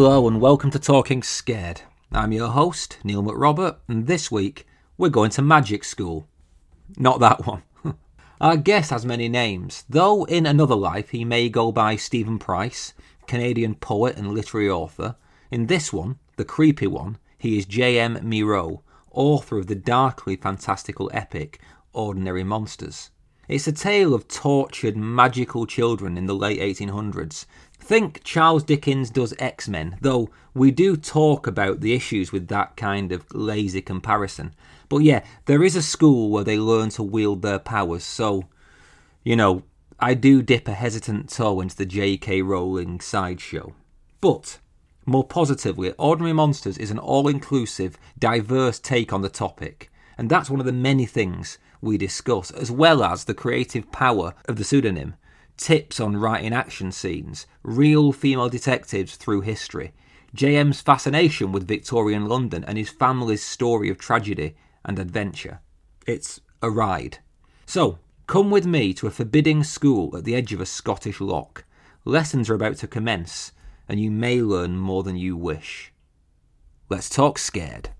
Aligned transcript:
Hello 0.00 0.28
and 0.28 0.40
welcome 0.40 0.70
to 0.70 0.78
Talking 0.78 1.24
Scared. 1.24 1.82
I'm 2.12 2.30
your 2.30 2.50
host, 2.50 2.98
Neil 3.02 3.20
McRobert, 3.20 3.78
and 3.88 4.06
this 4.06 4.30
week 4.30 4.64
we're 4.96 5.08
going 5.08 5.32
to 5.32 5.42
magic 5.42 5.82
school. 5.82 6.28
Not 6.96 7.18
that 7.18 7.44
one. 7.44 7.64
Our 8.40 8.56
guest 8.56 8.90
has 8.90 9.04
many 9.04 9.28
names, 9.28 9.84
though 9.88 10.22
in 10.26 10.46
another 10.46 10.76
life 10.76 11.10
he 11.10 11.24
may 11.24 11.48
go 11.48 11.72
by 11.72 11.96
Steven 11.96 12.38
Price, 12.38 12.94
Canadian 13.26 13.74
poet 13.74 14.16
and 14.16 14.32
literary 14.32 14.70
author. 14.70 15.16
In 15.50 15.66
this 15.66 15.92
one, 15.92 16.20
the 16.36 16.44
creepy 16.44 16.86
one, 16.86 17.18
he 17.36 17.58
is 17.58 17.66
J.M. 17.66 18.20
Miro, 18.22 18.84
author 19.10 19.58
of 19.58 19.66
the 19.66 19.74
darkly 19.74 20.36
fantastical 20.36 21.10
epic 21.12 21.60
Ordinary 21.92 22.44
Monsters. 22.44 23.10
It's 23.48 23.66
a 23.66 23.72
tale 23.72 24.12
of 24.14 24.28
tortured 24.28 24.94
magical 24.94 25.66
children 25.66 26.16
in 26.16 26.26
the 26.26 26.34
late 26.34 26.60
1800s 26.60 27.46
think 27.88 28.22
Charles 28.22 28.64
Dickens 28.64 29.08
does 29.08 29.32
X 29.38 29.66
Men, 29.66 29.96
though 30.02 30.28
we 30.52 30.70
do 30.70 30.94
talk 30.94 31.46
about 31.46 31.80
the 31.80 31.94
issues 31.94 32.30
with 32.30 32.48
that 32.48 32.76
kind 32.76 33.12
of 33.12 33.24
lazy 33.34 33.80
comparison. 33.80 34.54
But 34.90 34.98
yeah, 34.98 35.24
there 35.46 35.64
is 35.64 35.74
a 35.74 35.80
school 35.80 36.28
where 36.28 36.44
they 36.44 36.58
learn 36.58 36.90
to 36.90 37.02
wield 37.02 37.40
their 37.40 37.58
powers, 37.58 38.04
so, 38.04 38.44
you 39.24 39.36
know, 39.36 39.62
I 39.98 40.12
do 40.12 40.42
dip 40.42 40.68
a 40.68 40.74
hesitant 40.74 41.30
toe 41.30 41.62
into 41.62 41.76
the 41.76 41.86
J.K. 41.86 42.42
Rowling 42.42 43.00
sideshow. 43.00 43.74
But, 44.20 44.58
more 45.06 45.24
positively, 45.24 45.94
Ordinary 45.96 46.34
Monsters 46.34 46.76
is 46.76 46.90
an 46.90 46.98
all 46.98 47.26
inclusive, 47.26 47.96
diverse 48.18 48.78
take 48.78 49.14
on 49.14 49.22
the 49.22 49.30
topic, 49.30 49.90
and 50.18 50.28
that's 50.28 50.50
one 50.50 50.60
of 50.60 50.66
the 50.66 50.72
many 50.72 51.06
things 51.06 51.56
we 51.80 51.96
discuss, 51.96 52.50
as 52.50 52.70
well 52.70 53.02
as 53.02 53.24
the 53.24 53.32
creative 53.32 53.90
power 53.90 54.34
of 54.46 54.56
the 54.56 54.64
pseudonym 54.64 55.14
tips 55.58 56.00
on 56.00 56.16
writing 56.16 56.54
action 56.54 56.90
scenes, 56.92 57.46
real 57.62 58.12
female 58.12 58.48
detectives 58.48 59.16
through 59.16 59.42
history, 59.42 59.92
JM's 60.34 60.80
fascination 60.80 61.52
with 61.52 61.68
Victorian 61.68 62.26
London, 62.26 62.64
and 62.64 62.78
his 62.78 62.90
family's 62.90 63.42
story 63.42 63.90
of 63.90 63.98
tragedy 63.98 64.54
and 64.84 64.98
adventure. 64.98 65.60
It's 66.06 66.40
a 66.62 66.70
ride. 66.70 67.18
So, 67.66 67.98
come 68.26 68.50
with 68.50 68.66
me 68.66 68.94
to 68.94 69.06
a 69.06 69.10
forbidding 69.10 69.64
school 69.64 70.16
at 70.16 70.24
the 70.24 70.34
edge 70.34 70.52
of 70.52 70.60
a 70.60 70.66
Scottish 70.66 71.20
loch. 71.20 71.64
Lessons 72.04 72.48
are 72.48 72.54
about 72.54 72.76
to 72.78 72.86
commence, 72.86 73.52
and 73.88 74.00
you 74.00 74.10
may 74.10 74.40
learn 74.40 74.78
more 74.78 75.02
than 75.02 75.16
you 75.16 75.36
wish. 75.36 75.92
Let's 76.88 77.10
talk 77.10 77.38
scared. 77.38 77.90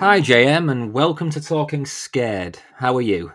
Hi, 0.00 0.18
JM, 0.18 0.70
and 0.70 0.94
welcome 0.94 1.28
to 1.28 1.42
Talking 1.42 1.84
Scared. 1.84 2.58
How 2.76 2.96
are 2.96 3.02
you? 3.02 3.32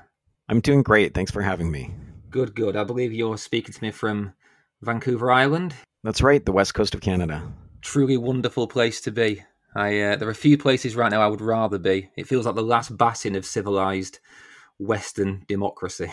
I'm 0.49 0.61
doing 0.61 0.81
great. 0.81 1.13
Thanks 1.13 1.29
for 1.29 1.43
having 1.43 1.69
me. 1.69 1.93
Good, 2.31 2.55
good. 2.55 2.75
I 2.75 2.83
believe 2.83 3.13
you're 3.13 3.37
speaking 3.37 3.71
to 3.71 3.83
me 3.83 3.91
from 3.91 4.33
Vancouver 4.81 5.31
Island. 5.31 5.75
That's 6.03 6.23
right, 6.23 6.43
the 6.43 6.51
west 6.51 6.73
coast 6.73 6.95
of 6.95 7.01
Canada. 7.01 7.53
Truly 7.81 8.17
wonderful 8.17 8.67
place 8.67 8.99
to 9.01 9.11
be. 9.11 9.43
I 9.75 9.99
uh, 9.99 10.15
there 10.15 10.27
are 10.27 10.31
a 10.31 10.33
few 10.35 10.57
places 10.57 10.95
right 10.95 11.11
now 11.11 11.21
I 11.21 11.27
would 11.27 11.39
rather 11.39 11.77
be. 11.77 12.09
It 12.17 12.27
feels 12.27 12.47
like 12.47 12.55
the 12.55 12.63
last 12.63 12.97
bastion 12.97 13.35
of 13.35 13.45
civilized 13.45 14.17
Western 14.79 15.45
democracy. 15.47 16.11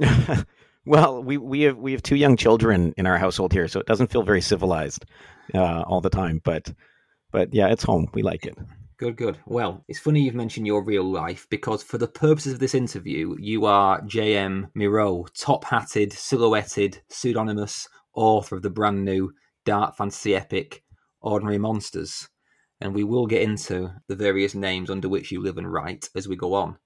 well, 0.84 1.22
we 1.22 1.36
we 1.36 1.60
have 1.62 1.78
we 1.78 1.92
have 1.92 2.02
two 2.02 2.16
young 2.16 2.36
children 2.36 2.94
in 2.96 3.06
our 3.06 3.16
household 3.16 3.52
here, 3.52 3.68
so 3.68 3.78
it 3.78 3.86
doesn't 3.86 4.10
feel 4.10 4.24
very 4.24 4.40
civilized 4.40 5.06
uh, 5.54 5.82
all 5.82 6.00
the 6.00 6.10
time. 6.10 6.40
But 6.42 6.74
but 7.30 7.54
yeah, 7.54 7.68
it's 7.68 7.84
home. 7.84 8.08
We 8.12 8.22
like 8.22 8.44
it. 8.44 8.58
Good, 9.04 9.16
good. 9.16 9.38
Well, 9.44 9.84
it's 9.86 9.98
funny 9.98 10.22
you've 10.22 10.34
mentioned 10.34 10.66
your 10.66 10.82
real 10.82 11.04
life 11.04 11.46
because 11.50 11.82
for 11.82 11.98
the 11.98 12.08
purposes 12.08 12.54
of 12.54 12.58
this 12.58 12.74
interview, 12.74 13.36
you 13.38 13.66
are 13.66 14.00
J.M. 14.00 14.68
Miro, 14.74 15.26
top 15.38 15.66
hatted, 15.66 16.10
silhouetted, 16.10 17.02
pseudonymous 17.10 17.86
author 18.14 18.56
of 18.56 18.62
the 18.62 18.70
brand 18.70 19.04
new 19.04 19.30
dark 19.66 19.94
fantasy 19.94 20.34
epic 20.34 20.84
Ordinary 21.20 21.58
Monsters. 21.58 22.30
And 22.80 22.94
we 22.94 23.04
will 23.04 23.26
get 23.26 23.42
into 23.42 23.92
the 24.08 24.16
various 24.16 24.54
names 24.54 24.88
under 24.88 25.10
which 25.10 25.30
you 25.30 25.42
live 25.42 25.58
and 25.58 25.70
write 25.70 26.08
as 26.16 26.26
we 26.26 26.34
go 26.34 26.54
on. 26.54 26.78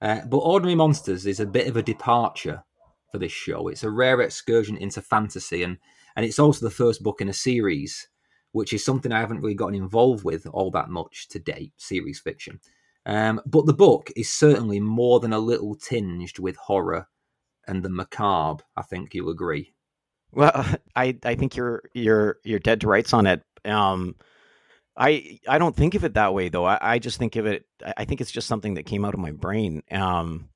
Uh, 0.00 0.20
but 0.26 0.38
Ordinary 0.38 0.74
Monsters 0.74 1.26
is 1.26 1.38
a 1.38 1.44
bit 1.44 1.66
of 1.66 1.76
a 1.76 1.82
departure 1.82 2.64
for 3.12 3.18
this 3.18 3.32
show. 3.32 3.68
It's 3.68 3.84
a 3.84 3.90
rare 3.90 4.22
excursion 4.22 4.78
into 4.78 5.02
fantasy, 5.02 5.64
and, 5.64 5.76
and 6.16 6.24
it's 6.24 6.38
also 6.38 6.64
the 6.64 6.70
first 6.70 7.02
book 7.02 7.20
in 7.20 7.28
a 7.28 7.34
series 7.34 8.08
which 8.52 8.72
is 8.72 8.84
something 8.84 9.12
I 9.12 9.20
haven't 9.20 9.40
really 9.40 9.54
gotten 9.54 9.74
involved 9.74 10.24
with 10.24 10.46
all 10.52 10.70
that 10.72 10.90
much 10.90 11.28
to 11.28 11.38
date, 11.38 11.72
series 11.76 12.20
fiction. 12.20 12.60
Um, 13.06 13.40
but 13.46 13.66
the 13.66 13.74
book 13.74 14.10
is 14.16 14.30
certainly 14.30 14.80
more 14.80 15.20
than 15.20 15.32
a 15.32 15.38
little 15.38 15.74
tinged 15.74 16.38
with 16.38 16.56
horror 16.56 17.08
and 17.66 17.82
the 17.82 17.88
macabre. 17.88 18.64
I 18.76 18.82
think 18.82 19.14
you'll 19.14 19.30
agree. 19.30 19.74
Well, 20.32 20.66
I 20.96 21.16
I 21.24 21.34
think 21.34 21.56
you're 21.56 21.82
you're 21.94 22.38
you're 22.44 22.58
dead 22.58 22.80
to 22.82 22.88
rights 22.88 23.12
on 23.12 23.26
it. 23.26 23.42
Um, 23.64 24.16
I 24.96 25.38
I 25.48 25.58
don't 25.58 25.76
think 25.76 25.94
of 25.94 26.04
it 26.04 26.14
that 26.14 26.34
way 26.34 26.48
though. 26.48 26.64
I, 26.64 26.78
I 26.80 26.98
just 26.98 27.18
think 27.18 27.36
of 27.36 27.46
it. 27.46 27.64
I 27.96 28.04
think 28.04 28.20
it's 28.20 28.32
just 28.32 28.48
something 28.48 28.74
that 28.74 28.86
came 28.86 29.04
out 29.04 29.14
of 29.14 29.20
my 29.20 29.32
brain. 29.32 29.82
Um, 29.90 30.48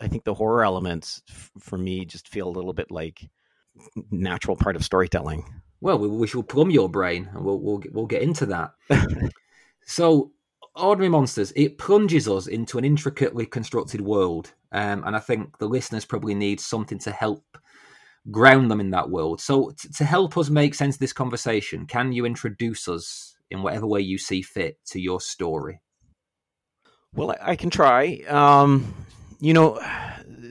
I 0.00 0.08
think 0.08 0.24
the 0.24 0.34
horror 0.34 0.64
elements 0.64 1.22
f- 1.28 1.50
for 1.60 1.76
me 1.76 2.06
just 2.06 2.28
feel 2.28 2.48
a 2.48 2.50
little 2.50 2.72
bit 2.72 2.90
like 2.90 3.28
natural 4.10 4.56
part 4.56 4.76
of 4.76 4.84
storytelling. 4.84 5.44
Well, 5.80 5.98
we, 5.98 6.08
we 6.08 6.26
shall 6.26 6.42
plumb 6.42 6.70
your 6.70 6.88
brain, 6.88 7.28
and 7.32 7.44
we'll 7.44 7.60
we'll 7.60 7.82
we'll 7.92 8.06
get 8.06 8.22
into 8.22 8.46
that. 8.46 8.72
so, 9.86 10.32
ordinary 10.76 11.08
monsters 11.08 11.52
it 11.56 11.78
plunges 11.78 12.28
us 12.28 12.46
into 12.46 12.78
an 12.78 12.84
intricately 12.84 13.46
constructed 13.46 14.00
world, 14.00 14.52
um, 14.72 15.04
and 15.04 15.16
I 15.16 15.20
think 15.20 15.58
the 15.58 15.68
listeners 15.68 16.04
probably 16.04 16.34
need 16.34 16.60
something 16.60 16.98
to 17.00 17.10
help 17.10 17.44
ground 18.30 18.70
them 18.70 18.80
in 18.80 18.90
that 18.90 19.10
world. 19.10 19.40
So, 19.40 19.70
t- 19.70 19.88
to 19.96 20.04
help 20.04 20.36
us 20.36 20.50
make 20.50 20.74
sense 20.74 20.96
of 20.96 21.00
this 21.00 21.12
conversation, 21.12 21.86
can 21.86 22.12
you 22.12 22.26
introduce 22.26 22.86
us 22.86 23.36
in 23.50 23.62
whatever 23.62 23.86
way 23.86 24.00
you 24.00 24.18
see 24.18 24.42
fit 24.42 24.78
to 24.86 25.00
your 25.00 25.20
story? 25.20 25.80
Well, 27.14 27.34
I, 27.40 27.56
can 27.56 27.70
try. 27.70 28.22
Um, 28.28 28.94
you 29.40 29.52
know, 29.52 29.80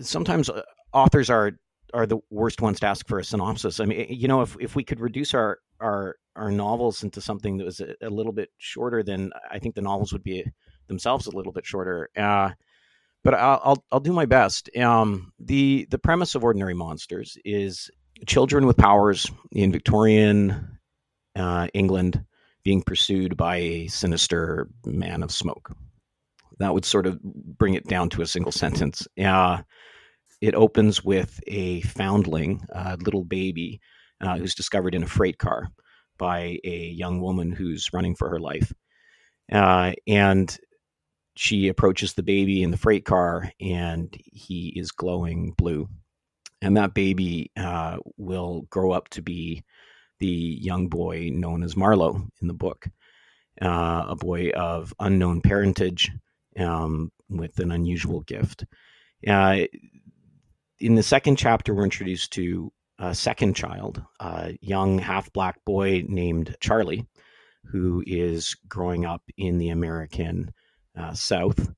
sometimes 0.02 0.50
uh, 0.50 0.64
authors 0.92 1.30
are 1.30 1.58
are 1.94 2.06
the 2.06 2.20
worst 2.30 2.62
ones 2.62 2.80
to 2.80 2.88
ask 2.88 3.08
for 3.08 3.20
a 3.20 3.24
synopsis. 3.24 3.80
I 3.80 3.86
mean, 3.86 4.08
you 4.10 4.28
know, 4.28 4.42
if 4.42 4.56
if 4.60 4.76
we 4.76 4.84
could 4.84 5.00
reduce 5.00 5.34
our 5.34 5.60
our 5.80 6.16
our 6.36 6.52
novels 6.52 7.04
into 7.04 7.22
something 7.22 7.58
that 7.58 7.66
was 7.66 7.80
a, 7.80 7.96
a 8.02 8.10
little 8.10 8.32
bit 8.32 8.50
shorter, 8.58 9.04
then 9.04 9.32
I 9.50 9.60
think 9.60 9.76
the 9.76 9.82
novels 9.82 10.14
would 10.14 10.24
be 10.24 10.46
themselves 10.88 11.28
a 11.28 11.36
little 11.36 11.52
bit 11.52 11.66
shorter. 11.66 12.10
Uh, 12.16 12.52
but 13.24 13.34
I'll, 13.34 13.62
I'll, 13.64 13.86
I'll 13.92 14.00
do 14.00 14.14
my 14.14 14.26
best. 14.26 14.76
Um, 14.78 15.34
the 15.40 15.88
the 15.90 16.00
premise 16.00 16.36
of 16.36 16.44
Ordinary 16.44 16.74
Monsters 16.74 17.38
is 17.44 17.90
children 18.26 18.66
with 18.66 18.78
powers 18.78 19.30
in 19.52 19.72
Victorian 19.72 20.80
uh, 21.36 21.68
England 21.74 22.24
being 22.64 22.82
pursued 22.82 23.38
by 23.38 23.58
a 23.58 23.88
sinister 23.88 24.68
man 24.86 25.24
of 25.24 25.32
smoke. 25.32 25.72
That 26.60 26.74
would 26.74 26.86
sort 26.86 27.08
of 27.08 27.22
bring 27.24 27.74
it 27.74 27.88
down 27.88 28.10
to 28.10 28.22
a 28.22 28.28
single 28.28 28.52
sentence. 28.52 29.08
Uh, 29.22 29.62
it 30.42 30.56
opens 30.56 31.04
with 31.04 31.40
a 31.48 31.82
foundling, 31.82 32.62
a 32.70 32.98
little 32.98 33.26
baby, 33.26 33.82
uh, 34.22 34.38
who's 34.38 34.56
discovered 34.56 34.96
in 34.96 35.04
a 35.04 35.08
freight 35.08 35.38
car 35.38 35.70
by 36.18 36.60
a 36.64 36.88
young 36.90 37.22
woman 37.22 37.52
who's 37.52 37.92
running 37.94 38.16
for 38.16 38.30
her 38.30 38.40
life. 38.40 38.74
Uh, 39.52 39.94
and 40.08 40.58
she 41.36 41.70
approaches 41.70 42.14
the 42.14 42.24
baby 42.24 42.62
in 42.64 42.72
the 42.72 42.78
freight 42.78 43.06
car, 43.06 43.52
and 43.62 44.16
he 44.26 44.74
is 44.76 44.92
glowing 44.92 45.54
blue. 45.58 45.88
And 46.62 46.76
that 46.76 46.94
baby 46.94 47.52
uh, 47.56 47.98
will 48.18 48.64
grow 48.70 48.92
up 48.92 49.08
to 49.10 49.22
be 49.22 49.64
the 50.20 50.28
young 50.28 50.90
boy 50.90 51.30
known 51.32 51.64
as 51.64 51.78
Marlowe 51.78 52.28
in 52.42 52.48
the 52.48 52.54
book, 52.54 52.88
uh, 53.62 54.06
a 54.10 54.16
boy 54.16 54.50
of 54.50 54.94
unknown 55.00 55.42
parentage 55.42 56.12
um, 56.58 57.12
with 57.30 57.58
an 57.60 57.72
unusual 57.72 58.22
gift. 58.22 58.66
Uh, 59.26 59.62
in 60.80 60.96
the 60.96 61.04
second 61.04 61.38
chapter, 61.38 61.74
we're 61.74 61.84
introduced 61.84 62.34
to 62.34 62.72
a 63.00 63.14
second 63.16 63.56
child, 63.56 64.04
a 64.20 64.58
young 64.62 65.00
half 65.00 65.32
black 65.34 65.64
boy 65.66 66.04
named 66.08 66.56
Charlie, 66.60 67.06
who 67.66 68.04
is 68.06 68.56
growing 68.68 69.06
up 69.06 69.22
in 69.38 69.58
the 69.58 69.70
American 69.70 70.52
uh, 70.98 71.14
South 71.14 71.72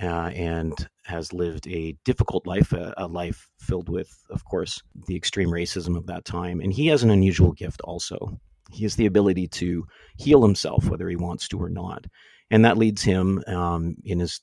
uh, 0.00 0.30
and 0.34 0.88
has 1.04 1.32
lived 1.32 1.66
a 1.68 1.96
difficult 2.04 2.46
life, 2.46 2.72
a, 2.72 2.92
a, 2.96 3.06
life 3.06 3.48
filled 3.58 3.88
with, 3.88 4.10
of 4.30 4.44
course, 4.44 4.82
the 5.06 5.16
extreme 5.16 5.50
racism 5.50 5.96
of 5.96 6.06
that 6.06 6.24
time. 6.24 6.60
And 6.60 6.72
he 6.72 6.88
has 6.88 7.02
an 7.02 7.10
unusual 7.10 7.52
gift 7.52 7.80
also. 7.82 8.38
He 8.72 8.82
has 8.82 8.96
the 8.96 9.06
ability 9.06 9.48
to 9.48 9.86
heal 10.18 10.42
himself, 10.42 10.88
whether 10.88 11.08
he 11.08 11.16
wants 11.16 11.48
to 11.48 11.62
or 11.62 11.70
not. 11.70 12.04
And 12.50 12.64
that 12.64 12.78
leads 12.78 13.02
him 13.02 13.42
um, 13.46 13.96
in 14.04 14.18
his 14.18 14.40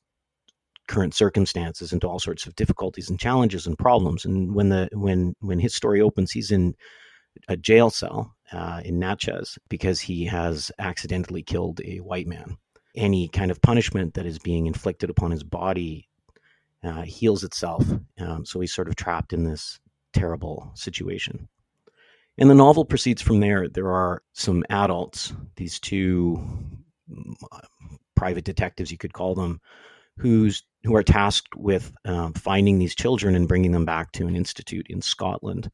current 0.88 1.14
circumstances 1.14 1.94
into 1.94 2.08
all 2.08 2.20
sorts 2.20 2.46
of 2.46 2.56
difficulties 2.56 3.10
and 3.10 3.20
challenges 3.20 3.68
and 3.68 3.78
problems. 3.78 4.26
And 4.26 4.54
when 4.54 4.70
the 4.70 4.90
when 4.94 5.36
when 5.40 5.60
his 5.60 5.74
story 5.74 6.02
opens, 6.02 6.32
he's 6.32 6.52
in 6.52 6.76
a 7.48 7.58
jail 7.58 7.90
cell 7.90 8.36
uh, 8.52 8.82
in 8.84 9.00
Natchez 9.00 9.58
because 9.70 10.00
he 10.00 10.26
has 10.26 10.72
accidentally 10.80 11.42
killed 11.42 11.82
a 11.84 11.98
white 11.98 12.28
man. 12.28 12.58
Any 12.96 13.28
kind 13.28 13.50
of 13.50 13.62
punishment 13.62 14.14
that 14.14 14.26
is 14.26 14.38
being 14.38 14.68
inflicted 14.68 15.10
upon 15.10 15.32
his 15.32 15.44
body 15.44 16.08
uh, 16.84 17.04
heals 17.04 17.44
itself. 17.44 17.86
Um, 18.20 18.46
so 18.46 18.60
he's 18.60 18.74
sort 18.74 18.88
of 18.88 18.96
trapped 18.96 19.34
in 19.34 19.46
this 19.46 19.80
terrible 20.14 20.72
situation. 20.76 21.48
And 22.38 22.50
the 22.50 22.56
novel 22.56 22.86
proceeds 22.86 23.22
from 23.22 23.40
there. 23.40 23.68
There 23.68 23.92
are 23.92 24.22
some 24.34 24.64
adults, 24.70 25.34
these 25.56 25.80
two 25.80 26.44
uh, 27.52 27.60
private 28.16 28.44
detectives, 28.44 28.92
you 28.92 28.98
could 28.98 29.14
call 29.14 29.36
them, 29.36 29.62
who's 30.18 30.64
who 30.84 30.96
are 30.96 31.04
tasked 31.04 31.56
with 31.56 31.94
um, 32.06 32.34
finding 32.34 32.78
these 32.78 32.96
children 32.96 33.36
and 33.36 33.48
bringing 33.48 33.72
them 33.72 33.86
back 33.86 34.12
to 34.14 34.28
an 34.28 34.36
institute 34.36 34.88
in 34.90 35.02
Scotland, 35.02 35.72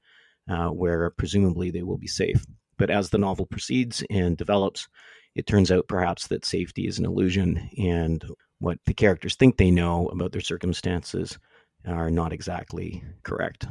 uh, 0.50 0.68
where 0.68 1.10
presumably 1.12 1.72
they 1.72 1.84
will 1.84 1.98
be 1.98 2.08
safe. 2.08 2.46
But 2.78 2.90
as 2.90 3.10
the 3.10 3.18
novel 3.18 3.46
proceeds 3.46 4.04
and 4.10 4.38
develops, 4.38 4.88
it 5.36 5.48
turns 5.48 5.72
out 5.72 5.88
perhaps 5.88 6.28
that 6.28 6.46
safety 6.46 6.88
is 6.88 7.00
an 7.00 7.06
illusion, 7.06 7.70
and 7.78 8.24
what 8.60 8.78
the 8.86 8.94
characters 8.94 9.36
think 9.36 9.58
they 9.58 9.72
know 9.72 10.08
about 10.08 10.32
their 10.32 10.42
circumstances 10.42 11.38
are 11.88 12.10
not 12.10 12.34
exactly 12.34 13.04
correct. 13.24 13.68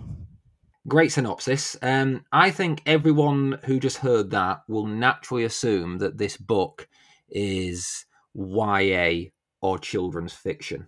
Great 0.87 1.13
synopsis. 1.13 1.77
Um, 1.83 2.25
I 2.33 2.51
think 2.51 2.83
everyone 2.87 3.59
who 3.65 3.79
just 3.79 3.99
heard 3.99 4.31
that 4.31 4.63
will 4.69 4.87
naturally 4.87 5.45
assume 5.45 5.99
that 5.99 6.17
this 6.17 6.37
book 6.37 6.89
is 7.29 8.07
YA 8.35 9.29
or 9.61 9.79
children's 9.79 10.33
fiction. 10.33 10.87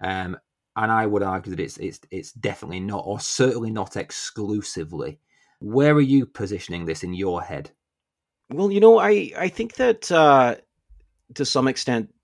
Um, 0.00 0.38
and 0.76 0.90
I 0.90 1.06
would 1.06 1.22
argue 1.22 1.54
that 1.54 1.62
it's 1.62 1.76
it's 1.78 2.00
it's 2.10 2.32
definitely 2.32 2.80
not, 2.80 3.02
or 3.04 3.20
certainly 3.20 3.70
not 3.70 3.96
exclusively. 3.96 5.18
Where 5.60 5.94
are 5.94 6.00
you 6.00 6.26
positioning 6.26 6.86
this 6.86 7.02
in 7.02 7.12
your 7.12 7.42
head? 7.42 7.70
Well, 8.50 8.70
you 8.70 8.80
know, 8.80 8.98
I 8.98 9.32
I 9.36 9.48
think 9.48 9.74
that 9.74 10.10
uh, 10.10 10.56
to 11.34 11.44
some 11.44 11.68
extent, 11.68 12.14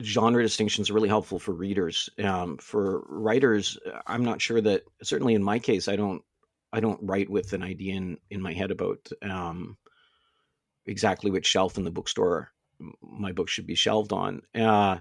genre 0.00 0.42
distinctions 0.42 0.90
are 0.90 0.94
really 0.94 1.08
helpful 1.08 1.38
for 1.38 1.52
readers. 1.52 2.08
Um, 2.22 2.56
for 2.58 3.04
writers, 3.08 3.78
I'm 4.06 4.24
not 4.24 4.40
sure 4.40 4.60
that. 4.60 4.82
Certainly, 5.02 5.34
in 5.34 5.42
my 5.42 5.58
case, 5.58 5.88
I 5.88 5.96
don't 5.96 6.22
I 6.72 6.80
don't 6.80 7.00
write 7.02 7.30
with 7.30 7.52
an 7.52 7.62
idea 7.62 7.94
in 7.94 8.18
in 8.30 8.40
my 8.40 8.54
head 8.54 8.70
about 8.70 9.08
um, 9.22 9.76
exactly 10.86 11.30
which 11.30 11.46
shelf 11.46 11.76
in 11.78 11.84
the 11.84 11.90
bookstore 11.90 12.52
my 13.02 13.32
book 13.32 13.48
should 13.48 13.66
be 13.66 13.74
shelved 13.74 14.12
on. 14.12 14.42
Uh, 14.54 14.98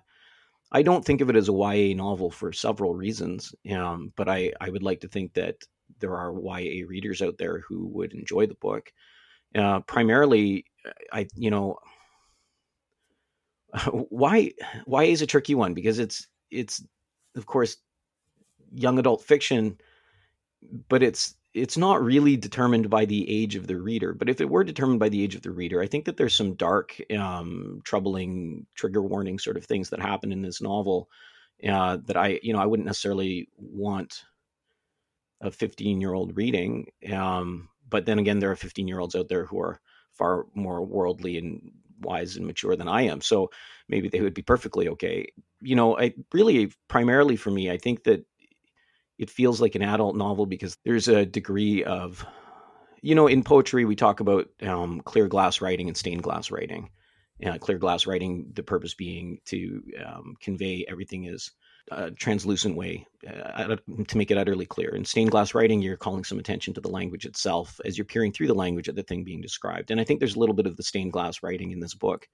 I 0.71 0.81
don't 0.81 1.05
think 1.05 1.21
of 1.21 1.29
it 1.29 1.35
as 1.35 1.49
a 1.49 1.53
YA 1.53 1.95
novel 1.95 2.29
for 2.29 2.51
several 2.51 2.95
reasons, 2.95 3.53
um, 3.71 4.11
but 4.15 4.27
I, 4.27 4.51
I 4.59 4.69
would 4.69 4.83
like 4.83 5.01
to 5.01 5.07
think 5.07 5.33
that 5.33 5.55
there 5.99 6.15
are 6.17 6.33
YA 6.33 6.85
readers 6.87 7.21
out 7.21 7.37
there 7.37 7.59
who 7.59 7.87
would 7.87 8.13
enjoy 8.13 8.47
the 8.47 8.55
book. 8.55 8.91
Uh, 9.53 9.79
primarily, 9.81 10.65
I 11.13 11.27
you 11.35 11.49
know 11.49 11.77
why 14.09 14.51
YA 14.87 14.99
is 14.99 15.21
a 15.21 15.27
tricky 15.27 15.55
one 15.55 15.73
because 15.73 15.99
it's 15.99 16.27
it's 16.51 16.83
of 17.35 17.45
course 17.45 17.77
young 18.73 18.99
adult 18.99 19.23
fiction, 19.23 19.77
but 20.89 21.03
it's 21.03 21.35
it's 21.55 21.77
not 21.77 22.03
really 22.03 22.35
determined 22.35 22.89
by 22.89 23.05
the 23.05 23.29
age 23.29 23.55
of 23.55 23.65
the 23.65 23.79
reader. 23.79 24.13
But 24.13 24.27
if 24.27 24.41
it 24.41 24.49
were 24.49 24.65
determined 24.65 24.99
by 24.99 25.07
the 25.07 25.23
age 25.23 25.35
of 25.35 25.41
the 25.41 25.51
reader, 25.51 25.81
I 25.81 25.87
think 25.87 26.03
that 26.05 26.17
there's 26.17 26.35
some 26.35 26.55
dark, 26.55 27.01
um, 27.17 27.81
troubling, 27.85 28.65
trigger 28.75 29.01
warning 29.01 29.39
sort 29.39 29.55
of 29.55 29.65
things 29.65 29.89
that 29.89 30.01
happen 30.01 30.33
in 30.33 30.41
this 30.41 30.61
novel 30.61 31.09
uh, 31.67 31.97
that 32.07 32.17
I, 32.17 32.41
you 32.43 32.51
know, 32.51 32.59
I 32.59 32.65
wouldn't 32.65 32.85
necessarily 32.85 33.47
want 33.57 34.25
a 35.39 35.49
15 35.49 36.01
year 36.01 36.13
old 36.13 36.35
reading. 36.35 36.87
Um, 37.11 37.69
but 37.89 38.05
then 38.05 38.19
again, 38.19 38.39
there 38.39 38.51
are 38.51 38.57
15 38.57 38.85
year 38.87 38.99
olds 38.99 39.15
out 39.15 39.29
there 39.29 39.45
who 39.45 39.61
are 39.61 39.79
far 40.11 40.45
more 40.55 40.85
worldly 40.85 41.37
and 41.37 41.71
wise 42.01 42.35
and 42.35 42.45
mature 42.45 42.75
than 42.75 42.89
I 42.89 43.03
am. 43.03 43.21
So 43.21 43.49
maybe 43.87 44.09
they 44.09 44.19
would 44.19 44.33
be 44.33 44.41
perfectly 44.41 44.89
okay. 44.89 45.27
You 45.61 45.77
know, 45.77 45.97
I 45.97 46.13
really 46.33 46.73
primarily 46.89 47.37
for 47.37 47.49
me, 47.49 47.71
I 47.71 47.77
think 47.77 48.03
that 48.03 48.25
it 49.17 49.29
feels 49.29 49.61
like 49.61 49.75
an 49.75 49.81
adult 49.81 50.15
novel 50.15 50.45
because 50.45 50.77
there's 50.83 51.07
a 51.07 51.25
degree 51.25 51.83
of 51.83 52.25
you 53.01 53.15
know 53.15 53.27
in 53.27 53.43
poetry 53.43 53.85
we 53.85 53.95
talk 53.95 54.19
about 54.19 54.47
um, 54.61 55.01
clear 55.01 55.27
glass 55.27 55.61
writing 55.61 55.87
and 55.87 55.97
stained 55.97 56.23
glass 56.23 56.51
writing 56.51 56.89
uh, 57.45 57.57
clear 57.57 57.77
glass 57.77 58.07
writing 58.07 58.51
the 58.53 58.63
purpose 58.63 58.93
being 58.93 59.39
to 59.45 59.81
um, 60.05 60.35
convey 60.41 60.85
everything 60.87 61.25
is 61.25 61.51
a 61.91 62.09
translucent 62.11 62.75
way 62.75 63.05
uh, 63.27 63.75
to 64.07 64.17
make 64.17 64.31
it 64.31 64.37
utterly 64.37 64.65
clear. 64.65 64.95
In 64.95 65.05
stained 65.05 65.31
glass 65.31 65.53
writing 65.53 65.81
you're 65.81 65.97
calling 65.97 66.23
some 66.23 66.39
attention 66.39 66.73
to 66.73 66.81
the 66.81 66.89
language 66.89 67.25
itself 67.25 67.79
as 67.85 67.97
you're 67.97 68.05
peering 68.05 68.31
through 68.31 68.47
the 68.47 68.55
language 68.55 68.87
of 68.87 68.95
the 68.95 69.03
thing 69.03 69.23
being 69.23 69.41
described 69.41 69.91
and 69.91 69.99
i 69.99 70.03
think 70.03 70.19
there's 70.19 70.35
a 70.35 70.39
little 70.39 70.55
bit 70.55 70.65
of 70.65 70.77
the 70.77 70.83
stained 70.83 71.13
glass 71.13 71.43
writing 71.43 71.71
in 71.71 71.79
this 71.79 71.93
book 71.93 72.27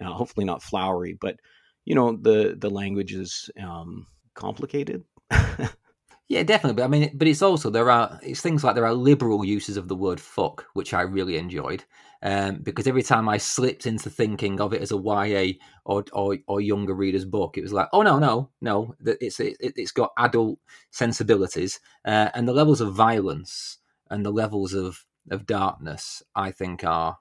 uh, 0.00 0.12
hopefully 0.12 0.46
not 0.46 0.62
flowery 0.62 1.16
but 1.20 1.38
you 1.84 1.94
know 1.94 2.16
the 2.16 2.54
the 2.58 2.70
language 2.70 3.12
is 3.12 3.50
um, 3.62 4.06
complicated 4.34 5.04
Yeah, 6.28 6.42
definitely. 6.42 6.76
But 6.80 6.84
I 6.84 6.88
mean, 6.88 7.10
but 7.14 7.28
it's 7.28 7.42
also 7.42 7.68
there 7.70 7.90
are 7.90 8.18
it's 8.22 8.40
things 8.40 8.64
like 8.64 8.74
there 8.74 8.86
are 8.86 8.94
liberal 8.94 9.44
uses 9.44 9.76
of 9.76 9.88
the 9.88 9.96
word 9.96 10.18
"fuck," 10.20 10.66
which 10.72 10.94
I 10.94 11.02
really 11.02 11.36
enjoyed, 11.36 11.84
um, 12.22 12.60
because 12.62 12.86
every 12.86 13.02
time 13.02 13.28
I 13.28 13.36
slipped 13.36 13.86
into 13.86 14.08
thinking 14.08 14.58
of 14.60 14.72
it 14.72 14.80
as 14.80 14.90
a 14.92 14.96
YA 14.96 15.58
or 15.84 16.04
or, 16.14 16.38
or 16.48 16.60
younger 16.62 16.94
reader's 16.94 17.26
book, 17.26 17.58
it 17.58 17.62
was 17.62 17.74
like, 17.74 17.88
oh 17.92 18.00
no, 18.02 18.18
no, 18.18 18.50
no, 18.62 18.94
it's 19.04 19.38
it, 19.38 19.56
it's 19.60 19.92
got 19.92 20.12
adult 20.18 20.58
sensibilities 20.90 21.78
uh, 22.06 22.30
and 22.34 22.48
the 22.48 22.54
levels 22.54 22.80
of 22.80 22.94
violence 22.94 23.78
and 24.10 24.24
the 24.24 24.32
levels 24.32 24.72
of 24.72 25.04
of 25.30 25.44
darkness. 25.46 26.22
I 26.34 26.52
think 26.52 26.84
are 26.84 27.18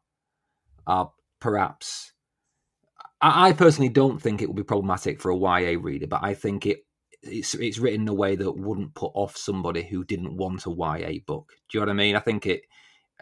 are 0.87 1.11
perhaps. 1.41 2.13
I, 3.21 3.49
I 3.49 3.53
personally 3.53 3.89
don't 3.89 4.21
think 4.21 4.41
it 4.41 4.47
will 4.47 4.55
be 4.55 4.63
problematic 4.63 5.19
for 5.21 5.31
a 5.31 5.35
YA 5.35 5.77
reader, 5.79 6.07
but 6.07 6.23
I 6.23 6.33
think 6.33 6.65
it 6.65 6.85
it's 7.23 7.53
it's 7.55 7.79
written 7.79 8.01
in 8.01 8.07
a 8.07 8.13
way 8.13 8.35
that 8.35 8.51
wouldn't 8.51 8.95
put 8.95 9.11
off 9.13 9.37
somebody 9.37 9.83
who 9.83 10.03
didn't 10.03 10.35
want 10.35 10.65
a 10.65 10.69
YA 10.69 11.19
book. 11.25 11.53
Do 11.69 11.77
you 11.77 11.79
know 11.79 11.87
what 11.87 11.93
I 11.93 11.95
mean? 11.95 12.15
I 12.15 12.19
think 12.19 12.45
it, 12.45 12.63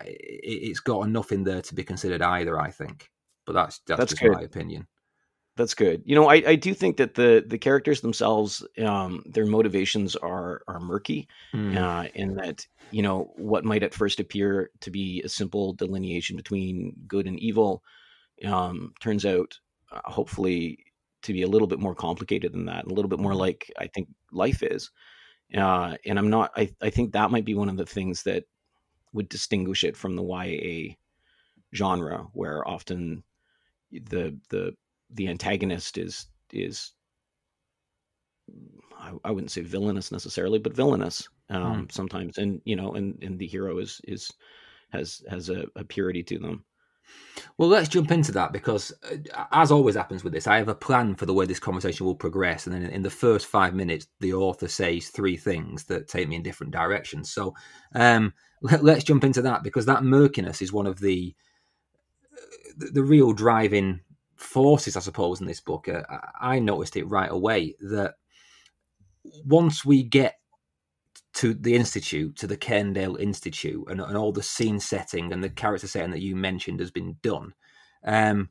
it 0.03 0.67
has 0.67 0.79
got 0.79 1.05
enough 1.05 1.31
in 1.31 1.43
there 1.43 1.61
to 1.61 1.75
be 1.75 1.83
considered 1.83 2.21
either. 2.21 2.59
I 2.59 2.71
think, 2.71 3.09
but 3.45 3.53
that's 3.53 3.79
that's, 3.87 3.99
that's 3.99 4.11
just 4.11 4.21
good. 4.21 4.33
my 4.33 4.41
opinion. 4.41 4.87
That's 5.57 5.73
good. 5.73 6.01
You 6.05 6.15
know, 6.15 6.29
I, 6.29 6.35
I 6.47 6.55
do 6.55 6.73
think 6.73 6.97
that 6.97 7.15
the 7.15 7.43
the 7.45 7.57
characters 7.57 8.01
themselves, 8.01 8.65
um, 8.83 9.23
their 9.25 9.45
motivations 9.45 10.15
are 10.15 10.61
are 10.67 10.79
murky, 10.79 11.27
mm. 11.53 11.77
uh, 11.77 12.09
and 12.15 12.37
that 12.37 12.65
you 12.89 13.01
know 13.01 13.31
what 13.35 13.65
might 13.65 13.83
at 13.83 13.93
first 13.93 14.19
appear 14.19 14.71
to 14.79 14.89
be 14.89 15.21
a 15.23 15.29
simple 15.29 15.73
delineation 15.73 16.37
between 16.37 16.95
good 17.07 17.27
and 17.27 17.39
evil, 17.39 17.83
um, 18.45 18.93
turns 19.01 19.25
out, 19.25 19.59
uh, 19.91 19.99
hopefully, 20.05 20.85
to 21.23 21.33
be 21.33 21.43
a 21.43 21.47
little 21.47 21.67
bit 21.67 21.79
more 21.79 21.95
complicated 21.95 22.53
than 22.53 22.65
that, 22.65 22.85
a 22.85 22.93
little 22.93 23.09
bit 23.09 23.19
more 23.19 23.31
mm-hmm. 23.31 23.41
like 23.41 23.71
I 23.77 23.87
think 23.87 24.09
life 24.31 24.63
is. 24.63 24.91
Uh, 25.55 25.95
and 26.05 26.17
I'm 26.17 26.29
not. 26.29 26.51
I 26.55 26.73
I 26.81 26.89
think 26.89 27.11
that 27.11 27.31
might 27.31 27.45
be 27.45 27.55
one 27.55 27.69
of 27.69 27.77
the 27.77 27.85
things 27.85 28.23
that 28.23 28.45
would 29.13 29.29
distinguish 29.29 29.83
it 29.83 29.97
from 29.97 30.15
the 30.15 30.23
YA 30.23 30.95
genre, 31.75 32.27
where 32.33 32.67
often 32.67 33.23
the 33.91 34.37
the 34.49 34.73
the 35.09 35.27
antagonist 35.27 35.97
is 35.97 36.27
is 36.53 36.93
I, 38.97 39.13
I 39.23 39.31
wouldn't 39.31 39.51
say 39.51 39.61
villainous 39.61 40.11
necessarily, 40.11 40.59
but 40.59 40.75
villainous 40.75 41.27
um, 41.49 41.87
mm. 41.87 41.91
sometimes, 41.91 42.37
and 42.37 42.61
you 42.65 42.75
know, 42.75 42.93
and 42.93 43.21
and 43.21 43.37
the 43.37 43.47
hero 43.47 43.79
is 43.79 43.99
is 44.05 44.31
has 44.91 45.21
has 45.29 45.49
a, 45.49 45.65
a 45.75 45.83
purity 45.83 46.23
to 46.23 46.39
them. 46.39 46.63
Well, 47.57 47.69
let's 47.69 47.89
jump 47.89 48.11
into 48.11 48.31
that 48.33 48.53
because, 48.53 48.91
uh, 49.03 49.45
as 49.51 49.71
always 49.71 49.95
happens 49.95 50.23
with 50.23 50.33
this, 50.33 50.47
I 50.47 50.57
have 50.57 50.67
a 50.67 50.75
plan 50.75 51.15
for 51.15 51.25
the 51.25 51.33
way 51.33 51.45
this 51.45 51.59
conversation 51.59 52.05
will 52.05 52.15
progress. 52.15 52.65
And 52.65 52.75
then 52.75 52.89
in 52.89 53.03
the 53.03 53.09
first 53.09 53.45
five 53.45 53.73
minutes, 53.73 54.07
the 54.19 54.33
author 54.33 54.67
says 54.67 55.09
three 55.09 55.37
things 55.37 55.83
that 55.85 56.07
take 56.07 56.27
me 56.27 56.35
in 56.35 56.43
different 56.43 56.73
directions. 56.73 57.31
So 57.31 57.53
um, 57.93 58.33
let, 58.61 58.83
us 58.83 59.03
jump 59.03 59.23
into 59.23 59.41
that 59.43 59.63
because 59.63 59.85
that 59.85 60.03
murkiness 60.03 60.61
is 60.61 60.73
one 60.73 60.87
of 60.87 60.99
the 60.99 61.35
the, 62.77 63.03
real 63.03 63.33
driving 63.33 64.01
forces, 64.35 64.97
I 64.97 65.01
suppose, 65.01 65.41
in 65.41 65.47
this 65.47 65.61
book. 65.61 65.87
Uh, 65.87 66.01
I 66.39 66.59
noticed 66.59 66.95
it 66.95 67.05
right 67.05 67.31
away 67.31 67.75
that 67.81 68.15
once 69.45 69.85
we 69.85 70.03
get 70.03 70.35
to 71.33 71.53
the 71.53 71.75
institute, 71.75 72.35
to 72.37 72.47
the 72.47 72.57
Cairndale 72.57 73.19
Institute, 73.19 73.85
and, 73.89 74.01
and 74.01 74.17
all 74.17 74.31
the 74.31 74.43
scene 74.43 74.79
setting 74.79 75.31
and 75.31 75.43
the 75.43 75.49
character 75.49 75.87
setting 75.87 76.11
that 76.11 76.21
you 76.21 76.35
mentioned 76.35 76.79
has 76.79 76.91
been 76.91 77.17
done. 77.21 77.53
Um, 78.03 78.49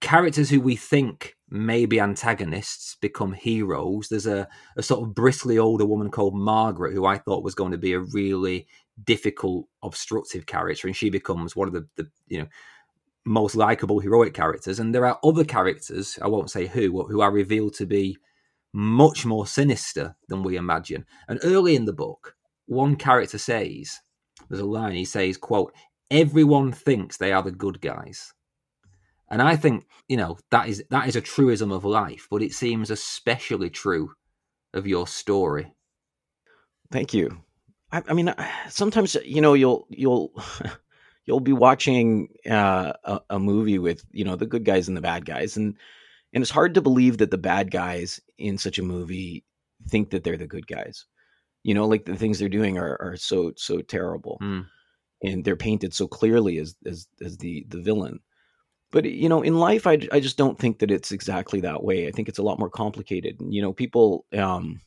characters 0.00 0.50
who 0.50 0.60
we 0.60 0.76
think 0.76 1.36
may 1.48 1.86
be 1.86 2.00
antagonists 2.00 2.96
become 3.00 3.32
heroes. 3.32 4.08
There's 4.08 4.26
a, 4.26 4.48
a 4.76 4.82
sort 4.82 5.02
of 5.02 5.14
bristly 5.14 5.58
older 5.58 5.86
woman 5.86 6.10
called 6.10 6.34
Margaret 6.34 6.94
who 6.94 7.06
I 7.06 7.18
thought 7.18 7.44
was 7.44 7.54
going 7.54 7.72
to 7.72 7.78
be 7.78 7.92
a 7.92 8.00
really 8.00 8.66
difficult, 9.04 9.66
obstructive 9.82 10.46
character, 10.46 10.86
and 10.86 10.96
she 10.96 11.10
becomes 11.10 11.54
one 11.54 11.68
of 11.68 11.74
the, 11.74 11.86
the 11.96 12.08
you 12.28 12.40
know 12.40 12.46
most 13.24 13.56
likable 13.56 13.98
heroic 13.98 14.32
characters. 14.32 14.78
And 14.78 14.94
there 14.94 15.04
are 15.04 15.18
other 15.22 15.44
characters, 15.44 16.18
I 16.22 16.28
won't 16.28 16.50
say 16.50 16.66
who, 16.66 17.06
who 17.06 17.20
are 17.20 17.32
revealed 17.32 17.74
to 17.74 17.86
be 17.86 18.16
much 18.76 19.24
more 19.24 19.46
sinister 19.46 20.14
than 20.28 20.42
we 20.42 20.54
imagine. 20.54 21.06
And 21.28 21.40
early 21.42 21.74
in 21.74 21.86
the 21.86 21.94
book, 21.94 22.36
one 22.66 22.96
character 22.96 23.38
says, 23.38 24.00
there's 24.50 24.60
a 24.60 24.66
line, 24.66 24.94
he 24.94 25.06
says, 25.06 25.38
quote, 25.38 25.72
everyone 26.10 26.72
thinks 26.72 27.16
they 27.16 27.32
are 27.32 27.42
the 27.42 27.50
good 27.50 27.80
guys. 27.80 28.34
And 29.30 29.40
I 29.40 29.56
think, 29.56 29.86
you 30.08 30.18
know, 30.18 30.36
that 30.50 30.68
is 30.68 30.84
that 30.90 31.08
is 31.08 31.16
a 31.16 31.22
truism 31.22 31.72
of 31.72 31.86
life, 31.86 32.28
but 32.30 32.42
it 32.42 32.52
seems 32.52 32.90
especially 32.90 33.70
true 33.70 34.12
of 34.74 34.86
your 34.86 35.06
story. 35.06 35.74
Thank 36.92 37.14
you. 37.14 37.42
I, 37.90 38.02
I 38.08 38.12
mean, 38.12 38.32
sometimes 38.68 39.16
you 39.24 39.40
know 39.40 39.54
you'll 39.54 39.86
you'll 39.88 40.32
you'll 41.24 41.40
be 41.40 41.54
watching 41.54 42.28
uh, 42.48 42.92
a, 43.02 43.20
a 43.30 43.38
movie 43.38 43.78
with 43.78 44.04
you 44.12 44.24
know 44.24 44.36
the 44.36 44.46
good 44.46 44.66
guys 44.66 44.86
and 44.86 44.96
the 44.96 45.00
bad 45.00 45.24
guys, 45.24 45.56
and 45.56 45.76
and 46.32 46.42
it's 46.42 46.50
hard 46.50 46.74
to 46.74 46.82
believe 46.82 47.18
that 47.18 47.30
the 47.30 47.38
bad 47.38 47.70
guys 47.70 48.20
in 48.38 48.58
such 48.58 48.78
a 48.78 48.82
movie 48.82 49.44
think 49.88 50.10
that 50.10 50.24
they're 50.24 50.36
the 50.36 50.46
good 50.46 50.66
guys. 50.66 51.06
You 51.62 51.74
know, 51.74 51.86
like 51.86 52.04
the 52.04 52.16
things 52.16 52.38
they're 52.38 52.48
doing 52.48 52.78
are 52.78 52.96
are 53.00 53.16
so 53.16 53.52
so 53.56 53.80
terrible, 53.80 54.38
Mm. 54.40 54.66
and 55.22 55.44
they're 55.44 55.56
painted 55.56 55.94
so 55.94 56.06
clearly 56.06 56.58
as 56.58 56.76
as 56.86 57.08
as 57.24 57.36
the 57.38 57.66
the 57.68 57.80
villain. 57.80 58.20
But 58.92 59.04
you 59.04 59.28
know, 59.28 59.42
in 59.42 59.58
life, 59.58 59.86
I 59.86 59.98
I 60.12 60.20
just 60.20 60.36
don't 60.36 60.58
think 60.58 60.78
that 60.78 60.90
it's 60.92 61.10
exactly 61.12 61.60
that 61.62 61.82
way. 61.82 62.06
I 62.06 62.12
think 62.12 62.28
it's 62.28 62.38
a 62.38 62.42
lot 62.44 62.58
more 62.58 62.70
complicated. 62.70 63.40
And, 63.40 63.52
you 63.52 63.60
know, 63.62 63.72
people 63.72 64.26
um, 64.32 64.80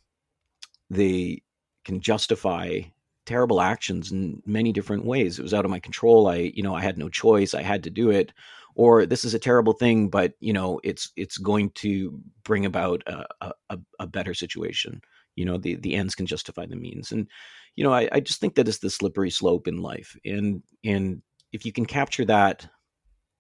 they 0.90 1.42
can 1.86 2.00
justify 2.02 2.82
terrible 3.26 3.62
actions 3.62 4.12
in 4.12 4.42
many 4.46 4.72
different 4.72 5.06
ways. 5.06 5.38
It 5.38 5.44
was 5.44 5.54
out 5.54 5.66
of 5.66 5.72
my 5.72 5.80
control. 5.80 6.28
I, 6.28 6.52
you 6.56 6.64
know, 6.64 6.74
I 6.74 6.82
had 6.82 6.98
no 6.98 7.10
choice. 7.10 7.54
I 7.54 7.62
had 7.62 7.84
to 7.84 7.90
do 7.90 8.10
it. 8.10 8.32
Or 8.76 9.06
this 9.06 9.26
is 9.26 9.34
a 9.34 9.40
terrible 9.40 9.74
thing, 9.74 10.10
but 10.10 10.34
you 10.40 10.54
know, 10.54 10.80
it's 10.84 11.12
it's 11.16 11.38
going 11.38 11.72
to 11.76 12.20
bring 12.44 12.66
about 12.66 13.04
a, 13.08 13.54
a, 13.70 13.80
a 14.00 14.08
better 14.08 14.34
situation. 14.34 15.02
You 15.36 15.46
know, 15.46 15.58
the 15.58 15.76
the 15.76 15.96
ends 15.96 16.16
can 16.16 16.26
justify 16.26 16.66
the 16.66 16.76
means, 16.76 17.12
and 17.12 17.28
you 17.76 17.84
know, 17.84 17.94
I, 17.94 18.10
I 18.12 18.20
just 18.20 18.40
think 18.40 18.56
that 18.56 18.68
it's 18.68 18.80
the 18.80 18.90
slippery 18.90 19.32
slope 19.32 19.68
in 19.68 19.82
life, 19.82 20.16
and 20.24 20.64
and 20.84 21.22
if 21.52 21.66
you 21.66 21.72
can 21.72 21.86
capture 21.86 22.26
that, 22.26 22.68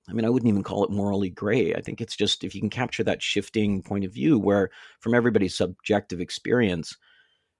I 0.09 0.13
mean, 0.13 0.25
I 0.25 0.29
wouldn't 0.29 0.49
even 0.49 0.63
call 0.63 0.83
it 0.83 0.91
morally 0.91 1.29
gray. 1.29 1.73
I 1.73 1.81
think 1.81 2.01
it's 2.01 2.15
just 2.15 2.43
if 2.43 2.55
you 2.55 2.61
can 2.61 2.69
capture 2.69 3.03
that 3.03 3.21
shifting 3.21 3.83
point 3.83 4.05
of 4.05 4.13
view, 4.13 4.39
where 4.39 4.69
from 4.99 5.13
everybody's 5.13 5.55
subjective 5.55 6.19
experience, 6.19 6.97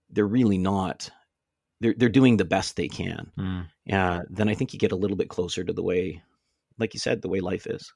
they're 0.10 0.26
really 0.28 0.58
not 0.58 1.12
they're 1.82 1.96
they're 1.98 2.10
doing 2.10 2.38
the 2.38 2.46
best 2.46 2.76
they 2.76 2.88
can. 2.88 3.32
Mm. 3.38 3.66
Uh, 3.92 4.22
then 4.30 4.50
I 4.50 4.54
think 4.54 4.74
you 4.74 4.80
get 4.80 4.92
a 4.92 4.98
little 4.98 5.18
bit 5.18 5.30
closer 5.30 5.64
to 5.64 5.74
the 5.74 5.84
way, 5.84 6.24
like 6.80 6.94
you 6.94 7.00
said, 7.00 7.22
the 7.22 7.30
way 7.30 7.40
life 7.40 7.68
is. 7.68 7.94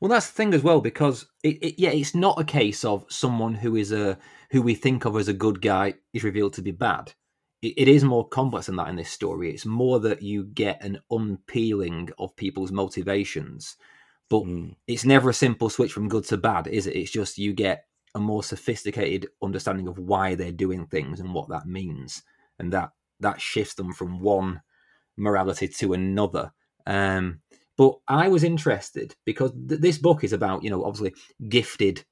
Well, 0.00 0.08
that's 0.08 0.28
the 0.28 0.34
thing 0.34 0.54
as 0.54 0.62
well, 0.62 0.80
because 0.80 1.26
it, 1.42 1.62
it, 1.62 1.74
yeah, 1.78 1.90
it's 1.90 2.14
not 2.14 2.40
a 2.40 2.44
case 2.44 2.84
of 2.84 3.04
someone 3.08 3.54
who 3.54 3.76
is 3.76 3.92
a 3.92 4.18
who 4.50 4.62
we 4.62 4.74
think 4.74 5.04
of 5.04 5.16
as 5.16 5.28
a 5.28 5.32
good 5.32 5.60
guy 5.60 5.94
is 6.12 6.24
revealed 6.24 6.52
to 6.54 6.62
be 6.62 6.70
bad. 6.70 7.12
It, 7.62 7.74
it 7.76 7.88
is 7.88 8.04
more 8.04 8.28
complex 8.28 8.66
than 8.66 8.76
that 8.76 8.88
in 8.88 8.96
this 8.96 9.10
story. 9.10 9.50
It's 9.50 9.66
more 9.66 9.98
that 10.00 10.22
you 10.22 10.44
get 10.44 10.82
an 10.84 11.00
unpeeling 11.10 12.10
of 12.18 12.36
people's 12.36 12.72
motivations, 12.72 13.76
but 14.28 14.44
Mm. 14.44 14.76
it's 14.86 15.04
never 15.04 15.30
a 15.30 15.34
simple 15.34 15.68
switch 15.70 15.92
from 15.92 16.08
good 16.08 16.24
to 16.24 16.36
bad, 16.36 16.66
is 16.66 16.86
it? 16.86 16.96
It's 16.96 17.10
just 17.10 17.38
you 17.38 17.52
get 17.52 17.86
a 18.14 18.20
more 18.20 18.44
sophisticated 18.44 19.26
understanding 19.42 19.88
of 19.88 19.98
why 19.98 20.34
they're 20.34 20.52
doing 20.52 20.86
things 20.86 21.20
and 21.20 21.34
what 21.34 21.48
that 21.48 21.66
means, 21.66 22.22
and 22.58 22.72
that 22.72 22.90
that 23.20 23.40
shifts 23.40 23.74
them 23.74 23.92
from 23.92 24.20
one 24.20 24.62
morality 25.16 25.68
to 25.68 25.92
another. 25.94 26.52
Um, 26.86 27.40
but 27.76 27.96
I 28.06 28.28
was 28.28 28.44
interested 28.44 29.14
because 29.24 29.52
th- 29.68 29.80
this 29.80 29.98
book 29.98 30.22
is 30.24 30.32
about, 30.32 30.62
you 30.62 30.70
know, 30.70 30.84
obviously 30.84 31.14
gifted 31.48 32.04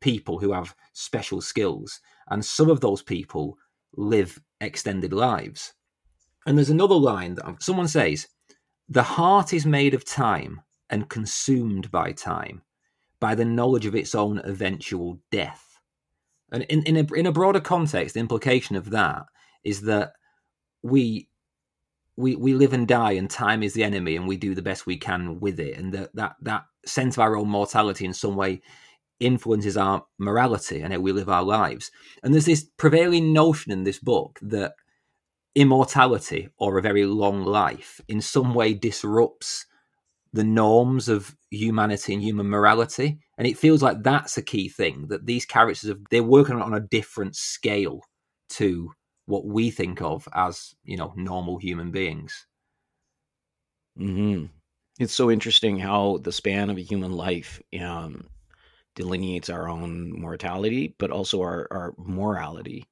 people 0.00 0.38
who 0.38 0.52
have 0.52 0.74
special 0.92 1.40
skills, 1.40 2.00
and 2.28 2.44
some 2.44 2.70
of 2.70 2.80
those 2.80 3.02
people 3.02 3.58
live 3.96 4.38
extended 4.60 5.12
lives. 5.12 5.74
And 6.46 6.56
there's 6.56 6.70
another 6.70 6.94
line 6.94 7.34
that 7.34 7.62
someone 7.62 7.88
says, 7.88 8.28
"The 8.88 9.02
heart 9.02 9.52
is 9.52 9.66
made 9.66 9.94
of 9.94 10.04
time 10.04 10.62
and 10.88 11.08
consumed 11.08 11.90
by 11.90 12.12
time, 12.12 12.62
by 13.20 13.34
the 13.34 13.44
knowledge 13.44 13.86
of 13.86 13.94
its 13.94 14.14
own 14.14 14.38
eventual 14.44 15.20
death." 15.32 15.80
And 16.52 16.62
in 16.64 16.82
in 16.84 16.96
a, 16.96 17.14
in 17.14 17.26
a 17.26 17.32
broader 17.32 17.60
context, 17.60 18.14
the 18.14 18.20
implication 18.20 18.76
of 18.76 18.90
that 18.90 19.26
is 19.64 19.82
that 19.82 20.12
we 20.82 21.27
we 22.18 22.34
we 22.34 22.52
live 22.52 22.72
and 22.72 22.88
die 22.88 23.12
and 23.12 23.30
time 23.30 23.62
is 23.62 23.74
the 23.74 23.84
enemy 23.84 24.16
and 24.16 24.26
we 24.26 24.36
do 24.36 24.52
the 24.52 24.60
best 24.60 24.86
we 24.86 24.96
can 24.96 25.38
with 25.38 25.60
it. 25.60 25.78
And 25.78 25.92
that 25.94 26.14
that 26.14 26.34
that 26.42 26.64
sense 26.84 27.16
of 27.16 27.20
our 27.20 27.36
own 27.36 27.48
mortality 27.48 28.04
in 28.04 28.12
some 28.12 28.34
way 28.34 28.60
influences 29.20 29.76
our 29.76 30.04
morality 30.18 30.80
and 30.80 30.92
how 30.92 30.98
we 30.98 31.12
live 31.12 31.28
our 31.28 31.44
lives. 31.44 31.92
And 32.22 32.34
there's 32.34 32.46
this 32.46 32.68
prevailing 32.76 33.32
notion 33.32 33.70
in 33.70 33.84
this 33.84 34.00
book 34.00 34.38
that 34.42 34.74
immortality 35.54 36.48
or 36.58 36.76
a 36.76 36.82
very 36.82 37.06
long 37.06 37.44
life 37.44 38.00
in 38.08 38.20
some 38.20 38.52
way 38.52 38.74
disrupts 38.74 39.66
the 40.32 40.44
norms 40.44 41.08
of 41.08 41.36
humanity 41.50 42.14
and 42.14 42.22
human 42.22 42.48
morality. 42.50 43.18
And 43.38 43.46
it 43.46 43.58
feels 43.58 43.80
like 43.80 44.02
that's 44.02 44.36
a 44.36 44.42
key 44.42 44.68
thing 44.68 45.06
that 45.08 45.26
these 45.26 45.46
characters 45.46 45.88
have 45.88 46.00
they're 46.10 46.24
working 46.24 46.60
on 46.60 46.74
a 46.74 46.80
different 46.80 47.36
scale 47.36 48.00
to 48.50 48.90
what 49.28 49.46
we 49.46 49.70
think 49.70 50.02
of 50.02 50.28
as 50.34 50.74
you 50.84 50.98
know 50.98 51.12
normal 51.16 51.58
human 51.58 51.92
beings 51.92 52.46
hmm 53.96 54.44
It's 55.00 55.14
so 55.14 55.30
interesting 55.30 55.78
how 55.78 56.18
the 56.18 56.32
span 56.32 56.70
of 56.70 56.78
a 56.78 56.82
human 56.82 57.12
life 57.12 57.60
um, 57.80 58.28
delineates 58.96 59.50
our 59.50 59.68
own 59.68 60.12
mortality, 60.20 60.94
but 60.98 61.10
also 61.12 61.40
our, 61.42 61.68
our 61.72 61.94
morality. 61.98 62.86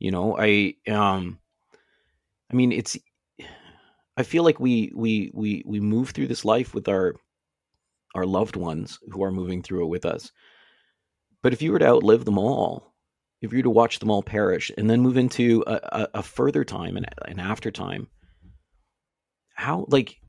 You 0.00 0.12
know, 0.12 0.36
I 0.38 0.76
um, 0.88 1.40
I 2.50 2.54
mean, 2.54 2.72
it's. 2.72 2.96
I 4.18 4.22
feel 4.24 4.42
like 4.44 4.60
we 4.60 4.92
we 4.94 5.30
we 5.34 5.62
we 5.66 5.80
move 5.80 6.10
through 6.10 6.26
this 6.28 6.44
life 6.44 6.74
with 6.74 6.88
our 6.88 7.14
our 8.16 8.26
loved 8.26 8.56
ones 8.56 8.98
who 9.10 9.22
are 9.22 9.30
moving 9.30 9.62
through 9.62 9.84
it 9.84 9.90
with 9.90 10.04
us. 10.04 10.32
But 11.42 11.54
if 11.54 11.62
you 11.62 11.72
were 11.72 11.78
to 11.78 11.86
outlive 11.86 12.26
them 12.26 12.36
all, 12.36 12.94
if 13.42 13.52
you 13.52 13.58
were 13.58 13.64
to 13.64 13.70
watch 13.70 13.98
them 13.98 14.10
all 14.10 14.22
perish 14.22 14.70
and 14.76 14.88
then 14.88 15.00
move 15.00 15.16
into 15.16 15.62
a, 15.66 15.72
a, 15.72 16.08
a 16.14 16.22
further 16.22 16.64
time 16.64 16.96
and 16.96 17.06
an 17.26 17.38
after 17.38 17.70
time, 17.70 18.08
how 19.54 19.86
like 19.88 20.20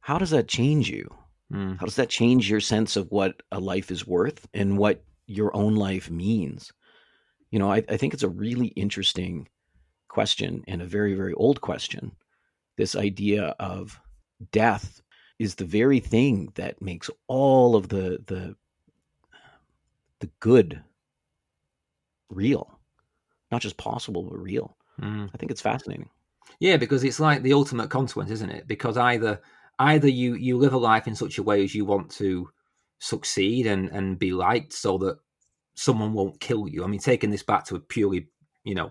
how 0.00 0.18
does 0.18 0.30
that 0.30 0.48
change 0.48 0.88
you? 0.88 1.14
Mm. 1.52 1.78
How 1.78 1.84
does 1.84 1.96
that 1.96 2.08
change 2.08 2.50
your 2.50 2.60
sense 2.60 2.96
of 2.96 3.10
what 3.10 3.42
a 3.52 3.60
life 3.60 3.90
is 3.90 4.06
worth 4.06 4.46
and 4.54 4.78
what 4.78 5.02
your 5.26 5.54
own 5.56 5.74
life 5.74 6.10
means? 6.10 6.72
You 7.50 7.58
know, 7.58 7.70
I, 7.70 7.82
I 7.88 7.96
think 7.96 8.14
it's 8.14 8.22
a 8.22 8.28
really 8.28 8.68
interesting 8.68 9.48
question 10.08 10.64
and 10.66 10.82
a 10.82 10.86
very, 10.86 11.14
very 11.14 11.34
old 11.34 11.60
question. 11.60 12.12
This 12.76 12.96
idea 12.96 13.54
of 13.58 14.00
death 14.52 15.00
is 15.38 15.54
the 15.54 15.64
very 15.64 16.00
thing 16.00 16.52
that 16.54 16.82
makes 16.82 17.10
all 17.26 17.76
of 17.76 17.88
the 17.88 18.22
the 18.26 18.56
the 20.20 20.30
good 20.40 20.82
real. 22.30 22.78
Not 23.50 23.62
just 23.62 23.76
possible, 23.76 24.22
but 24.22 24.38
real. 24.38 24.76
Mm. 25.00 25.30
I 25.32 25.36
think 25.38 25.52
it's 25.52 25.60
fascinating. 25.60 26.08
yeah 26.60 26.76
because 26.76 27.04
it's 27.04 27.20
like 27.20 27.42
the 27.42 27.52
ultimate 27.52 27.88
consequence 27.88 28.30
isn't 28.30 28.50
it 28.50 28.66
because 28.66 28.96
either 28.96 29.40
either 29.78 30.08
you 30.08 30.34
you 30.34 30.58
live 30.58 30.72
a 30.72 30.78
life 30.78 31.06
in 31.06 31.14
such 31.14 31.38
a 31.38 31.42
way 31.42 31.62
as 31.62 31.74
you 31.74 31.84
want 31.84 32.10
to 32.10 32.50
succeed 32.98 33.66
and 33.66 33.88
and 33.90 34.18
be 34.18 34.32
liked 34.32 34.72
so 34.72 34.98
that 34.98 35.18
someone 35.76 36.12
won't 36.12 36.40
kill 36.40 36.66
you 36.66 36.82
i 36.82 36.86
mean 36.88 36.98
taking 36.98 37.30
this 37.30 37.44
back 37.44 37.64
to 37.64 37.76
a 37.76 37.80
purely 37.80 38.26
you 38.64 38.74
know 38.74 38.90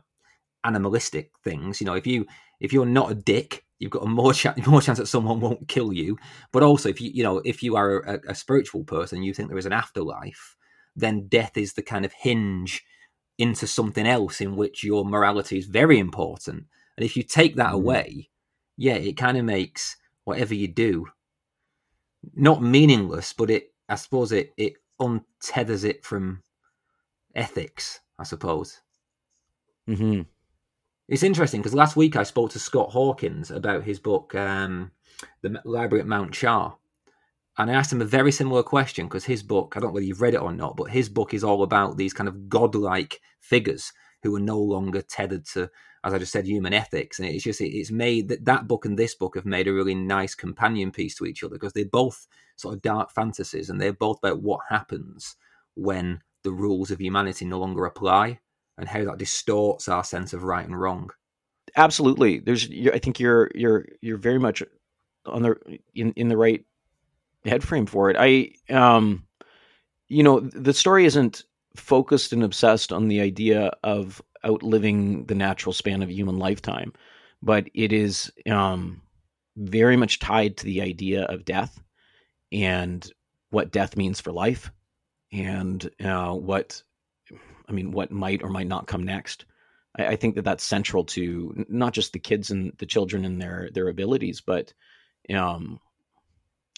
animalistic 0.64 1.32
things 1.44 1.82
you 1.82 1.86
know 1.86 1.96
if 1.96 2.08
you 2.08 2.26
if 2.62 2.72
you're 2.72 2.86
not 2.86 3.12
a 3.12 3.16
dick 3.16 3.66
you've 3.80 3.92
got 3.92 4.04
a 4.04 4.08
more 4.08 4.34
chance 4.34 4.66
more 4.68 4.82
chance 4.82 4.98
that 4.98 5.08
someone 5.08 5.42
won't 5.42 5.68
kill 5.68 5.92
you 5.92 6.18
but 6.54 6.64
also 6.64 6.88
if 6.88 7.02
you 7.02 7.12
you 7.14 7.24
know 7.24 7.42
if 7.44 7.62
you 7.62 7.76
are 7.76 8.00
a, 8.00 8.20
a 8.30 8.36
spiritual 8.36 8.84
person 8.86 9.24
you 9.24 9.34
think 9.34 9.50
there 9.50 9.58
is 9.58 9.66
an 9.66 9.74
afterlife 9.74 10.56
then 10.96 11.28
death 11.28 11.58
is 11.58 11.74
the 11.74 11.84
kind 11.84 12.06
of 12.06 12.14
hinge 12.14 12.84
into 13.38 13.68
something 13.68 14.08
else 14.08 14.42
in 14.42 14.56
which 14.56 14.84
your 14.84 15.06
morality 15.06 15.58
is 15.58 15.66
very 15.68 16.00
important 16.00 16.66
and 16.98 17.06
if 17.06 17.16
you 17.16 17.24
take 17.24 17.56
that 17.56 17.72
Mhm. 17.72 17.76
away 17.76 18.30
yeah 18.78 18.96
it 18.96 19.14
kind 19.18 19.38
of 19.38 19.46
makes 19.46 19.96
whatever 20.24 20.54
you 20.56 20.68
do 20.68 21.06
not 22.36 22.62
meaningless 22.62 23.34
but 23.34 23.50
it 23.50 23.74
i 23.90 23.96
suppose 23.96 24.32
it 24.32 24.54
it 24.58 24.74
untethers 25.00 25.84
it 25.86 26.04
from 26.04 26.42
ethics 27.36 28.00
i 28.20 28.24
suppose 28.24 28.82
hmm 29.88 30.22
it's 31.08 31.24
interesting 31.24 31.62
because 31.62 31.74
last 31.74 31.96
week 31.96 32.18
I 32.18 32.24
spoke 32.24 32.52
to 32.52 32.60
Scott 32.60 32.90
Hawkins 32.92 33.50
about 33.50 33.86
his 33.86 33.98
book, 33.98 34.36
um, 34.36 34.92
The 35.42 35.62
Library 35.64 36.02
at 36.02 36.06
Mount 36.08 36.34
Char. 36.34 36.76
And 37.58 37.72
I 37.72 37.74
asked 37.74 37.92
him 37.92 38.02
a 38.02 38.06
very 38.06 38.32
similar 38.32 38.62
question 38.62 39.08
because 39.08 39.26
his 39.26 39.42
book, 39.42 39.74
I 39.76 39.80
don't 39.80 39.90
know 39.90 39.94
whether 39.94 40.06
you've 40.06 40.22
read 40.22 40.36
it 40.36 40.42
or 40.42 40.54
not, 40.54 40.78
but 40.78 40.92
his 40.92 41.10
book 41.10 41.34
is 41.34 41.44
all 41.44 41.64
about 41.64 41.98
these 41.98 42.14
kind 42.14 42.28
of 42.28 42.50
godlike 42.50 43.20
figures 43.40 43.92
who 44.22 44.36
are 44.36 44.40
no 44.40 44.60
longer 44.60 45.02
tethered 45.02 45.46
to, 45.46 45.70
as 46.04 46.14
I 46.14 46.20
just 46.20 46.32
said, 46.32 46.46
human 46.46 46.74
ethics. 46.74 47.18
And 47.18 47.28
it's 47.28 47.44
just, 47.44 47.62
it's 47.62 47.92
made 47.92 48.28
that 48.30 48.46
that 48.46 48.68
book 48.68 48.86
and 48.86 48.98
this 48.98 49.16
book 49.16 49.36
have 49.36 49.46
made 49.46 49.68
a 49.68 49.74
really 49.74 49.96
nice 49.96 50.36
companion 50.36 50.92
piece 50.92 51.16
to 51.16 51.26
each 51.26 51.44
other 51.44 51.56
because 51.56 51.74
they're 51.74 51.86
both 51.86 52.28
sort 52.58 52.76
of 52.76 52.82
dark 52.84 53.12
fantasies 53.12 53.70
and 53.70 53.82
they're 53.82 53.94
both 53.94 54.20
about 54.20 54.42
what 54.42 54.62
happens 54.70 55.36
when 55.76 56.22
the 56.44 56.52
rules 56.52 56.92
of 56.92 57.00
humanity 57.00 57.46
no 57.46 57.60
longer 57.60 57.86
apply 57.86 58.40
and 58.78 58.88
how 58.88 59.04
that 59.04 59.18
distorts 59.18 59.88
our 59.88 60.04
sense 60.04 60.34
of 60.34 60.44
right 60.44 60.66
and 60.66 60.80
wrong. 60.80 61.10
absolutely 61.76 62.40
there's 62.40 62.70
i 62.94 63.00
think 63.00 63.20
you're 63.20 63.52
you're 63.54 63.86
you're 64.02 64.18
very 64.18 64.40
much 64.40 64.64
on 65.26 65.42
the 65.42 65.80
in, 65.94 66.14
in 66.14 66.30
the 66.30 66.38
right 66.38 66.64
head 67.48 67.64
frame 67.64 67.86
for 67.86 68.10
it 68.10 68.16
i 68.20 68.50
um 68.74 69.24
you 70.08 70.24
know 70.24 70.40
the 70.40 70.74
story 70.74 71.06
isn't 71.06 71.44
focused 71.76 72.34
and 72.34 72.44
obsessed 72.44 72.92
on 72.92 73.08
the 73.08 73.22
idea 73.22 73.72
of 73.84 74.22
outliving 74.46 75.26
the 75.26 75.36
natural 75.36 75.74
span 75.74 76.02
of 76.02 76.12
human 76.12 76.38
lifetime, 76.38 76.94
but 77.42 77.70
it 77.74 77.94
is 77.94 78.32
um, 78.50 79.02
very 79.56 79.98
much 79.98 80.20
tied 80.20 80.58
to 80.58 80.66
the 80.66 80.82
idea 80.82 81.24
of 81.24 81.46
death 81.46 81.82
and 82.52 83.12
what 83.50 83.72
death 83.72 83.96
means 83.98 84.20
for 84.20 84.32
life 84.32 84.72
and 85.32 85.90
uh, 86.04 86.34
what 86.34 86.82
I 87.70 87.74
mean, 87.74 87.92
what 87.92 88.12
might 88.12 88.44
or 88.44 88.50
might 88.50 88.68
not 88.68 88.88
come 88.88 89.04
next. 89.04 89.46
I, 89.98 90.08
I, 90.08 90.16
think 90.16 90.36
that 90.36 90.46
that's 90.46 90.64
central 90.64 91.04
to 91.06 91.66
not 91.68 91.92
just 91.94 92.14
the 92.14 92.20
kids 92.20 92.50
and 92.50 92.72
the 92.78 92.86
children 92.86 93.26
and 93.26 93.42
their 93.42 93.70
their 93.74 93.90
abilities, 93.90 94.40
but 94.40 94.74
um, 95.34 95.80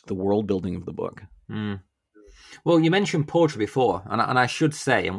the 0.08 0.15
world 0.15 0.48
building 0.48 0.75
of 0.75 0.86
the 0.86 0.94
book. 0.94 1.24
Mm. 1.50 1.82
Well, 2.63 2.79
you 2.79 2.89
mentioned 2.91 3.27
poetry 3.27 3.60
before, 3.60 4.03
and, 4.10 4.22
and 4.22 4.39
I 4.39 4.48
should 4.48 4.74
say, 4.74 5.10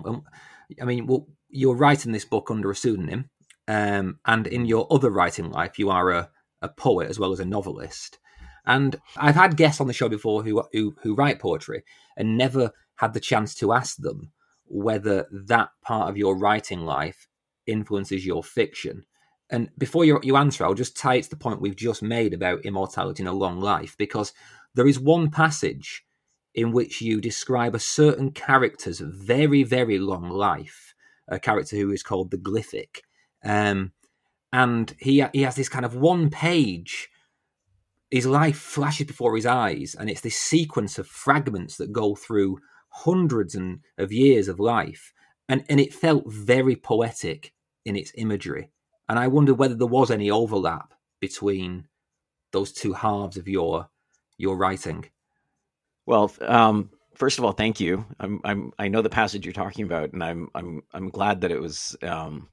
I 0.80 0.84
mean, 0.84 1.06
well, 1.06 1.28
you're 1.48 1.76
writing 1.76 2.12
this 2.12 2.24
book 2.24 2.50
under 2.50 2.70
a 2.70 2.76
pseudonym, 2.76 3.30
um, 3.68 4.18
and 4.26 4.46
in 4.46 4.66
your 4.66 4.86
other 4.90 5.10
writing 5.10 5.50
life, 5.50 5.78
you 5.78 5.90
are 5.90 6.10
a, 6.10 6.30
a 6.62 6.68
poet 6.68 7.08
as 7.08 7.18
well 7.18 7.32
as 7.32 7.40
a 7.40 7.44
novelist. 7.44 8.18
And 8.66 9.00
I've 9.16 9.36
had 9.36 9.56
guests 9.56 9.80
on 9.80 9.86
the 9.86 9.92
show 9.92 10.08
before 10.08 10.42
who, 10.42 10.62
who 10.72 10.94
who 11.02 11.14
write 11.14 11.38
poetry 11.38 11.82
and 12.16 12.36
never 12.36 12.72
had 12.96 13.14
the 13.14 13.20
chance 13.20 13.54
to 13.56 13.72
ask 13.72 13.96
them 13.96 14.32
whether 14.66 15.26
that 15.32 15.70
part 15.82 16.10
of 16.10 16.16
your 16.16 16.36
writing 16.36 16.80
life 16.80 17.26
influences 17.66 18.26
your 18.26 18.44
fiction. 18.44 19.04
And 19.48 19.70
before 19.78 20.04
you, 20.04 20.20
you 20.22 20.36
answer, 20.36 20.64
I'll 20.64 20.74
just 20.74 20.96
tie 20.96 21.14
it 21.14 21.24
to 21.24 21.30
the 21.30 21.36
point 21.36 21.60
we've 21.60 21.74
just 21.74 22.02
made 22.02 22.34
about 22.34 22.64
immortality 22.64 23.22
in 23.22 23.26
a 23.26 23.32
long 23.32 23.60
life, 23.60 23.96
because 23.98 24.32
there 24.74 24.86
is 24.86 24.98
one 24.98 25.30
passage 25.30 26.04
in 26.54 26.72
which 26.72 27.00
you 27.00 27.20
describe 27.20 27.74
a 27.74 27.80
certain 27.80 28.30
character's 28.32 29.00
very, 29.00 29.62
very 29.62 29.98
long 29.98 30.28
life, 30.28 30.94
a 31.28 31.38
character 31.38 31.76
who 31.76 31.90
is 31.90 32.02
called 32.02 32.30
the 32.30 32.38
Glyphic. 32.38 33.02
Um, 33.44 33.92
and 34.52 34.94
he, 34.98 35.24
he 35.32 35.42
has 35.42 35.54
this 35.54 35.68
kind 35.68 35.84
of 35.84 35.94
one 35.94 36.28
page, 36.28 37.08
his 38.10 38.26
life 38.26 38.58
flashes 38.58 39.06
before 39.06 39.36
his 39.36 39.46
eyes, 39.46 39.94
and 39.98 40.10
it's 40.10 40.22
this 40.22 40.36
sequence 40.36 40.98
of 40.98 41.06
fragments 41.06 41.76
that 41.76 41.92
go 41.92 42.16
through 42.16 42.58
hundreds 42.88 43.54
and 43.54 43.80
of 43.96 44.12
years 44.12 44.48
of 44.48 44.58
life. 44.58 45.12
And, 45.48 45.64
and 45.68 45.78
it 45.78 45.94
felt 45.94 46.24
very 46.26 46.76
poetic 46.76 47.52
in 47.84 47.96
its 47.96 48.12
imagery. 48.16 48.70
And 49.08 49.18
I 49.18 49.28
wondered 49.28 49.54
whether 49.54 49.74
there 49.74 49.86
was 49.86 50.10
any 50.10 50.30
overlap 50.30 50.94
between 51.20 51.88
those 52.52 52.72
two 52.72 52.92
halves 52.92 53.36
of 53.36 53.48
your 53.48 53.88
your 54.40 54.56
writing. 54.56 55.04
Well, 56.06 56.32
um, 56.40 56.90
first 57.14 57.38
of 57.38 57.44
all, 57.44 57.52
thank 57.52 57.78
you. 57.78 58.04
I'm, 58.18 58.40
I'm, 58.44 58.72
I 58.78 58.88
know 58.88 59.02
the 59.02 59.10
passage 59.10 59.44
you're 59.44 59.52
talking 59.52 59.84
about, 59.84 60.12
and 60.12 60.24
I'm, 60.24 60.48
I'm, 60.54 60.82
I'm 60.92 61.10
glad 61.10 61.42
that 61.42 61.52
it 61.52 61.60
was, 61.60 61.96
um, 62.02 62.48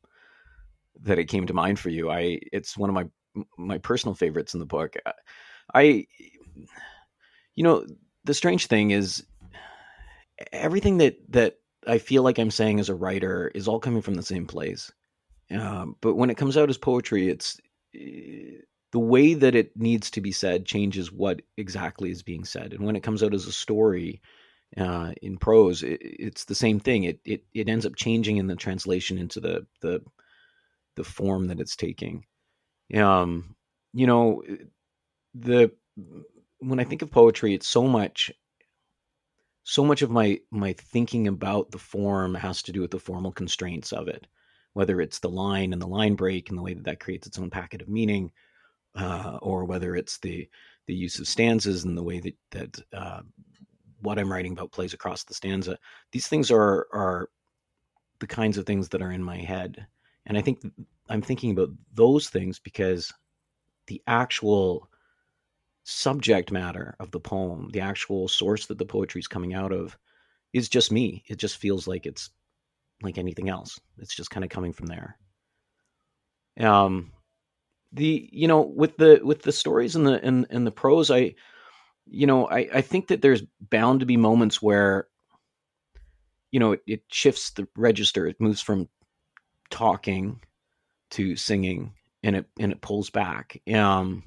that 1.03 1.19
it 1.19 1.25
came 1.25 1.47
to 1.47 1.53
mind 1.53 1.79
for 1.79 1.89
you. 1.89 2.09
I, 2.11 2.39
it's 2.51 2.77
one 2.77 2.89
of 2.89 2.93
my, 2.93 3.05
my 3.57 3.77
personal 3.77 4.15
favorites 4.15 4.53
in 4.53 4.59
the 4.59 4.65
book. 4.65 4.95
I, 5.73 6.07
you 7.55 7.63
know, 7.63 7.85
the 8.23 8.33
strange 8.33 8.67
thing 8.67 8.91
is, 8.91 9.23
everything 10.51 10.97
that 10.97 11.17
that 11.31 11.55
I 11.87 11.97
feel 11.97 12.23
like 12.23 12.37
I'm 12.37 12.51
saying 12.51 12.79
as 12.79 12.89
a 12.89 12.95
writer 12.95 13.51
is 13.53 13.67
all 13.67 13.79
coming 13.79 14.01
from 14.01 14.15
the 14.15 14.23
same 14.23 14.45
place. 14.45 14.91
Um, 15.51 15.95
but 16.01 16.15
when 16.15 16.29
it 16.29 16.37
comes 16.37 16.57
out 16.57 16.69
as 16.69 16.77
poetry, 16.77 17.29
it's 17.29 17.57
eh, 17.95 18.59
the 18.91 18.99
way 18.99 19.33
that 19.33 19.55
it 19.55 19.75
needs 19.75 20.09
to 20.11 20.21
be 20.21 20.31
said 20.31 20.65
changes 20.65 21.11
what 21.11 21.41
exactly 21.57 22.11
is 22.11 22.23
being 22.23 22.45
said. 22.45 22.73
And 22.73 22.85
when 22.85 22.95
it 22.95 23.03
comes 23.03 23.21
out 23.21 23.33
as 23.33 23.45
a 23.45 23.51
story 23.51 24.21
uh, 24.77 25.13
in 25.21 25.37
prose, 25.37 25.83
it, 25.83 25.99
it's 26.01 26.45
the 26.45 26.55
same 26.55 26.79
thing. 26.79 27.03
It, 27.03 27.19
it 27.25 27.43
it 27.53 27.69
ends 27.69 27.85
up 27.85 27.95
changing 27.95 28.37
in 28.37 28.47
the 28.47 28.55
translation 28.55 29.17
into 29.17 29.39
the 29.39 29.65
the 29.81 30.01
the 30.95 31.03
form 31.03 31.47
that 31.47 31.59
it's 31.59 31.75
taking. 31.75 32.25
Um, 32.95 33.55
you 33.93 34.07
know, 34.07 34.43
the 35.33 35.71
when 36.59 36.79
I 36.79 36.83
think 36.85 37.01
of 37.01 37.11
poetry, 37.11 37.53
it's 37.53 37.67
so 37.67 37.87
much 37.87 38.31
so 39.63 39.83
much 39.83 40.01
of 40.01 40.09
my 40.09 40.39
my 40.49 40.73
thinking 40.73 41.27
about 41.27 41.71
the 41.71 41.77
form 41.77 42.33
has 42.35 42.63
to 42.63 42.71
do 42.71 42.79
with 42.79 42.91
the 42.91 42.99
formal 42.99 43.33
constraints 43.33 43.91
of 43.91 44.07
it 44.07 44.25
whether 44.73 45.01
it's 45.01 45.17
the 45.17 45.29
line 45.29 45.73
and 45.73 45.81
the 45.81 45.87
line 45.87 46.13
break 46.13 46.49
and 46.49 46.57
the 46.57 46.61
way 46.61 46.73
that 46.73 46.85
that 46.85 46.99
creates 46.99 47.25
its 47.25 47.39
own 47.39 47.49
packet 47.49 47.81
of 47.81 47.89
meaning 47.89 48.31
uh, 48.95 49.37
or 49.41 49.65
whether 49.65 49.95
it's 49.95 50.17
the 50.19 50.47
the 50.87 50.95
use 50.95 51.19
of 51.19 51.27
stanzas 51.27 51.83
and 51.83 51.97
the 51.97 52.03
way 52.03 52.19
that 52.19 52.35
that 52.51 52.79
uh, 52.93 53.21
what 54.01 54.19
I'm 54.19 54.31
writing 54.31 54.53
about 54.53 54.71
plays 54.71 54.93
across 54.93 55.23
the 55.23 55.33
stanza. 55.33 55.77
These 56.11 56.27
things 56.27 56.51
are 56.51 56.87
are 56.93 57.29
the 58.19 58.27
kinds 58.27 58.57
of 58.57 58.65
things 58.65 58.89
that 58.89 59.01
are 59.01 59.11
in 59.11 59.23
my 59.23 59.37
head, 59.37 59.85
and 60.25 60.37
I 60.37 60.41
think 60.41 60.61
I'm 61.09 61.21
thinking 61.21 61.51
about 61.51 61.69
those 61.93 62.29
things 62.29 62.59
because 62.59 63.13
the 63.87 64.01
actual 64.07 64.89
subject 65.83 66.51
matter 66.51 66.95
of 66.99 67.11
the 67.11 67.19
poem, 67.19 67.69
the 67.71 67.79
actual 67.79 68.27
source 68.27 68.65
that 68.65 68.77
the 68.77 68.85
poetry 68.85 69.19
is 69.19 69.27
coming 69.27 69.53
out 69.53 69.71
of, 69.71 69.97
is 70.53 70.67
just 70.67 70.91
me. 70.91 71.23
It 71.27 71.37
just 71.37 71.57
feels 71.57 71.87
like 71.87 72.05
it's 72.05 72.29
like 73.01 73.17
anything 73.17 73.49
else. 73.49 73.79
It's 73.97 74.15
just 74.15 74.29
kind 74.29 74.43
of 74.43 74.49
coming 74.49 74.73
from 74.73 74.87
there. 74.87 75.17
Um, 76.59 77.11
the 77.91 78.29
you 78.31 78.47
know 78.47 78.61
with 78.61 78.97
the 78.97 79.19
with 79.23 79.43
the 79.43 79.51
stories 79.51 79.95
and 79.95 80.05
the 80.05 80.23
and, 80.23 80.45
and 80.49 80.67
the 80.67 80.71
prose, 80.71 81.09
I 81.11 81.35
you 82.05 82.27
know 82.27 82.47
I 82.47 82.67
I 82.73 82.81
think 82.81 83.07
that 83.07 83.21
there's 83.21 83.43
bound 83.59 84.01
to 84.01 84.05
be 84.05 84.17
moments 84.17 84.61
where 84.61 85.07
you 86.51 86.59
know 86.59 86.73
it, 86.73 86.81
it 86.87 87.03
shifts 87.07 87.51
the 87.51 87.67
register. 87.75 88.27
It 88.27 88.41
moves 88.41 88.61
from 88.61 88.89
talking 89.69 90.41
to 91.11 91.35
singing, 91.35 91.93
and 92.23 92.35
it 92.35 92.45
and 92.59 92.71
it 92.71 92.81
pulls 92.81 93.09
back. 93.09 93.61
Um, 93.73 94.23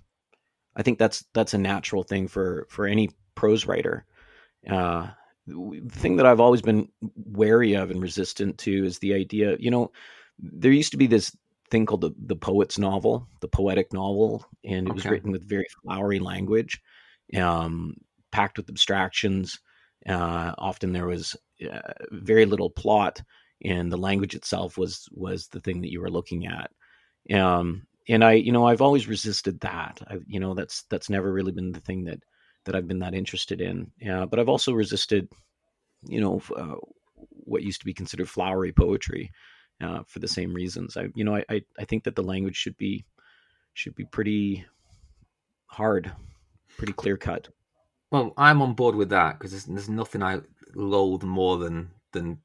I 0.76 0.82
think 0.82 0.98
that's 0.98 1.24
that's 1.34 1.54
a 1.54 1.58
natural 1.58 2.02
thing 2.02 2.28
for 2.28 2.66
for 2.70 2.86
any 2.86 3.10
prose 3.34 3.66
writer. 3.66 4.06
Uh, 4.68 5.08
the 5.46 5.82
thing 5.90 6.16
that 6.16 6.26
I've 6.26 6.40
always 6.40 6.62
been 6.62 6.88
wary 7.16 7.74
of 7.74 7.90
and 7.90 8.00
resistant 8.00 8.58
to 8.58 8.84
is 8.84 8.98
the 8.98 9.14
idea. 9.14 9.56
You 9.58 9.70
know, 9.70 9.92
there 10.38 10.72
used 10.72 10.92
to 10.92 10.98
be 10.98 11.06
this 11.06 11.36
thing 11.70 11.86
called 11.86 12.00
the 12.00 12.12
the 12.26 12.36
poet's 12.36 12.78
novel, 12.78 13.26
the 13.40 13.48
poetic 13.48 13.92
novel, 13.92 14.44
and 14.64 14.86
it 14.86 14.90
okay. 14.90 14.94
was 14.94 15.06
written 15.06 15.30
with 15.30 15.48
very 15.48 15.66
flowery 15.82 16.18
language, 16.18 16.80
um, 17.36 17.94
packed 18.32 18.56
with 18.56 18.68
abstractions. 18.68 19.58
Uh, 20.08 20.54
often 20.58 20.92
there 20.92 21.06
was 21.06 21.36
uh, 21.70 21.92
very 22.10 22.46
little 22.46 22.70
plot, 22.70 23.22
and 23.64 23.92
the 23.92 23.96
language 23.96 24.34
itself 24.34 24.76
was 24.76 25.08
was 25.12 25.48
the 25.48 25.60
thing 25.60 25.80
that 25.80 25.90
you 25.90 26.00
were 26.00 26.10
looking 26.10 26.46
at. 26.46 26.70
Um, 27.34 27.86
and 28.08 28.24
I, 28.24 28.32
you 28.32 28.50
know, 28.50 28.66
I've 28.66 28.82
always 28.82 29.06
resisted 29.06 29.60
that. 29.60 30.00
I, 30.08 30.18
you 30.26 30.40
know, 30.40 30.54
that's 30.54 30.82
that's 30.90 31.10
never 31.10 31.32
really 31.32 31.52
been 31.52 31.72
the 31.72 31.80
thing 31.80 32.04
that 32.04 32.20
that 32.64 32.74
I've 32.74 32.88
been 32.88 32.98
that 33.00 33.14
interested 33.14 33.60
in. 33.60 33.90
Yeah, 34.00 34.26
but 34.26 34.38
I've 34.38 34.48
also 34.48 34.72
resisted, 34.72 35.28
you 36.06 36.20
know, 36.20 36.42
uh, 36.56 36.76
what 37.14 37.62
used 37.62 37.80
to 37.80 37.86
be 37.86 37.94
considered 37.94 38.28
flowery 38.28 38.72
poetry 38.72 39.30
uh, 39.80 40.02
for 40.06 40.18
the 40.18 40.28
same 40.28 40.52
reasons. 40.52 40.96
I, 40.96 41.08
you 41.14 41.24
know, 41.24 41.36
I, 41.36 41.44
I 41.48 41.62
I 41.78 41.84
think 41.84 42.04
that 42.04 42.16
the 42.16 42.22
language 42.22 42.56
should 42.56 42.76
be 42.76 43.04
should 43.74 43.94
be 43.94 44.04
pretty 44.04 44.64
hard, 45.66 46.12
pretty 46.76 46.92
clear 46.92 47.16
cut. 47.16 47.48
Well, 48.10 48.32
I'm 48.36 48.60
on 48.60 48.74
board 48.74 48.96
with 48.96 49.10
that 49.10 49.38
because 49.38 49.52
there's, 49.52 49.64
there's 49.66 49.88
nothing 49.88 50.22
I 50.22 50.40
loathe 50.74 51.22
more 51.22 51.58
than 51.58 51.90
than 52.12 52.38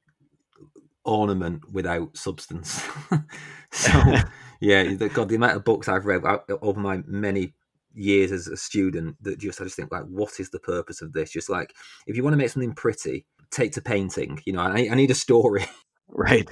ornament 1.04 1.70
without 1.72 2.16
substance. 2.16 2.82
so 3.72 3.90
yeah, 4.60 4.84
God, 4.84 5.28
the 5.28 5.36
amount 5.36 5.56
of 5.56 5.64
books 5.64 5.88
I've 5.88 6.06
read 6.06 6.22
over 6.62 6.80
my 6.80 7.02
many 7.06 7.54
years 7.94 8.30
as 8.30 8.46
a 8.46 8.56
student 8.56 9.16
that 9.22 9.38
just 9.38 9.60
I 9.60 9.64
just 9.64 9.76
think 9.76 9.90
like, 9.90 10.04
what 10.04 10.38
is 10.38 10.50
the 10.50 10.60
purpose 10.60 11.02
of 11.02 11.12
this? 11.12 11.30
Just 11.30 11.50
like 11.50 11.74
if 12.06 12.16
you 12.16 12.22
want 12.22 12.34
to 12.34 12.38
make 12.38 12.50
something 12.50 12.74
pretty, 12.74 13.26
take 13.50 13.72
to 13.72 13.82
painting. 13.82 14.40
You 14.44 14.52
know, 14.54 14.60
I, 14.60 14.88
I 14.90 14.94
need 14.94 15.10
a 15.10 15.14
story. 15.14 15.66
Right. 16.08 16.48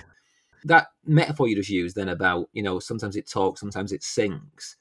That 0.64 0.88
metaphor 1.04 1.48
you 1.48 1.56
just 1.56 1.70
used 1.70 1.96
then 1.96 2.08
about 2.08 2.48
you 2.52 2.62
know 2.62 2.78
sometimes 2.78 3.16
it 3.16 3.28
talks, 3.28 3.60
sometimes 3.60 3.92
it 3.92 4.02
sings. 4.02 4.76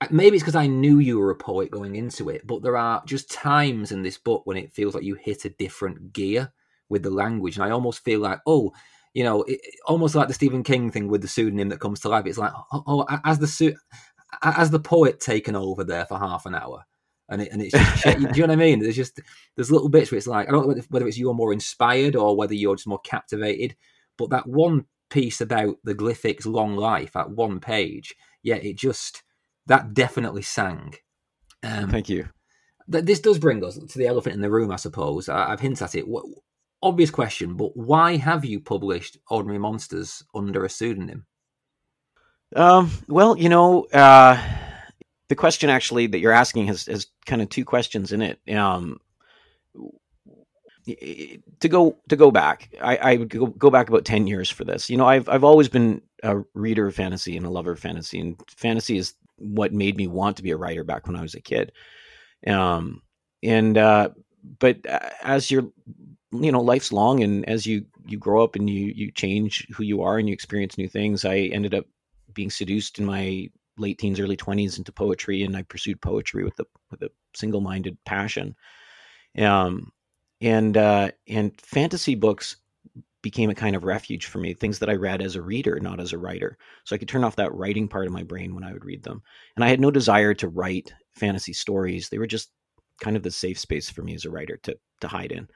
Uh, 0.00 0.08
maybe 0.10 0.36
it's 0.36 0.42
because 0.42 0.56
I 0.56 0.66
knew 0.66 0.98
you 0.98 1.18
were 1.18 1.30
a 1.30 1.36
poet 1.36 1.70
going 1.70 1.94
into 1.96 2.28
it, 2.30 2.46
but 2.46 2.62
there 2.62 2.76
are 2.76 3.02
just 3.06 3.30
times 3.30 3.92
in 3.92 4.02
this 4.02 4.18
book 4.18 4.42
when 4.44 4.56
it 4.56 4.72
feels 4.72 4.94
like 4.94 5.04
you 5.04 5.14
hit 5.14 5.44
a 5.44 5.50
different 5.50 6.12
gear 6.12 6.52
with 6.88 7.02
the 7.02 7.10
language, 7.10 7.56
and 7.56 7.64
I 7.64 7.70
almost 7.70 8.04
feel 8.04 8.20
like, 8.20 8.40
oh, 8.46 8.72
you 9.14 9.22
know, 9.22 9.42
it, 9.44 9.60
almost 9.86 10.14
like 10.14 10.28
the 10.28 10.34
Stephen 10.34 10.64
King 10.64 10.90
thing 10.90 11.08
with 11.08 11.22
the 11.22 11.28
pseudonym 11.28 11.68
that 11.68 11.80
comes 11.80 12.00
to 12.00 12.08
life. 12.08 12.26
It's 12.26 12.38
like, 12.38 12.52
oh, 12.72 12.82
oh 12.86 13.18
as 13.24 13.38
the 13.38 13.76
as 14.42 14.70
the 14.70 14.80
poet 14.80 15.20
taken 15.20 15.54
over 15.54 15.84
there 15.84 16.06
for 16.06 16.18
half 16.18 16.46
an 16.46 16.54
hour, 16.54 16.84
and 17.28 17.42
it, 17.42 17.52
and 17.52 17.62
it's 17.62 17.72
just, 17.72 18.02
do 18.04 18.10
you 18.10 18.46
know 18.46 18.48
what 18.48 18.50
I 18.50 18.56
mean? 18.56 18.80
There's 18.80 18.96
just 18.96 19.20
there's 19.54 19.70
little 19.70 19.88
bits 19.88 20.10
where 20.10 20.18
it's 20.18 20.26
like 20.26 20.48
I 20.48 20.52
don't 20.52 20.68
know 20.68 20.82
whether 20.90 21.06
it's 21.06 21.18
you're 21.18 21.34
more 21.34 21.52
inspired 21.52 22.16
or 22.16 22.36
whether 22.36 22.54
you're 22.54 22.76
just 22.76 22.88
more 22.88 23.00
captivated, 23.00 23.76
but 24.16 24.30
that 24.30 24.46
one 24.46 24.86
piece 25.10 25.40
about 25.40 25.76
the 25.84 25.94
glyphic's 25.94 26.46
long 26.46 26.76
life 26.76 27.14
at 27.16 27.30
one 27.30 27.60
page, 27.60 28.14
yeah, 28.42 28.56
it 28.56 28.76
just 28.76 29.22
that 29.66 29.94
definitely 29.94 30.42
sang. 30.42 30.94
Um, 31.62 31.88
Thank 31.90 32.08
you. 32.08 32.28
This 32.86 33.20
does 33.20 33.38
bring 33.38 33.64
us 33.64 33.78
to 33.78 33.98
the 33.98 34.06
elephant 34.06 34.34
in 34.34 34.42
the 34.42 34.50
room, 34.50 34.70
I 34.70 34.76
suppose. 34.76 35.28
I, 35.28 35.48
have 35.48 35.60
hinted 35.60 35.82
at 35.82 35.94
it. 35.94 36.06
What, 36.06 36.26
obvious 36.82 37.10
question, 37.10 37.54
but 37.54 37.74
why 37.74 38.16
have 38.16 38.44
you 38.44 38.60
published 38.60 39.16
Ordinary 39.30 39.58
Monsters 39.58 40.22
under 40.34 40.64
a 40.64 40.68
pseudonym? 40.68 41.24
Um, 42.54 42.90
well, 43.08 43.38
you 43.38 43.48
know, 43.48 43.84
uh, 43.84 44.40
the 45.28 45.34
question 45.34 45.70
actually 45.70 46.08
that 46.08 46.18
you're 46.18 46.32
asking 46.32 46.66
has, 46.66 46.84
has 46.86 47.06
kind 47.24 47.40
of 47.40 47.48
two 47.48 47.64
questions 47.64 48.12
in 48.12 48.20
it. 48.20 48.38
Um, 48.54 48.98
to 50.86 51.68
go 51.68 51.96
to 52.08 52.16
go 52.16 52.30
back, 52.30 52.70
I, 52.80 52.96
I 52.96 53.16
would 53.16 53.30
go, 53.30 53.46
go 53.46 53.70
back 53.70 53.88
about 53.88 54.04
ten 54.04 54.26
years 54.26 54.50
for 54.50 54.64
this. 54.64 54.90
You 54.90 54.96
know, 54.96 55.06
I've 55.06 55.28
I've 55.28 55.44
always 55.44 55.68
been 55.68 56.02
a 56.22 56.42
reader 56.54 56.86
of 56.86 56.94
fantasy 56.94 57.36
and 57.36 57.46
a 57.46 57.50
lover 57.50 57.72
of 57.72 57.80
fantasy, 57.80 58.20
and 58.20 58.36
fantasy 58.48 58.98
is 58.98 59.14
what 59.36 59.72
made 59.72 59.96
me 59.96 60.06
want 60.06 60.36
to 60.36 60.42
be 60.42 60.50
a 60.50 60.56
writer 60.56 60.84
back 60.84 61.06
when 61.06 61.16
I 61.16 61.22
was 61.22 61.34
a 61.34 61.40
kid. 61.40 61.72
Um, 62.46 63.02
and 63.42 63.78
uh, 63.78 64.10
but 64.58 64.78
as 65.22 65.50
you're, 65.50 65.70
you 66.32 66.52
know, 66.52 66.60
life's 66.60 66.92
long, 66.92 67.22
and 67.22 67.48
as 67.48 67.66
you 67.66 67.86
you 68.06 68.18
grow 68.18 68.44
up 68.44 68.54
and 68.54 68.68
you 68.68 68.92
you 68.94 69.10
change 69.10 69.66
who 69.74 69.84
you 69.84 70.02
are 70.02 70.18
and 70.18 70.28
you 70.28 70.34
experience 70.34 70.76
new 70.76 70.88
things, 70.88 71.24
I 71.24 71.36
ended 71.52 71.74
up 71.74 71.86
being 72.34 72.50
seduced 72.50 72.98
in 72.98 73.06
my 73.06 73.48
late 73.78 73.98
teens, 73.98 74.20
early 74.20 74.36
twenties 74.36 74.76
into 74.76 74.92
poetry, 74.92 75.42
and 75.42 75.56
I 75.56 75.62
pursued 75.62 76.02
poetry 76.02 76.44
with 76.44 76.60
a 76.60 76.66
with 76.90 77.02
a 77.02 77.10
single 77.34 77.62
minded 77.62 77.96
passion. 78.04 78.54
Um, 79.38 79.92
and 80.44 80.76
uh, 80.76 81.10
and 81.26 81.58
fantasy 81.60 82.14
books 82.14 82.56
became 83.22 83.48
a 83.48 83.54
kind 83.54 83.74
of 83.74 83.84
refuge 83.84 84.26
for 84.26 84.38
me 84.38 84.52
things 84.52 84.78
that 84.78 84.90
i 84.90 84.94
read 84.94 85.22
as 85.22 85.34
a 85.34 85.42
reader 85.42 85.80
not 85.80 85.98
as 85.98 86.12
a 86.12 86.18
writer. 86.18 86.58
So 86.84 86.94
i 86.94 86.98
could 86.98 87.08
turn 87.08 87.24
off 87.24 87.36
that 87.36 87.54
writing 87.54 87.88
part 87.88 88.06
of 88.06 88.12
my 88.12 88.22
brain 88.22 88.54
when 88.54 88.62
i 88.62 88.72
would 88.72 88.84
read 88.84 89.02
them. 89.02 89.22
And 89.56 89.64
i 89.64 89.68
had 89.68 89.80
no 89.80 89.90
desire 89.90 90.34
to 90.34 90.48
write 90.48 90.92
fantasy 91.14 91.54
stories. 91.54 92.08
They 92.08 92.18
were 92.18 92.26
just 92.26 92.50
kind 93.00 93.16
of 93.16 93.22
the 93.22 93.30
safe 93.30 93.58
space 93.58 93.88
for 93.90 94.02
me 94.02 94.14
as 94.14 94.26
a 94.26 94.30
writer 94.30 94.58
to 94.64 94.76
to 95.00 95.08
hide 95.08 95.32
in. 95.32 95.48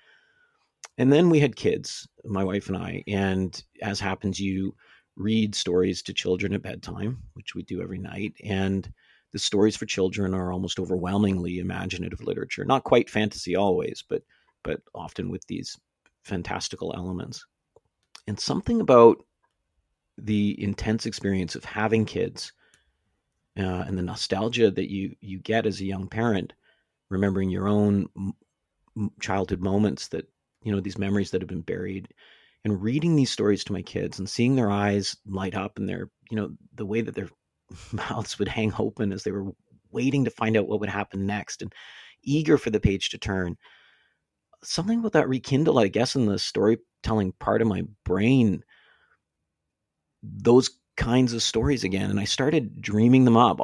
And 0.96 1.12
then 1.12 1.28
we 1.28 1.38
had 1.38 1.54
kids 1.54 2.08
my 2.24 2.42
wife 2.42 2.68
and 2.68 2.78
i 2.78 3.04
and 3.06 3.62
as 3.82 4.00
happens 4.00 4.40
you 4.40 4.74
read 5.16 5.54
stories 5.54 6.00
to 6.02 6.14
children 6.14 6.54
at 6.54 6.62
bedtime 6.62 7.18
which 7.34 7.54
we 7.54 7.62
do 7.62 7.82
every 7.82 7.98
night. 7.98 8.32
And 8.42 8.90
the 9.32 9.38
stories 9.38 9.76
for 9.76 9.84
children 9.84 10.32
are 10.32 10.50
almost 10.50 10.80
overwhelmingly 10.80 11.58
imaginative 11.58 12.22
literature. 12.22 12.64
Not 12.64 12.84
quite 12.84 13.10
fantasy 13.10 13.54
always 13.54 14.02
but 14.08 14.22
but 14.62 14.80
often 14.94 15.30
with 15.30 15.46
these 15.46 15.76
fantastical 16.24 16.94
elements. 16.96 17.44
And 18.26 18.38
something 18.38 18.80
about 18.80 19.24
the 20.18 20.60
intense 20.62 21.06
experience 21.06 21.54
of 21.54 21.64
having 21.64 22.04
kids 22.04 22.52
uh, 23.58 23.84
and 23.86 23.96
the 23.96 24.02
nostalgia 24.02 24.70
that 24.70 24.90
you 24.90 25.14
you 25.20 25.38
get 25.38 25.66
as 25.66 25.80
a 25.80 25.84
young 25.84 26.08
parent, 26.08 26.52
remembering 27.08 27.50
your 27.50 27.68
own 27.68 28.08
childhood 29.20 29.60
moments 29.60 30.08
that 30.08 30.28
you 30.62 30.72
know 30.72 30.80
these 30.80 30.98
memories 30.98 31.30
that 31.30 31.40
have 31.40 31.48
been 31.48 31.62
buried, 31.62 32.08
and 32.64 32.82
reading 32.82 33.16
these 33.16 33.30
stories 33.30 33.64
to 33.64 33.72
my 33.72 33.82
kids 33.82 34.18
and 34.18 34.28
seeing 34.28 34.56
their 34.56 34.70
eyes 34.70 35.16
light 35.26 35.54
up 35.54 35.78
and 35.78 35.88
their 35.88 36.10
you 36.30 36.36
know 36.36 36.50
the 36.74 36.86
way 36.86 37.00
that 37.00 37.14
their 37.14 37.30
mouths 37.92 38.38
would 38.38 38.48
hang 38.48 38.72
open 38.78 39.12
as 39.12 39.22
they 39.22 39.30
were 39.30 39.52
waiting 39.90 40.24
to 40.24 40.30
find 40.30 40.56
out 40.56 40.68
what 40.68 40.80
would 40.80 40.88
happen 40.88 41.26
next 41.26 41.62
and 41.62 41.72
eager 42.22 42.58
for 42.58 42.70
the 42.70 42.80
page 42.80 43.10
to 43.10 43.18
turn 43.18 43.56
something 44.62 44.98
about 45.00 45.12
that 45.12 45.28
rekindle, 45.28 45.78
I 45.78 45.88
guess, 45.88 46.16
in 46.16 46.26
the 46.26 46.38
storytelling 46.38 47.32
part 47.38 47.62
of 47.62 47.68
my 47.68 47.84
brain, 48.04 48.64
those 50.22 50.70
kinds 50.96 51.32
of 51.32 51.42
stories 51.42 51.84
again. 51.84 52.10
And 52.10 52.18
I 52.18 52.24
started 52.24 52.80
dreaming 52.80 53.24
them 53.24 53.36
up 53.36 53.60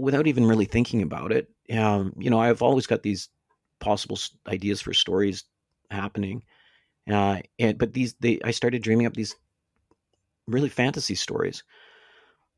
without 0.00 0.26
even 0.26 0.46
really 0.46 0.64
thinking 0.64 1.02
about 1.02 1.32
it. 1.32 1.48
Um, 1.72 2.12
you 2.18 2.30
know, 2.30 2.40
I've 2.40 2.62
always 2.62 2.86
got 2.86 3.02
these 3.02 3.28
possible 3.80 4.18
ideas 4.48 4.80
for 4.80 4.92
stories 4.92 5.44
happening. 5.90 6.42
Uh, 7.10 7.40
and, 7.58 7.78
but 7.78 7.92
these, 7.92 8.14
they, 8.14 8.40
I 8.44 8.50
started 8.50 8.82
dreaming 8.82 9.06
up 9.06 9.14
these 9.14 9.36
really 10.46 10.68
fantasy 10.68 11.14
stories 11.14 11.62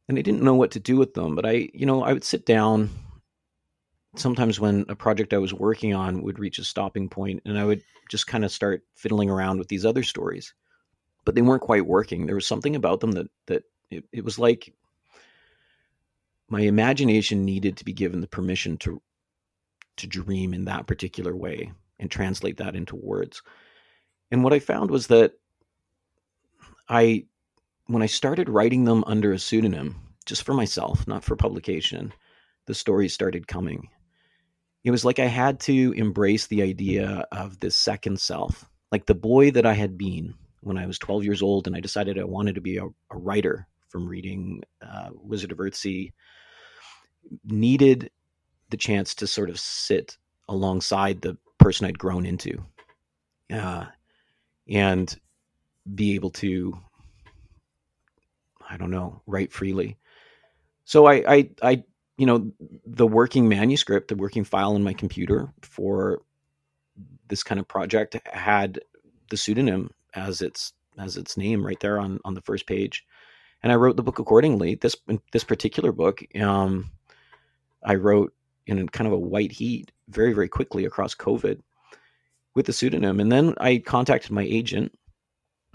and 0.09 0.19
I 0.19 0.23
didn't 0.23 0.43
know 0.43 0.55
what 0.55 0.73
to 0.73 0.81
do 0.81 0.97
with 0.97 1.15
them. 1.15 1.35
But 1.35 1.47
I, 1.47 1.69
you 1.75 1.87
know, 1.87 2.03
I 2.03 2.13
would 2.13 2.25
sit 2.25 2.47
down 2.47 2.91
sometimes 4.19 4.61
when 4.61 4.85
a 4.89 4.97
project 4.97 5.33
I 5.33 5.39
was 5.39 5.55
working 5.55 5.95
on 5.95 6.23
would 6.23 6.39
reach 6.39 6.59
a 6.59 6.65
stopping 6.65 7.09
point 7.09 7.43
and 7.45 7.59
I 7.59 7.65
would 7.65 7.83
just 8.11 8.27
kind 8.27 8.45
of 8.45 8.53
start 8.53 8.83
fiddling 8.95 9.31
around 9.31 9.59
with 9.59 9.69
these 9.69 9.85
other 9.85 10.03
stories. 10.03 10.55
But 11.25 11.35
they 11.35 11.43
weren't 11.43 11.63
quite 11.63 11.87
working. 11.87 12.27
There 12.27 12.35
was 12.35 12.47
something 12.47 12.77
about 12.77 13.01
them 13.01 13.13
that 13.13 13.29
that 13.47 13.65
it, 13.91 14.05
it 14.13 14.25
was 14.25 14.39
like 14.39 14.73
my 16.49 16.61
imagination 16.61 17.45
needed 17.45 17.77
to 17.77 17.85
be 17.85 17.93
given 17.93 18.21
the 18.21 18.29
permission 18.29 18.77
to 18.79 19.03
to 19.97 20.07
dream 20.07 20.55
in 20.55 20.67
that 20.67 20.87
particular 20.87 21.35
way 21.35 21.73
and 21.99 22.11
translate 22.11 22.59
that 22.59 22.77
into 22.77 22.95
words. 22.95 23.43
And 24.31 24.45
what 24.45 24.53
I 24.53 24.59
found 24.59 24.91
was 24.91 25.09
that 25.09 25.33
I 26.89 27.27
when 27.87 28.03
I 28.03 28.07
started 28.07 28.49
writing 28.49 28.85
them 28.85 29.05
under 29.07 29.33
a 29.33 29.39
pseudonym, 29.39 29.97
just 30.27 30.43
for 30.43 30.55
myself, 30.55 31.07
not 31.07 31.25
for 31.25 31.37
publication, 31.37 32.13
the 32.67 32.75
stories 32.75 33.15
started 33.15 33.47
coming 33.49 33.89
it 34.87 34.93
was 34.93 35.05
like 35.05 35.19
I 35.19 35.27
had 35.27 35.59
to 35.63 35.93
embrace 35.97 36.47
the 36.47 36.63
idea 36.63 37.27
of 37.33 37.59
this 37.59 37.75
second 37.75 38.21
self, 38.21 38.71
like 38.93 39.07
the 39.07 39.17
boy 39.17 39.51
that 39.51 39.67
I 39.67 39.73
had 39.73 39.99
been 39.99 40.33
when 40.61 40.79
I 40.79 40.87
was 40.87 40.97
12 41.01 41.25
years 41.25 41.43
old, 41.43 41.67
and 41.67 41.75
I 41.75 41.81
decided 41.81 42.21
I 42.21 42.25
wanted 42.25 42.55
to 42.55 42.61
be 42.61 42.77
a, 42.77 42.85
a 42.85 43.17
writer 43.17 43.67
from 43.89 44.07
reading 44.07 44.63
uh, 44.81 45.09
Wizard 45.13 45.51
of 45.51 45.59
Earthsea. 45.59 46.13
Needed 47.45 48.13
the 48.71 48.77
chance 48.77 49.13
to 49.17 49.27
sort 49.27 49.51
of 49.51 49.59
sit 49.59 50.19
alongside 50.49 51.21
the 51.21 51.37
person 51.59 51.89
I'd 51.89 51.99
grown 51.99 52.25
into, 52.25 52.65
uh, 53.53 53.87
and 54.69 55.19
be 55.97 56.15
able 56.15 56.31
to, 56.31 56.79
I 58.71 58.77
don't 58.77 58.93
know, 58.93 59.21
write 59.27 59.53
freely. 59.53 59.99
So 60.85 61.07
I, 61.07 61.25
I, 61.27 61.51
I 61.61 61.85
you 62.17 62.27
know, 62.27 62.51
the 62.87 63.07
working 63.07 63.49
manuscript, 63.49 64.09
the 64.09 64.17
working 64.17 64.45
file 64.45 64.75
in 64.75 64.83
my 64.83 64.95
computer 64.95 65.53
for 65.63 66.23
this 67.29 67.43
kind 67.43 67.61
of 67.61 67.69
project 67.69 68.17
had 68.27 68.81
the 69.31 69.37
pseudonym 69.37 69.91
as 70.15 70.41
its 70.41 70.73
as 70.99 71.19
its 71.19 71.37
name 71.37 71.65
right 71.65 71.79
there 71.81 71.99
on 71.99 72.19
on 72.25 72.35
the 72.35 72.41
first 72.41 72.67
page, 72.67 73.05
and 73.63 73.71
I 73.71 73.77
wrote 73.77 73.97
the 73.97 74.03
book 74.03 74.19
accordingly. 74.19 74.77
This 74.77 74.97
this 75.33 75.45
particular 75.45 75.93
book, 75.93 76.23
um, 76.41 76.91
I 77.85 77.97
wrote 77.97 78.33
in 78.67 78.89
kind 78.89 79.07
of 79.07 79.13
a 79.13 79.19
white 79.19 79.53
heat 79.53 79.93
very 80.09 80.33
very 80.33 80.49
quickly 80.49 80.87
across 80.87 81.15
COVID 81.15 81.61
with 82.55 82.67
the 82.67 82.73
pseudonym, 82.73 83.21
and 83.21 83.31
then 83.31 83.55
I 83.59 83.79
contacted 83.79 84.31
my 84.31 84.45
agent. 84.45 84.99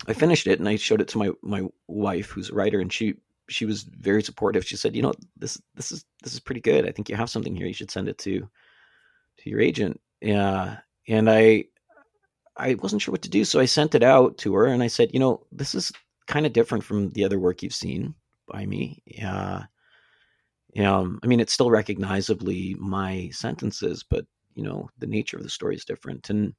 I 0.07 0.13
finished 0.13 0.47
it 0.47 0.57
and 0.57 0.67
I 0.67 0.77
showed 0.77 1.01
it 1.01 1.07
to 1.09 1.19
my 1.19 1.29
my 1.43 1.67
wife, 1.87 2.31
who's 2.31 2.49
a 2.49 2.55
writer, 2.55 2.79
and 2.79 2.91
she 2.91 3.13
she 3.51 3.65
was 3.65 3.83
very 3.83 4.23
supportive. 4.23 4.65
She 4.65 4.77
said, 4.77 4.95
"You 4.95 5.01
know, 5.03 5.13
this 5.37 5.61
this 5.75 5.91
is 5.91 6.05
this 6.23 6.33
is 6.33 6.39
pretty 6.39 6.61
good. 6.61 6.87
I 6.87 6.91
think 6.91 7.09
you 7.09 7.15
have 7.15 7.29
something 7.29 7.55
here. 7.55 7.67
You 7.67 7.73
should 7.73 7.91
send 7.91 8.09
it 8.09 8.17
to 8.19 8.49
to 9.39 9.49
your 9.49 9.61
agent." 9.61 9.99
Yeah, 10.21 10.79
and 11.07 11.29
I 11.29 11.65
I 12.57 12.75
wasn't 12.75 13.01
sure 13.01 13.11
what 13.11 13.23
to 13.23 13.29
do, 13.29 13.45
so 13.45 13.59
I 13.59 13.65
sent 13.65 13.95
it 13.95 14.03
out 14.03 14.37
to 14.39 14.53
her, 14.55 14.65
and 14.65 14.83
I 14.83 14.87
said, 14.87 15.13
"You 15.13 15.19
know, 15.19 15.45
this 15.51 15.75
is 15.75 15.91
kind 16.27 16.45
of 16.45 16.53
different 16.53 16.83
from 16.83 17.09
the 17.11 17.23
other 17.25 17.39
work 17.39 17.63
you've 17.63 17.73
seen 17.73 18.15
by 18.47 18.65
me." 18.65 19.01
Yeah, 19.05 19.65
um, 20.79 21.19
I 21.23 21.27
mean, 21.27 21.39
it's 21.39 21.53
still 21.53 21.71
recognizably 21.71 22.75
my 22.79 23.29
sentences, 23.31 24.03
but 24.03 24.25
you 24.55 24.63
know, 24.63 24.89
the 24.99 25.07
nature 25.07 25.37
of 25.37 25.43
the 25.43 25.49
story 25.49 25.75
is 25.75 25.85
different, 25.85 26.29
and 26.29 26.53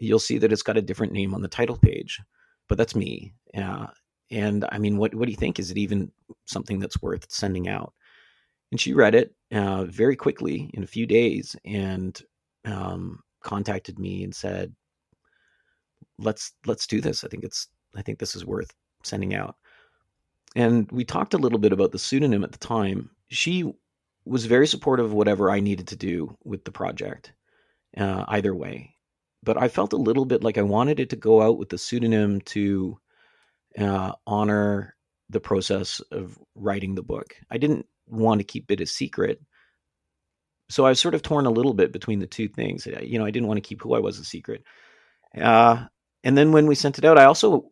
you'll 0.00 0.18
see 0.18 0.38
that 0.38 0.52
it's 0.52 0.62
got 0.62 0.76
a 0.76 0.82
different 0.82 1.12
name 1.12 1.34
on 1.34 1.42
the 1.42 1.48
title 1.48 1.76
page. 1.76 2.20
But 2.68 2.78
that's 2.78 2.94
me. 2.96 3.34
Yeah, 3.52 3.88
and 4.30 4.64
I 4.70 4.78
mean, 4.78 4.96
what 4.96 5.14
what 5.14 5.26
do 5.26 5.30
you 5.30 5.36
think? 5.36 5.58
Is 5.58 5.70
it 5.70 5.78
even 5.78 6.10
something 6.46 6.78
that's 6.78 7.02
worth 7.02 7.30
sending 7.30 7.68
out? 7.68 7.92
And 8.70 8.80
she 8.80 8.92
read 8.92 9.14
it 9.14 9.34
uh, 9.52 9.84
very 9.84 10.16
quickly 10.16 10.70
in 10.74 10.82
a 10.82 10.88
few 10.88 11.06
days 11.06 11.54
and 11.64 12.20
um, 12.64 13.20
contacted 13.42 13.98
me 13.98 14.24
and 14.24 14.34
said, 14.34 14.74
"Let's 16.18 16.52
let's 16.66 16.86
do 16.86 17.00
this. 17.00 17.24
I 17.24 17.28
think 17.28 17.44
it's 17.44 17.68
I 17.94 18.02
think 18.02 18.18
this 18.18 18.34
is 18.34 18.44
worth 18.44 18.72
sending 19.02 19.34
out." 19.34 19.56
And 20.56 20.90
we 20.90 21.04
talked 21.04 21.34
a 21.34 21.38
little 21.38 21.58
bit 21.58 21.72
about 21.72 21.92
the 21.92 21.98
pseudonym 21.98 22.44
at 22.44 22.52
the 22.52 22.58
time. 22.58 23.10
She 23.28 23.72
was 24.24 24.46
very 24.46 24.66
supportive 24.66 25.06
of 25.06 25.12
whatever 25.12 25.50
I 25.50 25.60
needed 25.60 25.86
to 25.88 25.96
do 25.96 26.36
with 26.44 26.64
the 26.64 26.72
project, 26.72 27.32
uh, 27.96 28.24
either 28.28 28.54
way. 28.54 28.94
But 29.42 29.60
I 29.60 29.68
felt 29.68 29.92
a 29.92 29.98
little 29.98 30.24
bit 30.24 30.42
like 30.42 30.56
I 30.56 30.62
wanted 30.62 31.00
it 31.00 31.10
to 31.10 31.16
go 31.16 31.42
out 31.42 31.58
with 31.58 31.68
the 31.68 31.76
pseudonym 31.76 32.40
to 32.42 32.98
uh, 33.78 34.12
honor 34.26 34.94
the 35.30 35.40
process 35.40 36.00
of 36.10 36.38
writing 36.54 36.94
the 36.94 37.02
book. 37.02 37.36
I 37.50 37.58
didn't 37.58 37.86
want 38.06 38.40
to 38.40 38.44
keep 38.44 38.70
it 38.70 38.80
a 38.80 38.86
secret. 38.86 39.40
So 40.70 40.86
I 40.86 40.90
was 40.90 41.00
sort 41.00 41.14
of 41.14 41.22
torn 41.22 41.46
a 41.46 41.50
little 41.50 41.74
bit 41.74 41.92
between 41.92 42.20
the 42.20 42.26
two 42.26 42.48
things. 42.48 42.86
You 42.86 43.18
know, 43.18 43.24
I 43.24 43.30
didn't 43.30 43.48
want 43.48 43.58
to 43.58 43.68
keep 43.68 43.82
who 43.82 43.94
I 43.94 44.00
was 44.00 44.18
a 44.18 44.24
secret. 44.24 44.64
Uh, 45.38 45.84
and 46.22 46.38
then 46.38 46.52
when 46.52 46.66
we 46.66 46.74
sent 46.74 46.98
it 46.98 47.04
out, 47.04 47.18
I 47.18 47.24
also 47.24 47.70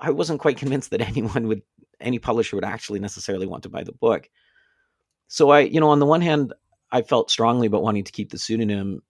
I 0.00 0.10
wasn't 0.10 0.40
quite 0.40 0.56
convinced 0.56 0.90
that 0.90 1.00
anyone 1.08 1.48
would 1.48 1.62
any 2.00 2.18
publisher 2.18 2.56
would 2.56 2.64
actually 2.64 3.00
necessarily 3.00 3.46
want 3.46 3.62
to 3.64 3.68
buy 3.68 3.84
the 3.84 3.92
book. 3.92 4.28
So 5.28 5.50
I, 5.50 5.60
you 5.60 5.80
know, 5.80 5.90
on 5.90 6.00
the 6.00 6.06
one 6.06 6.20
hand, 6.20 6.52
I 6.90 7.02
felt 7.02 7.30
strongly 7.30 7.66
about 7.66 7.82
wanting 7.82 8.04
to 8.04 8.12
keep 8.12 8.30
the 8.30 8.38
pseudonym 8.38 9.02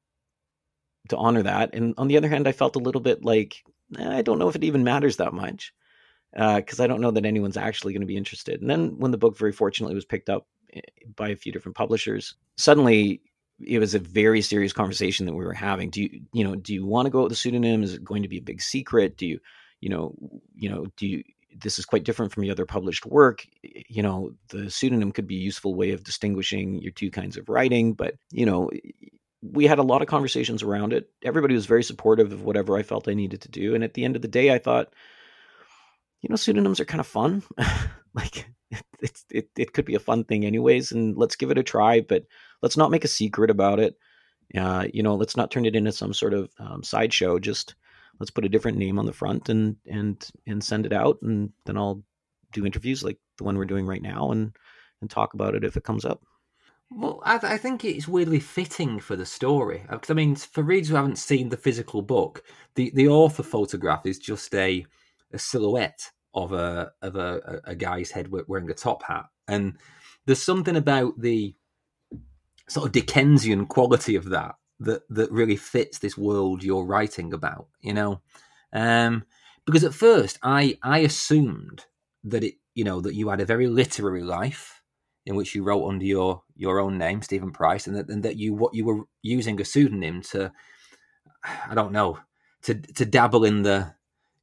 to 1.09 1.17
honor 1.17 1.43
that, 1.43 1.75
and 1.75 1.95
on 1.99 2.09
the 2.09 2.17
other 2.17 2.29
hand, 2.29 2.49
I 2.49 2.53
felt 2.53 2.77
a 2.77 2.81
little 2.81 3.01
bit 3.01 3.25
like 3.25 3.63
I 3.99 4.23
don't 4.23 4.39
know 4.39 4.49
if 4.49 4.57
it 4.57 4.65
even 4.65 4.85
matters 4.85 5.17
that 5.17 5.35
much 5.35 5.73
because 6.35 6.81
uh, 6.81 6.85
I 6.85 6.87
don't 6.87 7.01
know 7.01 7.13
that 7.13 7.25
anyone's 7.25 7.57
actually 7.57 7.93
going 7.93 8.03
to 8.03 8.07
be 8.07 8.17
interested. 8.17 8.61
And 8.61 8.69
then 8.69 8.99
when 8.99 9.13
the 9.13 9.19
book 9.19 9.39
very 9.39 9.53
fortunately 9.53 9.95
was 9.95 10.05
picked 10.05 10.29
up 10.29 10.47
eh, 10.73 10.81
by 11.15 11.29
a 11.29 11.37
few 11.37 11.53
different 11.53 11.77
publishers, 11.77 12.35
suddenly 12.57 13.23
it 13.65 13.79
was 13.79 13.95
a 13.95 14.01
very 14.01 14.43
serious 14.43 14.73
conversation 14.73 15.27
that 15.27 15.35
we 15.35 15.45
were 15.45 15.53
having. 15.53 15.91
Do 15.91 16.03
you, 16.03 16.21
you 16.33 16.43
know, 16.43 16.57
do 16.57 16.75
you 16.75 16.85
want 16.85 17.07
to 17.07 17.11
go 17.11 17.23
with 17.23 17.31
the 17.31 17.37
pseudonym? 17.37 17.83
Is 17.83 17.95
it 17.95 18.05
going 18.05 18.23
to 18.23 18.29
be 18.29 18.39
a 18.39 18.43
big 18.43 18.61
secret? 18.61 19.17
Do 19.17 19.27
you, 19.27 19.39
you 19.81 19.89
know, 19.89 20.15
you 20.55 20.69
know, 20.69 20.87
do 20.97 21.07
you, 21.07 21.23
this 21.57 21.79
is 21.79 21.85
quite 21.85 22.05
different 22.05 22.33
from 22.33 22.43
your 22.43 22.53
other 22.53 22.67
published 22.67 23.07
work. 23.07 23.47
You 23.63 24.03
know, 24.03 24.33
the 24.49 24.71
pseudonym 24.71 25.13
could 25.13 25.29
be 25.29 25.37
a 25.37 25.43
useful 25.43 25.77
way 25.77 25.93
of 25.93 26.03
distinguishing 26.03 26.81
your 26.81 26.91
two 26.91 27.13
kinds 27.13 27.37
of 27.37 27.49
writing, 27.49 27.93
but 27.93 28.17
you 28.33 28.45
know, 28.45 28.71
we 29.41 29.67
had 29.67 29.79
a 29.79 29.85
lot 29.85 30.03
of 30.03 30.09
conversations 30.09 30.63
around 30.63 30.93
it. 30.93 31.11
Everybody 31.23 31.55
was 31.55 31.67
very 31.67 31.85
supportive 31.85 32.33
of 32.33 32.43
whatever 32.43 32.77
I 32.77 32.83
felt 32.83 33.09
I 33.09 33.15
needed 33.15 33.43
to 33.43 33.51
do. 33.51 33.75
And 33.75 33.85
at 33.85 33.95
the 33.95 34.05
end 34.05 34.17
of 34.17 34.23
the 34.23 34.29
day, 34.29 34.53
I 34.53 34.59
thought, 34.59 34.95
you 36.25 36.31
know, 36.31 36.37
pseudonyms 36.37 36.81
are 36.81 36.87
kind 36.87 37.01
of 37.01 37.07
fun. 37.07 37.43
like 38.15 38.47
it, 39.03 39.23
it, 39.31 39.49
it 39.59 39.73
could 39.75 39.85
be 39.85 39.95
a 39.95 40.01
fun 40.01 40.25
thing 40.25 40.47
anyways. 40.47 40.91
And 40.91 41.19
let's 41.19 41.37
give 41.37 41.51
it 41.51 41.59
a 41.59 41.63
try, 41.63 42.01
but 42.01 42.25
let's 42.63 42.79
not 42.79 42.91
make 42.91 43.05
a 43.05 43.09
secret 43.09 43.51
about 43.51 43.79
it. 43.79 43.95
Uh, 44.57 44.87
you 44.91 45.03
know, 45.03 45.17
let's 45.17 45.37
not 45.37 45.51
turn 45.51 45.67
it 45.67 45.77
into 45.77 45.93
some 45.93 46.15
sort 46.15 46.33
of 46.33 46.51
um, 46.59 46.83
sideshow. 46.83 47.39
Just 47.39 47.75
let's 48.19 48.31
put 48.31 48.47
a 48.47 48.49
different 48.49 48.79
name 48.79 48.99
on 48.99 49.05
the 49.05 49.13
front 49.13 49.51
and, 49.51 49.77
and, 49.87 50.27
and 50.47 50.65
send 50.65 50.87
it 50.87 50.95
out. 50.95 51.19
And 51.21 51.53
then 51.67 51.77
I'll 51.77 52.03
do 52.53 52.65
interviews 52.65 53.05
like 53.05 53.19
the 53.37 53.45
one 53.45 53.59
we're 53.59 53.67
doing 53.67 53.87
right 53.87 54.03
now 54.03 54.31
and, 54.31 54.57
and 55.03 55.11
talk 55.11 55.35
about 55.35 55.55
it 55.55 55.63
if 55.63 55.77
it 55.77 55.85
comes 55.85 56.07
up. 56.07 56.23
Well, 56.91 57.21
I, 57.23 57.37
th- 57.37 57.53
I, 57.53 57.59
think 57.59 57.85
it's 57.85 58.09
weirdly 58.09 58.41
fitting 58.41 58.99
for 58.99 59.15
the 59.15 59.27
story 59.27 59.85
because 59.91 60.11
I 60.11 60.15
mean, 60.15 60.37
for 60.37 60.63
readers 60.63 60.89
who 60.89 60.95
haven't 60.95 61.19
seen 61.19 61.51
the 61.51 61.57
physical 61.57 62.03
book, 62.03 62.45
the 62.77 62.93
the 62.95 63.09
author 63.09 63.43
photograph 63.43 64.07
is 64.07 64.19
just 64.19 64.55
a 64.55 64.87
a 65.33 65.39
silhouette 65.39 66.13
of 66.35 66.53
a 66.53 66.93
of 67.03 67.17
a, 67.17 67.61
a 67.65 67.75
guy's 67.75 68.11
head 68.11 68.29
wearing 68.31 68.71
a 68.71 68.75
top 68.75 69.03
hat, 69.03 69.27
and 69.49 69.79
there's 70.27 70.43
something 70.43 70.77
about 70.77 71.21
the 71.21 71.55
sort 72.69 72.87
of 72.87 72.93
Dickensian 72.93 73.67
quality 73.67 74.17
of 74.17 74.31
that 74.31 74.55
that 74.81 75.03
that 75.11 75.31
really 75.31 75.57
fits 75.57 75.99
this 75.99 76.19
world 76.19 76.63
you're 76.63 76.85
writing 76.85 77.33
about. 77.33 77.69
You 77.81 77.95
know, 77.95 78.21
um, 78.73 79.25
because 79.65 79.85
at 79.85 79.95
first 79.95 80.39
I 80.43 80.79
I 80.83 80.99
assumed 81.01 81.87
that 82.25 82.45
it 82.45 82.55
you 82.75 82.85
know 82.85 83.01
that 83.01 83.15
you 83.15 83.29
had 83.29 83.41
a 83.41 83.47
very 83.47 83.67
literary 83.67 84.23
life 84.23 84.83
in 85.27 85.37
which 85.37 85.55
you 85.55 85.63
wrote 85.63 85.89
under 85.89 86.05
your 86.05 86.43
your 86.57 86.81
own 86.81 86.99
name, 86.99 87.23
Steven 87.23 87.53
Price, 87.53 87.87
and 87.87 87.97
that 87.97 88.09
and 88.09 88.23
that 88.23 88.37
you 88.37 88.55
what 88.55 88.75
you 88.75 88.85
were 88.85 89.05
using 89.23 89.61
a 89.61 89.65
pseudonym 89.65 90.23
to 90.23 90.53
I 91.45 91.75
don't 91.75 91.93
know 91.93 92.19
to 92.63 92.75
to 92.75 93.05
dabble 93.05 93.45
in 93.45 93.63
the 93.63 93.95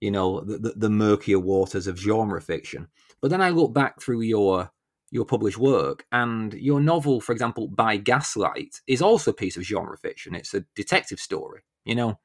you 0.01 0.11
know 0.11 0.41
the, 0.41 0.73
the, 0.75 0.89
murkier 0.89 1.39
waters 1.39 1.87
of 1.87 1.97
genre 1.97 2.41
fiction. 2.41 2.87
But 3.21 3.31
then 3.31 3.41
I 3.41 3.51
look 3.51 3.73
back 3.73 4.01
through 4.01 4.21
your 4.21 4.71
your 5.11 5.25
published 5.25 5.57
work, 5.57 6.05
and 6.11 6.53
your 6.53 6.81
novel, 6.81 7.21
for 7.21 7.31
example, 7.31 7.67
by 7.67 7.97
Gaslight, 7.97 8.81
is 8.87 9.01
also 9.01 9.31
a 9.31 9.35
piece 9.35 9.57
of 9.57 9.63
genre 9.63 9.97
fiction. 9.97 10.35
It's 10.35 10.53
a 10.53 10.65
detective 10.75 11.19
story, 11.19 11.61
you 11.85 11.95
know. 11.95 12.19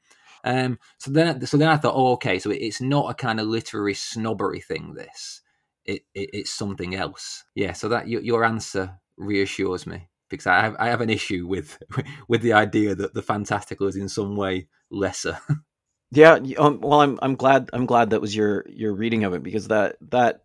Um, 0.45 0.79
so 0.99 1.11
then, 1.11 1.45
so 1.45 1.57
then 1.57 1.69
I 1.69 1.77
thought, 1.77 1.95
oh, 1.97 2.13
okay, 2.13 2.39
so 2.39 2.51
it's 2.51 2.81
not 2.81 3.11
a 3.11 3.15
kind 3.15 3.41
of 3.41 3.49
literary 3.49 3.95
snobbery 3.95 4.61
thing. 4.61 4.95
This, 4.95 5.43
it, 5.85 6.03
it 6.15 6.31
it's 6.33 6.53
something 6.53 6.95
else. 6.95 7.45
Yeah. 7.55 7.73
So 7.73 7.89
that 7.91 8.09
your, 8.09 8.23
your 8.23 8.45
answer 8.45 8.99
reassures 9.17 9.87
me 9.87 10.09
because 10.31 10.47
I 10.47 10.61
have 10.61 10.77
I 10.79 10.87
have 10.87 11.01
an 11.01 11.11
issue 11.11 11.47
with 11.47 11.79
with 12.29 12.43
the 12.43 12.53
idea 12.53 12.95
that 12.95 13.15
the 13.15 13.23
fantastical 13.23 13.87
is 13.89 13.97
in 13.97 14.09
some 14.09 14.37
way 14.37 14.69
lesser. 14.91 15.39
Yeah, 16.13 16.39
um, 16.59 16.81
well, 16.81 17.01
I'm 17.01 17.19
I'm 17.21 17.35
glad 17.35 17.69
I'm 17.73 17.87
glad 17.87 18.11
that 18.11 18.21
was 18.21 18.35
your 18.35 18.65
your 18.69 18.95
reading 18.95 19.25
of 19.25 19.35
it 19.35 19.43
because 19.43 19.69
that 19.69 19.97
that 20.11 20.45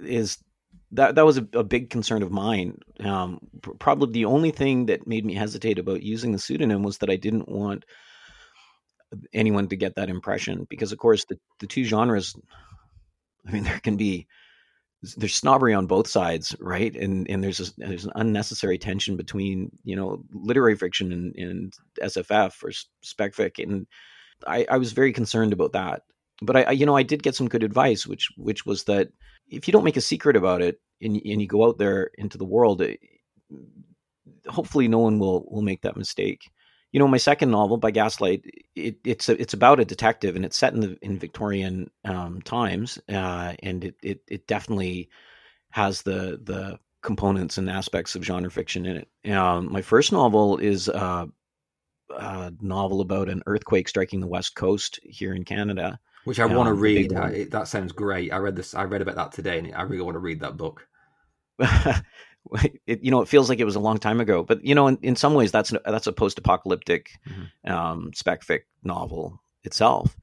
is 0.00 0.38
that 0.92 1.14
that 1.14 1.24
was 1.24 1.38
a, 1.38 1.46
a 1.54 1.62
big 1.64 1.90
concern 1.90 2.22
of 2.22 2.32
mine. 2.32 2.78
Um, 3.00 3.38
probably 3.78 4.12
the 4.12 4.24
only 4.24 4.50
thing 4.50 4.86
that 4.86 5.06
made 5.06 5.24
me 5.24 5.34
hesitate 5.34 5.78
about 5.78 6.02
using 6.02 6.32
the 6.32 6.38
pseudonym 6.38 6.82
was 6.82 6.98
that 6.98 7.10
I 7.10 7.16
didn't 7.16 7.48
want 7.48 7.84
anyone 9.32 9.68
to 9.68 9.76
get 9.76 9.94
that 9.96 10.10
impression 10.10 10.66
because, 10.68 10.92
of 10.92 10.98
course, 10.98 11.24
the 11.26 11.38
the 11.60 11.66
two 11.66 11.84
genres. 11.84 12.34
I 13.46 13.52
mean, 13.52 13.64
there 13.64 13.80
can 13.80 13.96
be 13.96 14.26
there's 15.16 15.34
snobbery 15.34 15.74
on 15.74 15.86
both 15.86 16.08
sides, 16.08 16.56
right? 16.60 16.94
And 16.96 17.28
and 17.30 17.42
there's 17.42 17.60
a, 17.60 17.72
there's 17.78 18.04
an 18.04 18.12
unnecessary 18.16 18.78
tension 18.78 19.16
between 19.16 19.70
you 19.84 19.96
know 19.96 20.22
literary 20.32 20.76
fiction 20.76 21.12
and, 21.12 21.34
and 21.36 21.72
SFF 22.02 22.62
or 22.64 22.72
spec 23.02 23.34
fic, 23.34 23.62
and 23.62 23.86
I, 24.46 24.66
I 24.70 24.78
was 24.78 24.92
very 24.92 25.12
concerned 25.12 25.52
about 25.52 25.72
that. 25.72 26.02
But 26.40 26.56
I, 26.56 26.62
I, 26.62 26.70
you 26.70 26.86
know, 26.86 26.96
I 26.96 27.02
did 27.02 27.22
get 27.22 27.34
some 27.34 27.48
good 27.48 27.64
advice, 27.64 28.06
which 28.06 28.28
which 28.36 28.64
was 28.64 28.84
that 28.84 29.08
if 29.48 29.66
you 29.66 29.72
don't 29.72 29.84
make 29.84 29.96
a 29.96 30.00
secret 30.00 30.36
about 30.36 30.62
it 30.62 30.80
and, 31.00 31.16
and 31.16 31.40
you 31.40 31.48
go 31.48 31.66
out 31.66 31.78
there 31.78 32.10
into 32.16 32.38
the 32.38 32.44
world, 32.44 32.80
it, 32.80 33.00
hopefully 34.46 34.88
no 34.88 34.98
one 34.98 35.18
will 35.18 35.46
will 35.50 35.62
make 35.62 35.82
that 35.82 35.96
mistake. 35.96 36.42
You 36.92 37.00
know, 37.00 37.08
my 37.08 37.18
second 37.18 37.50
novel 37.50 37.76
by 37.76 37.90
Gaslight, 37.90 38.44
it, 38.74 38.96
it's 39.04 39.28
a, 39.28 39.40
it's 39.40 39.52
about 39.52 39.80
a 39.80 39.84
detective 39.84 40.36
and 40.36 40.44
it's 40.44 40.56
set 40.56 40.72
in 40.72 40.80
the 40.80 40.96
in 41.02 41.18
Victorian 41.18 41.90
um, 42.04 42.40
times, 42.42 42.98
uh, 43.08 43.54
and 43.62 43.84
it, 43.84 43.96
it 44.02 44.20
it 44.28 44.46
definitely 44.46 45.08
has 45.70 46.02
the 46.02 46.40
the 46.42 46.78
components 47.02 47.58
and 47.58 47.68
aspects 47.68 48.14
of 48.14 48.24
genre 48.24 48.50
fiction 48.50 48.86
in 48.86 48.96
it. 48.96 49.32
Um, 49.32 49.72
my 49.72 49.82
first 49.82 50.12
novel 50.12 50.56
is 50.58 50.88
uh, 50.88 51.26
uh, 52.14 52.50
novel 52.60 53.00
about 53.00 53.28
an 53.28 53.42
earthquake 53.46 53.88
striking 53.88 54.20
the 54.20 54.26
west 54.26 54.54
coast 54.54 54.98
here 55.02 55.34
in 55.34 55.44
Canada, 55.44 55.98
which 56.24 56.40
I 56.40 56.44
um, 56.44 56.54
want 56.54 56.68
to 56.68 56.74
read. 56.74 57.12
I, 57.14 57.44
that 57.50 57.68
sounds 57.68 57.92
great. 57.92 58.32
I 58.32 58.38
read 58.38 58.56
this. 58.56 58.74
I 58.74 58.84
read 58.84 59.02
about 59.02 59.16
that 59.16 59.32
today, 59.32 59.58
and 59.58 59.74
I 59.74 59.82
really 59.82 60.02
want 60.02 60.14
to 60.14 60.20
read 60.20 60.40
that 60.40 60.56
book. 60.56 60.86
it, 61.58 63.02
you 63.02 63.10
know, 63.10 63.20
it 63.20 63.28
feels 63.28 63.48
like 63.48 63.58
it 63.58 63.64
was 63.64 63.76
a 63.76 63.80
long 63.80 63.98
time 63.98 64.20
ago, 64.20 64.42
but 64.42 64.64
you 64.64 64.74
know, 64.74 64.86
in, 64.86 64.98
in 65.02 65.16
some 65.16 65.34
ways, 65.34 65.52
that's 65.52 65.72
that's 65.84 66.06
a 66.06 66.12
post-apocalyptic 66.12 67.10
mm-hmm. 67.28 67.72
um, 67.72 68.10
spec 68.14 68.44
fic 68.44 68.60
novel 68.82 69.40
itself. 69.64 70.16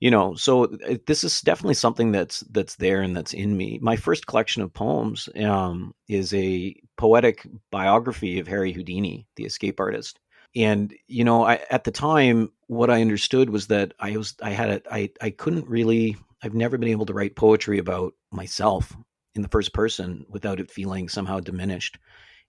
You 0.00 0.10
know, 0.10 0.34
so 0.34 0.64
it, 0.64 1.06
this 1.06 1.22
is 1.22 1.40
definitely 1.42 1.74
something 1.74 2.10
that's 2.10 2.40
that's 2.50 2.74
there 2.76 3.02
and 3.02 3.16
that's 3.16 3.34
in 3.34 3.56
me. 3.56 3.78
My 3.80 3.94
first 3.94 4.26
collection 4.26 4.62
of 4.62 4.74
poems 4.74 5.28
um, 5.40 5.94
is 6.08 6.34
a 6.34 6.74
poetic 6.96 7.46
biography 7.70 8.40
of 8.40 8.48
Harry 8.48 8.72
Houdini, 8.72 9.28
the 9.36 9.44
escape 9.44 9.78
artist 9.78 10.18
and 10.54 10.94
you 11.06 11.24
know 11.24 11.44
I, 11.44 11.60
at 11.70 11.84
the 11.84 11.90
time 11.90 12.50
what 12.66 12.90
i 12.90 13.00
understood 13.00 13.50
was 13.50 13.68
that 13.68 13.94
i 13.98 14.16
was 14.16 14.34
i 14.42 14.50
had 14.50 14.70
a, 14.70 14.94
I, 14.94 15.10
I 15.20 15.30
couldn't 15.30 15.68
really 15.68 16.16
i've 16.42 16.54
never 16.54 16.78
been 16.78 16.90
able 16.90 17.06
to 17.06 17.14
write 17.14 17.36
poetry 17.36 17.78
about 17.78 18.14
myself 18.30 18.94
in 19.34 19.42
the 19.42 19.48
first 19.48 19.72
person 19.72 20.26
without 20.28 20.60
it 20.60 20.70
feeling 20.70 21.08
somehow 21.08 21.40
diminished. 21.40 21.98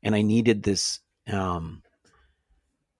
And 0.03 0.15
i 0.15 0.21
needed 0.21 0.63
this 0.63 0.99
um 1.31 1.81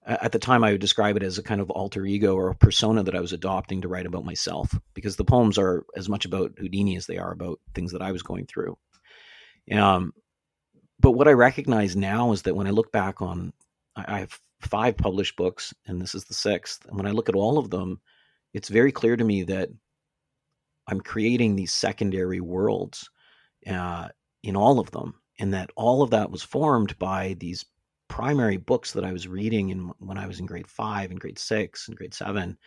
at 0.06 0.32
the 0.32 0.38
time 0.38 0.64
i 0.64 0.72
would 0.72 0.80
describe 0.80 1.16
it 1.16 1.22
as 1.22 1.38
a 1.38 1.42
kind 1.42 1.60
of 1.60 1.70
alter 1.70 2.06
ego 2.06 2.34
or 2.34 2.48
a 2.48 2.54
persona 2.54 3.02
that 3.02 3.14
i 3.14 3.20
was 3.20 3.32
adopting 3.32 3.82
to 3.82 3.88
write 3.88 4.06
about 4.06 4.24
myself 4.24 4.74
because 4.94 5.16
the 5.16 5.24
poems 5.24 5.58
are 5.58 5.84
as 5.96 6.08
much 6.08 6.24
about 6.24 6.52
houdini 6.58 6.96
as 6.96 7.06
they 7.06 7.18
are 7.18 7.32
about 7.32 7.60
things 7.74 7.92
that 7.92 8.02
i 8.02 8.12
was 8.12 8.22
going 8.22 8.46
through. 8.46 8.76
Um 9.70 10.12
but 11.00 11.12
what 11.12 11.28
i 11.28 11.32
recognize 11.32 11.94
now 11.94 12.32
is 12.32 12.42
that 12.42 12.56
when 12.56 12.66
i 12.66 12.70
look 12.70 12.90
back 12.90 13.20
on 13.20 13.52
I 13.96 14.20
have 14.20 14.38
five 14.66 14.96
published 14.96 15.36
books, 15.36 15.74
and 15.86 16.00
this 16.00 16.14
is 16.14 16.24
the 16.24 16.34
sixth. 16.34 16.84
And 16.86 16.96
when 16.96 17.06
I 17.06 17.10
look 17.10 17.28
at 17.28 17.34
all 17.34 17.58
of 17.58 17.70
them, 17.70 18.00
it's 18.52 18.68
very 18.68 18.92
clear 18.92 19.16
to 19.16 19.24
me 19.24 19.42
that 19.44 19.68
I'm 20.86 21.00
creating 21.00 21.56
these 21.56 21.72
secondary 21.72 22.40
worlds 22.40 23.08
uh, 23.66 24.08
in 24.42 24.56
all 24.56 24.78
of 24.78 24.90
them, 24.90 25.14
and 25.38 25.52
that 25.54 25.70
all 25.76 26.02
of 26.02 26.10
that 26.10 26.30
was 26.30 26.42
formed 26.42 26.98
by 26.98 27.36
these 27.38 27.64
primary 28.08 28.58
books 28.58 28.92
that 28.92 29.04
I 29.04 29.12
was 29.12 29.26
reading 29.26 29.70
in, 29.70 29.90
when 29.98 30.18
I 30.18 30.26
was 30.26 30.40
in 30.40 30.46
grade 30.46 30.68
five 30.68 31.10
and 31.10 31.20
grade 31.20 31.38
six 31.38 31.88
and 31.88 31.96
grade 31.96 32.14
seven. 32.14 32.58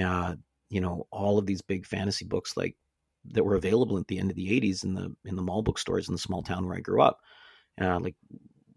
Uh, 0.00 0.36
you 0.68 0.80
know, 0.80 1.06
all 1.10 1.38
of 1.38 1.46
these 1.46 1.62
big 1.62 1.84
fantasy 1.84 2.24
books 2.24 2.56
like 2.56 2.76
that 3.32 3.44
were 3.44 3.56
available 3.56 3.98
at 3.98 4.06
the 4.06 4.18
end 4.18 4.30
of 4.30 4.36
the 4.36 4.48
80s 4.48 4.84
in 4.84 4.94
the 4.94 5.14
in 5.24 5.36
the 5.36 5.42
mall 5.42 5.62
bookstores 5.62 6.08
in 6.08 6.14
the 6.14 6.18
small 6.18 6.42
town 6.42 6.66
where 6.66 6.76
I 6.76 6.80
grew 6.80 7.02
up. 7.02 7.20
Uh, 7.80 7.98
like 8.00 8.14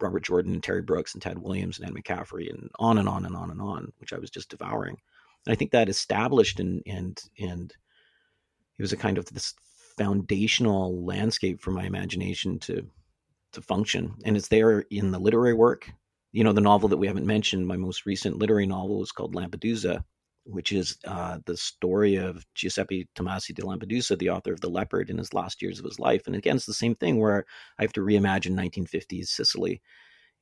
Robert 0.04 0.24
Jordan 0.24 0.54
and 0.54 0.64
Terry 0.64 0.82
Brooks 0.82 1.14
and 1.14 1.22
Tad 1.22 1.40
Williams 1.40 1.80
and 1.80 1.88
Anne 1.88 1.96
McCaffrey 1.96 2.50
and 2.50 2.70
on 2.78 2.98
and 2.98 3.10
on 3.10 3.26
and 3.26 3.36
on 3.36 3.50
and 3.50 3.62
on, 3.62 3.92
which 4.00 4.14
I 4.14 4.20
was 4.20 4.30
just 4.30 4.50
devouring. 4.50 4.98
And 5.46 5.54
I 5.54 5.56
think 5.56 5.72
that 5.72 5.90
established 5.90 6.60
and 6.60 6.84
and 6.86 7.20
and 7.40 7.74
it 8.78 8.82
was 8.82 8.94
a 8.94 8.98
kind 8.98 9.18
of 9.18 9.26
this 9.26 9.54
foundational 9.98 11.04
landscape 11.04 11.62
for 11.62 11.72
my 11.72 11.84
imagination 11.84 12.60
to 12.60 12.88
to 13.54 13.62
function. 13.62 14.16
And 14.26 14.36
it's 14.36 14.48
there 14.48 14.82
in 14.90 15.12
the 15.12 15.20
literary 15.20 15.54
work. 15.54 15.90
You 16.32 16.44
know, 16.44 16.54
the 16.54 16.62
novel 16.62 16.90
that 16.90 16.98
we 16.98 17.08
haven't 17.08 17.28
mentioned, 17.28 17.68
my 17.68 17.78
most 17.78 18.06
recent 18.06 18.40
literary 18.40 18.66
novel 18.66 19.00
was 19.00 19.12
called 19.12 19.36
Lampedusa, 19.36 20.04
which 20.46 20.72
is 20.72 20.98
uh, 21.06 21.40
the 21.46 21.56
story 21.56 22.16
of 22.16 22.46
Giuseppe 22.54 23.08
Tomasi 23.16 23.54
di 23.54 23.62
Lampedusa, 23.62 24.18
the 24.18 24.30
author 24.30 24.54
of 24.54 24.62
The 24.62 24.70
Leopard, 24.70 25.10
in 25.10 25.18
his 25.18 25.34
last 25.34 25.62
years 25.62 25.80
of 25.80 25.86
his 25.86 26.00
life. 26.00 26.28
And 26.28 26.36
again, 26.36 26.58
it's 26.58 26.66
the 26.66 26.74
same 26.74 26.96
thing 26.96 27.20
where 27.20 27.46
I 27.80 27.84
have 27.84 27.94
to 27.94 28.02
reimagine 28.02 28.56
1950s 28.56 29.28
Sicily. 29.28 29.82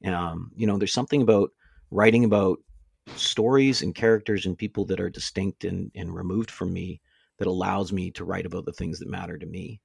Um, 0.05 0.51
you 0.55 0.65
know, 0.65 0.77
there's 0.77 0.93
something 0.93 1.21
about 1.21 1.51
writing 1.91 2.23
about 2.23 2.59
stories 3.15 3.81
and 3.81 3.93
characters 3.93 4.45
and 4.45 4.57
people 4.57 4.85
that 4.85 4.99
are 4.99 5.09
distinct 5.09 5.63
and, 5.63 5.91
and 5.95 6.13
removed 6.13 6.49
from 6.49 6.73
me 6.73 7.01
that 7.37 7.47
allows 7.47 7.91
me 7.91 8.11
to 8.11 8.23
write 8.25 8.45
about 8.45 8.65
the 8.65 8.73
things 8.73 8.99
that 8.99 9.09
matter 9.09 9.37
to 9.37 9.45
me. 9.45 9.81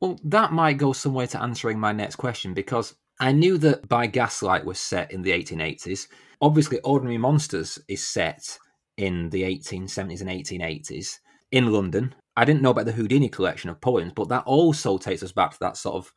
Well, 0.00 0.18
that 0.24 0.52
might 0.52 0.78
go 0.78 0.92
some 0.92 1.14
way 1.14 1.26
to 1.28 1.42
answering 1.42 1.78
my 1.78 1.92
next 1.92 2.16
question 2.16 2.54
because 2.54 2.94
I 3.20 3.32
knew 3.32 3.58
that 3.58 3.88
By 3.88 4.06
Gaslight 4.06 4.64
was 4.64 4.78
set 4.78 5.12
in 5.12 5.22
the 5.22 5.30
1880s. 5.30 6.08
Obviously, 6.40 6.80
Ordinary 6.80 7.18
Monsters 7.18 7.78
is 7.88 8.06
set 8.06 8.58
in 8.96 9.30
the 9.30 9.42
1870s 9.42 10.20
and 10.20 10.30
1880s 10.30 11.18
in 11.50 11.72
London. 11.72 12.14
I 12.36 12.44
didn't 12.44 12.62
know 12.62 12.70
about 12.70 12.86
the 12.86 12.92
Houdini 12.92 13.28
collection 13.28 13.70
of 13.70 13.80
poems, 13.80 14.12
but 14.14 14.28
that 14.28 14.44
also 14.44 14.98
takes 14.98 15.22
us 15.22 15.32
back 15.32 15.52
to 15.52 15.58
that 15.60 15.76
sort 15.76 15.96
of 15.96 16.12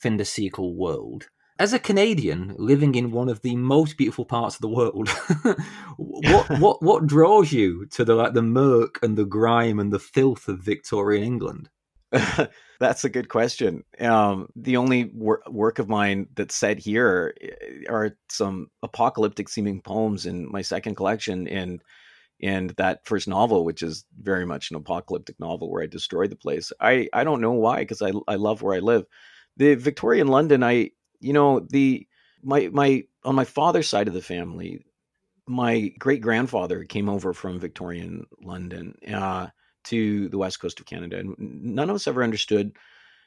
fin 0.00 0.16
de 0.16 0.24
siècle 0.24 0.74
world. 0.74 1.28
As 1.58 1.72
a 1.72 1.78
Canadian 1.78 2.54
living 2.58 2.94
in 2.94 3.12
one 3.12 3.28
of 3.28 3.42
the 3.42 3.54
most 3.56 3.96
beautiful 3.96 4.24
parts 4.24 4.56
of 4.56 4.62
the 4.62 4.68
world, 4.68 5.08
what 5.96 6.50
what 6.58 6.82
what 6.82 7.06
draws 7.06 7.52
you 7.52 7.86
to 7.92 8.04
the 8.04 8.14
like 8.14 8.32
the 8.32 8.42
murk 8.42 8.98
and 9.02 9.16
the 9.16 9.26
grime 9.26 9.78
and 9.78 9.92
the 9.92 9.98
filth 9.98 10.48
of 10.48 10.60
Victorian 10.60 11.22
England? 11.22 11.68
That's 12.80 13.04
a 13.04 13.10
good 13.10 13.28
question. 13.28 13.84
Um, 14.00 14.48
the 14.56 14.76
only 14.76 15.04
wor- 15.14 15.42
work 15.48 15.78
of 15.78 15.88
mine 15.88 16.26
that's 16.34 16.54
set 16.54 16.78
here 16.78 17.34
eh, 17.40 17.84
are 17.88 18.16
some 18.28 18.68
apocalyptic 18.82 19.48
seeming 19.48 19.80
poems 19.80 20.26
in 20.26 20.50
my 20.50 20.62
second 20.62 20.96
collection, 20.96 21.46
and 21.46 21.82
and 22.42 22.70
that 22.70 23.04
first 23.06 23.28
novel, 23.28 23.64
which 23.64 23.82
is 23.82 24.04
very 24.20 24.44
much 24.44 24.70
an 24.70 24.76
apocalyptic 24.76 25.38
novel 25.38 25.70
where 25.70 25.82
I 25.82 25.86
destroy 25.86 26.26
the 26.26 26.36
place. 26.36 26.72
I 26.80 27.08
I 27.12 27.24
don't 27.24 27.40
know 27.40 27.52
why 27.52 27.80
because 27.80 28.02
I 28.02 28.12
I 28.28 28.36
love 28.36 28.62
where 28.62 28.74
I 28.74 28.80
live. 28.80 29.04
The 29.56 29.74
Victorian 29.74 30.28
London, 30.28 30.62
I 30.62 30.90
you 31.20 31.32
know 31.32 31.60
the 31.60 32.06
my 32.42 32.68
my 32.72 33.04
on 33.24 33.34
my 33.34 33.44
father's 33.44 33.88
side 33.88 34.08
of 34.08 34.14
the 34.14 34.22
family, 34.22 34.84
my 35.46 35.92
great 35.98 36.20
grandfather 36.20 36.84
came 36.84 37.08
over 37.08 37.32
from 37.32 37.60
Victorian 37.60 38.26
London. 38.42 38.96
Uh, 39.12 39.48
to 39.84 40.28
the 40.28 40.38
west 40.38 40.60
coast 40.60 40.80
of 40.80 40.86
Canada, 40.86 41.18
and 41.18 41.34
none 41.38 41.90
of 41.90 41.96
us 41.96 42.06
ever 42.06 42.22
understood 42.22 42.72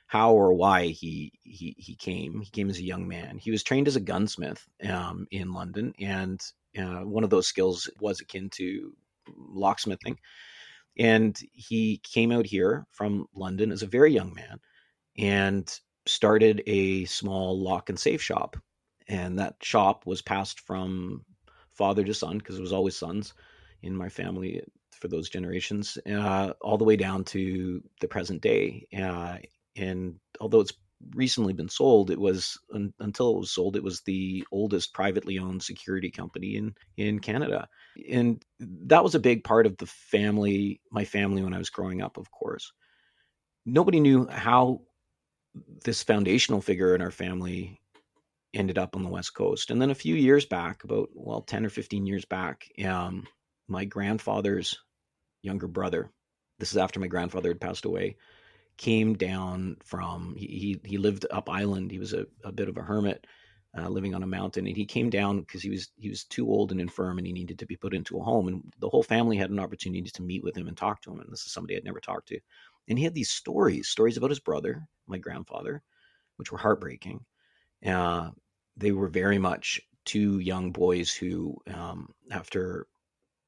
how 0.08 0.34
or 0.34 0.54
why 0.54 0.88
he 0.88 1.34
he 1.44 1.76
he 1.78 1.96
came. 1.96 2.42
He 2.42 2.50
came 2.50 2.70
as 2.70 2.78
a 2.78 2.84
young 2.84 3.08
man. 3.08 3.38
He 3.38 3.52
was 3.52 3.64
trained 3.64 3.88
as 3.88 3.96
a 3.96 4.02
gunsmith 4.02 4.66
um, 4.88 5.28
in 5.32 5.54
London, 5.54 5.94
and 6.00 6.42
uh, 6.78 7.02
one 7.02 7.24
of 7.24 7.30
those 7.30 7.48
skills 7.48 7.90
was 8.00 8.22
akin 8.22 8.50
to 8.52 8.94
locksmithing. 9.38 10.18
And 10.98 11.38
he 11.52 12.00
came 12.04 12.32
out 12.32 12.46
here 12.46 12.86
from 12.92 13.28
London 13.36 13.72
as 13.72 13.84
a 13.84 13.88
very 13.88 14.14
young 14.14 14.34
man, 14.34 14.60
and 15.18 15.80
started 16.06 16.64
a 16.68 17.06
small 17.06 17.60
lock 17.60 17.90
and 17.90 18.00
safe 18.00 18.22
shop. 18.22 18.56
And 19.08 19.38
that 19.40 19.56
shop 19.62 20.06
was 20.06 20.22
passed 20.22 20.62
from 20.62 21.26
father 21.74 22.04
to 22.04 22.14
son 22.14 22.38
because 22.38 22.58
it 22.58 22.62
was 22.62 22.74
always 22.74 22.96
sons 22.96 23.34
in 23.84 23.96
my 23.96 24.10
family 24.10 24.62
for 24.92 25.08
those 25.10 25.30
generations, 25.30 25.98
uh, 26.10 26.54
all 26.62 26.78
the 26.78 26.86
way 26.86 26.96
down 26.96 27.24
to 27.26 27.84
the 28.00 28.08
present 28.08 28.42
day. 28.42 28.88
Uh, 28.98 29.38
and 29.76 30.16
although 30.40 30.62
it's 30.62 30.74
recently 31.14 31.54
been 31.54 31.70
sold, 31.70 32.10
it 32.10 32.20
was 32.20 32.58
un, 32.74 32.94
until 33.00 33.32
it 33.32 33.40
was 33.40 33.52
sold, 33.52 33.76
it 33.76 33.84
was 33.84 34.02
the 34.02 34.46
oldest 34.52 34.94
privately 34.94 35.38
owned 35.38 35.64
security 35.64 36.10
company 36.10 36.56
in 36.56 36.76
in 36.98 37.20
Canada, 37.20 37.68
and 38.10 38.44
that 38.60 39.04
was 39.04 39.16
a 39.16 39.20
big 39.20 39.44
part 39.44 39.66
of 39.66 39.78
the 39.78 39.86
family, 39.86 40.82
my 40.92 41.06
family 41.06 41.44
when 41.44 41.54
I 41.54 41.60
was 41.60 41.70
growing 41.70 42.02
up. 42.02 42.18
Of 42.18 42.32
course, 42.32 42.72
nobody 43.66 44.00
knew 44.00 44.28
how 44.28 44.82
this 45.84 46.04
foundational 46.04 46.62
figure 46.62 46.96
in 46.96 47.02
our 47.02 47.12
family 47.12 47.80
ended 48.54 48.78
up 48.78 48.96
on 48.96 49.04
the 49.04 49.10
west 49.10 49.34
coast 49.34 49.70
and 49.70 49.82
then 49.82 49.90
a 49.90 49.96
few 49.96 50.16
years 50.16 50.46
back 50.46 50.84
about 50.86 51.10
well 51.14 51.42
10 51.42 51.66
or 51.66 51.70
15 51.70 52.06
years 52.06 52.24
back 52.26 52.68
um, 52.86 53.26
my 53.68 53.86
grandfather's 53.86 54.78
younger 55.42 55.68
brother, 55.68 56.12
this 56.60 56.72
is 56.72 56.78
after 56.78 57.00
my 57.00 57.08
grandfather 57.08 57.50
had 57.50 57.62
passed 57.62 57.86
away, 57.86 58.18
came 58.78 59.16
down 59.16 59.78
from 59.84 60.36
he 60.38 60.80
he, 60.84 60.98
lived 60.98 61.26
up 61.32 61.50
island. 61.50 61.92
He 61.92 62.00
was 62.00 62.14
a, 62.14 62.26
a 62.44 62.52
bit 62.52 62.70
of 62.70 62.78
a 62.78 62.82
hermit. 62.82 63.26
Uh, 63.78 63.90
living 63.90 64.16
on 64.16 64.24
a 64.24 64.28
mountain, 64.28 64.68
and 64.68 64.78
he 64.78 64.86
came 64.86 65.10
down 65.10 65.42
because 65.42 65.62
he 65.62 65.70
was 65.70 65.92
he 65.98 66.08
was 66.08 66.24
too 66.24 66.48
old 66.48 66.72
and 66.72 66.80
infirm, 66.80 67.18
and 67.18 67.28
he 67.28 67.34
needed 67.34 67.60
to 67.60 67.66
be 67.66 67.76
put 67.76 67.94
into 67.94 68.18
a 68.18 68.24
home. 68.24 68.48
And 68.48 68.64
the 68.80 68.88
whole 68.88 69.04
family 69.04 69.36
had 69.36 69.50
an 69.50 69.60
opportunity 69.60 70.10
to 70.10 70.22
meet 70.22 70.46
with 70.46 70.56
him 70.56 70.70
and 70.70 70.78
talk 70.78 71.02
to 71.02 71.12
him. 71.12 71.20
And 71.20 71.30
this 71.30 71.46
is 71.46 71.52
somebody 71.52 71.76
I'd 71.76 71.84
never 71.84 72.00
talked 72.00 72.30
to. 72.30 72.40
And 72.88 72.98
he 72.98 73.04
had 73.04 73.14
these 73.14 73.32
stories, 73.32 73.90
stories 73.90 74.16
about 74.16 74.30
his 74.30 74.40
brother, 74.40 74.88
my 75.08 75.18
grandfather, 75.18 75.84
which 76.38 76.54
were 76.54 76.58
heartbreaking. 76.58 77.26
Uh, 77.86 78.30
they 78.78 78.94
were 78.94 79.10
very 79.10 79.40
much 79.40 79.82
two 80.06 80.40
young 80.40 80.72
boys 80.72 81.12
who, 81.14 81.58
um, 81.74 82.14
after 82.32 82.88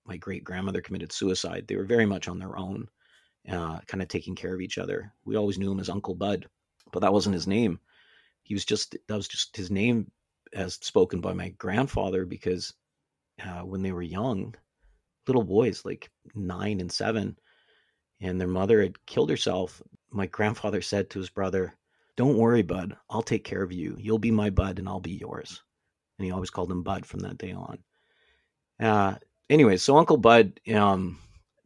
my 0.05 0.17
great 0.17 0.43
grandmother 0.43 0.81
committed 0.81 1.11
suicide, 1.11 1.65
they 1.67 1.75
were 1.75 1.85
very 1.85 2.05
much 2.05 2.27
on 2.27 2.39
their 2.39 2.57
own, 2.57 2.87
uh, 3.49 3.79
kind 3.87 4.01
of 4.01 4.07
taking 4.07 4.35
care 4.35 4.53
of 4.53 4.61
each 4.61 4.77
other. 4.77 5.13
We 5.25 5.35
always 5.35 5.57
knew 5.57 5.71
him 5.71 5.79
as 5.79 5.89
Uncle 5.89 6.15
Bud, 6.15 6.47
but 6.91 6.99
that 6.99 7.13
wasn't 7.13 7.35
his 7.35 7.47
name. 7.47 7.79
He 8.43 8.53
was 8.53 8.65
just 8.65 8.95
that 9.07 9.15
was 9.15 9.27
just 9.27 9.55
his 9.55 9.71
name 9.71 10.11
as 10.53 10.75
spoken 10.75 11.21
by 11.21 11.33
my 11.33 11.49
grandfather 11.49 12.25
because 12.25 12.73
uh, 13.43 13.61
when 13.61 13.81
they 13.81 13.91
were 13.91 14.01
young, 14.01 14.55
little 15.27 15.43
boys 15.43 15.85
like 15.85 16.09
nine 16.35 16.79
and 16.79 16.91
seven, 16.91 17.37
and 18.21 18.39
their 18.39 18.47
mother 18.47 18.81
had 18.81 19.05
killed 19.05 19.29
herself. 19.29 19.81
My 20.09 20.25
grandfather 20.27 20.81
said 20.81 21.09
to 21.09 21.19
his 21.19 21.29
brother, 21.29 21.75
"Don't 22.15 22.37
worry, 22.37 22.63
Bud. 22.63 22.95
I'll 23.09 23.21
take 23.21 23.43
care 23.43 23.63
of 23.63 23.71
you. 23.71 23.95
You'll 23.99 24.19
be 24.19 24.31
my 24.31 24.49
Bud, 24.49 24.79
and 24.79 24.87
I'll 24.87 24.99
be 24.99 25.11
yours." 25.11 25.61
And 26.17 26.25
he 26.25 26.31
always 26.31 26.49
called 26.49 26.71
him 26.71 26.83
Bud 26.83 27.05
from 27.05 27.19
that 27.19 27.37
day 27.37 27.51
on. 27.51 27.77
Uh, 28.79 29.15
anyway, 29.49 29.77
so 29.77 29.97
Uncle 29.97 30.17
Bud 30.17 30.59
um, 30.73 31.19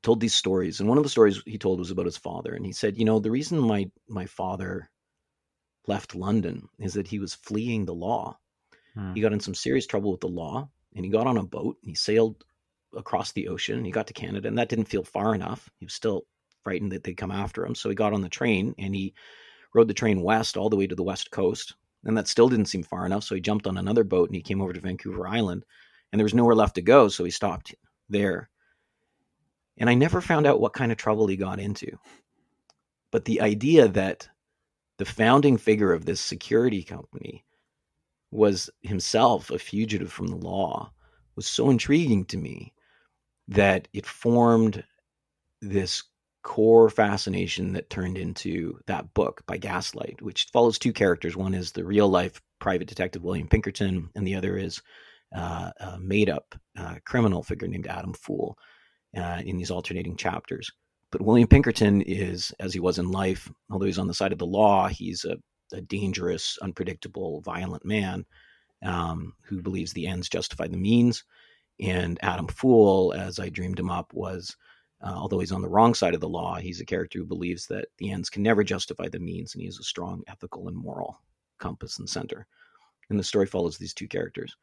told 0.03 0.19
these 0.19 0.33
stories, 0.33 0.79
and 0.79 0.89
one 0.89 0.97
of 0.97 1.03
the 1.03 1.09
stories 1.09 1.41
he 1.45 1.57
told 1.57 1.79
was 1.79 1.91
about 1.91 2.05
his 2.05 2.17
father. 2.17 2.53
And 2.53 2.65
he 2.65 2.71
said, 2.71 2.97
you 2.97 3.05
know, 3.05 3.19
the 3.19 3.31
reason 3.31 3.59
my 3.59 3.89
my 4.07 4.25
father 4.25 4.89
left 5.87 6.15
London 6.15 6.67
is 6.79 6.93
that 6.93 7.07
he 7.07 7.19
was 7.19 7.35
fleeing 7.35 7.85
the 7.85 7.93
law. 7.93 8.37
Hmm. 8.93 9.13
He 9.13 9.21
got 9.21 9.33
in 9.33 9.39
some 9.39 9.55
serious 9.55 9.85
trouble 9.85 10.11
with 10.11 10.21
the 10.21 10.27
law, 10.27 10.69
and 10.95 11.05
he 11.05 11.11
got 11.11 11.27
on 11.27 11.37
a 11.37 11.43
boat 11.43 11.77
and 11.81 11.89
he 11.89 11.95
sailed 11.95 12.43
across 12.95 13.31
the 13.31 13.47
ocean. 13.47 13.85
He 13.85 13.91
got 13.91 14.07
to 14.07 14.13
Canada, 14.13 14.47
and 14.47 14.57
that 14.57 14.69
didn't 14.69 14.89
feel 14.89 15.03
far 15.03 15.33
enough. 15.33 15.69
He 15.79 15.85
was 15.85 15.93
still 15.93 16.23
frightened 16.63 16.91
that 16.91 17.03
they'd 17.03 17.15
come 17.15 17.31
after 17.31 17.65
him, 17.65 17.75
so 17.75 17.89
he 17.89 17.95
got 17.95 18.13
on 18.13 18.21
the 18.21 18.29
train 18.29 18.75
and 18.77 18.93
he 18.93 19.13
rode 19.73 19.87
the 19.87 19.93
train 19.93 20.21
west 20.21 20.57
all 20.57 20.69
the 20.69 20.75
way 20.75 20.87
to 20.87 20.95
the 20.95 21.03
west 21.03 21.31
coast. 21.31 21.75
And 22.03 22.17
that 22.17 22.27
still 22.27 22.49
didn't 22.49 22.65
seem 22.65 22.83
far 22.83 23.05
enough, 23.05 23.23
so 23.23 23.35
he 23.35 23.41
jumped 23.41 23.67
on 23.67 23.77
another 23.77 24.03
boat 24.03 24.29
and 24.29 24.35
he 24.35 24.41
came 24.41 24.61
over 24.61 24.73
to 24.73 24.79
Vancouver 24.79 25.27
Island 25.27 25.63
and 26.11 26.19
there 26.19 26.25
was 26.25 26.33
nowhere 26.33 26.55
left 26.55 26.75
to 26.75 26.81
go, 26.81 27.07
so 27.07 27.23
he 27.23 27.31
stopped 27.31 27.73
there. 28.09 28.49
And 29.81 29.89
I 29.89 29.95
never 29.95 30.21
found 30.21 30.45
out 30.45 30.61
what 30.61 30.73
kind 30.73 30.91
of 30.91 30.99
trouble 30.99 31.25
he 31.25 31.35
got 31.35 31.59
into. 31.59 31.97
But 33.11 33.25
the 33.25 33.41
idea 33.41 33.87
that 33.87 34.29
the 34.99 35.05
founding 35.05 35.57
figure 35.57 35.91
of 35.91 36.05
this 36.05 36.21
security 36.21 36.83
company 36.83 37.43
was 38.29 38.69
himself 38.81 39.49
a 39.49 39.57
fugitive 39.57 40.11
from 40.11 40.27
the 40.27 40.35
law 40.35 40.93
was 41.35 41.47
so 41.47 41.71
intriguing 41.71 42.25
to 42.25 42.37
me 42.37 42.73
that 43.47 43.87
it 43.91 44.05
formed 44.05 44.83
this 45.61 46.03
core 46.43 46.91
fascination 46.91 47.73
that 47.73 47.89
turned 47.89 48.19
into 48.19 48.79
that 48.85 49.11
book 49.15 49.41
by 49.47 49.57
Gaslight, 49.57 50.21
which 50.21 50.47
follows 50.53 50.77
two 50.77 50.93
characters. 50.93 51.35
One 51.35 51.55
is 51.55 51.71
the 51.71 51.83
real 51.83 52.07
life 52.07 52.39
private 52.59 52.87
detective 52.87 53.23
William 53.23 53.47
Pinkerton, 53.47 54.11
and 54.13 54.27
the 54.27 54.35
other 54.35 54.57
is 54.57 54.79
uh, 55.35 55.71
a 55.79 55.99
made 55.99 56.29
up 56.29 56.53
uh, 56.77 56.97
criminal 57.03 57.41
figure 57.41 57.67
named 57.67 57.87
Adam 57.87 58.13
Foole 58.13 58.59
uh, 59.17 59.41
in 59.45 59.57
these 59.57 59.71
alternating 59.71 60.15
chapters. 60.15 60.71
But 61.11 61.21
William 61.21 61.47
Pinkerton 61.47 62.01
is, 62.01 62.53
as 62.59 62.73
he 62.73 62.79
was 62.79 62.97
in 62.97 63.11
life, 63.11 63.51
although 63.69 63.85
he's 63.85 63.99
on 63.99 64.07
the 64.07 64.13
side 64.13 64.31
of 64.31 64.39
the 64.39 64.45
law, 64.45 64.87
he's 64.87 65.25
a, 65.25 65.37
a 65.75 65.81
dangerous, 65.81 66.57
unpredictable, 66.61 67.41
violent 67.41 67.83
man 67.83 68.25
um, 68.83 69.33
who 69.43 69.61
believes 69.61 69.91
the 69.91 70.07
ends 70.07 70.29
justify 70.29 70.67
the 70.67 70.77
means. 70.77 71.23
And 71.79 72.17
Adam 72.21 72.47
Foole, 72.47 73.13
as 73.13 73.39
I 73.39 73.49
dreamed 73.49 73.79
him 73.79 73.89
up, 73.89 74.13
was, 74.13 74.55
uh, 75.01 75.13
although 75.15 75.39
he's 75.39 75.51
on 75.51 75.61
the 75.61 75.69
wrong 75.69 75.93
side 75.93 76.13
of 76.13 76.21
the 76.21 76.29
law, 76.29 76.55
he's 76.55 76.79
a 76.79 76.85
character 76.85 77.19
who 77.19 77.25
believes 77.25 77.65
that 77.67 77.87
the 77.97 78.11
ends 78.11 78.29
can 78.29 78.43
never 78.43 78.63
justify 78.63 79.09
the 79.09 79.19
means, 79.19 79.53
and 79.53 79.61
he 79.61 79.67
has 79.67 79.79
a 79.79 79.83
strong 79.83 80.23
ethical 80.27 80.67
and 80.67 80.77
moral 80.77 81.19
compass 81.59 81.99
and 81.99 82.09
center. 82.09 82.47
And 83.09 83.19
the 83.19 83.23
story 83.23 83.45
follows 83.45 83.77
these 83.77 83.93
two 83.93 84.07
characters. 84.07 84.55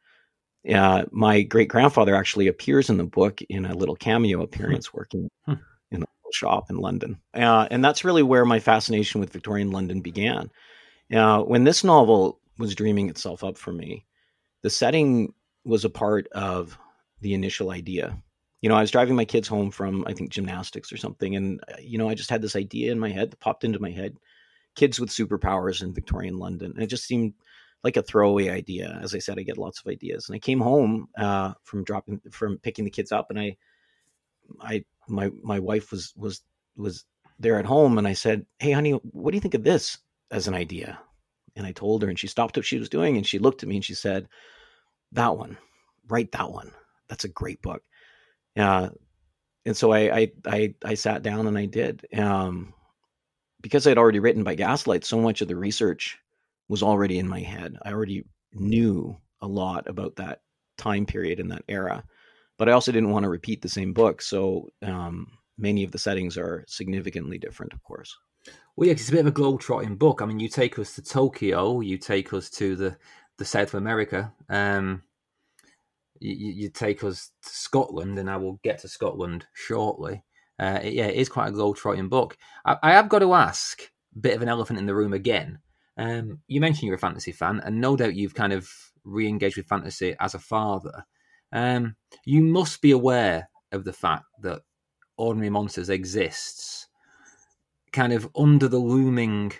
Uh, 0.67 1.05
my 1.11 1.41
great 1.41 1.69
grandfather 1.69 2.15
actually 2.15 2.47
appears 2.47 2.89
in 2.89 2.97
the 2.97 3.03
book 3.03 3.41
in 3.43 3.65
a 3.65 3.75
little 3.75 3.95
cameo 3.95 4.37
hmm. 4.37 4.43
appearance 4.43 4.93
working 4.93 5.29
hmm. 5.45 5.53
in 5.91 6.03
a 6.03 6.07
shop 6.31 6.69
in 6.69 6.77
London. 6.77 7.19
Uh, 7.33 7.67
and 7.71 7.83
that's 7.83 8.03
really 8.03 8.23
where 8.23 8.45
my 8.45 8.59
fascination 8.59 9.19
with 9.19 9.31
Victorian 9.31 9.71
London 9.71 10.01
began. 10.01 10.49
Uh, 11.13 11.41
when 11.41 11.63
this 11.63 11.83
novel 11.83 12.39
was 12.57 12.75
dreaming 12.75 13.09
itself 13.09 13.43
up 13.43 13.57
for 13.57 13.71
me, 13.71 14.05
the 14.61 14.69
setting 14.69 15.33
was 15.63 15.85
a 15.85 15.89
part 15.89 16.27
of 16.33 16.77
the 17.21 17.33
initial 17.33 17.71
idea. 17.71 18.17
You 18.61 18.69
know, 18.69 18.75
I 18.75 18.81
was 18.81 18.91
driving 18.91 19.15
my 19.15 19.25
kids 19.25 19.47
home 19.47 19.71
from, 19.71 20.03
I 20.05 20.13
think, 20.13 20.31
gymnastics 20.31 20.91
or 20.91 20.97
something. 20.97 21.35
And, 21.35 21.61
uh, 21.71 21.77
you 21.79 21.97
know, 21.97 22.09
I 22.09 22.13
just 22.13 22.29
had 22.29 22.41
this 22.41 22.55
idea 22.55 22.91
in 22.91 22.99
my 22.99 23.09
head 23.09 23.31
that 23.31 23.39
popped 23.39 23.63
into 23.63 23.79
my 23.79 23.91
head 23.91 24.17
kids 24.75 24.99
with 24.99 25.09
superpowers 25.09 25.81
in 25.81 25.93
Victorian 25.93 26.37
London. 26.37 26.71
And 26.73 26.83
it 26.83 26.87
just 26.87 27.05
seemed 27.05 27.33
like 27.83 27.97
a 27.97 28.03
throwaway 28.03 28.49
idea. 28.49 28.99
As 29.01 29.15
I 29.15 29.19
said, 29.19 29.39
I 29.39 29.43
get 29.43 29.57
lots 29.57 29.79
of 29.79 29.89
ideas, 29.89 30.27
and 30.27 30.35
I 30.35 30.39
came 30.39 30.59
home 30.59 31.07
uh, 31.17 31.53
from 31.63 31.83
dropping 31.83 32.21
from 32.31 32.57
picking 32.59 32.85
the 32.85 32.91
kids 32.91 33.11
up, 33.11 33.27
and 33.29 33.39
I, 33.39 33.57
I 34.61 34.83
my 35.07 35.31
my 35.43 35.59
wife 35.59 35.91
was 35.91 36.13
was 36.15 36.41
was 36.75 37.05
there 37.39 37.57
at 37.57 37.65
home, 37.65 37.97
and 37.97 38.07
I 38.07 38.13
said, 38.13 38.45
"Hey, 38.59 38.71
honey, 38.71 38.91
what 38.91 39.31
do 39.31 39.37
you 39.37 39.41
think 39.41 39.53
of 39.53 39.63
this 39.63 39.97
as 40.31 40.47
an 40.47 40.53
idea?" 40.53 40.99
And 41.55 41.65
I 41.65 41.71
told 41.71 42.03
her, 42.03 42.09
and 42.09 42.19
she 42.19 42.27
stopped 42.27 42.57
what 42.57 42.65
she 42.65 42.79
was 42.79 42.89
doing, 42.89 43.17
and 43.17 43.25
she 43.25 43.39
looked 43.39 43.63
at 43.63 43.69
me 43.69 43.77
and 43.77 43.85
she 43.85 43.95
said, 43.95 44.27
"That 45.13 45.37
one, 45.37 45.57
write 46.07 46.31
that 46.33 46.51
one. 46.51 46.71
That's 47.07 47.23
a 47.23 47.29
great 47.29 47.61
book." 47.61 47.83
Uh, 48.57 48.89
and 49.65 49.75
so 49.75 49.93
I, 49.93 49.99
I 49.99 50.31
I 50.45 50.73
I 50.83 50.93
sat 50.95 51.23
down 51.23 51.47
and 51.47 51.57
I 51.57 51.65
did. 51.65 52.05
Um, 52.17 52.73
because 53.61 53.85
I'd 53.87 53.97
already 53.97 54.19
written 54.19 54.43
by 54.43 54.55
Gaslight, 54.55 55.03
so 55.03 55.19
much 55.19 55.41
of 55.41 55.47
the 55.49 55.55
research 55.55 56.17
was 56.69 56.81
already 56.81 57.19
in 57.19 57.27
my 57.27 57.41
head. 57.41 57.77
I 57.83 57.91
already 57.91 58.23
knew 58.53 59.17
a 59.41 59.47
lot 59.47 59.87
about 59.87 60.15
that 60.15 60.41
time 60.77 61.05
period 61.05 61.39
and 61.39 61.51
that 61.51 61.63
era, 61.67 62.03
but 62.57 62.69
I 62.69 62.71
also 62.71 62.91
didn't 62.91 63.11
want 63.11 63.23
to 63.23 63.29
repeat 63.29 63.61
the 63.61 63.69
same 63.69 63.93
book. 63.93 64.21
So 64.21 64.69
um, 64.81 65.27
many 65.57 65.83
of 65.83 65.91
the 65.91 65.99
settings 65.99 66.37
are 66.37 66.63
significantly 66.67 67.37
different, 67.37 67.73
of 67.73 67.83
course. 67.83 68.15
Well, 68.75 68.87
yeah, 68.87 68.93
it's 68.93 69.09
a 69.09 69.11
bit 69.11 69.21
of 69.21 69.27
a 69.27 69.31
globe-trotting 69.31 69.97
book. 69.97 70.21
I 70.21 70.25
mean, 70.25 70.39
you 70.39 70.47
take 70.47 70.79
us 70.79 70.95
to 70.95 71.01
Tokyo, 71.01 71.81
you 71.81 71.97
take 71.97 72.31
us 72.33 72.49
to 72.51 72.75
the 72.77 72.97
the 73.37 73.45
South 73.45 73.69
of 73.69 73.75
America. 73.75 74.33
Um, 74.49 75.03
you, 76.19 76.35
you 76.35 76.69
take 76.69 77.03
us 77.03 77.31
to 77.43 77.49
Scotland, 77.49 78.19
and 78.19 78.29
I 78.29 78.37
will 78.37 78.59
get 78.63 78.79
to 78.79 78.87
Scotland 78.87 79.45
shortly. 79.53 80.23
Uh, 80.59 80.81
yeah, 80.83 81.05
it 81.05 81.15
is 81.15 81.29
quite 81.29 81.47
a 81.47 81.51
globe-trotting 81.51 82.09
book. 82.09 82.37
I, 82.65 82.77
I, 82.83 82.91
have 82.91 83.07
got 83.07 83.19
to 83.19 83.33
ask, 83.33 83.81
bit 84.19 84.35
of 84.35 84.41
an 84.41 84.49
elephant 84.49 84.77
in 84.77 84.85
the 84.85 84.95
room 84.95 85.13
again. 85.13 85.59
Um, 85.99 86.39
you 86.47 86.61
mentioned 86.61 86.87
you're 86.87 86.95
a 86.95 86.99
fantasy 86.99 87.33
fan, 87.33 87.61
and 87.65 87.81
no 87.81 87.97
doubt 87.97 88.15
you've 88.15 88.33
kind 88.33 88.53
of 88.53 88.69
re-engaged 89.03 89.57
with 89.57 89.67
fantasy 89.67 90.15
as 90.19 90.33
a 90.33 90.39
father. 90.39 91.05
Um, 91.51 91.97
you 92.25 92.41
must 92.41 92.81
be 92.81 92.91
aware 92.91 93.49
of 93.73 93.83
the 93.83 93.93
fact 93.93 94.23
that 94.41 94.61
Ordinary 95.17 95.49
Monsters 95.49 95.89
exists 95.89 96.87
kind 97.91 98.13
of 98.13 98.29
under 98.35 98.69
the 98.69 98.77
looming 98.77 99.51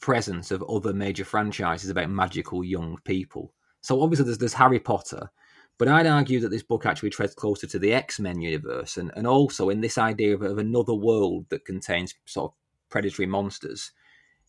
presence 0.00 0.50
of 0.50 0.64
other 0.64 0.92
major 0.92 1.24
franchises 1.24 1.90
about 1.90 2.10
magical 2.10 2.64
young 2.64 2.98
people. 3.04 3.54
So 3.80 4.02
obviously 4.02 4.24
there's, 4.24 4.38
there's 4.38 4.54
Harry 4.54 4.80
Potter, 4.80 5.30
but 5.78 5.86
I'd 5.86 6.06
argue 6.06 6.40
that 6.40 6.48
this 6.48 6.64
book 6.64 6.86
actually 6.86 7.10
treads 7.10 7.34
closer 7.34 7.68
to 7.68 7.78
the 7.78 7.92
X 7.92 8.18
Men 8.18 8.40
universe 8.40 8.96
and, 8.96 9.12
and 9.14 9.26
also 9.26 9.68
in 9.68 9.80
this 9.80 9.98
idea 9.98 10.34
of, 10.34 10.42
of 10.42 10.58
another 10.58 10.94
world 10.94 11.46
that 11.50 11.64
contains 11.64 12.14
sort 12.24 12.50
of 12.50 12.56
predatory 12.88 13.26
monsters. 13.26 13.92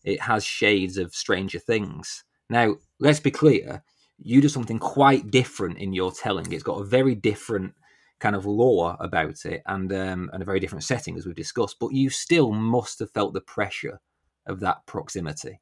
It 0.04 0.20
has 0.20 0.44
shades 0.44 0.96
of 0.96 1.14
Stranger 1.14 1.58
Things. 1.58 2.24
Now, 2.48 2.76
let's 2.98 3.20
be 3.20 3.30
clear, 3.30 3.82
you 4.18 4.40
do 4.40 4.48
something 4.48 4.78
quite 4.78 5.30
different 5.30 5.78
in 5.78 5.92
your 5.92 6.12
telling. 6.12 6.52
It's 6.52 6.62
got 6.62 6.80
a 6.80 6.84
very 6.84 7.14
different 7.14 7.74
kind 8.18 8.36
of 8.36 8.44
lore 8.44 8.96
about 9.00 9.44
it 9.46 9.62
and 9.66 9.92
um, 9.92 10.30
and 10.32 10.42
a 10.42 10.46
very 10.46 10.60
different 10.60 10.84
setting 10.84 11.16
as 11.16 11.26
we've 11.26 11.34
discussed, 11.34 11.76
but 11.80 11.92
you 11.92 12.10
still 12.10 12.52
must 12.52 12.98
have 12.98 13.10
felt 13.10 13.32
the 13.32 13.40
pressure 13.40 14.00
of 14.46 14.60
that 14.60 14.84
proximity. 14.86 15.60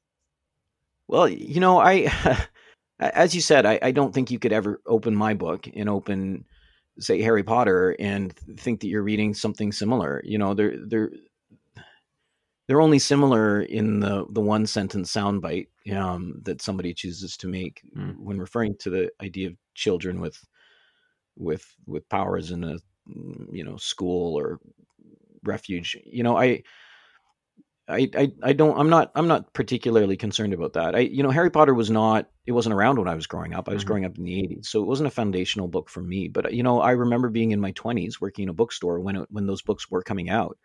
Well, 1.06 1.28
you 1.28 1.60
know, 1.60 1.78
I 1.78 2.12
as 3.00 3.34
you 3.34 3.40
said, 3.40 3.64
I, 3.64 3.78
I 3.80 3.90
don't 3.92 4.12
think 4.12 4.30
you 4.30 4.38
could 4.38 4.52
ever 4.52 4.80
open 4.86 5.14
my 5.14 5.34
book 5.34 5.68
and 5.74 5.88
open, 5.88 6.44
say, 6.98 7.22
Harry 7.22 7.44
Potter 7.44 7.94
and 7.98 8.34
think 8.58 8.80
that 8.80 8.88
you're 8.88 9.02
reading 9.02 9.34
something 9.34 9.72
similar. 9.72 10.20
You 10.24 10.38
know, 10.38 10.54
they're 10.54 10.76
they're 10.86 11.10
they're 12.68 12.82
only 12.82 12.98
similar 12.98 13.62
in 13.62 13.98
the 13.98 14.26
the 14.30 14.40
one 14.40 14.66
sentence 14.66 15.12
soundbite 15.12 15.68
um, 15.96 16.40
that 16.44 16.62
somebody 16.62 16.94
chooses 16.94 17.36
to 17.38 17.48
make 17.48 17.82
mm. 17.96 18.16
when 18.18 18.38
referring 18.38 18.76
to 18.76 18.90
the 18.90 19.10
idea 19.20 19.48
of 19.48 19.56
children 19.74 20.20
with 20.20 20.38
with 21.36 21.66
with 21.86 22.08
powers 22.10 22.50
in 22.50 22.62
a 22.62 22.76
you 23.50 23.64
know 23.64 23.76
school 23.78 24.38
or 24.38 24.60
refuge. 25.44 25.96
You 26.04 26.22
know, 26.22 26.36
I 26.36 26.62
I, 27.88 28.10
I, 28.14 28.32
I 28.42 28.52
don't 28.52 28.78
I'm 28.78 28.90
not 28.90 29.12
I'm 29.14 29.28
not 29.28 29.54
particularly 29.54 30.18
concerned 30.18 30.52
about 30.52 30.74
that. 30.74 30.94
I 30.94 31.00
you 31.00 31.22
know 31.22 31.30
Harry 31.30 31.50
Potter 31.50 31.72
was 31.72 31.90
not 31.90 32.28
it 32.44 32.52
wasn't 32.52 32.74
around 32.74 32.98
when 32.98 33.08
I 33.08 33.14
was 33.14 33.26
growing 33.26 33.54
up. 33.54 33.66
I 33.68 33.72
was 33.72 33.80
mm-hmm. 33.80 33.88
growing 33.88 34.04
up 34.04 34.18
in 34.18 34.24
the 34.24 34.42
80s. 34.42 34.66
So 34.66 34.82
it 34.82 34.86
wasn't 34.86 35.06
a 35.06 35.10
foundational 35.10 35.68
book 35.68 35.88
for 35.88 36.02
me, 36.02 36.28
but 36.28 36.52
you 36.52 36.62
know 36.62 36.82
I 36.82 36.90
remember 36.90 37.30
being 37.30 37.52
in 37.52 37.60
my 37.60 37.72
20s 37.72 38.20
working 38.20 38.42
in 38.42 38.48
a 38.50 38.54
bookstore 38.54 39.00
when 39.00 39.16
it, 39.16 39.28
when 39.30 39.46
those 39.46 39.62
books 39.62 39.90
were 39.90 40.02
coming 40.02 40.28
out 40.28 40.58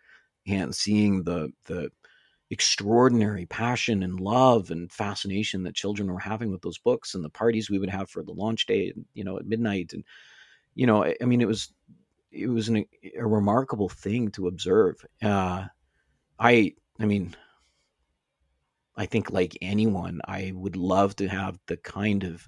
and 0.47 0.75
seeing 0.75 1.23
the 1.23 1.51
the 1.65 1.89
extraordinary 2.49 3.45
passion 3.47 4.03
and 4.03 4.19
love 4.19 4.69
and 4.69 4.91
fascination 4.91 5.63
that 5.63 5.73
children 5.73 6.11
were 6.11 6.19
having 6.19 6.51
with 6.51 6.61
those 6.61 6.77
books 6.77 7.15
and 7.15 7.23
the 7.23 7.29
parties 7.29 7.69
we 7.69 7.79
would 7.79 7.89
have 7.89 8.09
for 8.09 8.21
the 8.23 8.33
launch 8.33 8.67
day 8.67 8.93
you 9.13 9.23
know 9.23 9.37
at 9.37 9.45
midnight 9.47 9.91
and 9.93 10.03
you 10.75 10.85
know 10.85 11.03
I, 11.03 11.15
I 11.21 11.25
mean 11.25 11.41
it 11.41 11.47
was 11.47 11.73
it 12.33 12.47
was 12.47 12.67
an, 12.67 12.85
a 13.17 13.25
remarkable 13.25 13.89
thing 13.89 14.31
to 14.31 14.47
observe. 14.47 15.05
Uh, 15.21 15.65
I 16.39 16.73
I 16.99 17.05
mean, 17.05 17.35
I 18.95 19.05
think 19.05 19.31
like 19.31 19.57
anyone, 19.61 20.21
I 20.27 20.51
would 20.53 20.75
love 20.75 21.15
to 21.17 21.27
have 21.27 21.59
the 21.67 21.77
kind 21.77 22.23
of 22.23 22.47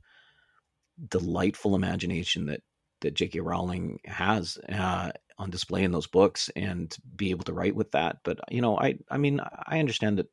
delightful 1.08 1.76
imagination 1.76 2.48
that 2.48 2.62
that 3.02 3.14
J.K. 3.14 3.42
Rowling 3.42 4.00
has 4.06 4.58
uh, 4.70 5.12
on 5.38 5.50
display 5.50 5.84
in 5.84 5.92
those 5.92 6.08
books, 6.08 6.50
and 6.56 6.96
be 7.16 7.32
able 7.32 7.44
to 7.46 7.54
write 7.54 7.76
with 7.76 7.92
that. 7.92 8.18
But 8.24 8.40
you 8.50 8.62
know, 8.62 8.78
I 8.78 8.98
I 9.10 9.18
mean, 9.18 9.42
I 9.66 9.80
understand 9.80 10.18
that 10.20 10.28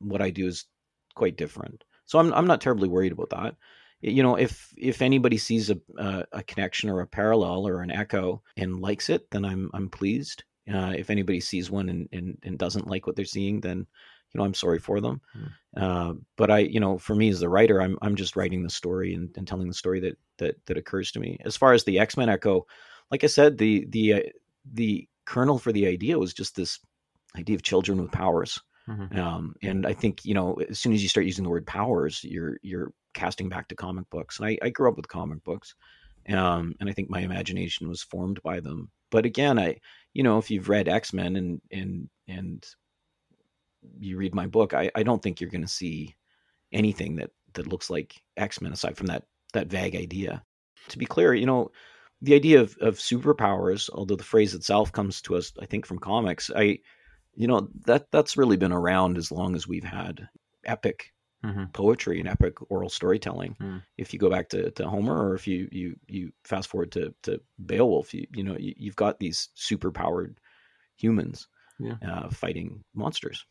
what 0.00 0.22
I 0.22 0.30
do 0.30 0.46
is 0.46 0.64
quite 1.14 1.36
different, 1.36 1.84
so 2.04 2.18
I'm 2.18 2.32
I'm 2.32 2.46
not 2.46 2.60
terribly 2.60 2.88
worried 2.88 3.12
about 3.12 3.30
that. 3.30 3.56
You 4.00 4.22
know, 4.22 4.36
if 4.36 4.72
if 4.76 5.02
anybody 5.02 5.38
sees 5.38 5.70
a 5.70 5.78
a, 5.98 6.24
a 6.32 6.42
connection 6.42 6.90
or 6.90 7.00
a 7.00 7.06
parallel 7.06 7.66
or 7.66 7.80
an 7.80 7.90
echo 7.90 8.42
and 8.56 8.80
likes 8.80 9.10
it, 9.10 9.30
then 9.30 9.44
I'm 9.44 9.70
I'm 9.74 9.88
pleased. 9.88 10.44
Uh, 10.72 10.92
if 10.96 11.10
anybody 11.10 11.38
sees 11.38 11.70
one 11.70 11.88
and, 11.88 12.08
and, 12.12 12.38
and 12.42 12.58
doesn't 12.58 12.88
like 12.88 13.06
what 13.06 13.14
they're 13.14 13.24
seeing, 13.24 13.60
then 13.60 13.78
you 13.78 14.38
know 14.38 14.44
I'm 14.44 14.54
sorry 14.54 14.80
for 14.80 15.00
them. 15.00 15.20
Mm. 15.36 15.52
Uh, 15.76 16.14
but 16.36 16.50
I, 16.50 16.58
you 16.58 16.80
know, 16.80 16.98
for 16.98 17.14
me 17.14 17.28
as 17.28 17.40
the 17.40 17.48
writer, 17.48 17.80
I'm 17.80 17.96
I'm 18.02 18.16
just 18.16 18.34
writing 18.36 18.62
the 18.62 18.70
story 18.70 19.14
and, 19.14 19.30
and 19.36 19.46
telling 19.46 19.68
the 19.68 19.74
story 19.74 20.00
that 20.00 20.18
that 20.38 20.56
that 20.66 20.76
occurs 20.76 21.12
to 21.12 21.20
me. 21.20 21.38
As 21.44 21.56
far 21.56 21.72
as 21.72 21.84
the 21.84 21.98
X 21.98 22.16
Men 22.16 22.28
Echo, 22.28 22.66
like 23.10 23.22
I 23.22 23.28
said, 23.28 23.58
the 23.58 23.86
the 23.90 24.14
uh, 24.14 24.20
the 24.72 25.08
kernel 25.24 25.58
for 25.58 25.72
the 25.72 25.86
idea 25.86 26.18
was 26.18 26.34
just 26.34 26.56
this 26.56 26.78
idea 27.36 27.56
of 27.56 27.62
children 27.62 28.00
with 28.00 28.12
powers. 28.12 28.60
Mm-hmm. 28.88 29.18
Um, 29.18 29.54
and 29.62 29.86
I 29.86 29.92
think 29.92 30.24
you 30.24 30.34
know, 30.34 30.54
as 30.68 30.78
soon 30.78 30.92
as 30.92 31.02
you 31.02 31.08
start 31.08 31.26
using 31.26 31.44
the 31.44 31.50
word 31.50 31.66
powers, 31.66 32.22
you're 32.22 32.58
you're 32.62 32.92
casting 33.14 33.48
back 33.48 33.68
to 33.68 33.74
comic 33.74 34.08
books. 34.10 34.38
And 34.38 34.48
I, 34.48 34.58
I 34.62 34.68
grew 34.70 34.88
up 34.88 34.96
with 34.96 35.08
comic 35.08 35.42
books, 35.42 35.74
um, 36.28 36.74
and 36.78 36.88
I 36.88 36.92
think 36.92 37.10
my 37.10 37.20
imagination 37.20 37.88
was 37.88 38.02
formed 38.02 38.40
by 38.42 38.60
them. 38.60 38.90
But 39.10 39.26
again, 39.26 39.58
I 39.58 39.80
you 40.14 40.22
know, 40.22 40.38
if 40.38 40.50
you've 40.50 40.68
read 40.68 40.88
X 40.88 41.12
Men 41.12 41.36
and 41.36 41.60
and 41.72 42.08
and 42.28 42.64
you 43.98 44.16
read 44.16 44.34
my 44.34 44.46
book, 44.46 44.72
I, 44.72 44.90
I 44.94 45.02
don't 45.02 45.22
think 45.22 45.40
you're 45.40 45.50
going 45.50 45.62
to 45.62 45.68
see 45.68 46.14
anything 46.72 47.16
that 47.16 47.30
that 47.54 47.66
looks 47.66 47.90
like 47.90 48.14
X 48.36 48.60
Men 48.60 48.72
aside 48.72 48.96
from 48.96 49.08
that 49.08 49.24
that 49.52 49.66
vague 49.66 49.96
idea. 49.96 50.44
To 50.90 50.98
be 50.98 51.06
clear, 51.06 51.34
you 51.34 51.46
know, 51.46 51.72
the 52.22 52.34
idea 52.34 52.60
of 52.60 52.76
of 52.80 52.96
superpowers, 52.96 53.90
although 53.92 54.16
the 54.16 54.24
phrase 54.24 54.54
itself 54.54 54.92
comes 54.92 55.20
to 55.22 55.36
us, 55.36 55.52
I 55.60 55.66
think, 55.66 55.86
from 55.86 55.98
comics, 55.98 56.50
I, 56.54 56.78
you 57.34 57.46
know, 57.46 57.68
that 57.84 58.10
that's 58.10 58.36
really 58.36 58.56
been 58.56 58.72
around 58.72 59.18
as 59.18 59.30
long 59.30 59.54
as 59.54 59.68
we've 59.68 59.84
had 59.84 60.28
epic 60.64 61.12
mm-hmm. 61.44 61.64
poetry 61.72 62.18
and 62.18 62.28
epic 62.28 62.54
oral 62.70 62.88
storytelling. 62.88 63.56
Mm. 63.60 63.82
If 63.96 64.12
you 64.12 64.18
go 64.18 64.30
back 64.30 64.48
to, 64.50 64.70
to 64.72 64.88
Homer, 64.88 65.28
or 65.28 65.34
if 65.34 65.46
you 65.46 65.68
you 65.70 65.96
you 66.08 66.32
fast 66.44 66.68
forward 66.68 66.92
to 66.92 67.14
to 67.22 67.40
Beowulf, 67.64 68.14
you 68.14 68.26
you 68.34 68.42
know 68.42 68.56
you, 68.58 68.74
have 68.90 68.96
got 68.96 69.18
these 69.18 69.50
super 69.54 69.90
powered 69.90 70.38
humans 70.96 71.48
yeah. 71.78 71.96
uh, 72.06 72.30
fighting 72.30 72.82
monsters. 72.94 73.44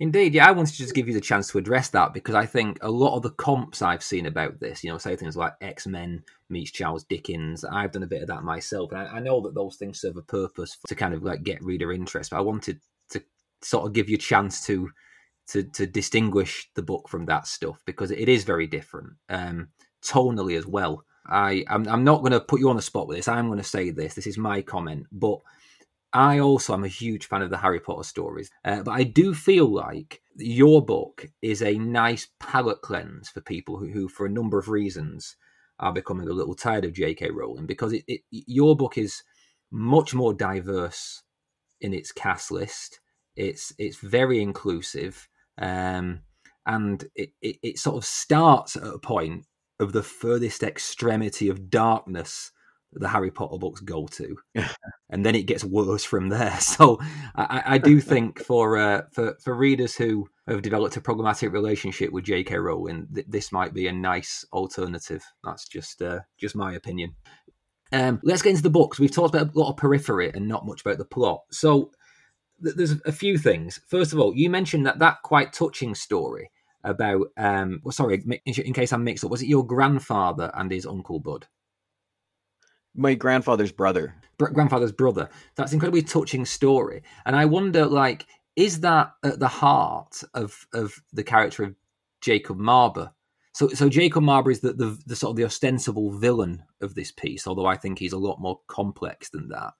Indeed, 0.00 0.34
yeah, 0.34 0.48
I 0.48 0.52
wanted 0.52 0.72
to 0.72 0.78
just 0.78 0.94
give 0.94 1.06
you 1.06 1.14
the 1.14 1.20
chance 1.20 1.48
to 1.48 1.58
address 1.58 1.88
that 1.90 2.12
because 2.12 2.34
I 2.34 2.46
think 2.46 2.78
a 2.82 2.90
lot 2.90 3.16
of 3.16 3.22
the 3.22 3.30
comps 3.30 3.80
I've 3.80 4.02
seen 4.02 4.26
about 4.26 4.58
this, 4.58 4.82
you 4.82 4.90
know, 4.90 4.98
say 4.98 5.14
things 5.14 5.36
like 5.36 5.52
X 5.60 5.86
Men 5.86 6.24
meets 6.48 6.72
Charles 6.72 7.04
Dickens. 7.04 7.64
I've 7.64 7.92
done 7.92 8.02
a 8.02 8.08
bit 8.08 8.22
of 8.22 8.28
that 8.28 8.42
myself, 8.42 8.90
and 8.90 9.00
I, 9.00 9.16
I, 9.16 9.20
know 9.20 9.40
that 9.42 9.54
those 9.54 9.76
things 9.76 10.00
serve 10.00 10.16
a 10.16 10.22
purpose 10.22 10.76
to 10.88 10.94
kind 10.96 11.14
of 11.14 11.22
like 11.22 11.44
get 11.44 11.62
reader 11.62 11.92
interest. 11.92 12.30
But 12.30 12.38
I 12.38 12.42
wanted 12.42 12.80
to 13.10 13.22
sort 13.62 13.86
of 13.86 13.92
give 13.92 14.08
you 14.08 14.16
a 14.16 14.18
chance 14.18 14.66
to 14.66 14.90
to 15.48 15.62
to 15.62 15.86
distinguish 15.86 16.68
the 16.74 16.82
book 16.82 17.08
from 17.08 17.26
that 17.26 17.46
stuff 17.46 17.80
because 17.86 18.10
it 18.10 18.28
is 18.28 18.42
very 18.42 18.66
different, 18.66 19.12
um, 19.28 19.68
tonally 20.04 20.58
as 20.58 20.66
well. 20.66 21.04
I 21.24 21.64
I'm, 21.68 21.86
I'm 21.86 22.04
not 22.04 22.20
going 22.20 22.32
to 22.32 22.40
put 22.40 22.58
you 22.58 22.68
on 22.68 22.76
the 22.76 22.82
spot 22.82 23.06
with 23.06 23.16
this. 23.16 23.28
I'm 23.28 23.46
going 23.46 23.58
to 23.58 23.64
say 23.64 23.90
this. 23.90 24.14
This 24.14 24.26
is 24.26 24.38
my 24.38 24.60
comment, 24.60 25.06
but 25.12 25.38
I 26.14 26.38
also 26.38 26.72
am 26.74 26.84
a 26.84 26.88
huge 26.88 27.26
fan 27.26 27.42
of 27.42 27.50
the 27.50 27.58
Harry 27.58 27.80
Potter 27.80 28.04
stories. 28.04 28.48
Uh, 28.64 28.82
but 28.82 28.92
I 28.92 29.02
do 29.02 29.34
feel 29.34 29.66
like 29.66 30.22
your 30.36 30.84
book 30.84 31.26
is 31.42 31.60
a 31.60 31.76
nice 31.76 32.28
palate 32.38 32.82
cleanse 32.82 33.28
for 33.28 33.40
people 33.40 33.76
who, 33.78 33.88
who 33.88 34.08
for 34.08 34.24
a 34.24 34.30
number 34.30 34.56
of 34.56 34.68
reasons, 34.68 35.36
are 35.80 35.92
becoming 35.92 36.28
a 36.28 36.32
little 36.32 36.54
tired 36.54 36.84
of 36.84 36.92
J.K. 36.92 37.30
Rowling 37.30 37.66
because 37.66 37.92
it, 37.92 38.04
it, 38.06 38.20
your 38.30 38.76
book 38.76 38.96
is 38.96 39.24
much 39.72 40.14
more 40.14 40.32
diverse 40.32 41.24
in 41.80 41.92
its 41.92 42.12
cast 42.12 42.52
list. 42.52 43.00
It's 43.34 43.72
it's 43.76 43.96
very 43.96 44.40
inclusive. 44.40 45.28
Um, 45.58 46.20
and 46.64 47.04
it, 47.16 47.30
it, 47.42 47.56
it 47.62 47.78
sort 47.78 47.96
of 47.96 48.04
starts 48.04 48.76
at 48.76 48.84
a 48.84 48.98
point 48.98 49.46
of 49.80 49.92
the 49.92 50.02
furthest 50.02 50.62
extremity 50.62 51.48
of 51.48 51.70
darkness 51.70 52.52
the 52.94 53.08
Harry 53.08 53.30
Potter 53.30 53.58
books 53.58 53.80
go 53.80 54.06
to, 54.06 54.36
and 55.10 55.24
then 55.24 55.34
it 55.34 55.46
gets 55.46 55.64
worse 55.64 56.04
from 56.04 56.28
there. 56.28 56.58
So 56.60 56.98
I, 57.36 57.62
I 57.66 57.78
do 57.78 58.00
think 58.12 58.40
for 58.40 58.76
uh, 58.76 59.02
for 59.12 59.36
for 59.42 59.54
readers 59.54 59.94
who 59.94 60.28
have 60.48 60.62
developed 60.62 60.96
a 60.96 61.00
problematic 61.00 61.52
relationship 61.52 62.12
with 62.12 62.24
J.K. 62.24 62.56
Rowling, 62.56 63.06
th- 63.14 63.26
this 63.28 63.52
might 63.52 63.74
be 63.74 63.86
a 63.86 63.92
nice 63.92 64.44
alternative. 64.52 65.24
That's 65.42 65.68
just 65.68 66.02
uh, 66.02 66.20
just 66.38 66.56
my 66.56 66.74
opinion. 66.74 67.14
Um, 67.92 68.20
let's 68.24 68.42
get 68.42 68.50
into 68.50 68.62
the 68.62 68.70
books. 68.70 68.98
We've 68.98 69.14
talked 69.14 69.34
about 69.34 69.54
a 69.54 69.58
lot 69.58 69.70
of 69.70 69.76
periphery 69.76 70.30
and 70.34 70.48
not 70.48 70.66
much 70.66 70.80
about 70.80 70.98
the 70.98 71.04
plot. 71.04 71.42
So 71.50 71.92
th- 72.62 72.74
there's 72.76 73.00
a 73.04 73.12
few 73.12 73.38
things. 73.38 73.80
First 73.86 74.12
of 74.12 74.18
all, 74.18 74.34
you 74.34 74.50
mentioned 74.50 74.86
that 74.86 74.98
that 74.98 75.22
quite 75.22 75.52
touching 75.52 75.94
story 75.94 76.50
about 76.84 77.28
um 77.38 77.80
well, 77.82 77.92
sorry 77.92 78.22
in 78.44 78.72
case 78.74 78.92
i'm 78.92 79.04
mixed 79.04 79.24
up 79.24 79.30
was 79.30 79.42
it 79.42 79.48
your 79.48 79.66
grandfather 79.66 80.50
and 80.54 80.70
his 80.70 80.86
uncle 80.86 81.18
bud 81.18 81.46
my 82.94 83.14
grandfather's 83.14 83.72
brother. 83.72 84.14
Grandfather's 84.38 84.92
brother. 84.92 85.28
That's 85.56 85.72
an 85.72 85.76
incredibly 85.76 86.02
touching 86.02 86.44
story. 86.44 87.02
And 87.26 87.36
i 87.36 87.44
wonder 87.44 87.86
like 87.86 88.26
is 88.56 88.80
that 88.80 89.12
at 89.24 89.38
the 89.40 89.48
heart 89.48 90.22
of 90.34 90.66
of 90.72 90.94
the 91.12 91.24
character 91.24 91.64
of 91.64 91.74
jacob 92.20 92.58
marber? 92.58 93.12
So 93.52 93.68
so 93.68 93.88
jacob 93.88 94.24
marber 94.24 94.50
is 94.50 94.60
the, 94.60 94.72
the, 94.72 94.98
the 95.06 95.16
sort 95.16 95.30
of 95.30 95.36
the 95.36 95.44
ostensible 95.44 96.10
villain 96.10 96.64
of 96.80 96.94
this 96.94 97.12
piece 97.12 97.46
although 97.46 97.66
i 97.66 97.76
think 97.76 97.98
he's 97.98 98.12
a 98.12 98.18
lot 98.18 98.40
more 98.40 98.60
complex 98.66 99.30
than 99.30 99.48
that. 99.48 99.74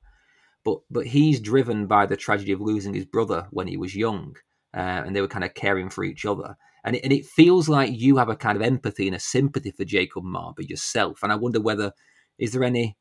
But 0.64 0.78
but 0.90 1.06
he's 1.06 1.40
driven 1.40 1.86
by 1.86 2.06
the 2.06 2.16
tragedy 2.16 2.52
of 2.52 2.60
losing 2.60 2.94
his 2.94 3.04
brother 3.04 3.48
when 3.50 3.66
he 3.66 3.76
was 3.76 3.94
young 3.96 4.36
uh, 4.74 5.02
and 5.06 5.14
they 5.14 5.20
were 5.20 5.28
kind 5.28 5.44
of 5.44 5.54
caring 5.54 5.88
for 5.88 6.04
each 6.04 6.26
other. 6.26 6.56
And 6.84 6.96
it, 6.96 7.04
and 7.04 7.12
it 7.12 7.24
feels 7.24 7.68
like 7.68 7.92
you 7.92 8.16
have 8.16 8.28
a 8.28 8.36
kind 8.36 8.56
of 8.56 8.62
empathy 8.62 9.06
and 9.06 9.16
a 9.16 9.20
sympathy 9.20 9.70
for 9.70 9.84
Jacob 9.84 10.24
Marber 10.24 10.68
yourself. 10.68 11.22
And 11.22 11.32
I 11.32 11.36
wonder 11.36 11.60
whether 11.60 11.92
is 12.38 12.52
there 12.52 12.64
any 12.64 12.96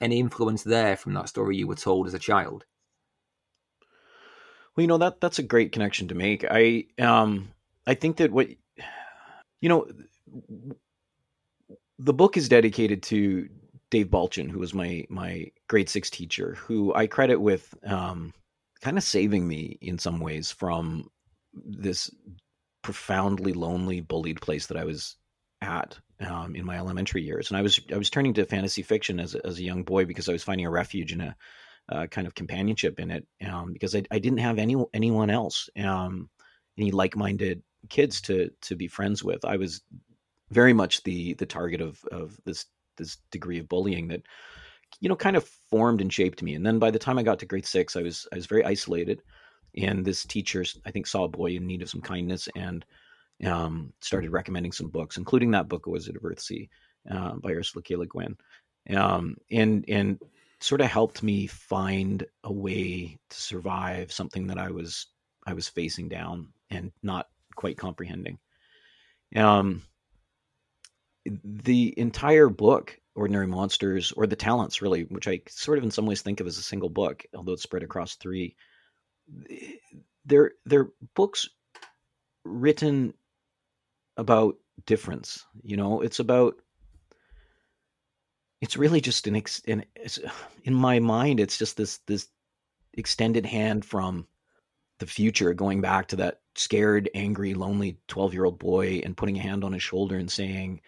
any 0.00 0.18
influence 0.18 0.62
there 0.62 0.96
from 0.96 1.14
that 1.14 1.28
story 1.28 1.56
you 1.56 1.66
were 1.66 1.74
told 1.74 2.06
as 2.06 2.14
a 2.14 2.18
child? 2.18 2.64
Well, 4.74 4.82
you 4.82 4.88
know 4.88 4.98
that 4.98 5.20
that's 5.20 5.38
a 5.38 5.44
great 5.44 5.72
connection 5.72 6.08
to 6.08 6.14
make. 6.14 6.44
I 6.50 6.86
um 6.98 7.50
I 7.86 7.94
think 7.94 8.16
that 8.16 8.32
what 8.32 8.48
you 9.60 9.68
know 9.68 9.86
the 11.98 12.12
book 12.12 12.36
is 12.36 12.48
dedicated 12.48 13.02
to 13.04 13.48
Dave 13.90 14.08
Balchin, 14.08 14.50
who 14.50 14.58
was 14.58 14.74
my 14.74 15.06
my 15.08 15.50
grade 15.68 15.88
six 15.88 16.10
teacher, 16.10 16.56
who 16.58 16.92
I 16.94 17.06
credit 17.06 17.36
with 17.36 17.74
um, 17.86 18.34
kind 18.80 18.98
of 18.98 19.04
saving 19.04 19.46
me 19.46 19.78
in 19.80 19.98
some 19.98 20.20
ways 20.20 20.50
from 20.50 21.10
this 21.54 22.10
profoundly 22.82 23.52
lonely, 23.52 24.00
bullied 24.00 24.40
place 24.40 24.66
that 24.66 24.76
I 24.76 24.84
was 24.84 25.16
at 25.60 25.98
um, 26.20 26.54
in 26.56 26.64
my 26.64 26.76
elementary 26.76 27.22
years. 27.22 27.50
And 27.50 27.56
I 27.56 27.62
was 27.62 27.80
I 27.92 27.96
was 27.96 28.10
turning 28.10 28.34
to 28.34 28.44
fantasy 28.44 28.82
fiction 28.82 29.20
as 29.20 29.34
a, 29.34 29.46
as 29.46 29.58
a 29.58 29.64
young 29.64 29.82
boy 29.82 30.04
because 30.04 30.28
I 30.28 30.32
was 30.32 30.42
finding 30.42 30.66
a 30.66 30.70
refuge 30.70 31.12
and 31.12 31.22
a 31.22 31.36
uh, 31.88 32.06
kind 32.06 32.26
of 32.26 32.34
companionship 32.34 32.98
in 32.98 33.10
it 33.10 33.26
um, 33.46 33.72
because 33.72 33.94
I, 33.94 34.04
I 34.10 34.18
didn't 34.18 34.38
have 34.38 34.58
any 34.58 34.76
anyone 34.92 35.30
else, 35.30 35.68
um, 35.78 36.30
any 36.78 36.90
like 36.90 37.16
minded 37.16 37.62
kids 37.88 38.20
to 38.22 38.50
to 38.62 38.76
be 38.76 38.88
friends 38.88 39.22
with. 39.22 39.44
I 39.44 39.56
was 39.56 39.82
very 40.50 40.72
much 40.72 41.02
the 41.02 41.34
the 41.34 41.46
target 41.46 41.80
of 41.80 42.02
of 42.10 42.38
this 42.44 42.66
this 42.96 43.18
degree 43.30 43.58
of 43.58 43.68
bullying 43.68 44.08
that 44.08 44.22
you 45.00 45.08
know 45.08 45.16
kind 45.16 45.36
of 45.36 45.44
formed 45.70 46.00
and 46.00 46.12
shaped 46.12 46.42
me. 46.42 46.54
And 46.54 46.64
then 46.64 46.78
by 46.78 46.90
the 46.90 46.98
time 46.98 47.18
I 47.18 47.22
got 47.22 47.40
to 47.40 47.46
grade 47.46 47.66
six, 47.66 47.96
I 47.96 48.02
was 48.02 48.26
I 48.32 48.36
was 48.36 48.46
very 48.46 48.64
isolated 48.64 49.22
and 49.76 50.04
this 50.04 50.24
teacher 50.24 50.64
i 50.86 50.90
think 50.90 51.06
saw 51.06 51.24
a 51.24 51.28
boy 51.28 51.50
in 51.50 51.66
need 51.66 51.82
of 51.82 51.90
some 51.90 52.00
kindness 52.00 52.48
and 52.56 52.84
um, 53.44 53.92
started 54.00 54.30
recommending 54.30 54.72
some 54.72 54.88
books 54.88 55.16
including 55.16 55.50
that 55.50 55.68
book 55.68 55.86
a 55.86 55.90
wizard 55.90 56.16
of 56.16 56.22
earthsea 56.22 56.68
uh, 57.10 57.34
by 57.34 57.50
ursula 57.50 57.82
k. 57.82 57.96
Le 57.96 58.06
guin. 58.06 58.36
Um, 58.96 59.36
and 59.50 59.84
and 59.88 60.20
sort 60.60 60.80
of 60.80 60.86
helped 60.88 61.22
me 61.22 61.46
find 61.46 62.24
a 62.44 62.52
way 62.52 63.18
to 63.30 63.40
survive 63.40 64.12
something 64.12 64.46
that 64.46 64.58
i 64.58 64.70
was 64.70 65.08
i 65.46 65.52
was 65.52 65.68
facing 65.68 66.08
down 66.08 66.48
and 66.70 66.92
not 67.02 67.28
quite 67.54 67.76
comprehending. 67.76 68.38
Um, 69.36 69.82
the 71.24 71.94
entire 71.98 72.48
book 72.48 72.98
ordinary 73.16 73.46
monsters 73.46 74.12
or 74.12 74.26
the 74.26 74.36
talents 74.36 74.82
really 74.82 75.02
which 75.04 75.28
i 75.28 75.40
sort 75.48 75.78
of 75.78 75.84
in 75.84 75.90
some 75.90 76.04
ways 76.04 76.20
think 76.20 76.40
of 76.40 76.46
as 76.46 76.58
a 76.58 76.62
single 76.62 76.88
book 76.88 77.24
although 77.34 77.52
it's 77.52 77.62
spread 77.62 77.82
across 77.82 78.16
three 78.16 78.56
they're 80.26 80.52
they're 80.66 80.90
books 81.14 81.48
written 82.44 83.14
about 84.16 84.56
difference. 84.86 85.44
You 85.62 85.76
know, 85.76 86.00
it's 86.00 86.18
about 86.18 86.56
it's 88.60 88.76
really 88.76 89.00
just 89.00 89.26
an, 89.26 89.36
ex, 89.36 89.62
an 89.66 89.84
in 90.64 90.74
my 90.74 90.98
mind 90.98 91.40
it's 91.40 91.58
just 91.58 91.76
this 91.76 91.98
this 92.06 92.28
extended 92.94 93.44
hand 93.44 93.84
from 93.84 94.26
the 95.00 95.06
future 95.06 95.52
going 95.52 95.80
back 95.80 96.06
to 96.08 96.16
that 96.16 96.40
scared 96.54 97.10
angry 97.14 97.52
lonely 97.52 97.98
12 98.06 98.32
year 98.32 98.44
old 98.44 98.58
boy 98.60 99.00
and 99.04 99.16
putting 99.16 99.36
a 99.36 99.42
hand 99.42 99.64
on 99.64 99.72
his 99.72 99.82
shoulder 99.82 100.16
and 100.16 100.30
saying 100.30 100.80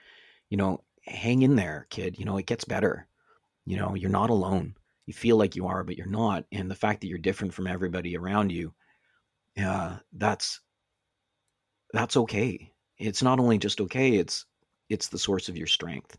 you 0.49 0.57
know 0.57 0.81
hang 1.05 1.43
in 1.43 1.57
there 1.57 1.89
kid 1.91 2.17
you 2.17 2.25
know 2.25 2.37
it 2.37 2.47
gets 2.47 2.65
better 2.65 3.09
you 3.67 3.77
know 3.77 3.95
you're 3.97 4.09
not 4.09 4.31
alone 4.31 4.77
you 5.07 5.15
feel 5.15 5.37
like 5.37 5.55
you 5.55 5.67
are, 5.69 5.85
but 5.85 5.97
you're 5.97 6.07
not. 6.07 6.45
And 6.53 6.71
the 6.71 6.75
fact 6.75 7.01
that 7.01 7.07
you're 7.07 7.19
different 7.19 7.55
from 7.55 7.69
everybody 7.69 8.17
around 8.17 8.51
you, 8.51 8.75
uh, 9.57 9.97
that's 10.13 10.61
that's 11.93 12.17
okay. 12.17 12.73
It's 12.99 13.23
not 13.23 13.41
only 13.41 13.59
just 13.59 13.81
okay; 13.81 14.17
it's 14.17 14.47
it's 14.89 15.09
the 15.09 15.19
source 15.19 15.49
of 15.49 15.57
your 15.57 15.67
strength. 15.67 16.17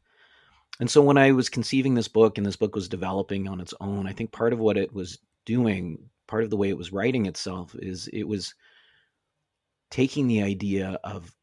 And 0.80 0.90
so 0.90 1.02
when 1.02 1.18
I 1.18 1.32
was 1.32 1.50
conceiving 1.50 1.96
this 1.96 2.08
book 2.08 2.38
and 2.38 2.46
this 2.46 2.56
book 2.56 2.76
was 2.76 2.90
developing 2.90 3.48
on 3.48 3.60
its 3.60 3.74
own, 3.82 4.06
I 4.08 4.14
think 4.14 4.32
part 4.32 4.54
of 4.54 4.60
what 4.60 4.78
it 4.78 4.94
was 4.94 5.18
doing, 5.46 5.98
part 6.28 6.44
of 6.44 6.50
the 6.50 6.58
way 6.58 6.70
it 6.70 6.78
was 6.78 6.94
writing 6.94 7.26
itself, 7.26 7.76
is 7.80 8.08
it 8.10 8.28
was 8.28 8.54
taking 9.90 10.28
the 10.28 10.44
idea 10.44 11.00
of 11.04 11.34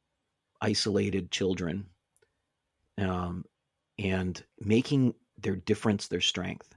isolated 0.60 1.30
children 1.32 1.86
um, 2.98 3.44
and 3.98 4.42
making 4.60 5.14
their 5.38 5.56
difference 5.56 6.06
their 6.06 6.20
strength 6.20 6.74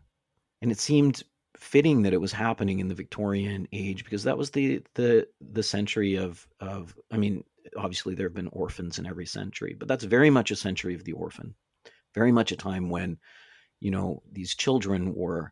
and 0.61 0.71
it 0.71 0.79
seemed 0.79 1.23
fitting 1.55 2.03
that 2.03 2.13
it 2.13 2.21
was 2.21 2.31
happening 2.31 2.79
in 2.79 2.87
the 2.87 2.95
Victorian 2.95 3.67
age 3.71 4.03
because 4.03 4.23
that 4.23 4.37
was 4.37 4.51
the 4.51 4.81
the 4.93 5.27
the 5.51 5.63
century 5.63 6.15
of 6.15 6.47
of 6.59 6.95
I 7.11 7.17
mean 7.17 7.43
obviously 7.77 8.15
there 8.15 8.27
have 8.27 8.35
been 8.35 8.49
orphans 8.49 8.99
in 8.99 9.05
every 9.05 9.25
century 9.25 9.75
but 9.77 9.87
that's 9.87 10.03
very 10.03 10.29
much 10.29 10.51
a 10.51 10.55
century 10.55 10.95
of 10.95 11.03
the 11.03 11.13
orphan 11.13 11.55
very 12.13 12.31
much 12.31 12.51
a 12.51 12.55
time 12.55 12.89
when 12.89 13.17
you 13.79 13.91
know 13.91 14.21
these 14.31 14.55
children 14.55 15.13
were 15.13 15.51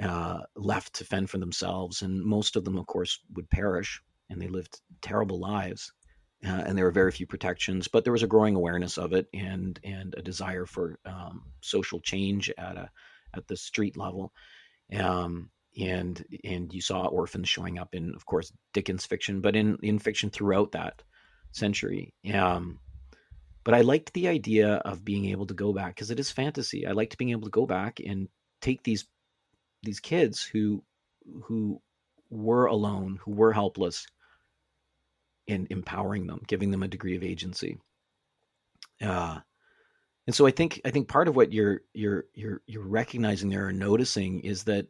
uh, 0.00 0.40
left 0.54 0.94
to 0.94 1.04
fend 1.04 1.28
for 1.28 1.38
themselves 1.38 2.02
and 2.02 2.22
most 2.22 2.56
of 2.56 2.64
them 2.64 2.78
of 2.78 2.86
course 2.86 3.20
would 3.34 3.48
perish 3.50 4.00
and 4.28 4.40
they 4.40 4.48
lived 4.48 4.80
terrible 5.02 5.40
lives 5.40 5.92
uh, 6.46 6.62
and 6.66 6.78
there 6.78 6.84
were 6.84 6.90
very 6.90 7.10
few 7.10 7.26
protections 7.26 7.88
but 7.88 8.04
there 8.04 8.12
was 8.12 8.22
a 8.22 8.28
growing 8.28 8.54
awareness 8.54 8.98
of 8.98 9.12
it 9.12 9.26
and 9.34 9.80
and 9.84 10.14
a 10.16 10.22
desire 10.22 10.64
for 10.64 10.98
um, 11.04 11.42
social 11.60 12.00
change 12.00 12.50
at 12.56 12.76
a 12.76 12.90
at 13.34 13.46
the 13.46 13.56
street 13.56 13.96
level. 13.96 14.32
Um, 14.96 15.50
and 15.80 16.24
and 16.44 16.72
you 16.72 16.80
saw 16.80 17.06
orphans 17.06 17.48
showing 17.48 17.78
up 17.78 17.94
in, 17.94 18.12
of 18.14 18.26
course, 18.26 18.52
Dickens 18.72 19.06
fiction, 19.06 19.40
but 19.40 19.54
in 19.54 19.78
in 19.82 19.98
fiction 19.98 20.30
throughout 20.30 20.72
that 20.72 21.02
century. 21.52 22.14
Um, 22.32 22.78
but 23.64 23.74
I 23.74 23.82
liked 23.82 24.12
the 24.12 24.28
idea 24.28 24.74
of 24.76 25.04
being 25.04 25.26
able 25.26 25.46
to 25.46 25.54
go 25.54 25.72
back 25.72 25.94
because 25.94 26.10
it 26.10 26.20
is 26.20 26.30
fantasy. 26.30 26.86
I 26.86 26.92
liked 26.92 27.18
being 27.18 27.30
able 27.30 27.44
to 27.44 27.50
go 27.50 27.66
back 27.66 28.00
and 28.04 28.28
take 28.60 28.82
these 28.82 29.06
these 29.82 30.00
kids 30.00 30.42
who 30.42 30.82
who 31.44 31.80
were 32.30 32.66
alone, 32.66 33.18
who 33.22 33.32
were 33.32 33.52
helpless, 33.52 34.06
and 35.48 35.66
empowering 35.70 36.26
them, 36.26 36.42
giving 36.46 36.70
them 36.70 36.82
a 36.82 36.88
degree 36.88 37.16
of 37.16 37.22
agency. 37.22 37.78
Uh, 39.00 39.40
and 40.26 40.34
so 40.34 40.46
I 40.46 40.50
think 40.50 40.80
I 40.84 40.90
think 40.90 41.08
part 41.08 41.28
of 41.28 41.36
what 41.36 41.52
you're 41.52 41.82
you're 41.92 42.24
you're 42.34 42.62
you're 42.66 42.86
recognizing 42.86 43.50
there 43.50 43.66
or 43.66 43.72
noticing 43.72 44.40
is 44.40 44.64
that 44.64 44.86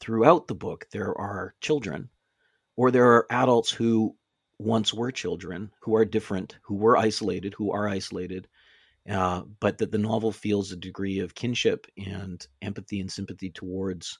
throughout 0.00 0.48
the 0.48 0.54
book 0.54 0.86
there 0.90 1.16
are 1.16 1.54
children 1.60 2.08
or 2.76 2.90
there 2.90 3.12
are 3.12 3.26
adults 3.30 3.70
who 3.70 4.16
once 4.64 4.92
were 4.94 5.12
children 5.12 5.70
who 5.80 5.94
are 5.94 6.04
different, 6.04 6.56
who 6.62 6.74
were 6.74 6.96
isolated, 6.96 7.54
who 7.54 7.70
are 7.70 7.88
isolated, 7.88 8.48
uh, 9.08 9.42
but 9.60 9.78
that 9.78 9.92
the 9.92 9.98
novel 9.98 10.32
feels 10.32 10.72
a 10.72 10.76
degree 10.76 11.20
of 11.20 11.34
kinship 11.34 11.86
and 11.96 12.46
empathy 12.62 13.00
and 13.00 13.10
sympathy 13.10 13.50
towards 13.50 14.18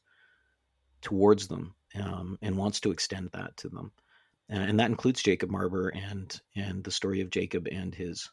towards 1.01 1.49
them 1.49 1.75
um, 2.03 2.39
and 2.41 2.57
wants 2.57 2.81
to 2.81 2.91
extend 2.91 3.31
that 3.33 3.57
to 3.57 3.69
them, 3.69 3.93
uh, 4.53 4.57
and 4.57 4.79
that 4.79 4.91
includes 4.91 5.23
Jacob 5.23 5.51
Marber 5.51 5.91
and 5.95 6.41
and 6.55 6.85
the 6.85 6.91
story 6.91 7.21
of 7.21 7.31
Jacob 7.31 7.67
and 7.71 7.95
his 7.95 8.31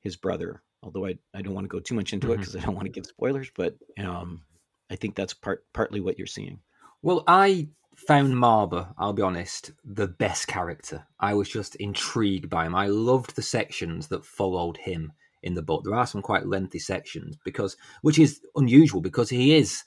his 0.00 0.16
brother 0.16 0.62
although 0.82 1.06
I, 1.06 1.18
I 1.34 1.42
don't 1.42 1.54
want 1.54 1.64
to 1.64 1.68
go 1.68 1.80
too 1.80 1.94
much 1.94 2.12
into 2.12 2.28
mm-hmm. 2.28 2.34
it 2.34 2.38
because 2.38 2.56
I 2.56 2.60
don't 2.60 2.74
want 2.74 2.86
to 2.86 2.92
give 2.92 3.06
spoilers, 3.06 3.50
but 3.54 3.74
um, 3.98 4.42
I 4.90 4.96
think 4.96 5.14
that's 5.14 5.34
part 5.34 5.64
partly 5.72 6.00
what 6.00 6.16
you're 6.16 6.26
seeing. 6.26 6.60
Well, 7.02 7.24
I 7.26 7.68
found 7.96 8.34
Marber, 8.34 8.94
I'll 8.98 9.12
be 9.12 9.22
honest, 9.22 9.72
the 9.84 10.06
best 10.06 10.46
character. 10.46 11.06
I 11.18 11.34
was 11.34 11.48
just 11.48 11.74
intrigued 11.76 12.50
by 12.50 12.66
him. 12.66 12.74
I 12.74 12.86
loved 12.86 13.34
the 13.34 13.42
sections 13.42 14.08
that 14.08 14.24
followed 14.24 14.76
him 14.76 15.12
in 15.42 15.54
the 15.54 15.62
book. 15.62 15.82
There 15.84 15.94
are 15.94 16.06
some 16.06 16.22
quite 16.22 16.46
lengthy 16.46 16.78
sections 16.78 17.36
because, 17.44 17.76
which 18.02 18.18
is 18.18 18.40
unusual 18.54 19.00
because 19.00 19.30
he 19.30 19.56
is, 19.56 19.82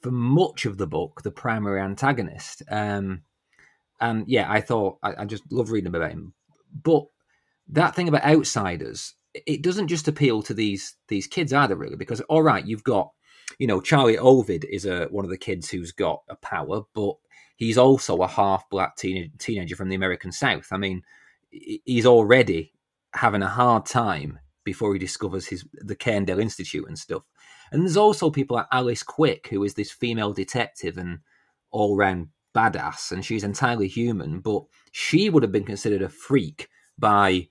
for 0.00 0.10
much 0.10 0.66
of 0.66 0.78
the 0.78 0.86
book, 0.86 1.22
the 1.22 1.30
primary 1.30 1.80
antagonist. 1.80 2.62
Um, 2.68 3.22
and 4.00 4.28
yeah, 4.28 4.50
I 4.50 4.60
thought 4.60 4.98
I, 5.02 5.14
I 5.18 5.24
just 5.24 5.44
love 5.52 5.70
reading 5.70 5.94
about 5.94 6.10
him. 6.10 6.34
But 6.82 7.04
that 7.68 7.94
thing 7.94 8.08
about 8.08 8.24
outsiders, 8.24 9.14
it 9.32 9.62
doesn't 9.62 9.88
just 9.88 10.08
appeal 10.08 10.42
to 10.42 10.54
these 10.54 10.96
these 11.08 11.28
kids 11.28 11.52
either, 11.52 11.76
really. 11.76 11.96
Because 11.96 12.20
all 12.22 12.42
right, 12.42 12.66
you've 12.66 12.84
got 12.84 13.12
you 13.58 13.66
know 13.66 13.80
Charlie 13.80 14.18
Ovid 14.18 14.64
is 14.64 14.86
a 14.86 15.06
one 15.06 15.24
of 15.24 15.30
the 15.30 15.36
kids 15.36 15.70
who's 15.70 15.92
got 15.92 16.22
a 16.28 16.36
power, 16.36 16.82
but 16.94 17.14
he's 17.56 17.78
also 17.78 18.18
a 18.18 18.28
half 18.28 18.68
black 18.70 18.96
teen, 18.96 19.32
teenager 19.38 19.76
from 19.76 19.88
the 19.88 19.96
American 19.96 20.32
South. 20.32 20.68
I 20.72 20.76
mean, 20.76 21.02
he's 21.50 22.06
already 22.06 22.72
having 23.14 23.42
a 23.42 23.48
hard 23.48 23.86
time 23.86 24.38
before 24.64 24.92
he 24.92 24.98
discovers 24.98 25.46
his 25.46 25.64
the 25.74 25.96
Cairndale 25.96 26.40
Institute 26.40 26.86
and 26.88 26.98
stuff. 26.98 27.22
And 27.70 27.82
there's 27.82 27.96
also 27.96 28.30
people 28.30 28.56
like 28.56 28.66
Alice 28.70 29.02
Quick, 29.02 29.48
who 29.48 29.64
is 29.64 29.74
this 29.74 29.90
female 29.90 30.32
detective 30.32 30.98
and 30.98 31.20
all 31.70 31.96
round 31.96 32.28
badass, 32.54 33.12
and 33.12 33.24
she's 33.24 33.44
entirely 33.44 33.88
human, 33.88 34.40
but 34.40 34.64
she 34.92 35.30
would 35.30 35.42
have 35.42 35.52
been 35.52 35.64
considered 35.64 36.02
a 36.02 36.08
freak 36.08 36.68
by, 36.98 37.48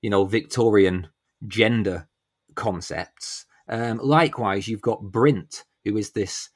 you 0.00 0.10
know, 0.10 0.24
Victorian 0.24 1.08
gender 1.48 2.08
concepts. 2.54 3.46
Um, 3.68 3.98
likewise, 4.02 4.68
you've 4.68 4.82
got 4.82 5.02
Brynt, 5.02 5.64
who 5.84 5.96
is 5.96 6.12
this 6.12 6.50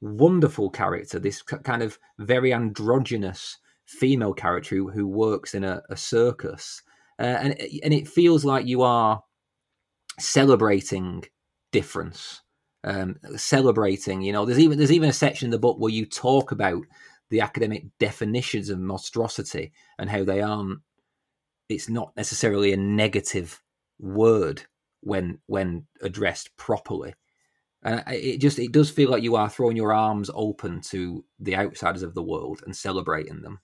wonderful 0.00 0.70
character, 0.70 1.18
this 1.18 1.42
kind 1.42 1.82
of 1.82 1.98
very 2.18 2.52
androgynous 2.52 3.58
female 3.86 4.34
character 4.34 4.76
who, 4.76 4.90
who 4.90 5.06
works 5.06 5.54
in 5.54 5.64
a, 5.64 5.82
a 5.90 5.96
circus. 5.96 6.82
Uh, 7.18 7.38
and 7.40 7.52
and 7.82 7.94
it 7.94 8.08
feels 8.08 8.44
like 8.44 8.66
you 8.66 8.82
are 8.82 9.22
celebrating 10.18 11.24
difference, 11.70 12.42
um, 12.84 13.16
celebrating. 13.36 14.22
You 14.22 14.32
know, 14.32 14.44
there's 14.44 14.58
even 14.58 14.78
there's 14.78 14.92
even 14.92 15.10
a 15.10 15.14
section 15.14 15.46
in 15.46 15.50
the 15.50 15.58
book 15.58 15.78
where 15.78 15.92
you 15.92 16.06
talk 16.06 16.52
about 16.52 16.82
the 17.30 17.40
academic 17.40 17.84
definitions 17.98 18.70
of 18.70 18.78
monstrosity 18.78 19.72
and 19.98 20.10
how 20.10 20.24
they 20.24 20.40
aren't. 20.40 20.80
It's 21.68 21.88
not 21.88 22.12
necessarily 22.16 22.72
a 22.72 22.76
negative 22.76 23.62
word 23.98 24.64
when 25.02 25.38
when 25.46 25.86
addressed 26.00 26.56
properly. 26.56 27.14
And 27.84 28.02
it 28.06 28.38
just 28.38 28.58
it 28.58 28.72
does 28.72 28.90
feel 28.90 29.10
like 29.10 29.24
you 29.24 29.34
are 29.36 29.50
throwing 29.50 29.76
your 29.76 29.92
arms 29.92 30.30
open 30.34 30.80
to 30.82 31.24
the 31.40 31.56
outsiders 31.56 32.02
of 32.02 32.14
the 32.14 32.22
world 32.22 32.62
and 32.64 32.76
celebrating 32.76 33.42
them. 33.42 33.60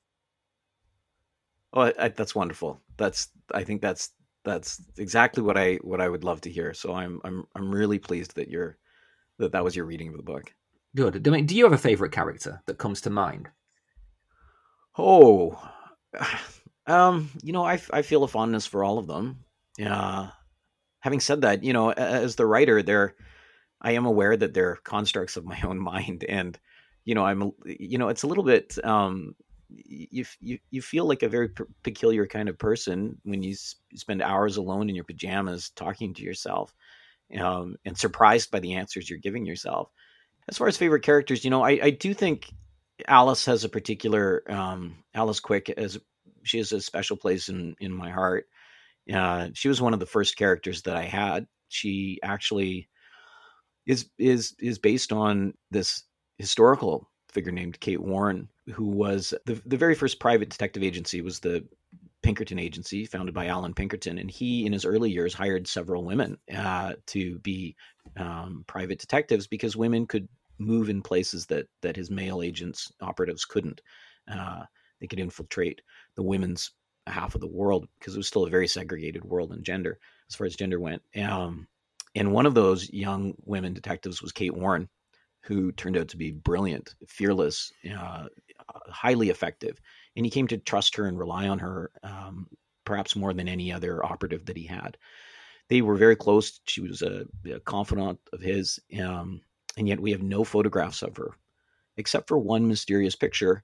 Oh, 1.72 1.82
I, 1.82 1.94
I, 1.98 2.08
that's 2.08 2.34
wonderful. 2.34 2.80
That's 2.96 3.28
I 3.54 3.62
think 3.62 3.80
that's 3.80 4.10
that's 4.44 4.82
exactly 4.96 5.42
what 5.42 5.56
I 5.56 5.74
what 5.76 6.00
I 6.00 6.08
would 6.08 6.24
love 6.24 6.40
to 6.42 6.50
hear. 6.50 6.74
So 6.74 6.92
I'm 6.94 7.20
I'm 7.24 7.44
I'm 7.54 7.72
really 7.72 7.98
pleased 7.98 8.34
that 8.34 8.48
you're 8.48 8.76
that 9.38 9.52
that 9.52 9.64
was 9.64 9.76
your 9.76 9.84
reading 9.84 10.08
of 10.08 10.16
the 10.16 10.22
book. 10.22 10.52
Good. 10.96 11.26
I 11.26 11.30
mean, 11.30 11.46
do 11.46 11.54
you 11.54 11.64
have 11.64 11.72
a 11.72 11.78
favorite 11.78 12.12
character 12.12 12.60
that 12.66 12.78
comes 12.78 13.00
to 13.02 13.10
mind? 13.10 13.48
Oh, 14.96 15.62
um, 16.88 17.30
you 17.42 17.52
know, 17.52 17.64
I 17.64 17.80
I 17.92 18.02
feel 18.02 18.24
a 18.24 18.28
fondness 18.28 18.66
for 18.66 18.82
all 18.82 18.98
of 18.98 19.06
them. 19.06 19.44
Yeah. 19.76 20.30
Having 21.00 21.20
said 21.20 21.40
that, 21.42 21.62
you 21.64 21.72
know, 21.72 21.92
as 21.92 22.36
the 22.36 22.46
writer, 22.46 22.82
there, 22.82 23.14
I 23.80 23.92
am 23.92 24.06
aware 24.06 24.36
that 24.36 24.54
they're 24.54 24.76
constructs 24.84 25.36
of 25.36 25.44
my 25.44 25.60
own 25.64 25.78
mind, 25.78 26.24
and 26.28 26.58
you 27.04 27.14
know, 27.14 27.24
I'm, 27.24 27.52
you 27.64 27.98
know, 27.98 28.08
it's 28.08 28.22
a 28.24 28.26
little 28.26 28.44
bit 28.44 28.76
um, 28.84 29.34
you 29.70 30.24
you 30.40 30.58
you 30.70 30.82
feel 30.82 31.06
like 31.06 31.22
a 31.22 31.28
very 31.28 31.48
p- 31.48 31.64
peculiar 31.82 32.26
kind 32.26 32.48
of 32.48 32.58
person 32.58 33.18
when 33.24 33.42
you 33.42 33.52
s- 33.52 33.76
spend 33.94 34.22
hours 34.22 34.56
alone 34.56 34.88
in 34.88 34.94
your 34.94 35.04
pajamas 35.04 35.70
talking 35.70 36.14
to 36.14 36.22
yourself 36.22 36.74
um, 37.38 37.76
and 37.84 37.96
surprised 37.96 38.50
by 38.50 38.60
the 38.60 38.74
answers 38.74 39.08
you're 39.08 39.18
giving 39.18 39.44
yourself. 39.44 39.90
As 40.48 40.56
far 40.56 40.68
as 40.68 40.76
favorite 40.76 41.02
characters, 41.02 41.44
you 41.44 41.50
know, 41.50 41.62
I, 41.62 41.78
I 41.82 41.90
do 41.90 42.14
think 42.14 42.50
Alice 43.06 43.44
has 43.46 43.64
a 43.64 43.68
particular 43.68 44.42
um, 44.50 44.96
Alice 45.14 45.40
Quick 45.40 45.70
as 45.70 45.98
she 46.42 46.58
has 46.58 46.72
a 46.72 46.80
special 46.80 47.16
place 47.16 47.48
in 47.48 47.76
in 47.80 47.92
my 47.92 48.10
heart. 48.10 48.46
Uh, 49.12 49.48
she 49.54 49.68
was 49.68 49.80
one 49.80 49.94
of 49.94 50.00
the 50.00 50.06
first 50.06 50.36
characters 50.36 50.82
that 50.82 50.96
I 50.96 51.04
had. 51.04 51.46
She 51.68 52.18
actually 52.22 52.88
is 53.86 54.10
is 54.18 54.54
is 54.58 54.78
based 54.78 55.12
on 55.12 55.54
this 55.70 56.04
historical 56.38 57.10
figure 57.30 57.52
named 57.52 57.80
Kate 57.80 58.00
Warren, 58.02 58.48
who 58.72 58.86
was 58.86 59.34
the 59.46 59.60
the 59.66 59.76
very 59.76 59.94
first 59.94 60.20
private 60.20 60.50
detective 60.50 60.82
agency 60.82 61.20
was 61.20 61.40
the 61.40 61.66
Pinkerton 62.22 62.58
Agency, 62.58 63.06
founded 63.06 63.34
by 63.34 63.46
Allan 63.46 63.74
Pinkerton, 63.74 64.18
and 64.18 64.30
he, 64.30 64.66
in 64.66 64.72
his 64.72 64.84
early 64.84 65.10
years, 65.10 65.32
hired 65.32 65.68
several 65.68 66.04
women 66.04 66.36
uh, 66.54 66.94
to 67.06 67.38
be 67.38 67.76
um, 68.16 68.64
private 68.66 68.98
detectives 68.98 69.46
because 69.46 69.76
women 69.76 70.06
could 70.06 70.28
move 70.58 70.90
in 70.90 71.00
places 71.00 71.46
that 71.46 71.66
that 71.82 71.96
his 71.96 72.10
male 72.10 72.42
agents 72.42 72.92
operatives 73.00 73.44
couldn't. 73.44 73.80
Uh, 74.30 74.64
they 75.00 75.06
could 75.06 75.20
infiltrate 75.20 75.80
the 76.16 76.22
women's 76.22 76.72
half 77.10 77.34
of 77.34 77.40
the 77.40 77.46
world 77.46 77.88
because 77.98 78.14
it 78.14 78.18
was 78.18 78.28
still 78.28 78.46
a 78.46 78.50
very 78.50 78.68
segregated 78.68 79.24
world 79.24 79.52
in 79.52 79.62
gender 79.62 79.98
as 80.28 80.34
far 80.34 80.46
as 80.46 80.56
gender 80.56 80.80
went. 80.80 81.02
Um, 81.16 81.66
and 82.14 82.32
one 82.32 82.46
of 82.46 82.54
those 82.54 82.90
young 82.92 83.34
women 83.44 83.74
detectives 83.74 84.22
was 84.22 84.32
Kate 84.32 84.54
Warren, 84.54 84.88
who 85.42 85.72
turned 85.72 85.96
out 85.96 86.08
to 86.08 86.16
be 86.16 86.32
brilliant, 86.32 86.94
fearless, 87.06 87.72
uh, 87.96 88.26
highly 88.88 89.30
effective. 89.30 89.80
And 90.16 90.26
he 90.26 90.30
came 90.30 90.48
to 90.48 90.58
trust 90.58 90.96
her 90.96 91.06
and 91.06 91.18
rely 91.18 91.48
on 91.48 91.58
her, 91.60 91.90
um, 92.02 92.48
perhaps 92.84 93.14
more 93.14 93.32
than 93.32 93.48
any 93.48 93.72
other 93.72 94.04
operative 94.04 94.46
that 94.46 94.56
he 94.56 94.66
had. 94.66 94.96
They 95.68 95.82
were 95.82 95.96
very 95.96 96.16
close. 96.16 96.60
She 96.64 96.80
was 96.80 97.02
a, 97.02 97.26
a 97.50 97.60
confidant 97.60 98.18
of 98.32 98.40
his, 98.40 98.80
um, 99.00 99.42
and 99.76 99.86
yet 99.86 100.00
we 100.00 100.12
have 100.12 100.22
no 100.22 100.44
photographs 100.44 101.02
of 101.02 101.16
her, 101.18 101.32
except 101.96 102.28
for 102.28 102.38
one 102.38 102.66
mysterious 102.66 103.14
picture 103.14 103.62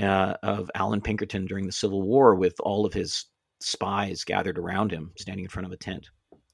uh, 0.00 0.34
of 0.42 0.70
Allan 0.74 1.00
Pinkerton 1.00 1.46
during 1.46 1.66
the 1.66 1.72
Civil 1.72 2.02
War 2.02 2.34
with 2.34 2.54
all 2.60 2.86
of 2.86 2.92
his 2.92 3.26
spies 3.60 4.24
gathered 4.24 4.58
around 4.58 4.90
him, 4.90 5.12
standing 5.18 5.44
in 5.44 5.50
front 5.50 5.66
of 5.66 5.72
a 5.72 5.76
tent. 5.76 6.08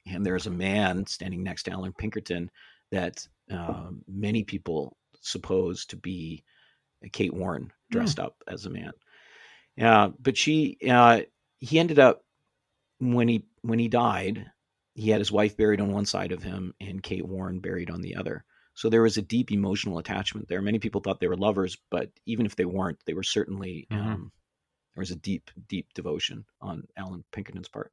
And 0.07 0.25
there's 0.25 0.47
a 0.47 0.51
man 0.51 1.07
standing 1.07 1.43
next 1.43 1.65
to 1.65 1.73
Allan 1.73 1.93
Pinkerton 1.93 2.51
that 2.91 3.27
uh, 3.53 3.91
many 4.07 4.45
people 4.45 4.97
suppose 5.21 5.85
to 5.87 5.97
be 5.97 6.45
Kate 7.13 7.35
Warren 7.35 7.65
hmm. 7.65 7.69
dressed 7.91 8.19
mm. 8.19 8.25
up 8.25 8.37
as 8.49 8.67
a 8.67 8.71
man. 8.71 8.93
Uh, 9.81 10.11
but 10.19 10.37
she, 10.37 10.79
uh, 10.91 11.21
he 11.61 11.79
ended 11.79 11.99
up 11.99 12.23
when 13.01 13.29
he 13.29 13.45
when 13.63 13.79
he 13.79 13.89
died, 13.89 14.47
he 14.95 15.11
had 15.11 15.21
his 15.21 15.33
wife 15.33 15.57
buried 15.57 15.81
on 15.81 15.93
one 15.93 16.07
side 16.07 16.33
of 16.33 16.43
him 16.43 16.75
and 16.81 17.03
Kate 17.03 17.27
Warren 17.27 17.61
buried 17.61 17.91
on 17.91 18.01
the 18.01 18.17
other. 18.17 18.45
So 18.79 18.89
there 18.89 19.03
was 19.03 19.17
a 19.17 19.23
deep 19.23 19.51
emotional 19.51 19.99
attachment 19.99 20.47
there. 20.47 20.63
Many 20.63 20.79
people 20.79 21.01
thought 21.01 21.19
they 21.19 21.27
were 21.27 21.37
lovers, 21.37 21.77
but 21.91 22.13
even 22.27 22.47
if 22.47 22.55
they 22.55 22.65
weren't, 22.65 23.01
they 23.07 23.13
were 23.13 23.25
certainly 23.25 23.89
mm-hmm. 23.91 24.09
um, 24.09 24.33
there 24.95 25.01
was 25.01 25.11
a 25.11 25.17
deep, 25.17 25.51
deep 25.67 25.93
devotion 25.95 26.45
on 26.61 26.85
Allan 26.97 27.25
Pinkerton's 27.33 27.67
part. 27.67 27.93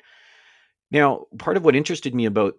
Now, 0.91 1.25
part 1.39 1.57
of 1.57 1.65
what 1.65 1.75
interested 1.75 2.13
me 2.13 2.25
about 2.25 2.53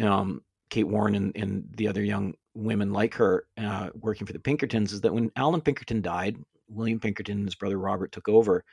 um, 0.00 0.42
Kate 0.70 0.86
Warren 0.86 1.16
and, 1.16 1.32
and 1.34 1.64
the 1.76 1.88
other 1.88 2.04
young 2.04 2.34
women 2.54 2.92
like 2.92 3.14
her 3.14 3.48
uh, 3.58 3.90
working 3.96 4.28
for 4.28 4.34
the 4.34 4.38
Pinkertons 4.38 4.92
is 4.92 5.00
that 5.00 5.12
when 5.12 5.32
Allan 5.34 5.60
Pinkerton 5.60 6.00
died, 6.00 6.36
William 6.68 7.00
Pinkerton 7.00 7.38
and 7.38 7.46
his 7.48 7.56
brother 7.56 7.80
Robert 7.80 8.12
took 8.12 8.28
over, 8.28 8.64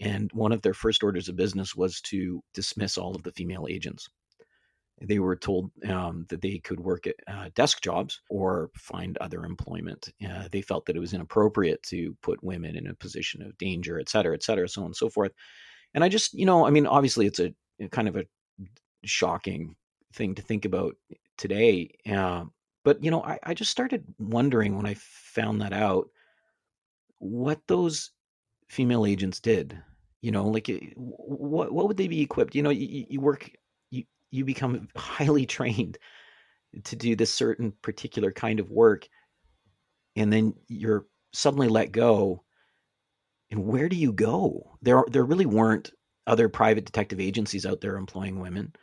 and 0.00 0.32
one 0.32 0.50
of 0.50 0.62
their 0.62 0.74
first 0.74 1.04
orders 1.04 1.28
of 1.28 1.36
business 1.36 1.76
was 1.76 2.00
to 2.00 2.42
dismiss 2.54 2.98
all 2.98 3.14
of 3.14 3.22
the 3.22 3.32
female 3.32 3.68
agents. 3.70 4.08
They 5.00 5.18
were 5.18 5.36
told 5.36 5.70
um, 5.88 6.26
that 6.28 6.42
they 6.42 6.58
could 6.58 6.80
work 6.80 7.06
at 7.06 7.14
uh, 7.26 7.50
desk 7.54 7.80
jobs 7.82 8.20
or 8.30 8.70
find 8.76 9.16
other 9.18 9.44
employment. 9.44 10.08
Uh, 10.28 10.48
they 10.50 10.62
felt 10.62 10.86
that 10.86 10.96
it 10.96 11.00
was 11.00 11.14
inappropriate 11.14 11.82
to 11.84 12.16
put 12.22 12.42
women 12.42 12.76
in 12.76 12.88
a 12.88 12.94
position 12.94 13.42
of 13.42 13.56
danger, 13.58 14.00
et 14.00 14.08
cetera, 14.08 14.34
et 14.34 14.42
cetera, 14.42 14.68
so 14.68 14.82
on 14.82 14.86
and 14.86 14.96
so 14.96 15.08
forth. 15.08 15.32
And 15.94 16.02
I 16.02 16.08
just, 16.08 16.34
you 16.34 16.46
know, 16.46 16.66
I 16.66 16.70
mean, 16.70 16.86
obviously 16.86 17.26
it's 17.26 17.40
a 17.40 17.54
kind 17.90 18.08
of 18.08 18.16
a 18.16 18.24
shocking 19.04 19.76
thing 20.12 20.34
to 20.34 20.42
think 20.42 20.64
about 20.64 20.96
today. 21.36 21.90
Uh, 22.10 22.44
but 22.84 23.02
you 23.02 23.10
know, 23.10 23.22
I, 23.22 23.38
I 23.42 23.54
just 23.54 23.70
started 23.70 24.04
wondering 24.18 24.76
when 24.76 24.86
I 24.86 24.94
found 24.94 25.60
that 25.60 25.72
out 25.72 26.08
what 27.18 27.60
those 27.66 28.10
female 28.68 29.06
agents 29.06 29.40
did. 29.40 29.80
You 30.20 30.32
know, 30.32 30.48
like 30.48 30.68
eh, 30.68 30.80
what 30.96 31.72
what 31.72 31.86
would 31.86 31.96
they 31.96 32.08
be 32.08 32.22
equipped? 32.22 32.54
You 32.54 32.62
know, 32.62 32.70
you, 32.70 33.06
you 33.08 33.20
work, 33.20 33.50
you 34.30 34.44
become 34.44 34.88
highly 34.96 35.46
trained 35.46 35.98
to 36.84 36.96
do 36.96 37.16
this 37.16 37.32
certain 37.32 37.72
particular 37.82 38.32
kind 38.32 38.60
of 38.60 38.70
work, 38.70 39.08
and 40.16 40.32
then 40.32 40.54
you're 40.68 41.06
suddenly 41.32 41.68
let 41.68 41.92
go. 41.92 42.42
And 43.50 43.64
where 43.64 43.88
do 43.88 43.96
you 43.96 44.12
go? 44.12 44.76
There 44.82 45.04
there 45.10 45.24
really 45.24 45.46
weren't 45.46 45.90
other 46.26 46.48
private 46.48 46.84
detective 46.84 47.20
agencies 47.20 47.64
out 47.64 47.80
there 47.80 47.96
employing 47.96 48.38
women. 48.38 48.74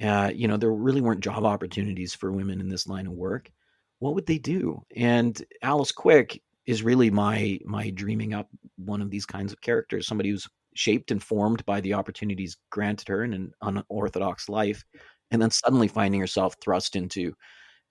Uh, 0.00 0.30
you 0.34 0.46
know, 0.48 0.56
there 0.56 0.72
really 0.72 1.00
weren't 1.00 1.20
job 1.20 1.44
opportunities 1.44 2.14
for 2.14 2.32
women 2.32 2.60
in 2.60 2.68
this 2.68 2.86
line 2.86 3.06
of 3.06 3.12
work. 3.12 3.50
What 3.98 4.14
would 4.14 4.26
they 4.26 4.38
do? 4.38 4.82
And 4.96 5.40
Alice 5.62 5.92
Quick 5.92 6.42
is 6.66 6.82
really 6.82 7.10
my 7.10 7.58
my 7.64 7.90
dreaming 7.90 8.34
up 8.34 8.48
one 8.76 9.00
of 9.00 9.10
these 9.10 9.26
kinds 9.26 9.52
of 9.52 9.60
characters, 9.60 10.06
somebody 10.06 10.30
who's 10.30 10.48
shaped 10.74 11.10
and 11.10 11.22
formed 11.22 11.64
by 11.66 11.80
the 11.80 11.94
opportunities 11.94 12.56
granted 12.70 13.08
her 13.08 13.24
in 13.24 13.34
an 13.34 13.52
unorthodox 13.62 14.48
life, 14.48 14.84
and 15.30 15.40
then 15.40 15.50
suddenly 15.50 15.88
finding 15.88 16.20
herself 16.20 16.54
thrust 16.60 16.96
into, 16.96 17.34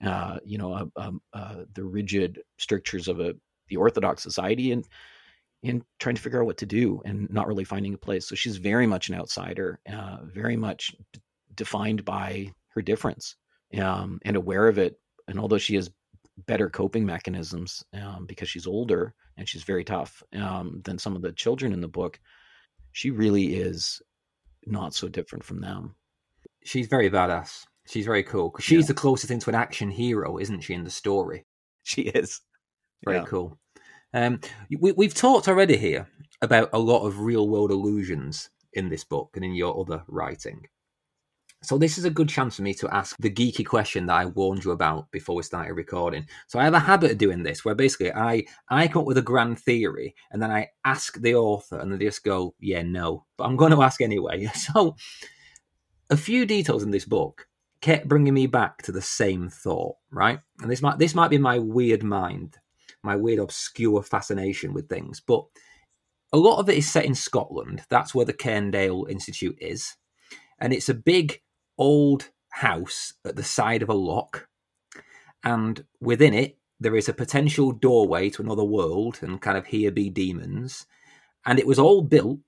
uh, 0.06 0.38
you 0.46 0.58
know, 0.58 0.74
a, 0.74 0.88
a, 0.96 1.12
a, 1.34 1.66
the 1.74 1.84
rigid 1.84 2.40
strictures 2.58 3.08
of 3.08 3.20
a 3.20 3.34
the 3.68 3.78
orthodox 3.78 4.22
society 4.22 4.72
and 4.72 4.86
and 5.64 5.84
trying 6.00 6.16
to 6.16 6.22
figure 6.22 6.42
out 6.42 6.46
what 6.46 6.58
to 6.58 6.66
do 6.66 7.02
and 7.06 7.30
not 7.30 7.48
really 7.48 7.64
finding 7.64 7.94
a 7.94 7.98
place. 7.98 8.28
So 8.28 8.36
she's 8.36 8.58
very 8.58 8.88
much 8.88 9.10
an 9.10 9.16
outsider, 9.16 9.80
uh, 9.92 10.18
very 10.24 10.58
much 10.58 10.96
d- 11.14 11.22
defined 11.54 12.04
by 12.04 12.52
her 12.70 12.82
difference 12.82 13.36
um, 13.80 14.20
and 14.26 14.36
aware 14.36 14.68
of 14.68 14.80
it. 14.80 15.00
And 15.28 15.40
although 15.40 15.60
she 15.60 15.76
has 15.76 15.92
better 16.48 16.70
coping 16.70 17.06
mechanisms 17.06 17.84
um, 17.94 18.26
because 18.26 18.50
she's 18.50 18.66
older 18.66 19.14
and 19.38 19.48
she's 19.48 19.64
very 19.64 19.84
tough 19.84 20.24
um, 20.34 20.82
than 20.84 20.98
some 20.98 21.16
of 21.16 21.22
the 21.22 21.32
children 21.32 21.74
in 21.74 21.82
the 21.82 21.88
book, 21.88 22.20
she 22.92 23.12
really 23.12 23.56
is 23.56 24.02
not 24.66 24.94
so 24.94 25.08
different 25.08 25.44
from 25.44 25.62
them. 25.62 25.96
She's 26.64 26.88
very 26.88 27.10
badass. 27.10 27.66
She's 27.88 28.06
very 28.06 28.24
cool. 28.24 28.50
because 28.50 28.66
She's 28.66 28.84
yeah. 28.84 28.88
the 28.88 28.94
closest 28.94 29.28
thing 29.28 29.40
to 29.40 29.50
an 29.50 29.56
action 29.56 29.90
hero, 29.90 30.38
isn't 30.38 30.62
she, 30.62 30.74
in 30.74 30.84
the 30.84 30.90
story? 30.90 31.46
She 31.84 32.04
is. 32.04 32.42
Very 33.04 33.18
yeah. 33.18 33.26
cool. 33.26 33.58
Um, 34.14 34.40
we, 34.80 34.92
we've 34.92 35.16
talked 35.16 35.48
already 35.48 35.78
here 35.78 36.08
about 36.42 36.70
a 36.74 36.80
lot 36.80 37.06
of 37.06 37.20
real 37.20 37.50
world 37.50 37.72
illusions 37.72 38.50
in 38.74 38.90
this 38.90 39.04
book 39.04 39.32
and 39.36 39.44
in 39.44 39.56
your 39.56 39.80
other 39.80 40.04
writing. 40.08 40.68
So 41.64 41.78
this 41.78 42.00
is 42.00 42.06
a 42.06 42.10
good 42.10 42.28
chance 42.28 42.56
for 42.56 42.64
me 42.64 42.74
to 42.76 42.90
ask 42.94 43.16
the 43.20 43.30
geeky 43.30 43.64
question 43.64 44.08
that 44.08 44.16
I 44.16 44.26
warned 44.26 44.64
you 44.64 44.72
about 44.72 45.12
before 45.12 45.36
we 45.36 45.44
started 45.44 45.74
recording. 45.74 46.26
So 46.48 46.58
I 46.58 46.64
have 46.64 46.74
a 46.74 46.80
habit 46.80 47.12
of 47.12 47.18
doing 47.20 47.44
this 47.44 47.64
where 47.64 47.76
basically 47.76 48.12
I 48.12 48.46
I 48.68 48.88
come 48.88 49.02
up 49.02 49.06
with 49.08 49.20
a 49.20 49.22
grand 49.22 49.60
theory 49.60 50.16
and 50.32 50.42
then 50.42 50.50
I 50.50 50.70
ask 50.84 51.22
the 51.22 51.36
author 51.36 51.78
and 51.78 51.94
they 51.94 52.04
just 52.04 52.24
go, 52.24 52.56
yeah, 52.60 52.82
no. 52.82 53.26
But 53.38 53.44
I'm 53.44 53.58
going 53.58 53.72
to 53.72 53.84
ask 53.84 54.02
anyway. 54.02 54.50
So 54.56 54.96
a 56.10 56.18
few 56.18 56.46
details 56.46 56.84
in 56.84 56.92
this 56.92 57.06
book 57.06 57.48
kept 57.82 58.08
bringing 58.08 58.34
me 58.34 58.48
back 58.48 58.82
to 58.84 58.92
the 58.92 59.02
same 59.02 59.50
thought, 59.50 59.96
right? 60.12 60.40
And 60.62 60.70
this 60.70 60.82
might 60.82 60.98
this 60.98 61.14
might 61.14 61.30
be 61.30 61.38
my 61.38 61.60
weird 61.60 62.02
mind, 62.02 62.58
my 63.04 63.16
weird 63.16 63.40
obscure 63.40 64.02
fascination 64.02 64.74
with 64.74 64.90
things, 64.90 65.20
but 65.20 65.46
a 66.34 66.38
lot 66.38 66.60
of 66.60 66.70
it 66.70 66.78
is 66.78 66.90
set 66.90 67.06
in 67.06 67.16
Scotland. 67.16 67.84
That's 67.90 68.16
where 68.16 68.26
the 68.26 68.34
Cairndale 68.34 69.10
Institute 69.10 69.58
is. 69.60 69.96
And 70.60 70.74
it's 70.74 70.90
a 70.90 70.94
big 70.94 71.42
old 71.78 72.30
house 72.50 73.14
at 73.26 73.36
the 73.36 73.44
side 73.44 73.82
of 73.82 73.90
a 73.90 73.94
loch, 73.94 74.48
and 75.44 75.84
within 76.00 76.34
it 76.34 76.58
there 76.82 76.96
is 76.96 77.08
a 77.08 77.14
potential 77.14 77.72
doorway 77.72 78.30
to 78.32 78.42
another 78.42 78.64
world 78.64 79.20
and 79.22 79.40
kind 79.40 79.56
of 79.58 79.68
here 79.68 79.92
be 79.92 80.10
demons. 80.10 80.88
And 81.46 81.60
it 81.60 81.68
was 81.68 81.78
all 81.78 82.02
built 82.02 82.40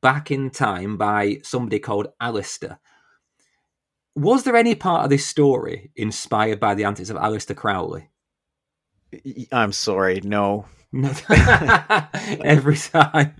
back 0.00 0.30
in 0.30 0.50
time 0.50 0.96
by 0.96 1.40
somebody 1.42 1.78
called 1.78 2.08
Alistair. 2.18 2.80
Was 4.14 4.44
there 4.44 4.56
any 4.56 4.74
part 4.74 5.04
of 5.04 5.10
this 5.10 5.26
story 5.26 5.90
inspired 5.94 6.58
by 6.58 6.74
the 6.74 6.84
antics 6.84 7.10
of 7.10 7.18
Aleister 7.18 7.54
Crowley? 7.54 8.10
I'm 9.52 9.72
sorry, 9.72 10.20
no. 10.22 10.66
No. 10.90 11.12
Every 12.44 12.76
time. 12.76 13.34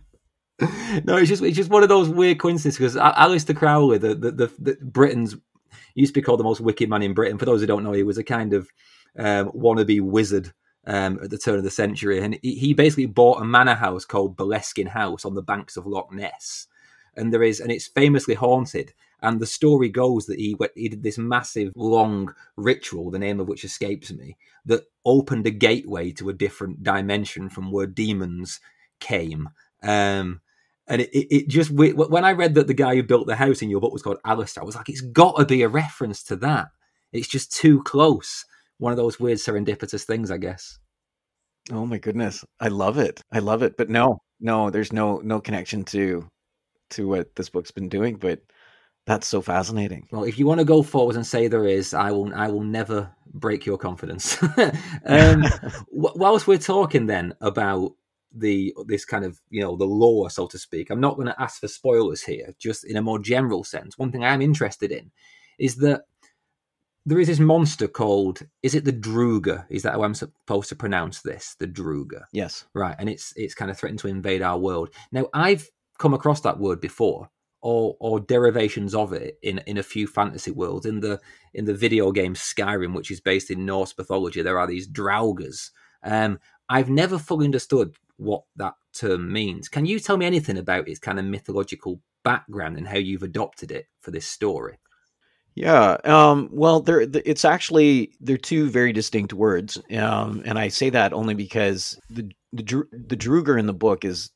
no, 1.04 1.16
it's 1.16 1.28
just 1.28 1.42
it's 1.42 1.56
just 1.56 1.70
one 1.70 1.82
of 1.82 1.88
those 1.88 2.08
weird 2.08 2.38
coincidences 2.38 2.78
because 2.78 2.96
Aleister 2.96 3.56
Crowley, 3.56 3.98
the, 3.98 4.14
the 4.14 4.30
the, 4.30 4.52
the 4.58 4.78
Britain's 4.82 5.36
used 5.94 6.14
to 6.14 6.20
be 6.20 6.24
called 6.24 6.40
the 6.40 6.44
most 6.44 6.60
wicked 6.60 6.88
man 6.88 7.02
in 7.02 7.14
Britain. 7.14 7.38
For 7.38 7.44
those 7.44 7.60
who 7.60 7.66
don't 7.66 7.84
know, 7.84 7.92
he 7.92 8.02
was 8.02 8.18
a 8.18 8.24
kind 8.24 8.52
of 8.52 8.68
um, 9.18 9.50
wannabe 9.52 10.00
wizard 10.00 10.52
um, 10.86 11.18
at 11.22 11.30
the 11.30 11.38
turn 11.38 11.58
of 11.58 11.64
the 11.64 11.70
century, 11.70 12.20
and 12.20 12.38
he, 12.42 12.54
he 12.54 12.74
basically 12.74 13.06
bought 13.06 13.42
a 13.42 13.44
manor 13.44 13.74
house 13.74 14.04
called 14.04 14.36
Boleskine 14.36 14.88
House 14.88 15.24
on 15.24 15.34
the 15.34 15.42
banks 15.42 15.76
of 15.76 15.86
Loch 15.86 16.12
Ness, 16.12 16.66
and 17.16 17.32
there 17.32 17.42
is 17.42 17.60
and 17.60 17.70
it's 17.70 17.88
famously 17.88 18.34
haunted. 18.34 18.92
And 19.24 19.38
the 19.38 19.46
story 19.46 19.88
goes 19.88 20.26
that 20.26 20.40
he 20.40 20.56
he 20.74 20.88
did 20.88 21.02
this 21.02 21.18
massive 21.18 21.72
long 21.76 22.34
ritual, 22.56 23.10
the 23.10 23.20
name 23.20 23.38
of 23.38 23.48
which 23.48 23.64
escapes 23.64 24.12
me, 24.12 24.36
that 24.64 24.84
opened 25.04 25.46
a 25.46 25.50
gateway 25.50 26.10
to 26.12 26.28
a 26.28 26.34
different 26.34 26.82
dimension 26.82 27.48
from 27.48 27.70
where 27.70 27.86
demons 27.86 28.58
came. 28.98 29.48
Um, 29.82 30.40
and 30.88 31.00
it, 31.02 31.10
it, 31.10 31.34
it, 31.34 31.48
just 31.48 31.70
when 31.70 32.24
I 32.24 32.32
read 32.32 32.54
that 32.54 32.66
the 32.66 32.74
guy 32.74 32.94
who 32.94 33.02
built 33.02 33.26
the 33.26 33.36
house 33.36 33.62
in 33.62 33.70
your 33.70 33.80
book 33.80 33.92
was 33.92 34.02
called 34.02 34.18
Alistair, 34.24 34.62
I 34.62 34.66
was 34.66 34.74
like, 34.74 34.88
it's 34.88 35.00
got 35.00 35.36
to 35.36 35.44
be 35.44 35.62
a 35.62 35.68
reference 35.68 36.22
to 36.24 36.36
that. 36.36 36.68
It's 37.12 37.28
just 37.28 37.52
too 37.52 37.82
close. 37.82 38.44
One 38.78 38.92
of 38.92 38.96
those 38.96 39.20
weird 39.20 39.38
serendipitous 39.38 40.04
things, 40.04 40.30
I 40.30 40.38
guess. 40.38 40.78
Oh 41.70 41.86
my 41.86 41.98
goodness, 41.98 42.44
I 42.58 42.68
love 42.68 42.98
it. 42.98 43.22
I 43.32 43.38
love 43.38 43.62
it. 43.62 43.76
But 43.76 43.88
no, 43.88 44.18
no, 44.40 44.70
there's 44.70 44.92
no 44.92 45.18
no 45.18 45.40
connection 45.40 45.84
to 45.86 46.28
to 46.90 47.06
what 47.08 47.34
this 47.36 47.48
book's 47.48 47.70
been 47.70 47.88
doing. 47.88 48.16
But 48.16 48.40
that's 49.06 49.28
so 49.28 49.40
fascinating. 49.40 50.08
Well, 50.10 50.24
if 50.24 50.38
you 50.38 50.46
want 50.46 50.58
to 50.58 50.64
go 50.64 50.82
forward 50.82 51.14
and 51.14 51.26
say 51.26 51.46
there 51.46 51.66
is, 51.66 51.94
I 51.94 52.10
will. 52.10 52.34
I 52.34 52.48
will 52.48 52.64
never 52.64 53.10
break 53.32 53.64
your 53.64 53.78
confidence. 53.78 54.42
um, 55.06 55.44
whilst 55.90 56.48
we're 56.48 56.58
talking 56.58 57.06
then 57.06 57.34
about 57.40 57.92
the 58.34 58.74
this 58.86 59.04
kind 59.04 59.24
of 59.24 59.40
you 59.50 59.60
know 59.60 59.76
the 59.76 59.84
lore, 59.84 60.30
so 60.30 60.46
to 60.46 60.58
speak. 60.58 60.90
I'm 60.90 61.00
not 61.00 61.16
going 61.16 61.28
to 61.28 61.42
ask 61.42 61.60
for 61.60 61.68
spoilers 61.68 62.22
here, 62.22 62.54
just 62.58 62.84
in 62.84 62.96
a 62.96 63.02
more 63.02 63.18
general 63.18 63.64
sense. 63.64 63.98
One 63.98 64.12
thing 64.12 64.24
I 64.24 64.34
am 64.34 64.42
interested 64.42 64.90
in 64.90 65.10
is 65.58 65.76
that 65.76 66.02
there 67.04 67.18
is 67.18 67.28
this 67.28 67.40
monster 67.40 67.88
called 67.88 68.46
is 68.62 68.74
it 68.74 68.84
the 68.84 68.92
Drughr? 68.92 69.66
Is 69.68 69.82
that 69.82 69.94
how 69.94 70.04
I'm 70.04 70.14
supposed 70.14 70.68
to 70.68 70.76
pronounce 70.76 71.20
this? 71.20 71.56
The 71.58 71.66
Drughr. 71.66 72.26
Yes. 72.32 72.64
Right, 72.74 72.96
and 72.98 73.08
it's 73.08 73.32
it's 73.36 73.54
kind 73.54 73.70
of 73.70 73.78
threatened 73.78 74.00
to 74.00 74.08
invade 74.08 74.42
our 74.42 74.58
world. 74.58 74.90
Now 75.10 75.26
I've 75.34 75.68
come 75.98 76.14
across 76.14 76.40
that 76.42 76.58
word 76.58 76.80
before, 76.80 77.30
or 77.60 77.96
or 78.00 78.20
derivations 78.20 78.94
of 78.94 79.12
it 79.12 79.38
in 79.42 79.58
in 79.66 79.78
a 79.78 79.82
few 79.82 80.06
fantasy 80.06 80.52
worlds. 80.52 80.86
In 80.86 81.00
the 81.00 81.20
in 81.54 81.64
the 81.64 81.74
video 81.74 82.12
game 82.12 82.34
Skyrim, 82.34 82.94
which 82.94 83.10
is 83.10 83.20
based 83.20 83.50
in 83.50 83.66
Norse 83.66 83.94
mythology, 83.96 84.42
there 84.42 84.58
are 84.58 84.66
these 84.66 84.88
Draugas. 84.88 85.70
Um, 86.04 86.38
I've 86.68 86.88
never 86.88 87.18
fully 87.18 87.44
understood 87.46 87.94
what 88.22 88.44
that 88.56 88.74
term 88.94 89.32
means. 89.32 89.68
Can 89.68 89.86
you 89.86 89.98
tell 89.98 90.16
me 90.16 90.26
anything 90.26 90.58
about 90.58 90.88
its 90.88 90.98
kind 90.98 91.18
of 91.18 91.24
mythological 91.24 92.00
background 92.24 92.76
and 92.76 92.86
how 92.86 92.98
you've 92.98 93.22
adopted 93.22 93.70
it 93.70 93.86
for 94.00 94.10
this 94.10 94.26
story? 94.26 94.78
Yeah, 95.54 95.98
um, 96.04 96.48
well, 96.50 96.80
they're, 96.80 97.02
it's 97.02 97.44
actually 97.44 98.12
they're 98.20 98.38
two 98.38 98.70
very 98.70 98.92
distinct 98.92 99.34
words, 99.34 99.78
um, 99.94 100.42
and 100.46 100.58
I 100.58 100.68
say 100.68 100.88
that 100.90 101.12
only 101.12 101.34
because 101.34 102.00
the 102.08 102.30
the 102.54 102.84
the 102.90 103.16
Drughr 103.16 103.58
in 103.58 103.66
the 103.66 103.74
book 103.74 104.04
is 104.04 104.30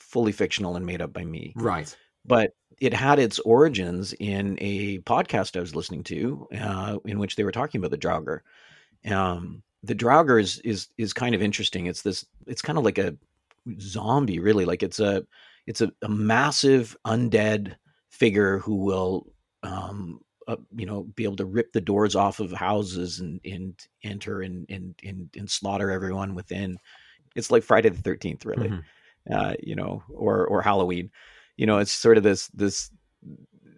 fully 0.00 0.32
fictional 0.32 0.74
and 0.74 0.84
made 0.84 1.00
up 1.00 1.12
by 1.12 1.24
me, 1.24 1.52
right? 1.54 1.96
But 2.24 2.54
it 2.80 2.92
had 2.92 3.20
its 3.20 3.38
origins 3.40 4.14
in 4.18 4.58
a 4.60 4.98
podcast 5.00 5.56
I 5.56 5.60
was 5.60 5.76
listening 5.76 6.02
to, 6.04 6.48
uh, 6.58 6.98
in 7.04 7.20
which 7.20 7.36
they 7.36 7.44
were 7.44 7.52
talking 7.52 7.78
about 7.78 7.92
the 7.92 7.98
Draugr. 7.98 8.40
Um, 9.08 9.62
the 9.82 9.94
Draugr 9.94 10.40
is 10.40 10.58
is 10.60 10.88
is 10.98 11.12
kind 11.12 11.34
of 11.34 11.42
interesting. 11.42 11.86
It's 11.86 12.02
this. 12.02 12.24
It's 12.46 12.62
kind 12.62 12.78
of 12.78 12.84
like 12.84 12.98
a 12.98 13.16
zombie, 13.80 14.38
really. 14.38 14.64
Like 14.64 14.82
it's 14.82 15.00
a 15.00 15.24
it's 15.66 15.80
a, 15.80 15.92
a 16.02 16.08
massive 16.08 16.96
undead 17.06 17.76
figure 18.10 18.58
who 18.58 18.76
will, 18.76 19.32
um, 19.62 20.20
uh, 20.48 20.56
you 20.74 20.86
know, 20.86 21.04
be 21.14 21.24
able 21.24 21.36
to 21.36 21.44
rip 21.44 21.72
the 21.72 21.80
doors 21.80 22.14
off 22.14 22.40
of 22.40 22.52
houses 22.52 23.20
and 23.20 23.40
and 23.44 23.78
enter 24.04 24.42
and 24.42 24.66
and 24.68 24.94
and, 25.04 25.30
and 25.36 25.50
slaughter 25.50 25.90
everyone 25.90 26.34
within. 26.34 26.78
It's 27.34 27.50
like 27.50 27.62
Friday 27.62 27.88
the 27.88 28.02
Thirteenth, 28.02 28.44
really. 28.44 28.68
Mm-hmm. 28.68 29.34
Uh, 29.34 29.54
you 29.60 29.74
know, 29.74 30.02
or 30.12 30.46
or 30.46 30.62
Halloween. 30.62 31.10
You 31.56 31.66
know, 31.66 31.78
it's 31.78 31.92
sort 31.92 32.16
of 32.18 32.22
this 32.22 32.48
this. 32.48 32.90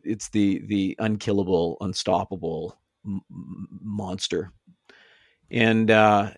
It's 0.03 0.29
the 0.29 0.63
the 0.67 0.97
unkillable, 0.99 1.79
unstoppable 1.81 2.79
m- 3.07 3.23
monster 3.83 4.53
and 5.51 5.91
uh, 5.91 6.31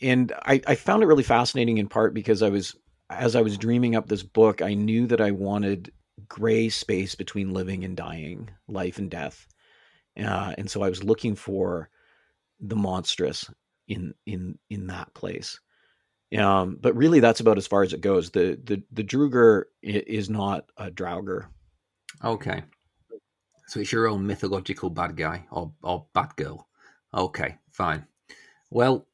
and 0.00 0.32
I, 0.44 0.60
I 0.66 0.74
found 0.74 1.02
it 1.02 1.06
really 1.06 1.22
fascinating 1.22 1.78
in 1.78 1.88
part 1.88 2.14
because 2.14 2.42
I 2.42 2.48
was 2.48 2.76
as 3.10 3.36
I 3.36 3.42
was 3.42 3.58
dreaming 3.58 3.94
up 3.94 4.08
this 4.08 4.22
book, 4.22 4.62
I 4.62 4.74
knew 4.74 5.06
that 5.06 5.20
I 5.20 5.30
wanted 5.30 5.92
gray 6.28 6.68
space 6.68 7.14
between 7.14 7.52
living 7.52 7.84
and 7.84 7.96
dying, 7.96 8.50
life 8.68 8.98
and 8.98 9.10
death, 9.10 9.46
uh, 10.18 10.54
and 10.56 10.70
so 10.70 10.82
I 10.82 10.88
was 10.88 11.04
looking 11.04 11.34
for 11.34 11.90
the 12.60 12.76
monstrous 12.76 13.50
in 13.88 14.14
in 14.26 14.58
in 14.70 14.86
that 14.88 15.12
place. 15.14 15.60
Um, 16.36 16.78
but 16.80 16.96
really, 16.96 17.20
that's 17.20 17.40
about 17.40 17.58
as 17.58 17.66
far 17.66 17.82
as 17.82 17.92
it 17.92 18.00
goes. 18.00 18.30
The 18.30 18.58
the 18.64 18.82
the 18.90 19.04
Drughr 19.04 19.64
is 19.82 20.30
not 20.30 20.66
a 20.76 20.90
Draugr. 20.90 21.46
Okay, 22.24 22.62
so 23.66 23.80
it's 23.80 23.92
your 23.92 24.08
own 24.08 24.26
mythological 24.26 24.90
bad 24.90 25.16
guy 25.16 25.44
or 25.50 25.72
or 25.82 26.06
bad 26.14 26.34
girl. 26.36 26.68
Okay, 27.14 27.58
fine. 27.70 28.06
Well, 28.72 29.06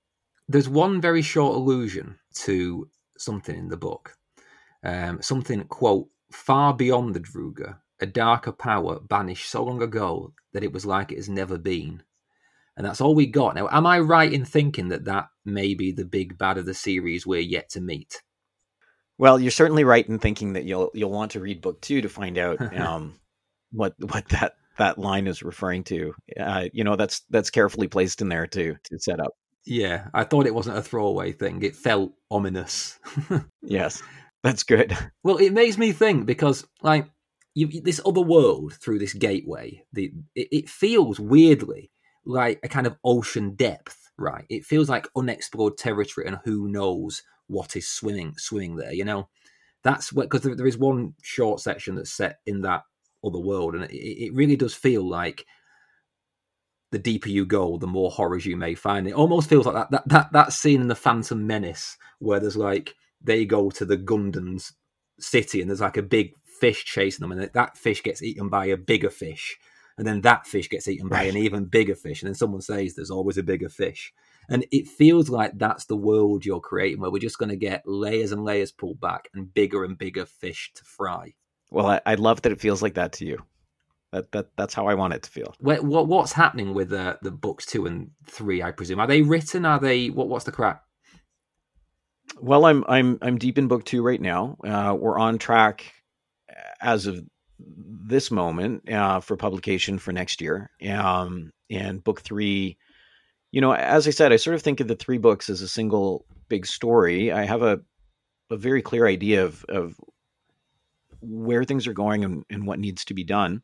there's 0.49 0.69
one 0.69 1.01
very 1.01 1.21
short 1.23 1.57
allusion 1.57 2.19
to 2.45 2.89
something 3.19 3.57
in 3.57 3.69
the 3.69 3.77
book. 3.77 4.17
Um, 4.85 5.21
something, 5.21 5.65
quote, 5.65 6.09
far 6.31 6.73
beyond 6.75 7.15
the 7.15 7.21
Drughr, 7.21 7.77
a 8.01 8.07
darker 8.07 8.53
power 8.53 9.01
banished 9.01 9.51
so 9.51 9.65
long 9.65 9.83
ago 9.83 10.33
that 10.53 10.63
it 10.63 10.73
was 10.73 10.87
like 10.87 11.11
it 11.11 11.17
has 11.17 11.29
never 11.29 11.59
been. 11.59 12.03
and 12.77 12.87
that's 12.87 13.01
all 13.01 13.15
we 13.15 13.27
got. 13.27 13.57
Now, 13.57 13.69
am 13.73 13.87
I 13.87 13.99
right 13.99 14.33
in 14.33 14.45
thinking 14.45 14.89
that 14.89 15.05
that 15.07 15.29
may 15.45 15.75
be 15.75 15.91
the 15.91 16.05
big 16.05 16.39
bad 16.39 16.59
of 16.59 16.65
the 16.65 16.75
series 16.75 17.27
we're 17.27 17.41
yet 17.41 17.69
to 17.71 17.81
meet? 17.81 18.23
Well, 19.19 19.41
you're 19.41 19.51
certainly 19.51 19.83
right 19.83 20.09
in 20.09 20.21
thinking 20.21 20.53
that 20.53 20.65
you'll 20.65 20.93
you'll 20.95 21.11
want 21.11 21.33
to 21.33 21.41
read 21.41 21.61
book 21.61 21.81
two 21.81 22.01
to 22.03 22.09
find 22.09 22.39
out 22.39 22.61
um, 22.79 23.19
what 23.73 23.95
what 23.99 24.29
that 24.29 24.55
that 24.79 24.97
line 24.97 25.27
is 25.27 25.43
referring 25.43 25.83
to. 25.85 26.15
Uh, 26.39 26.69
you 26.73 26.85
know, 26.85 26.95
that's 26.95 27.23
that's 27.31 27.51
carefully 27.51 27.89
placed 27.89 28.23
in 28.23 28.29
there 28.29 28.47
to 28.47 28.77
to 28.85 28.99
set 29.01 29.19
up. 29.19 29.33
Yeah, 29.69 30.09
I 30.15 30.25
thought 30.25 30.47
it 30.47 30.55
wasn't 30.55 30.79
a 30.79 30.83
throwaway 30.83 31.33
thing. 31.33 31.63
It 31.63 31.77
felt 31.77 32.13
ominous. 32.31 32.99
yes, 33.63 34.03
that's 34.43 34.63
good. 34.63 34.97
Well, 35.23 35.37
it 35.37 35.53
makes 35.53 35.77
me 35.77 35.93
think 35.93 36.25
because 36.25 36.67
like 36.83 37.11
you, 37.55 37.69
this 37.83 38.01
other 38.07 38.23
world 38.23 38.73
through 38.73 38.99
this 38.99 39.13
gateway, 39.13 39.85
the 39.93 40.11
it, 40.35 40.49
it 40.51 40.69
feels 40.71 41.21
weirdly 41.21 41.91
like 42.25 42.61
a 42.63 42.69
kind 42.69 42.87
of 42.87 42.97
ocean 43.05 43.57
depth, 43.57 44.11
right? 44.17 44.47
It 44.49 44.65
feels 44.65 44.89
like 44.89 45.07
unexplored 45.15 45.77
territory, 45.77 46.27
and 46.27 46.39
who 46.45 46.69
knows 46.69 47.23
what 47.47 47.77
is 47.77 47.87
swimming 47.87 48.35
swimming 48.39 48.77
there. 48.77 48.95
You 48.95 49.05
know, 49.05 49.29
that's 49.85 50.15
what 50.15 50.31
because 50.31 50.43
there, 50.43 50.55
there 50.55 50.67
is 50.67 50.79
one 50.79 51.13
short 51.23 51.61
section 51.61 51.95
that's 51.95 52.13
set 52.13 52.39
in 52.47 52.63
that 52.63 52.85
other 53.23 53.39
world, 53.39 53.75
and 53.75 53.85
it, 53.85 53.95
it 53.95 54.35
really 54.35 54.57
does 54.57 54.75
feel 54.75 55.07
like 55.07 55.45
the 56.91 56.99
deeper 56.99 57.29
you 57.29 57.45
go, 57.45 57.77
the 57.77 57.87
more 57.87 58.11
horrors 58.11 58.47
you 58.47 58.57
may 58.57 58.75
find. 58.75 59.07
It 59.07 59.15
almost 59.15 59.49
feels 59.49 59.67
like 59.67 59.75
that 59.75 59.91
that 59.91 60.09
that, 60.09 60.33
that 60.33 60.53
scene 60.53 60.81
in 60.81 60.89
the 60.89 60.95
Phantom 60.95 61.47
Menace 61.47 61.97
where 62.19 62.41
there's 62.41 62.57
like 62.57 62.95
they 63.21 63.45
go 63.45 63.71
to 63.71 63.85
the 63.85 63.97
Gungan's 63.97 64.73
city 65.19 65.61
and 65.61 65.69
there's 65.69 65.81
like 65.81 65.97
a 65.97 66.03
big 66.03 66.33
fish 66.61 66.85
chasing 66.85 67.23
them, 67.23 67.39
and 67.39 67.51
that 67.53 67.77
fish 67.77 68.03
gets 68.03 68.23
eaten 68.23 68.49
by 68.49 68.67
a 68.67 68.77
bigger 68.77 69.11
fish, 69.11 69.57
and 69.97 70.07
then 70.07 70.23
that 70.23 70.47
fish 70.47 70.69
gets 70.69 70.89
eaten 70.89 71.09
by 71.09 71.23
an 71.25 71.37
even 71.37 71.67
bigger 71.67 71.95
fish, 71.95 72.23
and 72.23 72.29
then 72.29 72.35
someone 72.35 72.61
says 72.61 72.95
there's 72.95 73.11
always 73.11 73.39
a 73.39 73.43
bigger 73.43 73.69
fish. 73.69 74.13
And 74.51 74.65
it 74.71 74.89
feels 74.89 75.29
like 75.29 75.59
that's 75.59 75.85
the 75.85 75.97
world 75.97 76.47
you're 76.47 76.61
creating, 76.61 77.01
where 77.01 77.11
we're 77.11 77.19
just 77.19 77.39
going 77.39 77.51
to 77.51 77.57
get 77.57 77.83
layers 77.87 78.33
and 78.33 78.45
layers 78.45 78.73
pulled 78.73 78.99
back 78.99 79.29
and 79.35 79.53
bigger 79.53 79.85
and 79.85 79.99
bigger 79.99 80.25
fish 80.25 80.73
to 80.77 80.85
fry. 80.85 81.35
Well, 81.71 81.87
I, 81.87 82.01
I 82.07 82.15
love 82.15 82.41
that 82.43 82.53
it 82.53 82.61
feels 82.61 82.81
like 82.81 82.95
that 82.95 83.13
to 83.15 83.27
you. 83.27 83.45
That 84.13 84.33
that 84.33 84.49
that's 84.57 84.75
how 84.75 84.87
I 84.87 84.95
want 84.95 85.15
it 85.15 85.23
to 85.25 85.31
feel. 85.31 85.55
What, 85.59 85.85
what 85.85 86.09
what's 86.09 86.33
happening 86.33 86.73
with 86.73 86.93
uh, 86.93 87.17
the 87.23 87.31
books 87.31 87.67
two 87.67 87.87
and 87.87 88.11
three? 88.27 88.63
I 88.63 88.71
presume 88.71 89.01
are 89.01 89.07
they 89.07 89.23
written? 89.23 89.65
Are 89.67 89.79
they 89.79 90.09
what? 90.09 90.29
What's 90.29 90.47
the 90.47 90.53
crap? 90.53 90.85
Well, 92.41 92.65
I'm 92.65 92.85
I'm 92.89 93.19
I'm 93.21 93.39
deep 93.39 93.59
in 93.59 93.69
book 93.69 93.85
two 93.85 94.03
right 94.03 94.21
now. 94.21 94.57
Uh, 94.65 94.97
we're 94.99 95.19
on 95.19 95.39
track 95.39 95.93
as 96.81 97.07
of 97.07 97.21
this 97.59 98.31
moment 98.31 98.91
uh, 98.91 99.21
for 99.21 99.37
publication 99.37 99.99
for 99.99 100.13
next 100.13 100.41
year. 100.41 100.71
Um, 100.89 101.51
and 101.71 102.03
book 102.03 102.23
three, 102.23 102.79
you 103.51 103.61
know, 103.61 103.75
as 103.75 104.07
I 104.07 104.11
said, 104.11 104.33
I 104.33 104.37
sort 104.37 104.55
of 104.55 104.63
think 104.63 104.81
of 104.81 104.89
the 104.89 104.97
three 104.97 105.19
books 105.19 105.51
as 105.51 105.61
a 105.61 105.69
single 105.69 106.25
big 106.49 106.67
story. 106.67 107.33
I 107.33 107.45
have 107.45 107.63
a 107.63 107.81
a 108.51 108.57
very 108.57 108.81
clear 108.81 109.07
idea 109.07 109.45
of 109.45 109.65
of 109.69 109.95
where 111.21 111.65
things 111.65 111.87
are 111.87 111.93
going 111.93 112.25
and, 112.25 112.45
and 112.49 112.67
what 112.67 112.79
needs 112.79 113.05
to 113.07 113.15
be 113.15 113.25
done. 113.25 113.63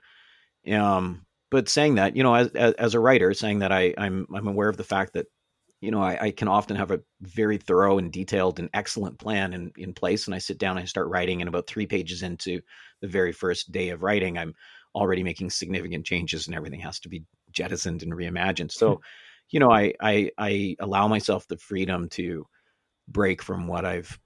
Um, 0.72 1.26
but 1.50 1.68
saying 1.68 1.96
that, 1.96 2.16
you 2.16 2.22
know, 2.22 2.34
as, 2.34 2.48
as, 2.48 2.72
as 2.74 2.94
a 2.94 3.00
writer, 3.00 3.32
saying 3.34 3.60
that 3.60 3.72
I, 3.72 3.94
I'm 3.96 4.26
I'm 4.34 4.48
aware 4.48 4.68
of 4.68 4.76
the 4.76 4.84
fact 4.84 5.12
that 5.14 5.26
you 5.80 5.90
know 5.90 6.02
I, 6.02 6.18
I, 6.20 6.30
can 6.30 6.48
often 6.48 6.76
have 6.76 6.90
a 6.90 7.00
very 7.20 7.58
thorough 7.58 7.98
and 7.98 8.10
detailed 8.10 8.58
and 8.58 8.70
excellent 8.72 9.18
plan 9.18 9.52
in, 9.52 9.70
in 9.76 9.94
place, 9.94 10.26
and 10.26 10.34
I 10.34 10.38
sit 10.38 10.58
down 10.58 10.76
and 10.76 10.82
I 10.82 10.86
start 10.86 11.08
writing, 11.08 11.40
and 11.40 11.48
about 11.48 11.66
three 11.66 11.86
pages 11.86 12.22
into 12.22 12.60
the 13.00 13.08
very 13.08 13.32
first 13.32 13.70
day 13.70 13.90
of 13.90 14.02
writing, 14.02 14.38
I'm 14.38 14.54
already 14.94 15.22
making 15.22 15.50
significant 15.50 16.06
changes, 16.06 16.46
and 16.46 16.56
everything 16.56 16.80
has 16.80 16.98
to 17.00 17.08
be 17.08 17.24
jettisoned 17.52 18.02
and 18.02 18.12
reimagined. 18.12 18.72
So, 18.72 19.00
you 19.50 19.60
know, 19.60 19.70
I 19.70 19.92
I, 20.00 20.30
I 20.38 20.76
allow 20.80 21.06
myself 21.08 21.46
the 21.46 21.58
freedom 21.58 22.08
to 22.10 22.46
break 23.06 23.42
from 23.42 23.68
what 23.68 23.84
I've 23.84 24.18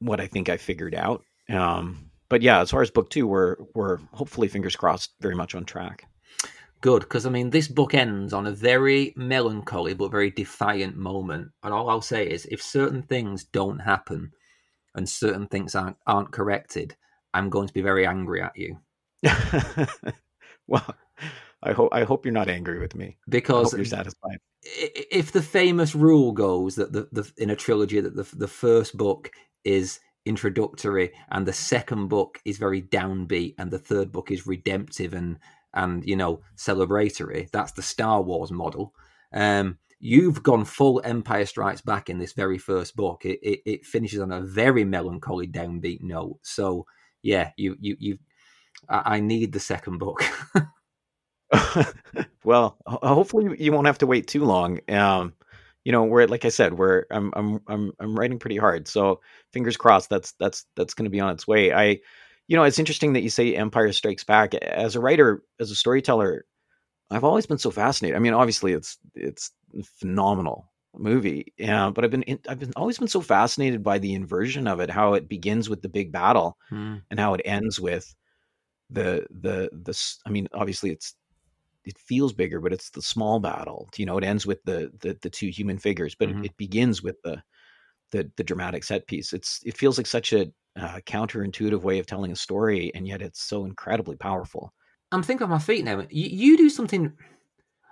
what 0.00 0.20
I 0.20 0.26
think 0.26 0.48
I 0.48 0.56
figured 0.56 0.94
out. 0.94 1.22
Um, 1.48 2.10
but 2.34 2.42
yeah, 2.42 2.60
as 2.60 2.72
far 2.72 2.82
as 2.82 2.90
book 2.90 3.10
two, 3.10 3.28
we're 3.28 3.54
we're 3.74 3.98
hopefully 4.10 4.48
fingers 4.48 4.74
crossed, 4.74 5.12
very 5.20 5.36
much 5.36 5.54
on 5.54 5.64
track. 5.64 6.08
Good, 6.80 7.02
because 7.02 7.26
I 7.26 7.30
mean, 7.30 7.50
this 7.50 7.68
book 7.68 7.94
ends 7.94 8.32
on 8.32 8.48
a 8.48 8.50
very 8.50 9.12
melancholy 9.14 9.94
but 9.94 10.10
very 10.10 10.32
defiant 10.32 10.96
moment. 10.96 11.52
And 11.62 11.72
all 11.72 11.88
I'll 11.88 12.02
say 12.02 12.28
is, 12.28 12.44
if 12.46 12.60
certain 12.60 13.02
things 13.02 13.44
don't 13.44 13.78
happen 13.78 14.32
and 14.96 15.08
certain 15.08 15.46
things 15.46 15.76
aren't 15.76 15.96
aren't 16.08 16.32
corrected, 16.32 16.96
I'm 17.32 17.50
going 17.50 17.68
to 17.68 17.72
be 17.72 17.82
very 17.82 18.04
angry 18.04 18.42
at 18.42 18.56
you. 18.56 18.80
well, 20.66 20.92
I 21.62 21.70
hope 21.70 21.90
I 21.92 22.02
hope 22.02 22.26
you're 22.26 22.32
not 22.32 22.48
angry 22.48 22.80
with 22.80 22.96
me 22.96 23.16
because 23.28 23.74
you're 23.74 23.84
satisfied. 23.84 24.38
If 24.64 25.30
the 25.30 25.40
famous 25.40 25.94
rule 25.94 26.32
goes 26.32 26.74
that 26.74 26.92
the, 26.92 27.06
the 27.12 27.30
in 27.38 27.50
a 27.50 27.54
trilogy 27.54 28.00
that 28.00 28.16
the 28.16 28.26
the 28.36 28.48
first 28.48 28.96
book 28.96 29.30
is 29.62 30.00
introductory 30.26 31.12
and 31.30 31.46
the 31.46 31.52
second 31.52 32.08
book 32.08 32.40
is 32.44 32.58
very 32.58 32.82
downbeat 32.82 33.54
and 33.58 33.70
the 33.70 33.78
third 33.78 34.12
book 34.12 34.30
is 34.30 34.46
redemptive 34.46 35.14
and 35.14 35.38
and 35.74 36.04
you 36.04 36.16
know 36.16 36.40
celebratory. 36.56 37.50
That's 37.50 37.72
the 37.72 37.82
star 37.82 38.22
wars 38.22 38.50
model. 38.52 38.94
Um 39.32 39.78
you've 40.00 40.42
gone 40.42 40.64
full 40.64 41.00
empire 41.04 41.46
strikes 41.46 41.80
back 41.80 42.10
in 42.10 42.18
this 42.18 42.32
very 42.34 42.58
first 42.58 42.94
book. 42.94 43.24
It, 43.24 43.38
it, 43.42 43.60
it 43.64 43.86
finishes 43.86 44.20
on 44.20 44.32
a 44.32 44.40
very 44.42 44.84
melancholy 44.84 45.46
downbeat 45.48 46.02
note. 46.02 46.38
So 46.42 46.86
yeah 47.22 47.50
you 47.56 47.76
you 47.80 47.96
you 47.98 48.18
i, 48.88 49.16
I 49.16 49.20
need 49.20 49.52
the 49.52 49.60
second 49.60 49.98
book. 49.98 50.22
Well 52.44 52.76
hopefully 52.86 53.56
you 53.58 53.72
won't 53.72 53.86
have 53.86 53.98
to 53.98 54.06
wait 54.06 54.26
too 54.26 54.44
long. 54.44 54.80
Um 54.88 55.34
you 55.84 55.92
know, 55.92 56.04
we're 56.04 56.26
like 56.26 56.44
I 56.44 56.48
said, 56.48 56.74
we're 56.74 57.04
I'm 57.10 57.32
I'm 57.34 57.60
I'm 57.68 57.92
I'm 58.00 58.18
writing 58.18 58.38
pretty 58.38 58.56
hard. 58.56 58.88
So 58.88 59.20
fingers 59.52 59.76
crossed 59.76 60.10
that's 60.10 60.32
that's 60.32 60.64
that's 60.76 60.94
going 60.94 61.04
to 61.04 61.10
be 61.10 61.20
on 61.20 61.32
its 61.32 61.46
way. 61.46 61.72
I 61.72 62.00
you 62.46 62.56
know, 62.56 62.64
it's 62.64 62.78
interesting 62.78 63.14
that 63.14 63.22
you 63.22 63.30
say 63.30 63.54
Empire 63.54 63.92
Strikes 63.92 64.24
Back 64.24 64.54
as 64.54 64.96
a 64.96 65.00
writer, 65.00 65.42
as 65.60 65.70
a 65.70 65.76
storyteller, 65.76 66.44
I've 67.10 67.24
always 67.24 67.46
been 67.46 67.58
so 67.58 67.70
fascinated. 67.70 68.16
I 68.16 68.20
mean, 68.20 68.34
obviously 68.34 68.72
it's 68.72 68.98
it's 69.14 69.50
phenomenal 69.98 70.70
movie. 70.96 71.52
Yeah, 71.56 71.90
but 71.90 72.04
I've 72.04 72.10
been 72.10 72.24
I've 72.48 72.58
been 72.58 72.72
always 72.76 72.98
been 72.98 73.08
so 73.08 73.20
fascinated 73.20 73.82
by 73.82 73.98
the 73.98 74.14
inversion 74.14 74.66
of 74.66 74.80
it, 74.80 74.90
how 74.90 75.14
it 75.14 75.28
begins 75.28 75.68
with 75.68 75.82
the 75.82 75.88
big 75.88 76.12
battle 76.12 76.56
hmm. 76.68 76.96
and 77.10 77.20
how 77.20 77.34
it 77.34 77.42
ends 77.44 77.80
with 77.80 78.14
the 78.90 79.26
the 79.30 79.70
the 79.72 80.16
I 80.26 80.30
mean, 80.30 80.48
obviously 80.52 80.90
it's 80.90 81.14
it 81.84 81.98
feels 81.98 82.32
bigger, 82.32 82.60
but 82.60 82.72
it's 82.72 82.90
the 82.90 83.02
small 83.02 83.40
battle. 83.40 83.88
You 83.96 84.06
know, 84.06 84.18
it 84.18 84.24
ends 84.24 84.46
with 84.46 84.62
the 84.64 84.90
the, 85.00 85.16
the 85.20 85.30
two 85.30 85.48
human 85.48 85.78
figures, 85.78 86.14
but 86.14 86.28
mm-hmm. 86.28 86.44
it, 86.44 86.46
it, 86.46 86.56
begins 86.56 87.02
with 87.02 87.20
the, 87.22 87.42
the 88.10 88.30
the 88.36 88.44
dramatic 88.44 88.84
set 88.84 89.06
piece. 89.06 89.32
It's 89.32 89.60
it 89.64 89.76
feels 89.76 89.98
like 89.98 90.06
such 90.06 90.32
a 90.32 90.50
uh, 90.76 91.00
counterintuitive 91.06 91.82
way 91.82 91.98
of 91.98 92.06
telling 92.06 92.32
a 92.32 92.36
story, 92.36 92.92
and 92.94 93.06
yet 93.06 93.22
it's 93.22 93.42
so 93.42 93.64
incredibly 93.64 94.16
powerful. 94.16 94.72
I'm 95.12 95.22
thinking 95.22 95.44
on 95.44 95.50
my 95.50 95.58
feet 95.58 95.84
now. 95.84 96.00
You, 96.10 96.28
you 96.28 96.56
do 96.56 96.70
something. 96.70 97.12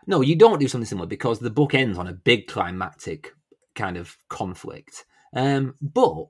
No, 0.06 0.20
you 0.20 0.34
don't 0.34 0.58
do 0.58 0.66
something 0.66 0.86
similar 0.86 1.06
because 1.06 1.38
the 1.38 1.50
book 1.50 1.74
ends 1.74 1.96
on 1.96 2.08
a 2.08 2.12
big 2.12 2.48
climactic 2.48 3.32
kind 3.76 3.96
of 3.96 4.16
conflict. 4.28 5.04
Um, 5.34 5.74
but 5.80 6.26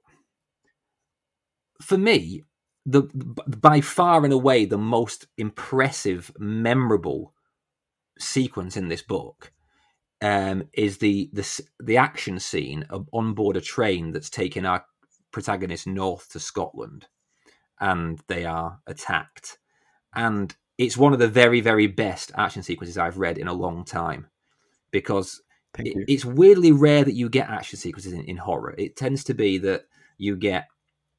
for 1.81 1.97
me, 1.97 2.45
the 2.85 3.03
by 3.47 3.81
far 3.81 4.25
and 4.25 4.33
away 4.33 4.65
the 4.65 4.79
most 4.79 5.27
impressive, 5.39 6.31
memorable 6.39 7.33
sequence 8.19 8.77
in 8.77 8.89
this 8.89 9.03
book 9.03 9.53
um, 10.23 10.69
is 10.73 10.99
the, 10.99 11.29
the 11.33 11.63
the 11.81 11.97
action 11.97 12.39
scene 12.39 12.87
on 13.13 13.35
board 13.35 13.57
a 13.57 13.61
train 13.61 14.13
that's 14.13 14.31
taking 14.31 14.65
our 14.65 14.85
protagonist 15.33 15.87
north 15.87 16.29
to 16.31 16.39
Scotland, 16.39 17.07
and 17.81 18.21
they 18.29 18.45
are 18.45 18.79
attacked, 18.87 19.59
and 20.15 20.55
it's 20.79 20.97
one 20.97 21.13
of 21.13 21.19
the 21.19 21.29
very 21.29 21.61
very 21.61 21.89
best 21.89 22.31
action 22.37 22.63
sequences 22.63 22.97
I've 22.97 23.19
read 23.19 23.37
in 23.37 23.49
a 23.49 23.53
long 23.53 23.85
time, 23.85 24.29
because 24.93 25.43
it, 25.79 26.05
it's 26.07 26.25
weirdly 26.25 26.71
rare 26.71 27.03
that 27.05 27.15
you 27.15 27.29
get 27.29 27.49
action 27.49 27.79
sequences 27.79 28.13
in, 28.13 28.23
in 28.23 28.37
horror. 28.37 28.77
It 28.79 28.97
tends 28.97 29.25
to 29.25 29.35
be 29.35 29.59
that 29.59 29.87
you 30.19 30.37
get 30.37 30.69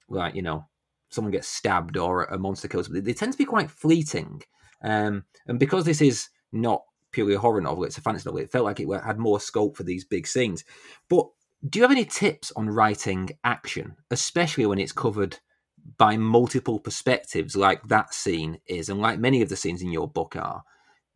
like 0.07 0.33
you 0.33 0.41
know 0.41 0.67
someone 1.09 1.31
gets 1.31 1.49
stabbed 1.49 1.97
or 1.97 2.23
a 2.23 2.39
monster 2.39 2.69
kills. 2.69 2.87
Them. 2.87 3.03
They 3.03 3.13
tend 3.13 3.33
to 3.33 3.37
be 3.37 3.45
quite 3.45 3.69
fleeting, 3.69 4.43
um, 4.81 5.25
and 5.45 5.59
because 5.59 5.83
this 5.83 6.01
is 6.01 6.29
not 6.53 6.83
purely 7.11 7.35
a 7.35 7.39
horror 7.39 7.61
novel, 7.61 7.83
it's 7.85 7.97
a 7.97 8.01
fantasy 8.01 8.27
novel. 8.27 8.41
It 8.41 8.51
felt 8.51 8.65
like 8.65 8.79
it 8.79 8.87
had 9.03 9.19
more 9.19 9.39
scope 9.39 9.77
for 9.77 9.83
these 9.83 10.03
big 10.03 10.27
scenes. 10.27 10.63
But 11.09 11.27
do 11.67 11.79
you 11.79 11.83
have 11.83 11.91
any 11.91 12.05
tips 12.05 12.51
on 12.55 12.69
writing 12.69 13.29
action, 13.43 13.95
especially 14.11 14.65
when 14.65 14.79
it's 14.79 14.91
covered 14.91 15.39
by 15.97 16.17
multiple 16.17 16.79
perspectives, 16.79 17.55
like 17.55 17.87
that 17.87 18.13
scene 18.13 18.59
is, 18.67 18.89
and 18.89 18.99
like 18.99 19.19
many 19.19 19.41
of 19.41 19.49
the 19.49 19.55
scenes 19.55 19.81
in 19.81 19.91
your 19.91 20.07
book 20.07 20.35
are? 20.35 20.63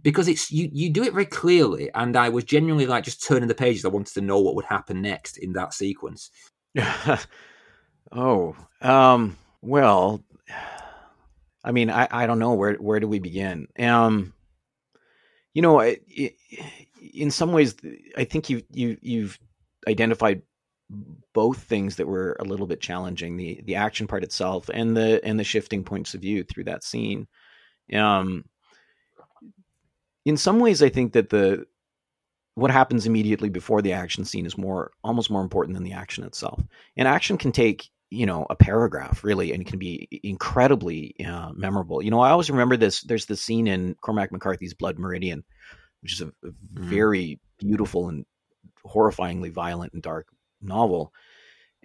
Because 0.02 0.28
it's 0.28 0.52
you, 0.52 0.70
you 0.72 0.90
do 0.90 1.04
it 1.04 1.14
very 1.14 1.26
clearly, 1.26 1.90
and 1.94 2.16
I 2.16 2.30
was 2.30 2.44
genuinely 2.44 2.86
like 2.86 3.04
just 3.04 3.26
turning 3.26 3.48
the 3.48 3.56
pages. 3.56 3.84
I 3.84 3.90
wanted 3.90 4.14
to 4.14 4.22
know 4.22 4.40
what 4.40 4.56
would 4.56 4.66
happen 4.66 5.02
next 5.02 5.38
in 5.38 5.54
that 5.54 5.74
sequence. 5.74 6.30
oh, 8.12 8.56
um, 8.82 9.38
well, 9.62 10.24
I 11.64 11.72
mean, 11.72 11.90
I, 11.90 12.08
I 12.12 12.28
don't 12.28 12.40
know 12.40 12.54
where 12.54 12.76
where 12.76 13.00
do 13.00 13.08
we 13.08 13.20
begin? 13.20 13.68
Um, 13.80 14.34
you 15.54 15.62
know, 15.62 15.82
in 17.14 17.32
some 17.32 17.52
ways, 17.52 17.76
I 18.16 18.24
think 18.24 18.50
you 18.50 18.64
you 18.72 18.98
you've 19.02 19.40
identified 19.88 20.42
both 21.34 21.64
things 21.64 21.98
that 21.98 22.08
were 22.08 22.38
a 22.40 22.46
little 22.46 22.68
bit 22.68 22.82
challenging 22.82 23.38
the 23.38 23.62
the 23.66 23.76
action 23.76 24.08
part 24.08 24.24
itself 24.24 24.70
and 24.74 24.96
the 24.96 25.24
and 25.24 25.40
the 25.40 25.44
shifting 25.44 25.84
points 25.84 26.14
of 26.14 26.22
view 26.22 26.44
through 26.44 26.66
that 26.66 26.84
scene. 26.84 27.28
Um 27.94 28.46
in 30.26 30.36
some 30.36 30.60
ways 30.60 30.84
i 30.84 30.90
think 30.90 31.14
that 31.14 31.30
the 31.30 31.66
what 32.58 32.72
happens 32.72 33.06
immediately 33.06 33.50
before 33.50 33.84
the 33.84 33.94
action 33.94 34.26
scene 34.26 34.44
is 34.44 34.58
more 34.58 34.90
almost 35.04 35.30
more 35.30 35.44
important 35.44 35.76
than 35.76 35.84
the 35.84 35.94
action 35.94 36.24
itself. 36.24 36.60
And 36.98 37.08
action 37.08 37.38
can 37.38 37.52
take 37.52 37.92
you 38.10 38.26
know 38.26 38.46
a 38.50 38.56
paragraph 38.56 39.24
really 39.24 39.52
and 39.52 39.66
can 39.66 39.78
be 39.78 40.08
incredibly 40.24 41.14
uh, 41.26 41.52
memorable 41.54 42.02
you 42.02 42.10
know 42.10 42.22
i 42.22 42.30
always 42.30 42.50
remember 42.50 42.78
this 42.78 43.02
there's 43.02 43.26
the 43.26 43.36
scene 43.36 43.68
in 43.68 43.96
cormac 44.02 44.32
mccarthy's 44.32 44.74
blood 44.74 44.98
meridian 44.98 45.44
which 46.02 46.14
is 46.14 46.22
a, 46.22 46.26
mm. 46.26 46.52
very 46.74 47.40
beautiful 47.60 48.10
and 48.10 48.26
horrifyingly 48.86 49.52
violent 49.52 49.94
and 49.94 50.02
dark 50.02 50.28
novel. 50.62 51.14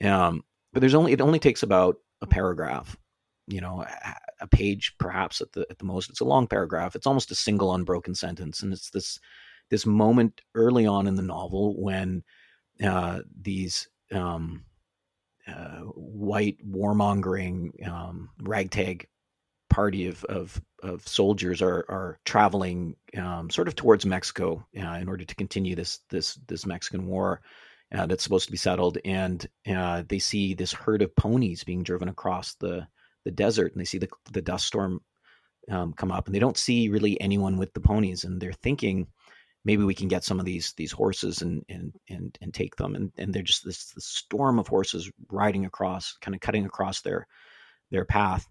Um, 0.03 0.45
but 0.73 0.81
there's 0.81 0.95
only 0.95 1.13
it 1.13 1.21
only 1.21 1.39
takes 1.39 1.63
about 1.63 1.97
a 2.21 2.27
paragraph, 2.27 2.97
you 3.47 3.61
know, 3.61 3.83
a, 3.83 4.15
a, 4.41 4.47
page 4.47 4.95
perhaps 4.99 5.41
at 5.41 5.53
the 5.53 5.67
at 5.71 5.79
the 5.79 5.85
most. 5.85 6.11
It's 6.11 6.21
a 6.21 6.25
long 6.25 6.47
paragraph. 6.47 6.95
It's 6.97 7.07
almost 7.07 7.31
a 7.31 7.37
single 7.37 7.75
unbroken 7.75 8.15
sentence, 8.15 8.63
and 8.63 8.73
it's 8.73 8.91
this 8.91 9.19
this 9.71 9.87
moment 9.87 10.41
early 10.55 10.87
on 10.87 11.07
in 11.07 11.17
the 11.17 11.23
novel 11.23 11.81
when 11.81 12.23
uh, 12.83 13.21
these 13.41 13.89
um, 14.13 14.65
uh, 15.47 15.81
white 15.95 16.57
warmongering 16.69 17.87
um, 17.89 18.31
ragtag 18.41 19.09
party 19.71 20.07
of, 20.07 20.23
of, 20.25 20.61
of 20.83 21.07
soldiers 21.09 21.63
are, 21.63 21.85
are 21.89 22.19
traveling 22.25 22.95
um, 23.17 23.49
sort 23.51 23.69
of 23.69 23.75
towards 23.75 24.05
Mexico 24.05 24.65
uh, 24.79 24.99
in 25.01 25.09
order 25.09 25.25
to 25.25 25.35
continue 25.35 25.75
this 25.75 26.01
this 26.11 26.35
this 26.47 26.67
Mexican 26.67 27.07
war 27.07 27.41
uh, 27.95 28.07
that's 28.07 28.23
supposed 28.23 28.47
to 28.47 28.53
be 28.53 28.59
settled, 28.59 28.99
and 29.05 29.49
uh, 29.69 30.03
they 30.09 30.19
see 30.19 30.55
this 30.55 30.73
herd 30.73 31.03
of 31.03 31.15
ponies 31.17 31.65
being 31.65 31.83
driven 31.83 32.09
across 32.09 32.55
the 32.57 32.87
the 33.25 33.31
desert, 33.31 33.73
and 33.73 33.81
they 33.81 33.85
see 33.85 33.99
the 33.99 34.09
the 34.33 34.43
dust 34.43 34.67
storm 34.67 35.01
um, 35.71 35.93
come 35.93 36.13
up, 36.13 36.27
and 36.27 36.35
they 36.35 36.41
don't 36.41 36.59
see 36.59 36.89
really 36.89 37.21
anyone 37.21 37.57
with 37.57 37.73
the 37.73 37.81
ponies, 37.81 38.25
and 38.25 38.41
they're 38.41 38.53
thinking 38.53 39.07
maybe 39.65 39.85
we 39.85 39.95
can 39.95 40.09
get 40.09 40.25
some 40.25 40.39
of 40.39 40.45
these 40.45 40.73
these 40.77 40.93
horses 40.93 41.43
and 41.43 41.65
and 41.69 41.93
and 42.09 42.39
and 42.41 42.55
take 42.55 42.77
them, 42.77 42.95
and 42.95 43.13
and 43.19 43.33
they're 43.33 43.43
just 43.43 43.65
this, 43.65 43.93
this 43.93 44.07
storm 44.07 44.59
of 44.59 44.69
horses 44.69 45.11
riding 45.31 45.67
across, 45.67 46.17
kind 46.21 46.35
of 46.35 46.41
cutting 46.41 46.67
across 46.67 47.01
their 47.01 47.27
their 47.91 48.05
path, 48.05 48.49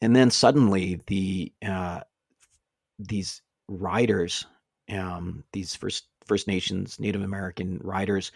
and 0.00 0.14
then 0.14 0.30
suddenly 0.30 1.00
the 1.06 1.52
uh, 1.66 2.00
these 2.98 3.42
riders, 3.68 4.46
um, 4.90 5.44
these 5.52 5.74
first 5.74 6.08
First 6.26 6.48
Nations, 6.48 6.98
Native 6.98 7.22
American 7.22 7.78
riders 7.82 8.32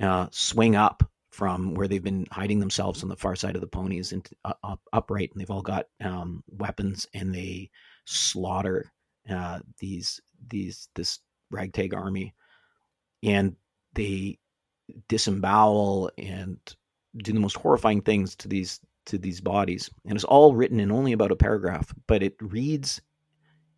uh, 0.00 0.26
swing 0.30 0.76
up 0.76 1.08
from 1.30 1.74
where 1.74 1.86
they've 1.86 2.02
been 2.02 2.26
hiding 2.32 2.58
themselves 2.58 3.02
on 3.02 3.08
the 3.08 3.16
far 3.16 3.36
side 3.36 3.54
of 3.54 3.60
the 3.60 3.66
ponies 3.68 4.12
and 4.12 4.28
uh, 4.44 4.52
up, 4.64 4.80
upright, 4.92 5.30
and 5.32 5.40
they've 5.40 5.50
all 5.50 5.62
got 5.62 5.86
um, 6.02 6.42
weapons, 6.48 7.06
and 7.14 7.34
they 7.34 7.70
slaughter 8.04 8.92
uh, 9.28 9.60
these 9.78 10.20
these 10.48 10.88
this 10.94 11.20
ragtag 11.50 11.94
army, 11.94 12.34
and 13.22 13.56
they 13.94 14.38
disembowel 15.08 16.10
and 16.18 16.58
do 17.18 17.32
the 17.32 17.40
most 17.40 17.56
horrifying 17.56 18.00
things 18.00 18.34
to 18.36 18.48
these 18.48 18.80
to 19.06 19.18
these 19.18 19.40
bodies, 19.40 19.90
and 20.04 20.14
it's 20.14 20.24
all 20.24 20.54
written 20.54 20.80
in 20.80 20.92
only 20.92 21.12
about 21.12 21.32
a 21.32 21.36
paragraph, 21.36 21.92
but 22.06 22.22
it 22.22 22.34
reads 22.40 23.00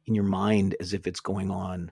in 0.07 0.15
your 0.15 0.25
mind 0.25 0.75
as 0.81 0.93
if 0.93 1.07
it's 1.07 1.21
going 1.21 1.51
on 1.51 1.91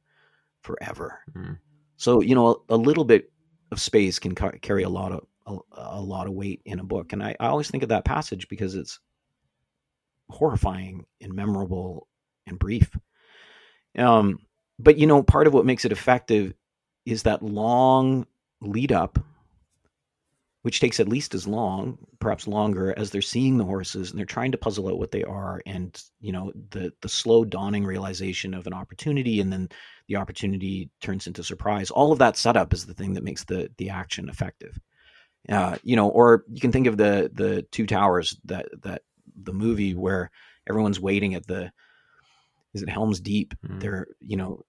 forever. 0.62 1.20
Mm. 1.34 1.58
So 1.96 2.20
you 2.20 2.34
know, 2.34 2.62
a, 2.68 2.74
a, 2.74 2.76
little 2.76 3.04
bit 3.04 3.30
of 3.70 3.80
space 3.80 4.18
can 4.18 4.34
ca- 4.34 4.58
carry 4.62 4.82
a 4.82 4.88
lot 4.88 5.12
of 5.12 5.26
a, 5.46 5.56
a, 5.72 6.00
lot 6.00 6.26
of 6.26 6.34
weight 6.34 6.60
in 6.64 6.80
a 6.80 6.84
book, 6.84 7.12
and 7.12 7.22
I, 7.22 7.36
I 7.40 7.46
always 7.46 7.70
think 7.70 7.82
of 7.82 7.88
that 7.90 8.04
passage 8.04 8.48
because 8.48 8.74
it's 8.74 8.98
horrifying 10.28 11.06
and 11.20 11.32
memorable 11.32 12.08
and 12.46 12.58
brief. 12.58 12.96
Um, 13.98 14.38
but 14.82 14.98
you 14.98 15.06
know, 15.06 15.22
part 15.22 15.46
of 15.46 15.54
what 15.54 15.66
makes 15.66 15.84
it 15.84 15.92
effective 15.92 16.54
is 17.06 17.22
that 17.22 17.42
long 17.42 18.26
lead 18.60 18.92
up 18.92 19.18
which 20.62 20.80
takes 20.80 21.00
at 21.00 21.08
least 21.08 21.34
as 21.34 21.46
long, 21.46 21.96
perhaps 22.18 22.46
longer, 22.46 22.96
as 22.98 23.10
they're 23.10 23.22
seeing 23.22 23.56
the 23.56 23.64
horses 23.64 24.10
and 24.10 24.18
they're 24.18 24.26
trying 24.26 24.52
to 24.52 24.58
puzzle 24.58 24.88
out 24.88 24.98
what 24.98 25.10
they 25.10 25.24
are, 25.24 25.62
and 25.64 26.02
you 26.20 26.32
know 26.32 26.52
the 26.70 26.92
the 27.00 27.08
slow 27.08 27.44
dawning 27.44 27.84
realization 27.84 28.52
of 28.52 28.66
an 28.66 28.74
opportunity, 28.74 29.40
and 29.40 29.52
then 29.52 29.68
the 30.08 30.16
opportunity 30.16 30.90
turns 31.00 31.26
into 31.26 31.42
surprise. 31.42 31.90
All 31.90 32.12
of 32.12 32.18
that 32.18 32.36
setup 32.36 32.74
is 32.74 32.84
the 32.84 32.94
thing 32.94 33.14
that 33.14 33.24
makes 33.24 33.44
the 33.44 33.70
the 33.78 33.88
action 33.88 34.28
effective. 34.28 34.78
Uh, 35.48 35.76
you 35.82 35.96
know, 35.96 36.08
or 36.08 36.44
you 36.48 36.60
can 36.60 36.72
think 36.72 36.86
of 36.86 36.98
the 36.98 37.30
the 37.32 37.62
two 37.72 37.86
towers 37.86 38.36
that 38.44 38.68
that 38.82 39.02
the 39.42 39.54
movie 39.54 39.94
where 39.94 40.30
everyone's 40.68 41.00
waiting 41.00 41.34
at 41.34 41.46
the 41.46 41.72
is 42.74 42.82
it 42.82 42.88
Helm's 42.88 43.20
Deep? 43.20 43.54
Mm. 43.66 43.80
There, 43.80 44.06
you 44.20 44.36
know, 44.36 44.64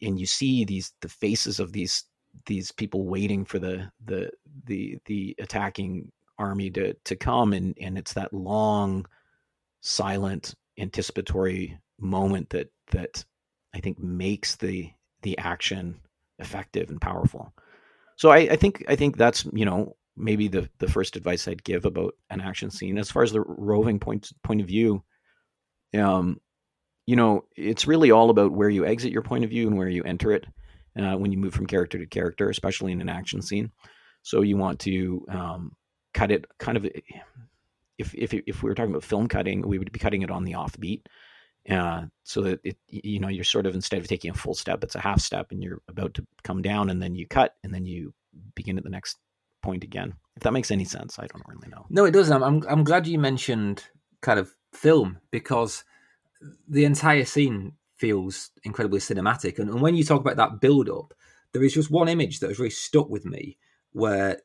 and 0.00 0.18
you 0.18 0.26
see 0.26 0.64
these 0.64 0.92
the 1.00 1.08
faces 1.08 1.60
of 1.60 1.72
these 1.72 2.04
these 2.46 2.70
people 2.72 3.06
waiting 3.06 3.44
for 3.44 3.58
the 3.58 3.90
the 4.04 4.30
the 4.66 4.98
the 5.06 5.34
attacking 5.38 6.12
army 6.38 6.70
to 6.70 6.94
to 7.04 7.16
come 7.16 7.52
and 7.52 7.76
and 7.80 7.98
it's 7.98 8.14
that 8.14 8.32
long 8.32 9.06
silent 9.80 10.54
anticipatory 10.78 11.78
moment 11.98 12.50
that 12.50 12.70
that 12.92 13.24
I 13.74 13.80
think 13.80 13.98
makes 13.98 14.56
the 14.56 14.90
the 15.22 15.36
action 15.38 16.00
effective 16.38 16.88
and 16.90 17.00
powerful. 17.00 17.52
So 18.16 18.30
I, 18.30 18.38
I 18.38 18.56
think 18.56 18.84
I 18.88 18.96
think 18.96 19.16
that's 19.16 19.46
you 19.52 19.64
know 19.64 19.96
maybe 20.16 20.48
the 20.48 20.68
the 20.78 20.88
first 20.90 21.16
advice 21.16 21.46
I'd 21.46 21.64
give 21.64 21.84
about 21.84 22.14
an 22.30 22.40
action 22.40 22.70
scene 22.70 22.98
as 22.98 23.10
far 23.10 23.22
as 23.22 23.32
the 23.32 23.40
roving 23.40 23.98
point 23.98 24.32
point 24.42 24.60
of 24.60 24.66
view. 24.66 25.02
Um, 25.98 26.40
you 27.10 27.16
know, 27.16 27.44
it's 27.56 27.88
really 27.88 28.12
all 28.12 28.30
about 28.30 28.52
where 28.52 28.68
you 28.68 28.86
exit 28.86 29.10
your 29.10 29.22
point 29.22 29.42
of 29.42 29.50
view 29.50 29.66
and 29.66 29.76
where 29.76 29.88
you 29.88 30.04
enter 30.04 30.30
it 30.30 30.46
uh, 30.96 31.16
when 31.16 31.32
you 31.32 31.38
move 31.38 31.52
from 31.52 31.66
character 31.66 31.98
to 31.98 32.06
character, 32.06 32.48
especially 32.48 32.92
in 32.92 33.00
an 33.00 33.08
action 33.08 33.42
scene. 33.42 33.72
So 34.22 34.42
you 34.42 34.56
want 34.56 34.78
to 34.80 35.26
um, 35.28 35.72
cut 36.14 36.30
it 36.30 36.44
kind 36.60 36.76
of. 36.76 36.86
If, 37.98 38.14
if 38.14 38.32
if 38.32 38.62
we 38.62 38.70
were 38.70 38.76
talking 38.76 38.92
about 38.92 39.02
film 39.02 39.26
cutting, 39.26 39.66
we 39.66 39.76
would 39.76 39.90
be 39.90 39.98
cutting 39.98 40.22
it 40.22 40.30
on 40.30 40.44
the 40.44 40.52
offbeat, 40.52 41.02
uh, 41.68 42.04
so 42.22 42.42
that 42.42 42.60
it 42.62 42.76
you 42.86 43.18
know 43.18 43.26
you're 43.26 43.42
sort 43.42 43.66
of 43.66 43.74
instead 43.74 43.98
of 43.98 44.06
taking 44.06 44.30
a 44.30 44.34
full 44.34 44.54
step, 44.54 44.84
it's 44.84 44.94
a 44.94 45.00
half 45.00 45.20
step, 45.20 45.48
and 45.50 45.64
you're 45.64 45.82
about 45.88 46.14
to 46.14 46.26
come 46.44 46.62
down, 46.62 46.90
and 46.90 47.02
then 47.02 47.16
you 47.16 47.26
cut, 47.26 47.56
and 47.64 47.74
then 47.74 47.84
you 47.86 48.14
begin 48.54 48.78
at 48.78 48.84
the 48.84 48.88
next 48.88 49.18
point 49.62 49.82
again. 49.82 50.14
If 50.36 50.44
that 50.44 50.52
makes 50.52 50.70
any 50.70 50.84
sense, 50.84 51.18
I 51.18 51.26
don't 51.26 51.42
really 51.48 51.68
know. 51.70 51.86
No, 51.90 52.04
it 52.04 52.12
doesn't. 52.12 52.40
I'm 52.40 52.62
I'm 52.68 52.84
glad 52.84 53.08
you 53.08 53.18
mentioned 53.18 53.82
kind 54.20 54.38
of 54.38 54.54
film 54.72 55.18
because 55.32 55.82
the 56.68 56.84
entire 56.84 57.24
scene 57.24 57.72
feels 57.96 58.50
incredibly 58.64 59.00
cinematic. 59.00 59.58
And, 59.58 59.68
and 59.70 59.80
when 59.80 59.94
you 59.94 60.04
talk 60.04 60.20
about 60.20 60.36
that 60.36 60.60
build 60.60 60.88
up, 60.88 61.14
there 61.52 61.62
is 61.62 61.74
just 61.74 61.90
one 61.90 62.08
image 62.08 62.40
that 62.40 62.48
has 62.48 62.58
really 62.58 62.70
stuck 62.70 63.08
with 63.08 63.24
me 63.24 63.58
where 63.92 64.40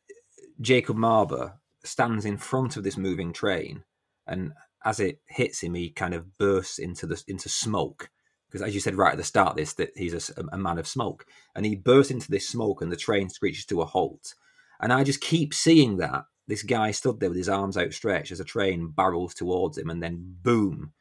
Jacob 0.60 0.98
Marber 0.98 1.54
stands 1.84 2.26
in 2.26 2.38
front 2.38 2.78
of 2.78 2.84
this 2.84 2.98
moving 2.98 3.32
train 3.32 3.84
and 4.28 4.52
as 4.84 5.00
it 5.00 5.20
hits 5.28 5.62
him 5.62 5.74
he 5.74 5.89
kind 5.89 6.14
of 6.14 6.38
bursts 6.38 6.80
into 6.80 7.06
the 7.06 7.22
into 7.28 7.48
smoke 7.48 8.10
because 8.48 8.62
as 8.62 8.74
you 8.74 8.80
said 8.80 8.96
right 8.96 9.12
at 9.12 9.18
the 9.18 9.24
start 9.24 9.56
this 9.56 9.74
that 9.74 9.91
he's 9.96 10.32
a, 10.32 10.43
a, 10.52 10.58
man 10.58 10.78
of 10.78 10.88
smoke 10.88 11.26
and 11.56 11.66
he 11.66 11.76
bursts 11.76 12.12
into 12.12 12.30
this 12.32 12.48
smoke 12.48 12.82
and 12.82 12.91
the 12.91 12.98
train 12.98 13.30
screeches 13.30 13.66
to 13.66 13.82
a 13.82 13.86
halt 13.86 14.34
and 14.80 14.91
i 14.91 15.04
just 15.04 15.22
keep 15.22 15.54
seeing 15.54 15.98
that 15.98 16.26
this 16.48 16.64
guy 16.64 16.91
stood 16.91 17.20
there 17.20 17.30
with 17.30 17.38
his 17.38 17.50
arms 17.50 17.78
outstretched 17.78 18.32
as 18.32 18.39
a 18.39 18.46
train 18.46 18.88
barrels 18.88 19.34
towards 19.34 19.78
him 19.78 19.89
and 19.89 20.02
then 20.02 20.36
boom 20.41 20.91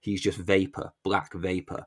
he's 0.00 0.20
just 0.20 0.38
vapor 0.38 0.92
black 1.04 1.32
vapor 1.34 1.86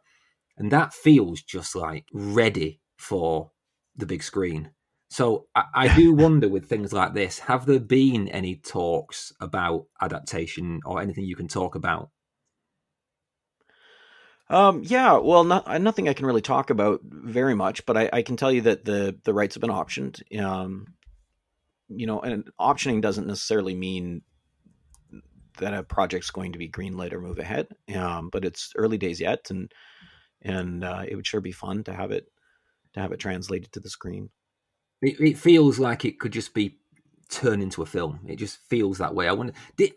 and 0.58 0.72
that 0.72 0.94
feels 0.94 1.42
just 1.42 1.76
like 1.76 2.06
ready 2.14 2.82
for 2.96 3.52
the 3.96 4.06
big 4.06 4.22
screen. 4.22 4.72
So 5.10 5.48
I, 5.56 5.64
I 5.74 5.96
do 5.96 6.14
wonder 6.16 6.48
with 6.48 6.70
things 6.70 6.94
like 6.94 7.14
this, 7.14 7.40
have 7.40 7.66
there 7.66 7.80
been 7.80 8.28
any 8.28 8.58
talks 8.58 9.34
about 9.42 9.86
adaptation 10.00 10.82
or 10.86 11.02
anything 11.02 11.26
you 11.26 11.36
can 11.36 11.48
talk 11.48 11.74
about? 11.74 12.12
Um, 14.50 14.84
yeah, 14.84 15.18
well, 15.18 15.46
not, 15.46 15.68
uh, 15.68 15.80
nothing 15.80 16.10
I 16.10 16.14
can 16.14 16.28
really 16.28 16.42
talk 16.42 16.70
about 16.70 17.00
very 17.04 17.56
much, 17.56 17.86
but 17.86 17.98
I, 17.98 18.10
I, 18.12 18.22
can 18.22 18.36
tell 18.36 18.52
you 18.52 18.62
that 18.62 18.84
the 18.84 19.18
the 19.24 19.34
rights 19.34 19.56
have 19.56 19.62
been 19.62 19.70
optioned. 19.70 20.22
Um, 20.38 20.88
you 21.88 22.06
know, 22.06 22.20
and 22.20 22.50
optioning 22.60 23.02
doesn't 23.02 23.28
necessarily 23.28 23.76
mean 23.76 24.24
that 25.58 25.74
a 25.74 25.84
project's 25.84 26.32
going 26.32 26.54
to 26.54 26.60
be 26.60 26.70
greenlit 26.70 27.14
or 27.14 27.22
move 27.22 27.40
ahead. 27.40 27.68
Um, 27.96 28.30
but 28.30 28.46
it's 28.46 28.74
early 28.76 28.98
days 28.98 29.20
yet, 29.20 29.50
and 29.50 29.72
and 30.42 30.84
uh, 30.84 31.04
it 31.08 31.16
would 31.16 31.28
sure 31.28 31.42
be 31.42 31.52
fun 31.52 31.84
to 31.86 31.94
have 31.94 32.12
it 32.12 32.28
to 32.94 33.00
have 33.00 33.12
it 33.12 33.20
translated 33.20 33.72
to 33.72 33.80
the 33.80 33.90
screen. 33.90 34.30
It, 35.02 35.20
it, 35.20 35.38
feels 35.38 35.80
like 35.80 36.06
it 36.06 36.20
could 36.20 36.34
just 36.34 36.54
be 36.54 36.78
turned 37.30 37.64
into 37.64 37.82
a 37.82 37.88
film. 37.88 38.20
It 38.28 38.36
just 38.36 38.60
feels 38.70 38.98
that 39.00 39.16
way. 39.16 39.28
I 39.28 39.32
wonder. 39.32 39.54
Did, 39.78 39.94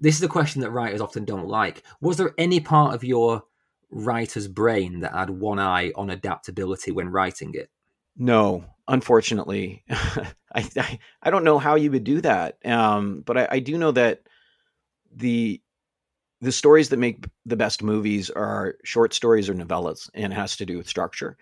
this 0.00 0.16
is 0.16 0.22
a 0.22 0.28
question 0.28 0.62
that 0.62 0.70
writers 0.70 1.00
often 1.00 1.24
don't 1.24 1.48
like. 1.48 1.82
Was 2.00 2.16
there 2.16 2.34
any 2.38 2.60
part 2.60 2.94
of 2.94 3.04
your 3.04 3.42
writer's 3.90 4.48
brain 4.48 5.00
that 5.00 5.12
had 5.12 5.30
one 5.30 5.58
eye 5.58 5.92
on 5.94 6.10
adaptability 6.10 6.90
when 6.92 7.08
writing 7.08 7.54
it? 7.54 7.70
No, 8.16 8.64
unfortunately, 8.88 9.84
I, 9.90 10.68
I, 10.76 10.98
I 11.22 11.30
don't 11.30 11.44
know 11.44 11.58
how 11.58 11.74
you 11.74 11.90
would 11.90 12.04
do 12.04 12.20
that. 12.22 12.58
Um, 12.64 13.22
but 13.26 13.36
I, 13.36 13.48
I 13.52 13.58
do 13.58 13.76
know 13.76 13.92
that 13.92 14.22
the 15.16 15.60
the 16.42 16.52
stories 16.52 16.90
that 16.90 16.98
make 16.98 17.24
the 17.46 17.56
best 17.56 17.82
movies 17.82 18.30
are 18.30 18.76
short 18.84 19.14
stories 19.14 19.48
or 19.48 19.54
novellas, 19.54 20.10
and 20.14 20.32
it 20.32 20.36
has 20.36 20.56
to 20.56 20.66
do 20.66 20.76
with 20.76 20.88
structure. 20.88 21.36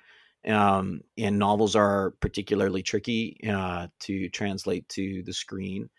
Um, 0.47 1.01
and 1.19 1.39
novels 1.39 1.75
are 1.75 2.13
particularly 2.21 2.83
tricky 2.83 3.39
uh, 3.49 3.89
to 4.01 4.29
translate 4.29 4.89
to 4.91 5.23
the 5.25 5.33
screen. 5.33 5.91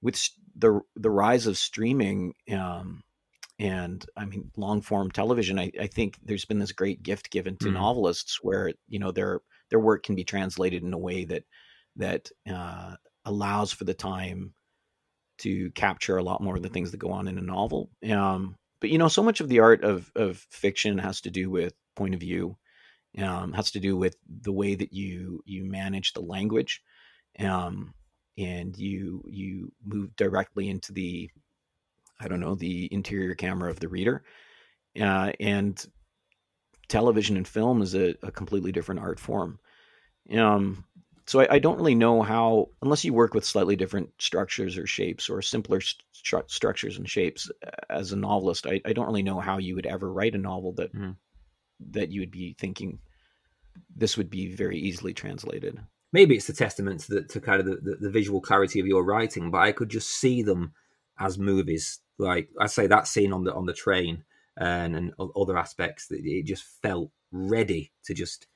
With 0.00 0.28
the 0.56 0.80
the 0.96 1.10
rise 1.10 1.46
of 1.46 1.58
streaming 1.58 2.32
um, 2.52 3.02
and 3.58 4.04
I 4.16 4.24
mean 4.24 4.50
long 4.56 4.80
form 4.80 5.10
television, 5.10 5.58
I, 5.58 5.70
I, 5.80 5.88
think 5.88 6.16
there's 6.22 6.44
been 6.44 6.60
this 6.60 6.72
great 6.72 7.02
gift 7.02 7.30
given 7.30 7.56
to 7.58 7.66
mm. 7.66 7.74
novelists 7.74 8.38
where 8.42 8.72
you 8.88 9.00
know 9.00 9.10
their 9.10 9.40
their 9.70 9.80
work 9.80 10.04
can 10.04 10.14
be 10.14 10.24
translated 10.24 10.84
in 10.84 10.92
a 10.94 10.98
way 10.98 11.24
that 11.24 11.42
that 11.96 12.30
uh, 12.48 12.94
allows 13.24 13.72
for 13.72 13.84
the 13.84 13.94
time 13.94 14.54
to 15.38 15.70
capture 15.70 16.16
a 16.16 16.22
lot 16.22 16.42
more 16.42 16.56
of 16.56 16.62
the 16.62 16.68
things 16.68 16.90
that 16.90 16.98
go 16.98 17.10
on 17.10 17.28
in 17.28 17.38
a 17.38 17.42
novel. 17.42 17.90
Um, 18.10 18.56
but 18.80 18.90
you 18.90 18.98
know, 18.98 19.08
so 19.08 19.22
much 19.22 19.40
of 19.40 19.48
the 19.48 19.60
art 19.60 19.84
of 19.84 20.10
of 20.14 20.38
fiction 20.50 20.98
has 20.98 21.20
to 21.22 21.30
do 21.30 21.50
with 21.50 21.74
point 21.96 22.14
of 22.14 22.20
view, 22.20 22.56
um, 23.18 23.52
has 23.52 23.72
to 23.72 23.80
do 23.80 23.96
with 23.96 24.16
the 24.28 24.52
way 24.52 24.74
that 24.74 24.92
you 24.92 25.42
you 25.44 25.64
manage 25.64 26.12
the 26.12 26.20
language, 26.20 26.82
um, 27.38 27.94
and 28.36 28.76
you 28.76 29.22
you 29.26 29.72
move 29.84 30.14
directly 30.16 30.68
into 30.68 30.92
the 30.92 31.30
I 32.20 32.28
don't 32.28 32.40
know 32.40 32.54
the 32.54 32.92
interior 32.92 33.34
camera 33.34 33.70
of 33.70 33.80
the 33.80 33.88
reader, 33.88 34.24
uh, 35.00 35.32
and 35.40 35.84
television 36.88 37.36
and 37.36 37.46
film 37.46 37.82
is 37.82 37.94
a, 37.94 38.14
a 38.22 38.32
completely 38.32 38.72
different 38.72 39.00
art 39.00 39.20
form. 39.20 39.58
Um, 40.36 40.84
so 41.28 41.40
I, 41.40 41.54
I, 41.56 41.58
don't 41.58 41.76
really 41.76 41.94
know 41.94 42.22
how, 42.22 42.70
unless 42.80 43.04
you 43.04 43.12
work 43.12 43.34
with 43.34 43.44
slightly 43.44 43.76
different 43.76 44.10
structures 44.18 44.78
or 44.78 44.86
shapes 44.86 45.28
or 45.28 45.42
simpler 45.42 45.80
stru- 45.80 46.50
structures 46.50 46.96
and 46.96 47.08
shapes 47.08 47.50
as 47.90 48.12
a 48.12 48.16
novelist, 48.16 48.66
I, 48.66 48.80
I, 48.86 48.94
don't 48.94 49.06
really 49.06 49.22
know 49.22 49.38
how 49.38 49.58
you 49.58 49.74
would 49.74 49.84
ever 49.84 50.10
write 50.10 50.34
a 50.34 50.38
novel 50.38 50.72
that 50.72 50.94
mm. 50.94 51.16
that 51.90 52.10
you 52.10 52.22
would 52.22 52.30
be 52.30 52.56
thinking 52.58 52.98
this 53.94 54.16
would 54.16 54.30
be 54.30 54.54
very 54.54 54.78
easily 54.78 55.12
translated. 55.12 55.78
Maybe 56.14 56.34
it's 56.34 56.48
a 56.48 56.54
testament 56.54 57.00
to, 57.00 57.16
the, 57.16 57.22
to 57.24 57.40
kind 57.40 57.60
of 57.60 57.66
the, 57.66 57.76
the, 57.76 57.96
the 58.00 58.10
visual 58.10 58.40
clarity 58.40 58.80
of 58.80 58.86
your 58.86 59.04
writing, 59.04 59.50
but 59.50 59.58
I 59.58 59.72
could 59.72 59.90
just 59.90 60.08
see 60.08 60.42
them 60.42 60.72
as 61.18 61.38
movies. 61.38 62.00
Like 62.16 62.48
I 62.58 62.66
say, 62.68 62.86
that 62.86 63.06
scene 63.06 63.34
on 63.34 63.44
the 63.44 63.52
on 63.52 63.66
the 63.66 63.74
train 63.74 64.24
and, 64.56 64.96
and 64.96 65.12
other 65.36 65.58
aspects, 65.58 66.06
that 66.06 66.20
it 66.24 66.46
just 66.46 66.64
felt 66.82 67.10
ready 67.30 67.92
to 68.04 68.14
just 68.14 68.46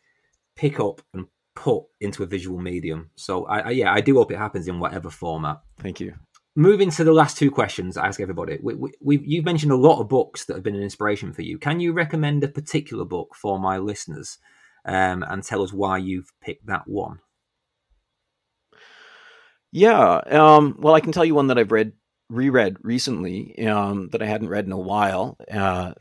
pick 0.56 0.80
up 0.80 1.02
and 1.12 1.26
put 1.54 1.84
into 2.00 2.22
a 2.22 2.26
visual 2.26 2.58
medium. 2.58 3.10
So 3.14 3.44
I, 3.46 3.58
I, 3.60 3.70
yeah, 3.70 3.92
I 3.92 4.00
do 4.00 4.16
hope 4.16 4.32
it 4.32 4.38
happens 4.38 4.68
in 4.68 4.80
whatever 4.80 5.10
format. 5.10 5.60
Thank 5.78 6.00
you. 6.00 6.14
Moving 6.54 6.90
to 6.90 7.04
the 7.04 7.12
last 7.12 7.38
two 7.38 7.50
questions, 7.50 7.96
I 7.96 8.06
ask 8.06 8.20
everybody. 8.20 8.58
We, 8.62 8.74
we, 9.00 9.18
you've 9.24 9.44
mentioned 9.44 9.72
a 9.72 9.76
lot 9.76 10.00
of 10.00 10.08
books 10.08 10.44
that 10.44 10.54
have 10.54 10.62
been 10.62 10.76
an 10.76 10.82
inspiration 10.82 11.32
for 11.32 11.42
you. 11.42 11.58
Can 11.58 11.80
you 11.80 11.94
recommend 11.94 12.44
a 12.44 12.48
particular 12.48 13.06
book 13.06 13.34
for 13.34 13.58
my 13.58 13.78
listeners, 13.78 14.36
um, 14.84 15.22
and 15.22 15.42
tell 15.42 15.62
us 15.62 15.72
why 15.72 15.96
you've 15.96 16.30
picked 16.42 16.66
that 16.66 16.86
one? 16.86 17.20
Yeah, 19.70 20.20
um, 20.30 20.76
well, 20.78 20.94
I 20.94 21.00
can 21.00 21.12
tell 21.12 21.24
you 21.24 21.34
one 21.34 21.46
that 21.46 21.58
I've 21.58 21.72
read, 21.72 21.92
reread 22.28 22.76
recently 22.82 23.66
um, 23.66 24.10
that 24.10 24.20
I 24.20 24.26
hadn't 24.26 24.50
read 24.50 24.66
in 24.66 24.72
a 24.72 24.78
while. 24.78 25.38
Uh, 25.50 25.94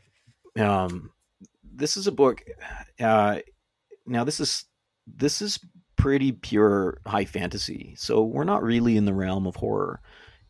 um, 0.58 1.12
this 1.62 1.96
is 1.96 2.06
a 2.06 2.12
book. 2.12 2.42
Uh, 3.00 3.38
now, 4.04 4.24
this 4.24 4.38
is 4.38 4.66
this 5.06 5.42
is 5.42 5.58
pretty 5.96 6.32
pure 6.32 7.00
high 7.06 7.24
fantasy. 7.24 7.94
So 7.96 8.22
we're 8.24 8.44
not 8.44 8.62
really 8.62 8.96
in 8.96 9.04
the 9.04 9.14
realm 9.14 9.46
of 9.46 9.56
horror, 9.56 10.00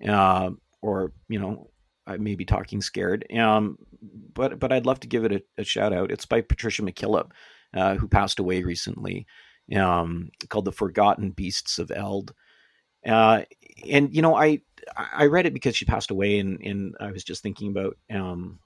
uh, 0.06 0.50
or 0.80 1.12
you 1.28 1.38
know, 1.38 1.70
I 2.06 2.16
may 2.16 2.34
be 2.34 2.44
talking 2.44 2.80
scared. 2.80 3.26
Um, 3.36 3.78
but 4.34 4.58
but 4.58 4.72
I'd 4.72 4.86
love 4.86 5.00
to 5.00 5.08
give 5.08 5.24
it 5.24 5.32
a, 5.32 5.42
a 5.58 5.64
shout 5.64 5.92
out. 5.92 6.10
It's 6.10 6.26
by 6.26 6.40
Patricia 6.40 6.82
McKillip, 6.82 7.30
uh, 7.74 7.96
who 7.96 8.08
passed 8.08 8.38
away 8.38 8.62
recently. 8.62 9.26
Um, 9.76 10.30
called 10.48 10.64
The 10.64 10.72
Forgotten 10.72 11.30
Beasts 11.30 11.78
of 11.78 11.92
Eld. 11.94 12.34
Uh, 13.06 13.42
and 13.88 14.14
you 14.14 14.22
know, 14.22 14.34
I 14.34 14.60
I 14.96 15.26
read 15.26 15.46
it 15.46 15.54
because 15.54 15.76
she 15.76 15.84
passed 15.84 16.10
away, 16.10 16.38
and 16.38 16.60
and 16.62 16.94
I 17.00 17.10
was 17.10 17.24
just 17.24 17.42
thinking 17.42 17.70
about 17.70 17.96
um, 18.10 18.58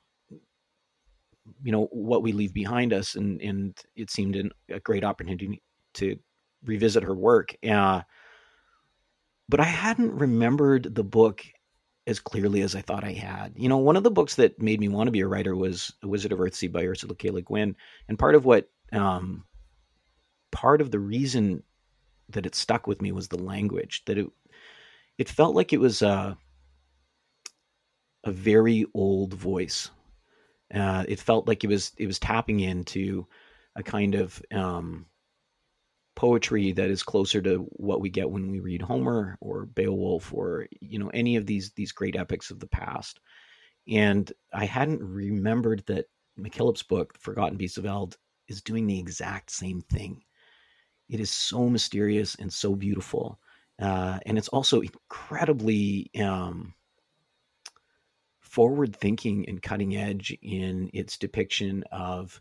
you 1.62 1.72
know 1.72 1.86
what 1.90 2.22
we 2.22 2.32
leave 2.32 2.54
behind 2.54 2.92
us, 2.92 3.14
and 3.14 3.40
and 3.40 3.76
it 3.94 4.10
seemed 4.10 4.36
an, 4.36 4.50
a 4.70 4.80
great 4.80 5.04
opportunity 5.04 5.62
to 5.96 6.18
revisit 6.64 7.02
her 7.02 7.14
work. 7.14 7.56
Uh, 7.68 8.02
but 9.48 9.60
I 9.60 9.64
hadn't 9.64 10.18
remembered 10.18 10.94
the 10.94 11.04
book 11.04 11.44
as 12.06 12.20
clearly 12.20 12.62
as 12.62 12.76
I 12.76 12.82
thought 12.82 13.04
I 13.04 13.12
had. 13.12 13.52
You 13.56 13.68
know, 13.68 13.78
one 13.78 13.96
of 13.96 14.04
the 14.04 14.10
books 14.10 14.36
that 14.36 14.60
made 14.60 14.80
me 14.80 14.88
want 14.88 15.08
to 15.08 15.12
be 15.12 15.20
a 15.20 15.26
writer 15.26 15.56
was 15.56 15.92
A 16.02 16.08
Wizard 16.08 16.32
of 16.32 16.38
Earthsea 16.38 16.70
by 16.70 16.86
Ursula 16.86 17.14
K. 17.14 17.30
Le 17.30 17.42
Guin. 17.42 17.76
And 18.08 18.18
part 18.18 18.34
of 18.34 18.44
what, 18.44 18.68
um, 18.92 19.44
part 20.52 20.80
of 20.80 20.90
the 20.90 21.00
reason 21.00 21.62
that 22.28 22.46
it 22.46 22.54
stuck 22.54 22.86
with 22.86 23.02
me 23.02 23.12
was 23.12 23.28
the 23.28 23.38
language, 23.38 24.04
that 24.06 24.18
it, 24.18 24.26
it 25.18 25.28
felt 25.28 25.54
like 25.56 25.72
it 25.72 25.80
was 25.80 26.02
a, 26.02 26.36
a 28.24 28.30
very 28.30 28.86
old 28.94 29.34
voice. 29.34 29.90
Uh, 30.72 31.04
it 31.08 31.20
felt 31.20 31.46
like 31.46 31.64
it 31.64 31.68
was, 31.68 31.92
it 31.96 32.06
was 32.06 32.18
tapping 32.18 32.60
into 32.60 33.26
a 33.76 33.82
kind 33.82 34.14
of, 34.14 34.42
um, 34.52 35.06
poetry 36.16 36.72
that 36.72 36.90
is 36.90 37.02
closer 37.02 37.40
to 37.42 37.58
what 37.74 38.00
we 38.00 38.08
get 38.08 38.30
when 38.30 38.50
we 38.50 38.58
read 38.58 38.82
Homer 38.82 39.36
or 39.40 39.66
Beowulf 39.66 40.32
or 40.32 40.66
you 40.80 40.98
know 40.98 41.10
any 41.14 41.36
of 41.36 41.46
these 41.46 41.70
these 41.72 41.92
great 41.92 42.16
epics 42.16 42.50
of 42.50 42.58
the 42.58 42.66
past. 42.66 43.20
And 43.86 44.32
I 44.52 44.64
hadn't 44.64 45.00
remembered 45.00 45.84
that 45.86 46.06
McKillip's 46.36 46.82
book, 46.82 47.16
Forgotten 47.20 47.56
Beasts 47.56 47.78
of 47.78 47.86
Eld, 47.86 48.16
is 48.48 48.60
doing 48.60 48.86
the 48.86 48.98
exact 48.98 49.52
same 49.52 49.80
thing. 49.82 50.22
It 51.08 51.20
is 51.20 51.30
so 51.30 51.68
mysterious 51.68 52.34
and 52.34 52.52
so 52.52 52.74
beautiful, 52.74 53.38
uh, 53.80 54.18
and 54.26 54.36
it's 54.36 54.48
also 54.48 54.80
incredibly 54.80 56.10
um, 56.20 56.74
forward 58.40 58.96
thinking 58.96 59.46
and 59.48 59.62
cutting 59.62 59.96
edge 59.96 60.36
in 60.42 60.90
its 60.92 61.16
depiction 61.18 61.84
of 61.92 62.40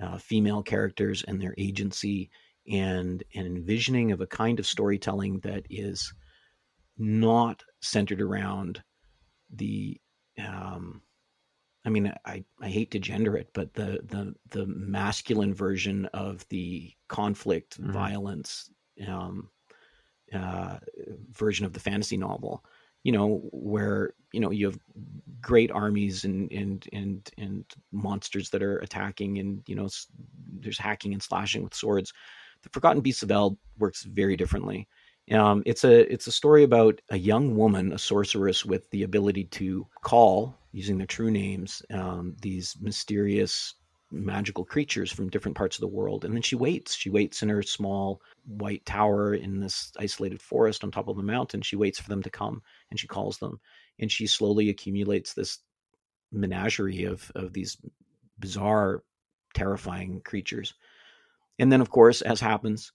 uh, 0.00 0.18
female 0.18 0.62
characters 0.62 1.24
and 1.26 1.40
their 1.40 1.54
agency 1.56 2.30
and 2.70 3.22
an 3.34 3.46
envisioning 3.46 4.12
of 4.12 4.20
a 4.20 4.26
kind 4.26 4.58
of 4.58 4.66
storytelling 4.66 5.40
that 5.40 5.64
is 5.70 6.12
not 6.98 7.62
centered 7.80 8.20
around 8.20 8.82
the 9.50 10.00
um, 10.38 11.02
I 11.84 11.90
mean, 11.90 12.12
I, 12.24 12.44
I 12.60 12.68
hate 12.68 12.92
to 12.92 12.98
gender 12.98 13.36
it, 13.36 13.50
but 13.52 13.74
the 13.74 14.00
the 14.04 14.34
the 14.50 14.66
masculine 14.66 15.52
version 15.52 16.06
of 16.06 16.46
the 16.48 16.92
conflict, 17.08 17.80
mm-hmm. 17.80 17.92
violence, 17.92 18.70
um, 19.08 19.50
uh, 20.32 20.78
version 21.32 21.66
of 21.66 21.72
the 21.72 21.80
fantasy 21.80 22.16
novel. 22.16 22.64
You 23.02 23.10
know, 23.10 23.40
where 23.52 24.14
you 24.32 24.38
know 24.38 24.52
you 24.52 24.66
have 24.66 24.78
great 25.40 25.72
armies 25.72 26.24
and 26.24 26.50
and 26.52 26.86
and 26.92 27.28
and 27.36 27.64
monsters 27.90 28.50
that 28.50 28.62
are 28.62 28.78
attacking, 28.78 29.38
and 29.38 29.62
you 29.66 29.74
know 29.74 29.88
there's 30.60 30.78
hacking 30.78 31.12
and 31.12 31.22
slashing 31.22 31.64
with 31.64 31.74
swords. 31.74 32.12
The 32.62 32.70
Forgotten 32.70 33.02
Beasts 33.02 33.22
of 33.22 33.30
Eld 33.30 33.58
works 33.78 34.04
very 34.04 34.36
differently. 34.36 34.88
Um, 35.30 35.62
it's 35.66 35.84
a 35.84 36.12
it's 36.12 36.26
a 36.26 36.32
story 36.32 36.64
about 36.64 37.00
a 37.10 37.16
young 37.16 37.56
woman, 37.56 37.92
a 37.92 37.98
sorceress 37.98 38.64
with 38.64 38.90
the 38.90 39.04
ability 39.04 39.44
to 39.44 39.86
call 40.02 40.58
using 40.72 40.98
their 40.98 41.06
true 41.06 41.30
names 41.30 41.82
um, 41.92 42.34
these 42.40 42.76
mysterious 42.80 43.74
magical 44.12 44.64
creatures 44.64 45.10
from 45.10 45.30
different 45.30 45.56
parts 45.56 45.76
of 45.76 45.80
the 45.80 45.88
world. 45.88 46.24
And 46.24 46.34
then 46.34 46.42
she 46.42 46.56
waits. 46.56 46.94
She 46.94 47.10
waits 47.10 47.42
in 47.42 47.48
her 47.48 47.62
small 47.62 48.20
white 48.46 48.84
tower 48.84 49.34
in 49.34 49.58
this 49.58 49.92
isolated 49.98 50.40
forest 50.40 50.84
on 50.84 50.90
top 50.90 51.08
of 51.08 51.16
the 51.16 51.22
mountain. 51.22 51.62
She 51.62 51.76
waits 51.76 51.98
for 51.98 52.08
them 52.08 52.22
to 52.22 52.30
come 52.30 52.62
and 52.90 53.00
she 53.00 53.06
calls 53.06 53.38
them. 53.38 53.58
And 53.98 54.10
she 54.10 54.26
slowly 54.26 54.68
accumulates 54.68 55.32
this 55.32 55.58
menagerie 56.30 57.04
of, 57.04 57.30
of 57.34 57.52
these 57.52 57.78
bizarre, 58.38 59.02
terrifying 59.54 60.20
creatures. 60.24 60.74
And 61.58 61.70
then, 61.70 61.80
of 61.80 61.90
course, 61.90 62.22
as 62.22 62.40
happens, 62.40 62.92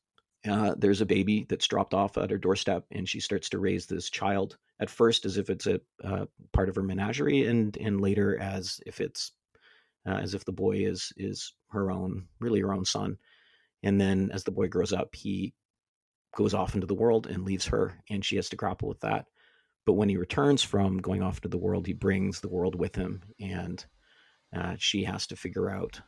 uh, 0.47 0.75
there's 0.77 1.01
a 1.01 1.05
baby 1.05 1.45
that's 1.49 1.67
dropped 1.67 1.93
off 1.93 2.17
at 2.17 2.29
her 2.29 2.37
doorstep, 2.37 2.85
and 2.91 3.07
she 3.07 3.19
starts 3.19 3.49
to 3.49 3.59
raise 3.59 3.85
this 3.85 4.09
child 4.09 4.57
at 4.79 4.89
first 4.89 5.25
as 5.25 5.37
if 5.37 5.49
it's 5.49 5.67
a 5.67 5.79
uh, 6.03 6.25
part 6.53 6.69
of 6.69 6.75
her 6.75 6.83
menagerie, 6.83 7.45
and 7.45 7.75
and 7.77 8.01
later 8.01 8.39
as 8.39 8.79
if 8.85 9.01
it's 9.01 9.31
uh, 10.07 10.17
as 10.17 10.33
if 10.33 10.45
the 10.45 10.51
boy 10.51 10.77
is 10.77 11.11
is 11.17 11.53
her 11.71 11.91
own, 11.91 12.27
really 12.39 12.59
her 12.61 12.73
own 12.73 12.85
son. 12.85 13.17
And 13.83 13.99
then 13.99 14.31
as 14.33 14.43
the 14.43 14.51
boy 14.51 14.67
grows 14.67 14.93
up, 14.93 15.15
he 15.15 15.53
goes 16.35 16.53
off 16.53 16.75
into 16.75 16.87
the 16.87 16.95
world 16.95 17.27
and 17.27 17.43
leaves 17.43 17.65
her, 17.65 18.01
and 18.09 18.23
she 18.23 18.35
has 18.35 18.49
to 18.49 18.55
grapple 18.55 18.87
with 18.87 18.99
that. 19.01 19.25
But 19.85 19.93
when 19.93 20.09
he 20.09 20.17
returns 20.17 20.61
from 20.63 20.97
going 20.97 21.23
off 21.23 21.41
to 21.41 21.47
the 21.47 21.57
world, 21.57 21.87
he 21.87 21.93
brings 21.93 22.39
the 22.39 22.49
world 22.49 22.75
with 22.75 22.95
him, 22.95 23.23
and 23.39 23.83
uh, 24.55 24.75
she 24.77 25.03
has 25.03 25.27
to 25.27 25.35
figure 25.35 25.69
out 25.69 25.99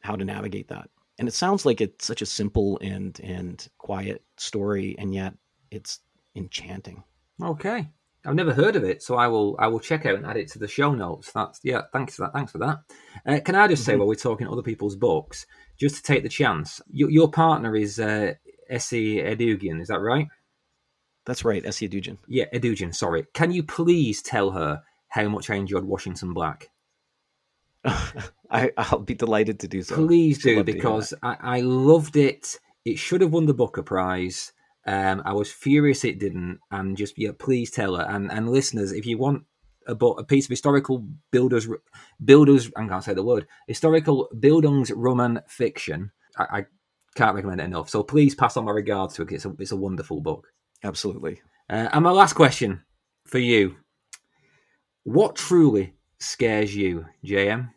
how 0.00 0.16
to 0.16 0.24
navigate 0.24 0.68
that. 0.68 0.90
And 1.18 1.28
it 1.28 1.34
sounds 1.34 1.64
like 1.64 1.80
it's 1.80 2.06
such 2.06 2.22
a 2.22 2.26
simple 2.26 2.78
and 2.80 3.18
and 3.22 3.66
quiet 3.78 4.22
story, 4.36 4.96
and 4.98 5.14
yet 5.14 5.34
it's 5.70 6.00
enchanting. 6.34 7.04
Okay. 7.42 7.88
I've 8.26 8.34
never 8.34 8.54
heard 8.54 8.74
of 8.74 8.84
it, 8.84 9.02
so 9.02 9.16
I 9.16 9.28
will 9.28 9.56
I 9.58 9.66
will 9.66 9.80
check 9.80 10.06
out 10.06 10.14
and 10.14 10.24
add 10.24 10.38
it 10.38 10.50
to 10.52 10.58
the 10.58 10.66
show 10.66 10.94
notes. 10.94 11.30
That's 11.32 11.60
yeah, 11.62 11.82
thanks 11.92 12.16
for 12.16 12.22
that. 12.22 12.32
Thanks 12.32 12.52
for 12.52 12.58
that. 12.58 12.78
Uh, 13.26 13.40
can 13.44 13.54
I 13.54 13.68
just 13.68 13.84
say, 13.84 13.92
mm-hmm. 13.92 14.00
while 14.00 14.08
we're 14.08 14.14
talking 14.14 14.48
other 14.48 14.62
people's 14.62 14.96
books, 14.96 15.46
just 15.78 15.96
to 15.96 16.02
take 16.02 16.22
the 16.22 16.28
chance, 16.28 16.80
your, 16.88 17.10
your 17.10 17.30
partner 17.30 17.76
is 17.76 18.00
uh, 18.00 18.34
Esi 18.70 19.22
Edugyan 19.22 19.80
is 19.80 19.88
that 19.88 20.00
right? 20.00 20.28
That's 21.26 21.44
right, 21.44 21.62
Esi 21.62 21.88
Edugyan 21.88 22.18
Yeah, 22.26 22.46
Edugyan 22.52 22.94
Sorry. 22.94 23.26
Can 23.34 23.50
you 23.50 23.62
please 23.62 24.22
tell 24.22 24.50
her 24.52 24.82
how 25.08 25.28
much 25.28 25.50
I 25.50 25.56
enjoyed 25.56 25.84
Washington 25.84 26.32
Black? 26.32 26.70
I, 28.50 28.70
will 28.92 29.00
be 29.00 29.14
delighted 29.14 29.60
to 29.60 29.68
do 29.68 29.82
so. 29.82 29.94
Please 29.94 30.42
do 30.42 30.62
because 30.64 31.12
I, 31.22 31.36
I 31.40 31.60
loved 31.60 32.16
it. 32.16 32.58
It 32.84 32.98
should 32.98 33.20
have 33.20 33.32
won 33.32 33.46
the 33.46 33.54
Booker 33.54 33.82
Prize. 33.82 34.52
Um, 34.86 35.22
I 35.24 35.32
was 35.32 35.50
furious 35.50 36.04
it 36.04 36.18
didn't, 36.18 36.60
and 36.70 36.96
just 36.96 37.18
yeah, 37.18 37.30
please 37.38 37.70
tell 37.70 37.96
her 37.96 38.04
and 38.08 38.30
and 38.30 38.50
listeners 38.50 38.92
if 38.92 39.06
you 39.06 39.16
want 39.18 39.44
a, 39.86 39.94
book, 39.94 40.20
a 40.20 40.24
piece 40.24 40.46
of 40.46 40.50
historical 40.50 41.06
builders 41.30 41.68
builders 42.24 42.70
I 42.76 42.86
can't 42.86 43.04
say 43.04 43.14
the 43.14 43.22
word 43.22 43.46
historical 43.66 44.28
Bildungsroman 44.34 45.48
fiction. 45.48 46.10
I, 46.36 46.58
I, 46.58 46.66
can't 47.14 47.36
recommend 47.36 47.60
it 47.60 47.64
enough. 47.64 47.88
So 47.88 48.02
please 48.02 48.34
pass 48.34 48.56
on 48.56 48.64
my 48.64 48.72
regards 48.72 49.14
to 49.14 49.22
it. 49.22 49.30
It's 49.30 49.44
a 49.44 49.54
it's 49.60 49.70
a 49.70 49.76
wonderful 49.76 50.20
book. 50.20 50.48
Absolutely. 50.82 51.40
Uh, 51.70 51.88
and 51.92 52.02
my 52.02 52.10
last 52.10 52.32
question 52.32 52.82
for 53.24 53.38
you: 53.38 53.76
What 55.04 55.36
truly 55.36 55.94
scares 56.24 56.74
you, 56.74 57.06
JM? 57.24 57.70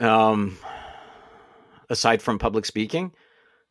Um, 0.00 0.58
aside 1.88 2.22
from 2.22 2.38
public 2.38 2.66
speaking, 2.66 3.12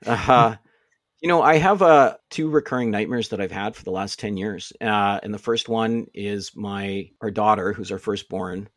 uh, 0.06 0.56
you 1.22 1.28
know, 1.28 1.41
I 1.41 1.57
have 1.57 1.82
uh, 1.82 2.18
two 2.30 2.49
recurring 2.49 2.91
nightmares 2.91 3.30
that 3.30 3.41
I've 3.41 3.52
had 3.52 3.76
for 3.76 3.84
the 3.84 3.91
last 3.91 4.20
10 4.20 4.38
years. 4.38 4.74
Uh, 4.82 5.20
and 5.24 5.34
the 5.34 5.40
first 5.40 5.70
one 5.70 6.07
is 6.14 6.56
my 6.56 7.10
our 7.22 7.32
daughter, 7.32 7.74
who's 7.74 7.91
our 7.91 7.99
firstborn. 7.99 8.70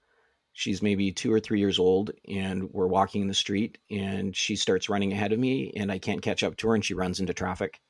She's 0.52 0.82
maybe 0.82 1.12
two 1.12 1.32
or 1.32 1.38
three 1.38 1.60
years 1.60 1.78
old, 1.78 2.10
and 2.28 2.70
we're 2.72 2.88
walking 2.88 3.22
in 3.22 3.28
the 3.28 3.34
street, 3.34 3.78
and 3.90 4.34
she 4.34 4.56
starts 4.56 4.88
running 4.88 5.12
ahead 5.12 5.32
of 5.32 5.38
me, 5.38 5.72
and 5.76 5.92
I 5.92 5.98
can't 5.98 6.22
catch 6.22 6.42
up 6.42 6.56
to 6.56 6.68
her, 6.68 6.74
and 6.74 6.84
she 6.84 6.94
runs 6.94 7.20
into 7.20 7.32
traffic. 7.32 7.80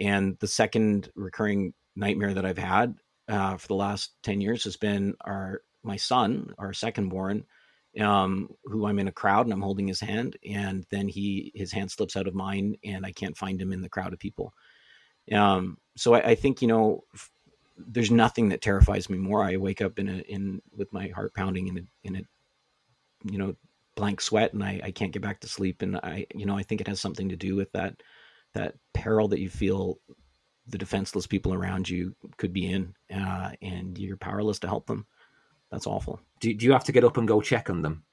And 0.00 0.38
the 0.38 0.46
second 0.46 1.10
recurring 1.14 1.74
nightmare 1.94 2.32
that 2.32 2.46
I've 2.46 2.56
had 2.56 2.94
uh, 3.28 3.58
for 3.58 3.68
the 3.68 3.74
last 3.74 4.12
10 4.22 4.40
years 4.40 4.64
has 4.64 4.78
been 4.78 5.16
our 5.20 5.60
my 5.82 5.96
son, 5.96 6.54
our 6.58 6.72
second 6.72 7.08
born, 7.08 7.44
um, 8.00 8.48
who 8.64 8.86
I'm 8.86 8.98
in 8.98 9.08
a 9.08 9.12
crowd 9.12 9.46
and 9.46 9.52
I'm 9.52 9.62
holding 9.62 9.86
his 9.86 10.00
hand, 10.00 10.36
and 10.48 10.86
then 10.90 11.08
he 11.08 11.52
his 11.54 11.72
hand 11.72 11.90
slips 11.90 12.16
out 12.16 12.26
of 12.26 12.34
mine, 12.34 12.76
and 12.84 13.04
I 13.04 13.12
can't 13.12 13.36
find 13.36 13.60
him 13.60 13.72
in 13.72 13.82
the 13.82 13.88
crowd 13.88 14.12
of 14.12 14.18
people. 14.18 14.54
Um, 15.30 15.78
so 15.96 16.14
I, 16.14 16.30
I 16.30 16.34
think 16.34 16.62
you 16.62 16.68
know, 16.68 17.04
f- 17.14 17.30
there's 17.76 18.10
nothing 18.10 18.48
that 18.50 18.62
terrifies 18.62 19.10
me 19.10 19.18
more. 19.18 19.42
I 19.42 19.56
wake 19.56 19.82
up 19.82 19.98
in 19.98 20.08
a 20.08 20.18
in 20.20 20.62
with 20.76 20.92
my 20.92 21.08
heart 21.08 21.34
pounding 21.34 21.68
in 21.68 21.78
a 21.78 21.82
in 22.04 22.16
a 22.16 22.22
you 23.30 23.38
know 23.38 23.54
blank 23.94 24.20
sweat, 24.20 24.54
and 24.54 24.64
I, 24.64 24.80
I 24.84 24.90
can't 24.90 25.12
get 25.12 25.22
back 25.22 25.40
to 25.40 25.48
sleep, 25.48 25.82
and 25.82 25.96
I 25.96 26.26
you 26.34 26.46
know 26.46 26.56
I 26.56 26.62
think 26.62 26.80
it 26.80 26.88
has 26.88 27.00
something 27.00 27.28
to 27.28 27.36
do 27.36 27.56
with 27.56 27.70
that 27.72 28.02
that 28.54 28.74
peril 28.94 29.28
that 29.28 29.40
you 29.40 29.48
feel 29.50 29.98
the 30.66 30.78
defenseless 30.78 31.26
people 31.26 31.52
around 31.52 31.88
you 31.88 32.14
could 32.36 32.52
be 32.52 32.70
in, 32.70 32.94
uh, 33.14 33.50
and 33.60 33.98
you're 33.98 34.16
powerless 34.16 34.58
to 34.60 34.68
help 34.68 34.86
them. 34.86 35.06
That's 35.72 35.86
awful. 35.86 36.20
Do, 36.38 36.52
do 36.52 36.66
you 36.66 36.72
have 36.72 36.84
to 36.84 36.92
get 36.92 37.02
up 37.02 37.16
and 37.16 37.26
go 37.26 37.40
check 37.40 37.70
on 37.70 37.82
them? 37.82 38.04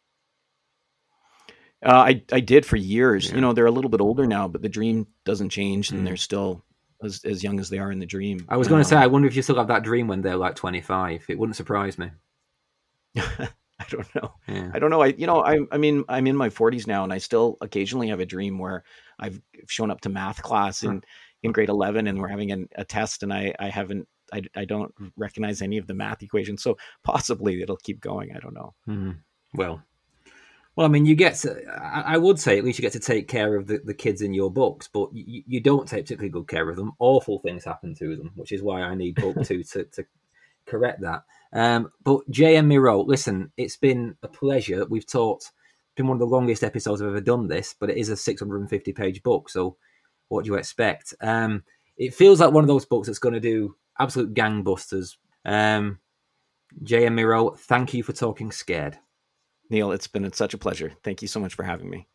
Uh, 1.85 1.91
I 1.91 2.23
I 2.31 2.39
did 2.39 2.65
for 2.65 2.77
years. 2.77 3.29
Yeah. 3.29 3.35
You 3.35 3.41
know, 3.41 3.53
they're 3.53 3.65
a 3.65 3.71
little 3.71 3.89
bit 3.89 4.01
older 4.01 4.25
now, 4.25 4.47
but 4.47 4.61
the 4.61 4.69
dream 4.69 5.07
doesn't 5.25 5.49
change, 5.49 5.91
and 5.91 6.01
mm. 6.01 6.05
they're 6.05 6.17
still 6.17 6.63
as 7.03 7.23
as 7.23 7.43
young 7.43 7.59
as 7.59 7.69
they 7.69 7.79
are 7.79 7.91
in 7.91 7.99
the 7.99 8.05
dream. 8.05 8.45
I 8.49 8.57
was 8.57 8.67
going 8.67 8.81
to 8.81 8.87
say, 8.87 8.97
I 8.97 9.07
wonder 9.07 9.27
if 9.27 9.35
you 9.35 9.41
still 9.41 9.57
have 9.57 9.67
that 9.67 9.83
dream 9.83 10.07
when 10.07 10.21
they're 10.21 10.35
like 10.35 10.55
twenty 10.55 10.81
five. 10.81 11.23
It 11.29 11.37
wouldn't 11.37 11.55
surprise 11.55 11.97
me. 11.97 12.11
I 13.17 13.85
don't 13.89 14.13
know. 14.15 14.33
Yeah. 14.47 14.71
I 14.73 14.79
don't 14.79 14.89
know. 14.89 15.01
I 15.01 15.07
you 15.07 15.27
know 15.27 15.43
I 15.43 15.59
I 15.71 15.77
mean 15.77 16.03
I'm 16.09 16.27
in 16.27 16.35
my 16.35 16.49
40s 16.49 16.85
now, 16.85 17.03
and 17.03 17.13
I 17.13 17.17
still 17.17 17.57
occasionally 17.61 18.09
have 18.09 18.19
a 18.19 18.25
dream 18.25 18.57
where 18.59 18.83
I've 19.19 19.41
shown 19.67 19.89
up 19.89 20.01
to 20.01 20.09
math 20.09 20.41
class 20.41 20.83
in 20.83 21.01
in 21.43 21.53
grade 21.53 21.69
11, 21.69 22.07
and 22.07 22.19
we're 22.19 22.27
having 22.27 22.51
an, 22.51 22.67
a 22.75 22.83
test, 22.83 23.23
and 23.23 23.33
I 23.33 23.53
I 23.57 23.69
haven't 23.69 24.07
I, 24.33 24.41
I 24.55 24.65
don't 24.65 24.93
recognize 25.17 25.61
any 25.61 25.77
of 25.77 25.87
the 25.87 25.93
math 25.93 26.21
equations. 26.23 26.63
So 26.63 26.77
possibly 27.03 27.61
it'll 27.61 27.77
keep 27.77 27.99
going. 27.99 28.35
I 28.35 28.39
don't 28.39 28.53
know. 28.53 28.73
Mm. 28.87 29.17
Well, 29.53 29.81
well, 30.75 30.85
I 30.85 30.89
mean, 30.89 31.05
you 31.05 31.15
get 31.15 31.35
to, 31.35 31.61
I 31.77 32.17
would 32.17 32.39
say 32.39 32.57
at 32.57 32.63
least 32.63 32.79
you 32.79 32.83
get 32.83 32.93
to 32.93 33.01
take 33.01 33.27
care 33.27 33.57
of 33.57 33.67
the, 33.67 33.81
the 33.83 33.93
kids 33.93 34.21
in 34.21 34.33
your 34.33 34.49
books, 34.49 34.87
but 34.87 35.09
you, 35.11 35.43
you 35.45 35.59
don't 35.59 35.87
take 35.87 36.05
particularly 36.05 36.29
good 36.29 36.47
care 36.47 36.69
of 36.69 36.77
them. 36.77 36.93
Awful 36.99 37.39
things 37.39 37.65
happen 37.65 37.95
to 37.95 38.15
them, 38.15 38.31
which 38.35 38.53
is 38.53 38.61
why 38.61 38.81
I 38.81 38.95
need 38.95 39.15
book 39.15 39.35
two 39.43 39.63
to, 39.63 39.83
to 39.83 40.05
correct 40.65 41.01
that. 41.01 41.23
Um, 41.51 41.91
but 42.03 42.21
JM 42.31 42.67
Miro, 42.67 43.01
listen, 43.01 43.51
it's 43.57 43.75
been 43.75 44.15
a 44.23 44.29
pleasure. 44.29 44.85
We've 44.85 45.05
talked, 45.05 45.51
been 45.97 46.07
one 46.07 46.15
of 46.15 46.19
the 46.19 46.27
longest 46.27 46.63
episodes 46.63 47.01
I've 47.01 47.09
ever 47.09 47.19
done 47.19 47.49
this, 47.49 47.75
but 47.77 47.89
it 47.89 47.97
is 47.97 48.07
a 48.07 48.15
650 48.15 48.93
page 48.93 49.21
book. 49.21 49.49
So 49.49 49.75
what 50.29 50.45
do 50.45 50.51
you 50.51 50.55
expect? 50.55 51.13
Um, 51.19 51.63
it 51.97 52.13
feels 52.13 52.39
like 52.39 52.53
one 52.53 52.63
of 52.63 52.69
those 52.69 52.85
books 52.85 53.07
that's 53.07 53.19
going 53.19 53.33
to 53.33 53.41
do 53.41 53.75
absolute 53.99 54.33
gangbusters. 54.33 55.17
Um, 55.45 55.99
JM 56.83 57.13
Miro, 57.13 57.51
thank 57.51 57.93
you 57.93 58.03
for 58.03 58.13
talking 58.13 58.51
scared. 58.51 58.97
Neil, 59.69 59.91
it's 59.91 60.07
been 60.07 60.31
such 60.33 60.53
a 60.53 60.57
pleasure. 60.57 60.93
Thank 61.03 61.21
you 61.21 61.27
so 61.27 61.39
much 61.39 61.53
for 61.53 61.63
having 61.63 61.89
me. 61.89 62.07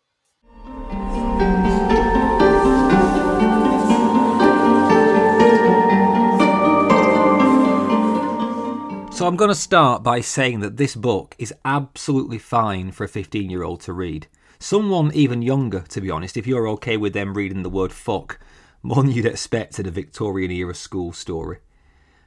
So 9.12 9.28
I'm 9.28 9.36
going 9.36 9.48
to 9.48 9.54
start 9.54 10.02
by 10.02 10.20
saying 10.20 10.58
that 10.60 10.76
this 10.76 10.96
book 10.96 11.36
is 11.38 11.54
absolutely 11.64 12.38
fine 12.38 12.90
for 12.90 13.04
a 13.04 13.08
15 13.08 13.48
year 13.48 13.62
old 13.62 13.80
to 13.82 13.92
read. 13.92 14.26
Someone 14.58 15.12
even 15.14 15.40
younger, 15.40 15.84
to 15.90 16.00
be 16.00 16.10
honest, 16.10 16.36
if 16.36 16.46
you're 16.46 16.68
okay 16.70 16.96
with 16.96 17.12
them 17.12 17.34
reading 17.34 17.62
the 17.62 17.70
word 17.70 17.92
fuck 17.92 18.40
more 18.82 19.02
than 19.02 19.12
you'd 19.12 19.24
expect 19.24 19.78
in 19.78 19.86
a 19.86 19.90
Victorian 19.90 20.50
era 20.50 20.74
school 20.74 21.12
story. 21.12 21.58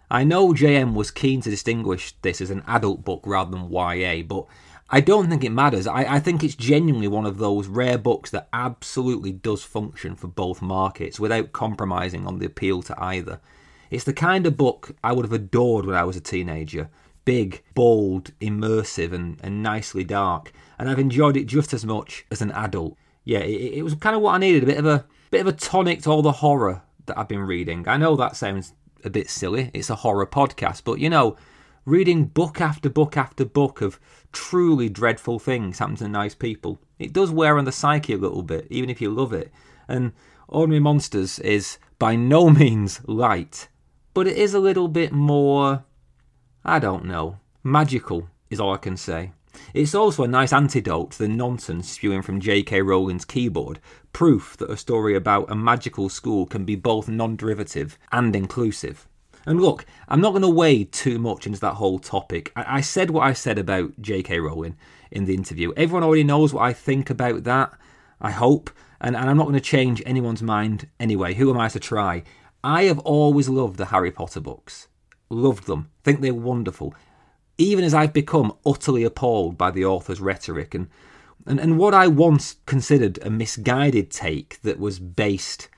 I 0.09 0.23
know 0.23 0.53
JM 0.53 0.93
was 0.93 1.11
keen 1.11 1.41
to 1.41 1.49
distinguish 1.49 2.13
this 2.21 2.39
as 2.39 2.49
an 2.49 2.63
adult 2.65 3.03
book 3.03 3.23
rather 3.25 3.51
than 3.51 3.71
YA, 3.71 4.23
but 4.23 4.45
I 4.89 5.01
don't 5.01 5.29
think 5.29 5.43
it 5.43 5.49
matters. 5.49 5.85
I, 5.85 6.15
I, 6.15 6.19
think 6.19 6.43
it's 6.43 6.55
genuinely 6.55 7.09
one 7.09 7.25
of 7.25 7.39
those 7.39 7.67
rare 7.67 7.97
books 7.97 8.29
that 8.31 8.47
absolutely 8.53 9.33
does 9.33 9.63
function 9.63 10.15
for 10.15 10.27
both 10.27 10.61
markets 10.61 11.19
without 11.19 11.51
compromising 11.51 12.25
on 12.25 12.39
the 12.39 12.45
appeal 12.45 12.81
to 12.83 12.95
either. 13.03 13.41
It's 13.89 14.05
the 14.05 14.13
kind 14.13 14.47
of 14.47 14.55
book 14.55 14.95
I 15.03 15.11
would 15.11 15.25
have 15.25 15.33
adored 15.33 15.85
when 15.85 15.95
I 15.95 16.05
was 16.05 16.15
a 16.15 16.21
teenager. 16.21 16.89
Big, 17.25 17.63
bold, 17.75 18.31
immersive, 18.39 19.11
and, 19.11 19.37
and 19.43 19.61
nicely 19.61 20.05
dark. 20.05 20.53
And 20.79 20.89
I've 20.89 20.99
enjoyed 20.99 21.35
it 21.35 21.47
just 21.47 21.73
as 21.73 21.85
much 21.85 22.25
as 22.31 22.41
an 22.41 22.51
adult. 22.51 22.95
Yeah, 23.25 23.39
it, 23.39 23.79
it 23.79 23.83
was 23.83 23.93
kind 23.95 24.15
of 24.15 24.21
what 24.21 24.35
I 24.35 24.37
needed, 24.37 24.63
a 24.63 24.67
bit 24.67 24.77
of 24.77 24.85
a 24.85 25.05
bit 25.31 25.41
of 25.41 25.47
a 25.47 25.51
tonic 25.51 26.03
to 26.03 26.11
all 26.11 26.21
the 26.21 26.31
horror 26.31 26.83
that 27.07 27.17
I've 27.17 27.27
been 27.27 27.41
reading. 27.41 27.85
I 27.89 27.97
know 27.97 28.15
that 28.15 28.37
sounds 28.37 28.71
a 29.07 29.11
bit 29.11 29.29
silly. 29.29 29.71
It's 29.73 29.89
a 29.89 29.95
horror 29.95 30.27
podcast, 30.27 30.83
but 30.83 30.99
you 30.99 31.09
know, 31.09 31.35
reading 31.85 32.25
book 32.25 32.61
after 32.61 32.89
book 32.89 33.17
after 33.17 33.45
book 33.45 33.81
of 33.81 33.99
truly 34.31 34.89
dreadful 34.89 35.39
things 35.39 35.79
happening 35.79 35.97
to 35.97 36.07
nice 36.07 36.35
people, 36.35 36.79
it 36.99 37.13
does 37.13 37.31
wear 37.31 37.57
on 37.57 37.65
the 37.65 37.71
psyche 37.71 38.13
a 38.13 38.17
little 38.17 38.43
bit, 38.43 38.67
even 38.69 38.89
if 38.89 39.01
you 39.01 39.09
love 39.09 39.33
it. 39.33 39.51
And 39.87 40.11
Ordinary 40.47 40.81
Monsters 40.81 41.39
is 41.39 41.79
by 41.97 42.15
no 42.15 42.49
means 42.51 43.01
light, 43.07 43.69
but 44.13 44.27
it 44.27 44.37
is 44.37 44.53
a 44.53 44.59
little 44.59 44.87
bit 44.87 45.11
more, 45.11 45.83
I 46.63 46.77
don't 46.79 47.05
know, 47.05 47.39
magical, 47.63 48.29
is 48.49 48.59
all 48.59 48.73
I 48.73 48.77
can 48.77 48.97
say. 48.97 49.31
It's 49.73 49.95
also 49.95 50.23
a 50.23 50.27
nice 50.27 50.53
antidote 50.53 51.11
to 51.11 51.19
the 51.19 51.27
nonsense 51.27 51.89
spewing 51.89 52.21
from 52.21 52.39
J.K. 52.39 52.81
Rowling's 52.81 53.25
keyboard, 53.25 53.79
proof 54.13 54.57
that 54.57 54.71
a 54.71 54.77
story 54.77 55.15
about 55.15 55.51
a 55.51 55.55
magical 55.55 56.09
school 56.09 56.45
can 56.45 56.65
be 56.65 56.75
both 56.75 57.07
non 57.07 57.35
derivative 57.35 57.97
and 58.11 58.35
inclusive. 58.35 59.07
And 59.45 59.61
look, 59.61 59.85
I'm 60.09 60.19
not 60.19 60.31
going 60.31 60.41
to 60.41 60.49
wade 60.49 60.91
too 60.91 61.19
much 61.19 61.47
into 61.47 61.59
that 61.61 61.75
whole 61.75 61.99
topic. 61.99 62.51
I, 62.55 62.77
I 62.77 62.81
said 62.81 63.11
what 63.11 63.23
I 63.23 63.33
said 63.33 63.57
about 63.57 64.01
J.K. 64.01 64.39
Rowling 64.39 64.75
in 65.11 65.25
the 65.25 65.33
interview. 65.33 65.71
Everyone 65.77 66.03
already 66.03 66.23
knows 66.23 66.53
what 66.53 66.63
I 66.63 66.73
think 66.73 67.09
about 67.09 67.43
that, 67.45 67.71
I 68.19 68.31
hope, 68.31 68.69
and, 68.99 69.15
and 69.15 69.29
I'm 69.29 69.37
not 69.37 69.45
going 69.45 69.55
to 69.55 69.61
change 69.61 70.03
anyone's 70.05 70.43
mind 70.43 70.87
anyway. 70.99 71.33
Who 71.35 71.49
am 71.49 71.59
I 71.59 71.69
to 71.69 71.79
try? 71.79 72.23
I 72.63 72.83
have 72.83 72.99
always 72.99 73.47
loved 73.47 73.77
the 73.77 73.85
Harry 73.85 74.11
Potter 74.11 74.41
books. 74.41 74.87
Loved 75.29 75.67
them. 75.67 75.91
Think 76.03 76.21
they're 76.21 76.33
wonderful 76.33 76.93
even 77.57 77.83
as 77.83 77.93
I've 77.93 78.13
become 78.13 78.53
utterly 78.65 79.03
appalled 79.03 79.57
by 79.57 79.71
the 79.71 79.85
author's 79.85 80.21
rhetoric 80.21 80.73
and, 80.73 80.87
and, 81.45 81.59
and 81.59 81.77
what 81.77 81.93
I 81.93 82.07
once 82.07 82.57
considered 82.65 83.19
a 83.21 83.29
misguided 83.29 84.11
take 84.11 84.61
that 84.61 84.79
was 84.79 84.99
based 84.99 85.69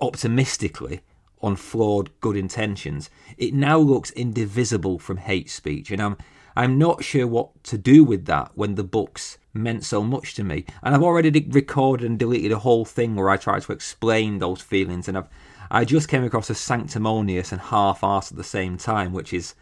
optimistically 0.00 1.00
on 1.42 1.56
flawed 1.56 2.10
good 2.20 2.36
intentions, 2.36 3.10
it 3.36 3.54
now 3.54 3.78
looks 3.78 4.10
indivisible 4.12 4.98
from 4.98 5.18
hate 5.18 5.50
speech. 5.50 5.90
And 5.90 6.02
I'm 6.02 6.16
I'm 6.56 6.78
not 6.78 7.04
sure 7.04 7.26
what 7.26 7.62
to 7.64 7.78
do 7.78 8.02
with 8.02 8.26
that 8.26 8.50
when 8.54 8.74
the 8.74 8.84
books 8.84 9.38
meant 9.54 9.84
so 9.84 10.02
much 10.02 10.34
to 10.34 10.44
me. 10.44 10.64
And 10.82 10.94
I've 10.94 11.02
already 11.02 11.30
de- 11.30 11.48
recorded 11.48 12.06
and 12.06 12.18
deleted 12.18 12.52
a 12.52 12.58
whole 12.58 12.84
thing 12.84 13.14
where 13.14 13.30
I 13.30 13.36
tried 13.36 13.62
to 13.62 13.72
explain 13.72 14.38
those 14.38 14.60
feelings, 14.60 15.08
and 15.08 15.16
I've 15.16 15.28
I 15.70 15.84
just 15.84 16.08
came 16.08 16.24
across 16.24 16.50
as 16.50 16.58
sanctimonious 16.58 17.52
and 17.52 17.60
half-assed 17.60 18.32
at 18.32 18.36
the 18.36 18.44
same 18.44 18.76
time, 18.76 19.12
which 19.12 19.32
is 19.32 19.54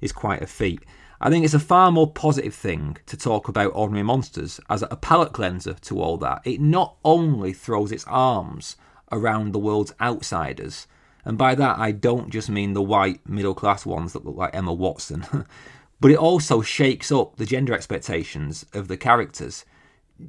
is 0.00 0.12
quite 0.12 0.42
a 0.42 0.46
feat. 0.46 0.84
I 1.20 1.30
think 1.30 1.44
it's 1.44 1.54
a 1.54 1.58
far 1.58 1.90
more 1.90 2.10
positive 2.10 2.54
thing 2.54 2.98
to 3.06 3.16
talk 3.16 3.48
about 3.48 3.72
Ordinary 3.74 4.02
Monsters 4.02 4.60
as 4.68 4.82
a 4.82 4.96
palate 4.96 5.32
cleanser 5.32 5.74
to 5.74 6.00
all 6.00 6.18
that. 6.18 6.42
It 6.44 6.60
not 6.60 6.96
only 7.04 7.52
throws 7.52 7.90
its 7.90 8.04
arms 8.06 8.76
around 9.10 9.52
the 9.52 9.58
world's 9.58 9.94
outsiders, 10.00 10.86
and 11.24 11.38
by 11.38 11.54
that 11.54 11.78
I 11.78 11.92
don't 11.92 12.30
just 12.30 12.50
mean 12.50 12.74
the 12.74 12.82
white 12.82 13.26
middle 13.26 13.54
class 13.54 13.86
ones 13.86 14.12
that 14.12 14.26
look 14.26 14.36
like 14.36 14.54
Emma 14.54 14.74
Watson, 14.74 15.26
but 16.00 16.10
it 16.10 16.18
also 16.18 16.60
shakes 16.60 17.10
up 17.10 17.36
the 17.36 17.46
gender 17.46 17.72
expectations 17.72 18.66
of 18.74 18.88
the 18.88 18.98
characters. 18.98 19.64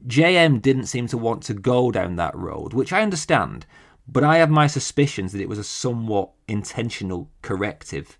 JM 0.08 0.62
didn't 0.62 0.88
seem 0.88 1.08
to 1.08 1.18
want 1.18 1.44
to 1.44 1.54
go 1.54 1.92
down 1.92 2.16
that 2.16 2.36
road, 2.36 2.74
which 2.74 2.94
I 2.94 3.02
understand, 3.02 3.66
but 4.08 4.24
I 4.24 4.38
have 4.38 4.50
my 4.50 4.68
suspicions 4.68 5.34
that 5.34 5.42
it 5.42 5.50
was 5.50 5.60
a 5.60 5.64
somewhat 5.64 6.32
intentional 6.48 7.30
corrective. 7.42 8.18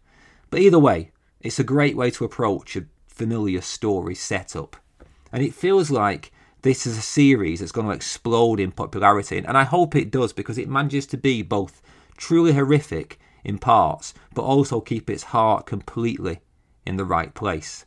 But 0.50 0.62
either 0.62 0.80
way, 0.80 1.12
it's 1.42 1.60
a 1.60 1.64
great 1.64 1.96
way 1.96 2.12
to 2.12 2.26
approach 2.26 2.76
a 2.76 2.86
familiar 3.08 3.62
story 3.62 4.16
setup. 4.16 4.76
And 5.32 5.44
it 5.44 5.54
feels 5.54 5.92
like 5.92 6.32
this 6.62 6.86
is 6.86 6.98
a 6.98 7.02
series 7.02 7.60
that's 7.60 7.72
going 7.72 7.88
to 7.88 7.94
explode 7.94 8.60
in 8.60 8.72
popularity, 8.72 9.38
and 9.38 9.58
I 9.58 9.64
hope 9.64 9.96
it 9.96 10.12
does 10.12 10.34
because 10.34 10.58
it 10.58 10.70
manages 10.70 11.06
to 11.08 11.18
be 11.18 11.42
both 11.42 11.82
truly 12.18 12.54
horrific 12.54 13.20
in 13.44 13.58
parts, 13.58 14.14
but 14.34 14.42
also 14.42 14.82
keep 14.82 15.10
its 15.10 15.24
heart 15.24 15.66
completely 15.66 16.40
in 16.86 16.98
the 16.98 17.06
right 17.06 17.34
place. 17.34 17.86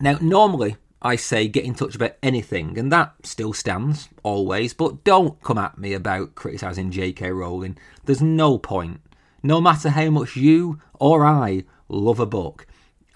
Now, 0.00 0.18
normally 0.20 0.76
I 1.00 1.16
say 1.16 1.48
get 1.48 1.64
in 1.64 1.74
touch 1.74 1.94
about 1.94 2.16
anything, 2.22 2.78
and 2.78 2.90
that 2.92 3.14
still 3.24 3.52
stands 3.52 4.08
always, 4.22 4.72
but 4.72 5.04
don't 5.04 5.40
come 5.42 5.58
at 5.58 5.78
me 5.78 5.92
about 5.92 6.34
criticising 6.34 6.90
J.K. 6.90 7.30
Rowling. 7.30 7.76
There's 8.04 8.22
no 8.22 8.58
point. 8.58 9.00
No 9.42 9.60
matter 9.60 9.90
how 9.90 10.10
much 10.10 10.36
you 10.36 10.80
or 10.94 11.24
I 11.24 11.64
love 11.92 12.20
a 12.20 12.26
book, 12.26 12.66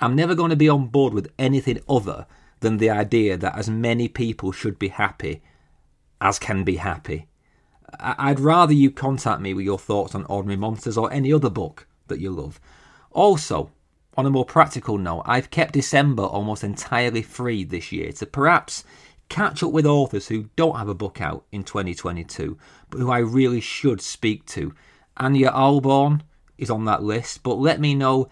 I'm 0.01 0.15
never 0.15 0.35
going 0.35 0.51
to 0.51 0.57
be 0.57 0.69
on 0.69 0.89
board 0.89 1.15
with 1.15 1.33
anything 1.39 1.81
other 1.89 2.27
than 2.61 2.79
the 2.79 2.91
idea 2.91 3.37
that 3.37 3.57
as 3.57 3.69
many 3.69 4.09
people 4.09 4.53
should 4.53 4.79
be 4.79 4.89
happy 4.89 5.43
as 6.21 6.39
can 6.39 6.65
be 6.65 6.77
happy. 6.77 7.27
I'd 8.01 8.41
rather 8.41 8.73
you 8.73 8.91
contact 8.91 9.41
me 9.41 9.55
with 9.55 9.65
your 9.65 9.79
thoughts 9.79 10.15
on 10.15 10.25
Ordinary 10.25 10.57
Monsters 10.57 10.99
or 10.99 11.13
any 11.13 11.33
other 11.33 11.51
book 11.51 11.87
that 12.09 12.21
you 12.21 12.31
love. 12.31 12.61
Also, 13.11 13.71
on 14.17 14.27
a 14.27 14.31
more 14.31 14.45
practical 14.45 14.99
note, 14.99 15.23
I've 15.25 15.51
kept 15.51 15.75
December 15.75 16.23
almost 16.23 16.65
entirely 16.65 17.23
free 17.23 17.65
this 17.65 17.93
year 17.93 18.13
to 18.13 18.27
perhaps 18.27 18.85
catch 19.29 19.63
up 19.63 19.73
with 19.73 19.87
authors 19.87 20.29
who 20.29 20.49
don't 20.57 20.79
have 20.79 20.89
a 20.89 20.95
book 20.95 21.21
out 21.21 21.45
in 21.53 21.65
2022, 21.65 22.57
but 22.91 22.99
who 22.99 23.11
I 23.11 23.19
really 23.19 23.61
should 23.61 24.01
speak 24.01 24.47
to. 24.47 24.75
Ania 25.19 25.53
Ahlborn 25.53 26.23
is 26.59 26.71
on 26.71 26.85
that 26.87 27.03
list, 27.03 27.43
but 27.43 27.55
let 27.55 27.81
me 27.81 27.95
know 27.95 28.29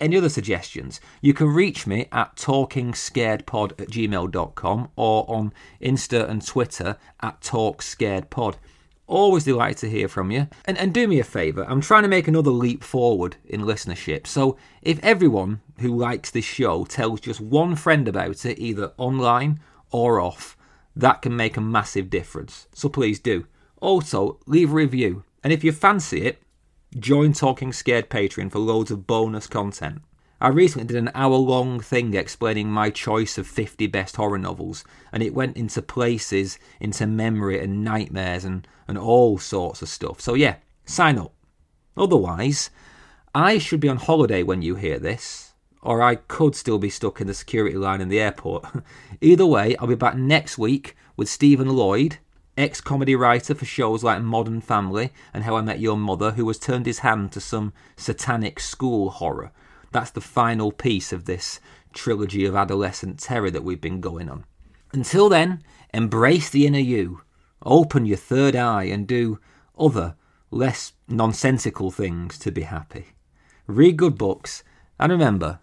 any 0.00 0.16
other 0.16 0.28
suggestions. 0.28 1.00
You 1.20 1.34
can 1.34 1.48
reach 1.48 1.86
me 1.86 2.06
at 2.12 2.36
talkingscaredpod 2.36 3.80
at 3.80 3.88
gmail.com 3.88 4.88
or 4.96 5.30
on 5.30 5.52
Insta 5.80 6.28
and 6.28 6.44
Twitter 6.44 6.96
at 7.20 7.40
talkscaredpod. 7.40 8.56
Always 9.06 9.44
delighted 9.44 9.78
to 9.78 9.90
hear 9.90 10.08
from 10.08 10.30
you. 10.30 10.46
And, 10.64 10.78
and 10.78 10.94
do 10.94 11.08
me 11.08 11.18
a 11.18 11.24
favour, 11.24 11.64
I'm 11.68 11.80
trying 11.80 12.04
to 12.04 12.08
make 12.08 12.28
another 12.28 12.52
leap 12.52 12.84
forward 12.84 13.36
in 13.44 13.62
listenership. 13.62 14.26
So 14.26 14.56
if 14.82 15.02
everyone 15.02 15.60
who 15.80 15.96
likes 15.96 16.30
this 16.30 16.44
show 16.44 16.84
tells 16.84 17.20
just 17.20 17.40
one 17.40 17.74
friend 17.74 18.06
about 18.06 18.46
it, 18.46 18.58
either 18.58 18.92
online 18.96 19.60
or 19.90 20.20
off, 20.20 20.56
that 20.94 21.22
can 21.22 21.34
make 21.36 21.56
a 21.56 21.60
massive 21.60 22.08
difference. 22.10 22.68
So 22.72 22.88
please 22.88 23.18
do. 23.18 23.46
Also, 23.80 24.38
leave 24.46 24.70
a 24.70 24.74
review. 24.74 25.24
And 25.42 25.52
if 25.52 25.64
you 25.64 25.72
fancy 25.72 26.22
it, 26.26 26.42
join 26.98 27.32
Talking 27.32 27.72
Scared 27.72 28.10
Patreon 28.10 28.50
for 28.50 28.58
loads 28.58 28.90
of 28.90 29.06
bonus 29.06 29.46
content. 29.46 30.02
I 30.40 30.48
recently 30.48 30.86
did 30.86 30.96
an 30.96 31.10
hour 31.14 31.36
long 31.36 31.80
thing 31.80 32.14
explaining 32.14 32.70
my 32.70 32.90
choice 32.90 33.36
of 33.38 33.46
50 33.46 33.86
best 33.88 34.16
horror 34.16 34.38
novels, 34.38 34.84
and 35.12 35.22
it 35.22 35.34
went 35.34 35.56
into 35.56 35.82
places, 35.82 36.58
into 36.80 37.06
memory 37.06 37.62
and 37.62 37.84
nightmares 37.84 38.44
and, 38.44 38.66
and 38.88 38.96
all 38.96 39.38
sorts 39.38 39.82
of 39.82 39.88
stuff. 39.88 40.20
So, 40.20 40.34
yeah, 40.34 40.56
sign 40.84 41.18
up. 41.18 41.34
Otherwise, 41.96 42.70
I 43.34 43.58
should 43.58 43.80
be 43.80 43.88
on 43.88 43.98
holiday 43.98 44.42
when 44.42 44.62
you 44.62 44.76
hear 44.76 44.98
this, 44.98 45.52
or 45.82 46.02
I 46.02 46.16
could 46.16 46.56
still 46.56 46.78
be 46.78 46.90
stuck 46.90 47.20
in 47.20 47.26
the 47.26 47.34
security 47.34 47.76
line 47.76 48.00
in 48.00 48.08
the 48.08 48.20
airport. 48.20 48.64
Either 49.20 49.46
way, 49.46 49.76
I'll 49.76 49.86
be 49.86 49.94
back 49.94 50.16
next 50.16 50.58
week 50.58 50.96
with 51.16 51.28
Stephen 51.28 51.68
Lloyd, 51.68 52.18
ex 52.60 52.80
comedy 52.80 53.16
writer 53.16 53.54
for 53.54 53.64
shows 53.64 54.04
like 54.04 54.22
Modern 54.22 54.60
Family 54.60 55.10
and 55.32 55.44
How 55.44 55.56
I 55.56 55.62
Met 55.62 55.80
Your 55.80 55.96
Mother, 55.96 56.32
who 56.32 56.46
has 56.48 56.58
turned 56.58 56.86
his 56.86 57.00
hand 57.00 57.32
to 57.32 57.40
some 57.40 57.72
satanic 57.96 58.60
school 58.60 59.10
horror. 59.10 59.52
That's 59.92 60.10
the 60.10 60.20
final 60.20 60.70
piece 60.70 61.12
of 61.12 61.24
this 61.24 61.60
trilogy 61.92 62.44
of 62.44 62.54
adolescent 62.54 63.18
terror 63.18 63.50
that 63.50 63.64
we've 63.64 63.80
been 63.80 64.00
going 64.00 64.28
on. 64.28 64.44
Until 64.92 65.28
then, 65.28 65.62
embrace 65.94 66.50
the 66.50 66.66
inner 66.66 66.78
you, 66.78 67.22
open 67.64 68.06
your 68.06 68.16
third 68.16 68.54
eye, 68.54 68.84
and 68.84 69.06
do 69.06 69.38
other, 69.78 70.16
less 70.50 70.92
nonsensical 71.08 71.90
things 71.90 72.38
to 72.38 72.50
be 72.50 72.62
happy. 72.62 73.06
Read 73.66 73.96
good 73.96 74.18
books, 74.18 74.62
and 74.98 75.10
remember, 75.10 75.60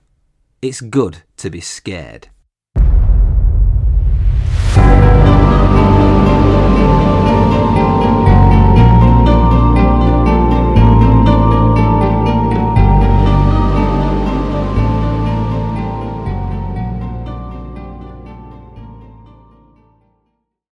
it's 0.61 0.81
good 0.81 1.23
to 1.37 1.49
be 1.49 1.61
scared. 1.61 2.29